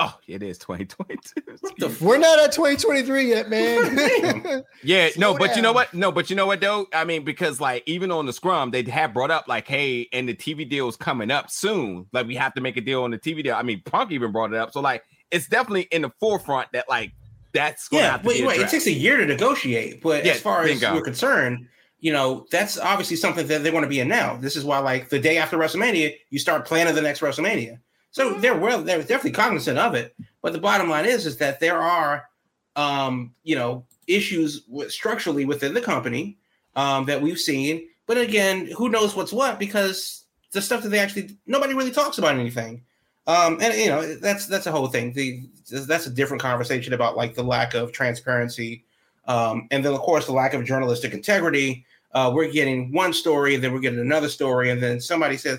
Oh, 0.00 0.18
it 0.26 0.42
is 0.42 0.58
2022. 0.58 2.04
We're 2.04 2.18
not 2.18 2.40
at 2.40 2.50
2023 2.50 3.28
yet, 3.28 3.48
man. 3.48 4.64
yeah, 4.82 5.08
Slow 5.10 5.32
no, 5.32 5.38
but 5.38 5.48
down. 5.48 5.56
you 5.56 5.62
know 5.62 5.72
what? 5.72 5.94
No, 5.94 6.10
but 6.10 6.30
you 6.30 6.36
know 6.36 6.46
what 6.46 6.60
though? 6.60 6.88
I 6.92 7.04
mean, 7.04 7.24
because 7.24 7.60
like 7.60 7.84
even 7.86 8.10
on 8.10 8.26
the 8.26 8.32
scrum, 8.32 8.72
they 8.72 8.82
have 8.82 9.14
brought 9.14 9.30
up 9.30 9.46
like, 9.46 9.68
hey, 9.68 10.08
and 10.12 10.28
the 10.28 10.34
TV 10.34 10.68
deal 10.68 10.88
is 10.88 10.96
coming 10.96 11.30
up 11.30 11.48
soon. 11.48 12.06
Like 12.12 12.26
we 12.26 12.34
have 12.34 12.54
to 12.54 12.60
make 12.60 12.76
a 12.76 12.80
deal 12.80 13.04
on 13.04 13.12
the 13.12 13.18
TV 13.18 13.44
deal. 13.44 13.54
I 13.54 13.62
mean, 13.62 13.82
Punk 13.84 14.10
even 14.10 14.32
brought 14.32 14.52
it 14.52 14.58
up. 14.58 14.72
So 14.72 14.80
like 14.80 15.04
it's 15.30 15.46
definitely 15.46 15.82
in 15.92 16.02
the 16.02 16.10
forefront 16.18 16.72
that 16.72 16.88
like 16.88 17.12
that's 17.54 17.88
yeah. 17.90 18.20
Wait, 18.22 18.44
wait. 18.44 18.60
It 18.60 18.68
takes 18.68 18.86
a 18.86 18.92
year 18.92 19.16
to 19.16 19.24
negotiate, 19.24 20.02
but 20.02 20.24
yeah, 20.24 20.32
as 20.32 20.40
far 20.40 20.64
as 20.64 20.82
we're 20.82 21.00
concerned, 21.00 21.66
you 22.00 22.12
know, 22.12 22.46
that's 22.50 22.78
obviously 22.78 23.16
something 23.16 23.46
that 23.46 23.62
they 23.62 23.70
want 23.70 23.84
to 23.84 23.88
be 23.88 24.00
in 24.00 24.08
now. 24.08 24.36
This 24.36 24.56
is 24.56 24.64
why, 24.64 24.78
like, 24.78 25.08
the 25.08 25.18
day 25.18 25.38
after 25.38 25.56
WrestleMania, 25.56 26.14
you 26.28 26.38
start 26.38 26.66
planning 26.66 26.94
the 26.94 27.00
next 27.00 27.20
WrestleMania. 27.20 27.78
So 28.10 28.32
mm-hmm. 28.32 28.40
they're 28.42 28.56
well, 28.56 28.82
they're 28.82 28.98
definitely 28.98 29.32
cognizant 29.32 29.78
of 29.78 29.94
it. 29.94 30.14
But 30.42 30.52
the 30.52 30.58
bottom 30.58 30.90
line 30.90 31.06
is, 31.06 31.24
is 31.24 31.38
that 31.38 31.60
there 31.60 31.80
are, 31.80 32.28
um, 32.76 33.34
you 33.42 33.56
know, 33.56 33.86
issues 34.06 34.64
with, 34.68 34.92
structurally 34.92 35.46
within 35.46 35.72
the 35.72 35.80
company 35.80 36.36
um, 36.76 37.06
that 37.06 37.22
we've 37.22 37.38
seen. 37.38 37.88
But 38.06 38.18
again, 38.18 38.66
who 38.76 38.90
knows 38.90 39.16
what's 39.16 39.32
what 39.32 39.58
because 39.58 40.24
the 40.52 40.60
stuff 40.60 40.82
that 40.82 40.90
they 40.90 40.98
actually 40.98 41.30
nobody 41.46 41.74
really 41.74 41.90
talks 41.90 42.18
about 42.18 42.34
anything. 42.34 42.84
Um, 43.26 43.58
and 43.60 43.74
you 43.74 43.88
know 43.88 44.14
that's 44.16 44.46
that's 44.46 44.66
a 44.66 44.72
whole 44.72 44.88
thing. 44.88 45.12
The 45.12 45.42
that's 45.70 46.06
a 46.06 46.10
different 46.10 46.42
conversation 46.42 46.92
about 46.92 47.16
like 47.16 47.34
the 47.34 47.42
lack 47.42 47.74
of 47.74 47.92
transparency, 47.92 48.84
um, 49.26 49.66
and 49.70 49.84
then 49.84 49.94
of 49.94 50.00
course 50.00 50.26
the 50.26 50.32
lack 50.32 50.52
of 50.54 50.64
journalistic 50.64 51.14
integrity. 51.14 51.86
Uh, 52.12 52.30
we're 52.32 52.50
getting 52.50 52.92
one 52.92 53.12
story, 53.12 53.54
and 53.54 53.64
then 53.64 53.72
we're 53.72 53.80
getting 53.80 53.98
another 53.98 54.28
story, 54.28 54.70
and 54.70 54.80
then 54.80 55.00
somebody 55.00 55.36
says, 55.36 55.58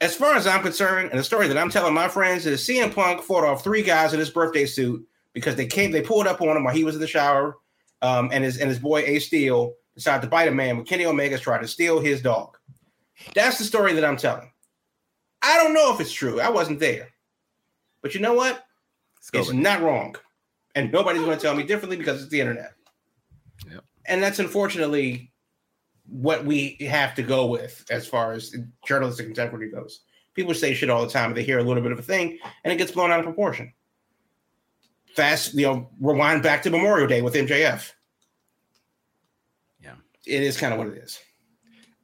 as 0.00 0.14
far 0.14 0.34
as 0.34 0.46
I'm 0.46 0.62
concerned, 0.62 1.10
and 1.10 1.18
the 1.18 1.24
story 1.24 1.48
that 1.48 1.56
I'm 1.56 1.70
telling 1.70 1.94
my 1.94 2.08
friends 2.08 2.44
is 2.44 2.60
CM 2.60 2.94
Punk 2.94 3.22
fought 3.22 3.44
off 3.44 3.64
three 3.64 3.82
guys 3.82 4.12
in 4.12 4.18
his 4.18 4.28
birthday 4.28 4.66
suit 4.66 5.06
because 5.32 5.54
they 5.56 5.66
came, 5.66 5.92
they 5.92 6.02
pulled 6.02 6.26
up 6.26 6.42
on 6.42 6.56
him 6.56 6.64
while 6.64 6.74
he 6.74 6.84
was 6.84 6.94
in 6.94 7.00
the 7.00 7.06
shower, 7.06 7.56
um, 8.02 8.28
and 8.32 8.44
his 8.44 8.58
and 8.58 8.68
his 8.68 8.78
boy 8.78 9.00
Ace 9.00 9.26
Steel 9.26 9.74
decided 9.94 10.22
to 10.22 10.28
bite 10.28 10.48
a 10.48 10.50
man 10.50 10.76
when 10.76 10.84
Kenny 10.84 11.06
Omega's 11.06 11.40
tried 11.40 11.62
to 11.62 11.68
steal 11.68 12.00
his 12.00 12.20
dog. 12.20 12.58
That's 13.34 13.56
the 13.56 13.64
story 13.64 13.94
that 13.94 14.04
I'm 14.04 14.16
telling. 14.16 14.50
I 15.42 15.56
don't 15.56 15.74
know 15.74 15.92
if 15.94 16.00
it's 16.00 16.12
true. 16.12 16.40
I 16.40 16.50
wasn't 16.50 16.80
there. 16.80 17.08
But 18.02 18.14
you 18.14 18.20
know 18.20 18.34
what? 18.34 18.64
It's 19.32 19.52
not 19.52 19.82
wrong. 19.82 20.16
And 20.74 20.92
nobody's 20.92 21.22
going 21.22 21.36
to 21.36 21.42
tell 21.42 21.54
me 21.54 21.64
differently 21.64 21.96
because 21.96 22.22
it's 22.22 22.30
the 22.30 22.40
internet. 22.40 22.74
Yep. 23.70 23.84
And 24.06 24.22
that's 24.22 24.38
unfortunately 24.38 25.32
what 26.08 26.44
we 26.44 26.76
have 26.88 27.14
to 27.16 27.22
go 27.22 27.46
with 27.46 27.84
as 27.90 28.06
far 28.06 28.32
as 28.32 28.54
journalistic 28.86 29.26
integrity 29.26 29.68
goes. 29.68 30.00
People 30.34 30.54
say 30.54 30.74
shit 30.74 30.90
all 30.90 31.02
the 31.02 31.10
time. 31.10 31.34
They 31.34 31.42
hear 31.42 31.58
a 31.58 31.62
little 31.64 31.82
bit 31.82 31.92
of 31.92 31.98
a 31.98 32.02
thing, 32.02 32.38
and 32.62 32.72
it 32.72 32.76
gets 32.76 32.92
blown 32.92 33.10
out 33.10 33.18
of 33.18 33.24
proportion. 33.24 33.72
Fast, 35.14 35.54
you 35.54 35.66
know, 35.66 35.88
rewind 35.98 36.42
back 36.42 36.62
to 36.62 36.70
Memorial 36.70 37.08
Day 37.08 37.22
with 37.22 37.34
MJF. 37.34 37.90
Yeah, 39.82 39.94
it 40.26 40.42
is 40.42 40.58
kind 40.58 40.74
of 40.74 40.78
what 40.78 40.88
it 40.88 40.98
is. 40.98 41.18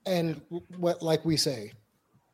And 0.06 0.40
what, 0.78 1.02
like 1.02 1.24
we 1.24 1.36
say, 1.36 1.72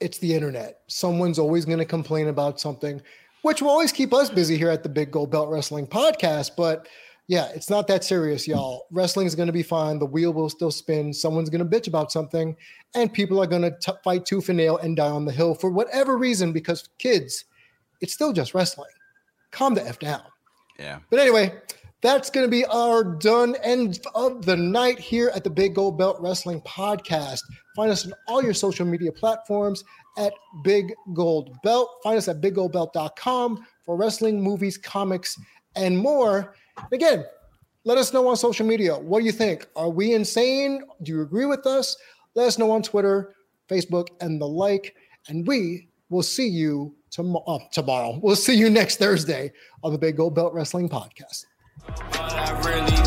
it's 0.01 0.19
the 0.19 0.35
internet. 0.35 0.81
Someone's 0.87 1.39
always 1.39 1.65
going 1.65 1.79
to 1.79 1.85
complain 1.85 2.29
about 2.29 2.61
something, 2.61 3.01
which 3.43 3.63
will 3.63 3.71
always 3.71 3.93
keep 3.93 4.13
us 4.13 4.31
busy 4.31 4.57
here 4.57 4.71
at 4.71 4.83
the 4.83 4.89
Big 4.89 5.11
Gold 5.11 5.31
Belt 5.31 5.49
Wrestling 5.49 5.87
Podcast. 5.87 6.53
But 6.57 6.89
yeah, 7.27 7.49
it's 7.55 7.69
not 7.69 7.87
that 7.89 8.05
serious, 8.05 8.49
y'all. 8.49 8.87
Wrestling 8.91 9.27
is 9.27 9.35
going 9.35 9.49
to 9.49 9.53
be 9.53 9.63
fine. 9.63 9.99
The 9.99 10.07
wheel 10.07 10.33
will 10.33 10.49
still 10.49 10.71
spin. 10.71 11.13
Someone's 11.13 11.51
going 11.51 11.69
to 11.69 11.79
bitch 11.79 11.87
about 11.87 12.11
something, 12.11 12.57
and 12.95 13.13
people 13.13 13.43
are 13.43 13.47
going 13.47 13.63
to 13.63 13.99
fight 14.03 14.25
tooth 14.25 14.49
and 14.49 14.57
nail 14.57 14.79
and 14.79 14.97
die 14.97 15.11
on 15.11 15.25
the 15.25 15.33
hill 15.33 15.55
for 15.55 15.71
whatever 15.71 16.17
reason. 16.17 16.53
Because 16.53 16.89
kids, 16.99 17.45
it's 18.01 18.15
still 18.15 18.33
just 18.33 18.55
wrestling. 18.55 18.91
Calm 19.51 19.75
the 19.75 19.87
f 19.87 19.99
down. 19.99 20.23
Yeah. 20.79 21.01
But 21.11 21.19
anyway, 21.21 21.53
that's 22.01 22.31
going 22.31 22.47
to 22.47 22.51
be 22.51 22.65
our 22.67 23.03
done 23.03 23.57
end 23.63 23.99
of 24.15 24.45
the 24.45 24.57
night 24.57 24.99
here 24.99 25.33
at 25.35 25.43
the 25.43 25.51
Big 25.51 25.75
Gold 25.75 25.99
Belt 25.99 26.17
Wrestling 26.21 26.61
Podcast. 26.61 27.41
Find 27.75 27.91
us 27.91 28.07
on 28.07 28.13
all 28.29 28.43
your 28.43 28.55
social 28.55 28.87
media 28.87 29.11
platforms 29.11 29.83
at 30.17 30.33
Big 30.63 30.93
Gold 31.13 31.57
Belt. 31.63 31.89
Find 32.05 32.17
us 32.17 32.29
at 32.29 32.41
biggoldbelt.com 32.41 33.67
for 33.85 33.97
wrestling, 33.97 34.41
movies, 34.41 34.79
comics, 34.79 35.37
and 35.75 35.99
more. 35.99 36.55
Again, 36.93 37.25
let 37.85 37.99
us 37.99 38.13
know 38.13 38.29
on 38.29 38.37
social 38.37 38.67
media. 38.67 38.97
What 38.97 39.21
do 39.21 39.25
you 39.25 39.33
think? 39.33 39.67
Are 39.75 39.91
we 39.91 40.13
insane? 40.15 40.83
Do 41.03 41.13
you 41.13 41.23
agree 41.23 41.47
with 41.47 41.67
us? 41.67 41.97
Let 42.35 42.47
us 42.47 42.59
know 42.59 42.71
on 42.71 42.83
Twitter, 42.83 43.35
Facebook, 43.69 44.09
and 44.21 44.41
the 44.41 44.47
like. 44.47 44.95
And 45.29 45.47
we 45.47 45.89
will 46.11 46.23
see 46.23 46.47
you 46.47 46.95
tom- 47.11 47.37
tomorrow. 47.73 48.21
We'll 48.23 48.37
see 48.37 48.55
you 48.55 48.71
next 48.71 48.97
Thursday 48.97 49.53
on 49.83 49.93
the 49.93 49.99
Big 49.99 50.17
Gold 50.17 50.35
Belt 50.37 50.53
Wrestling 50.55 50.89
Podcast. 50.89 51.45
But 51.87 52.33
I 52.35 52.61
really 52.65 52.98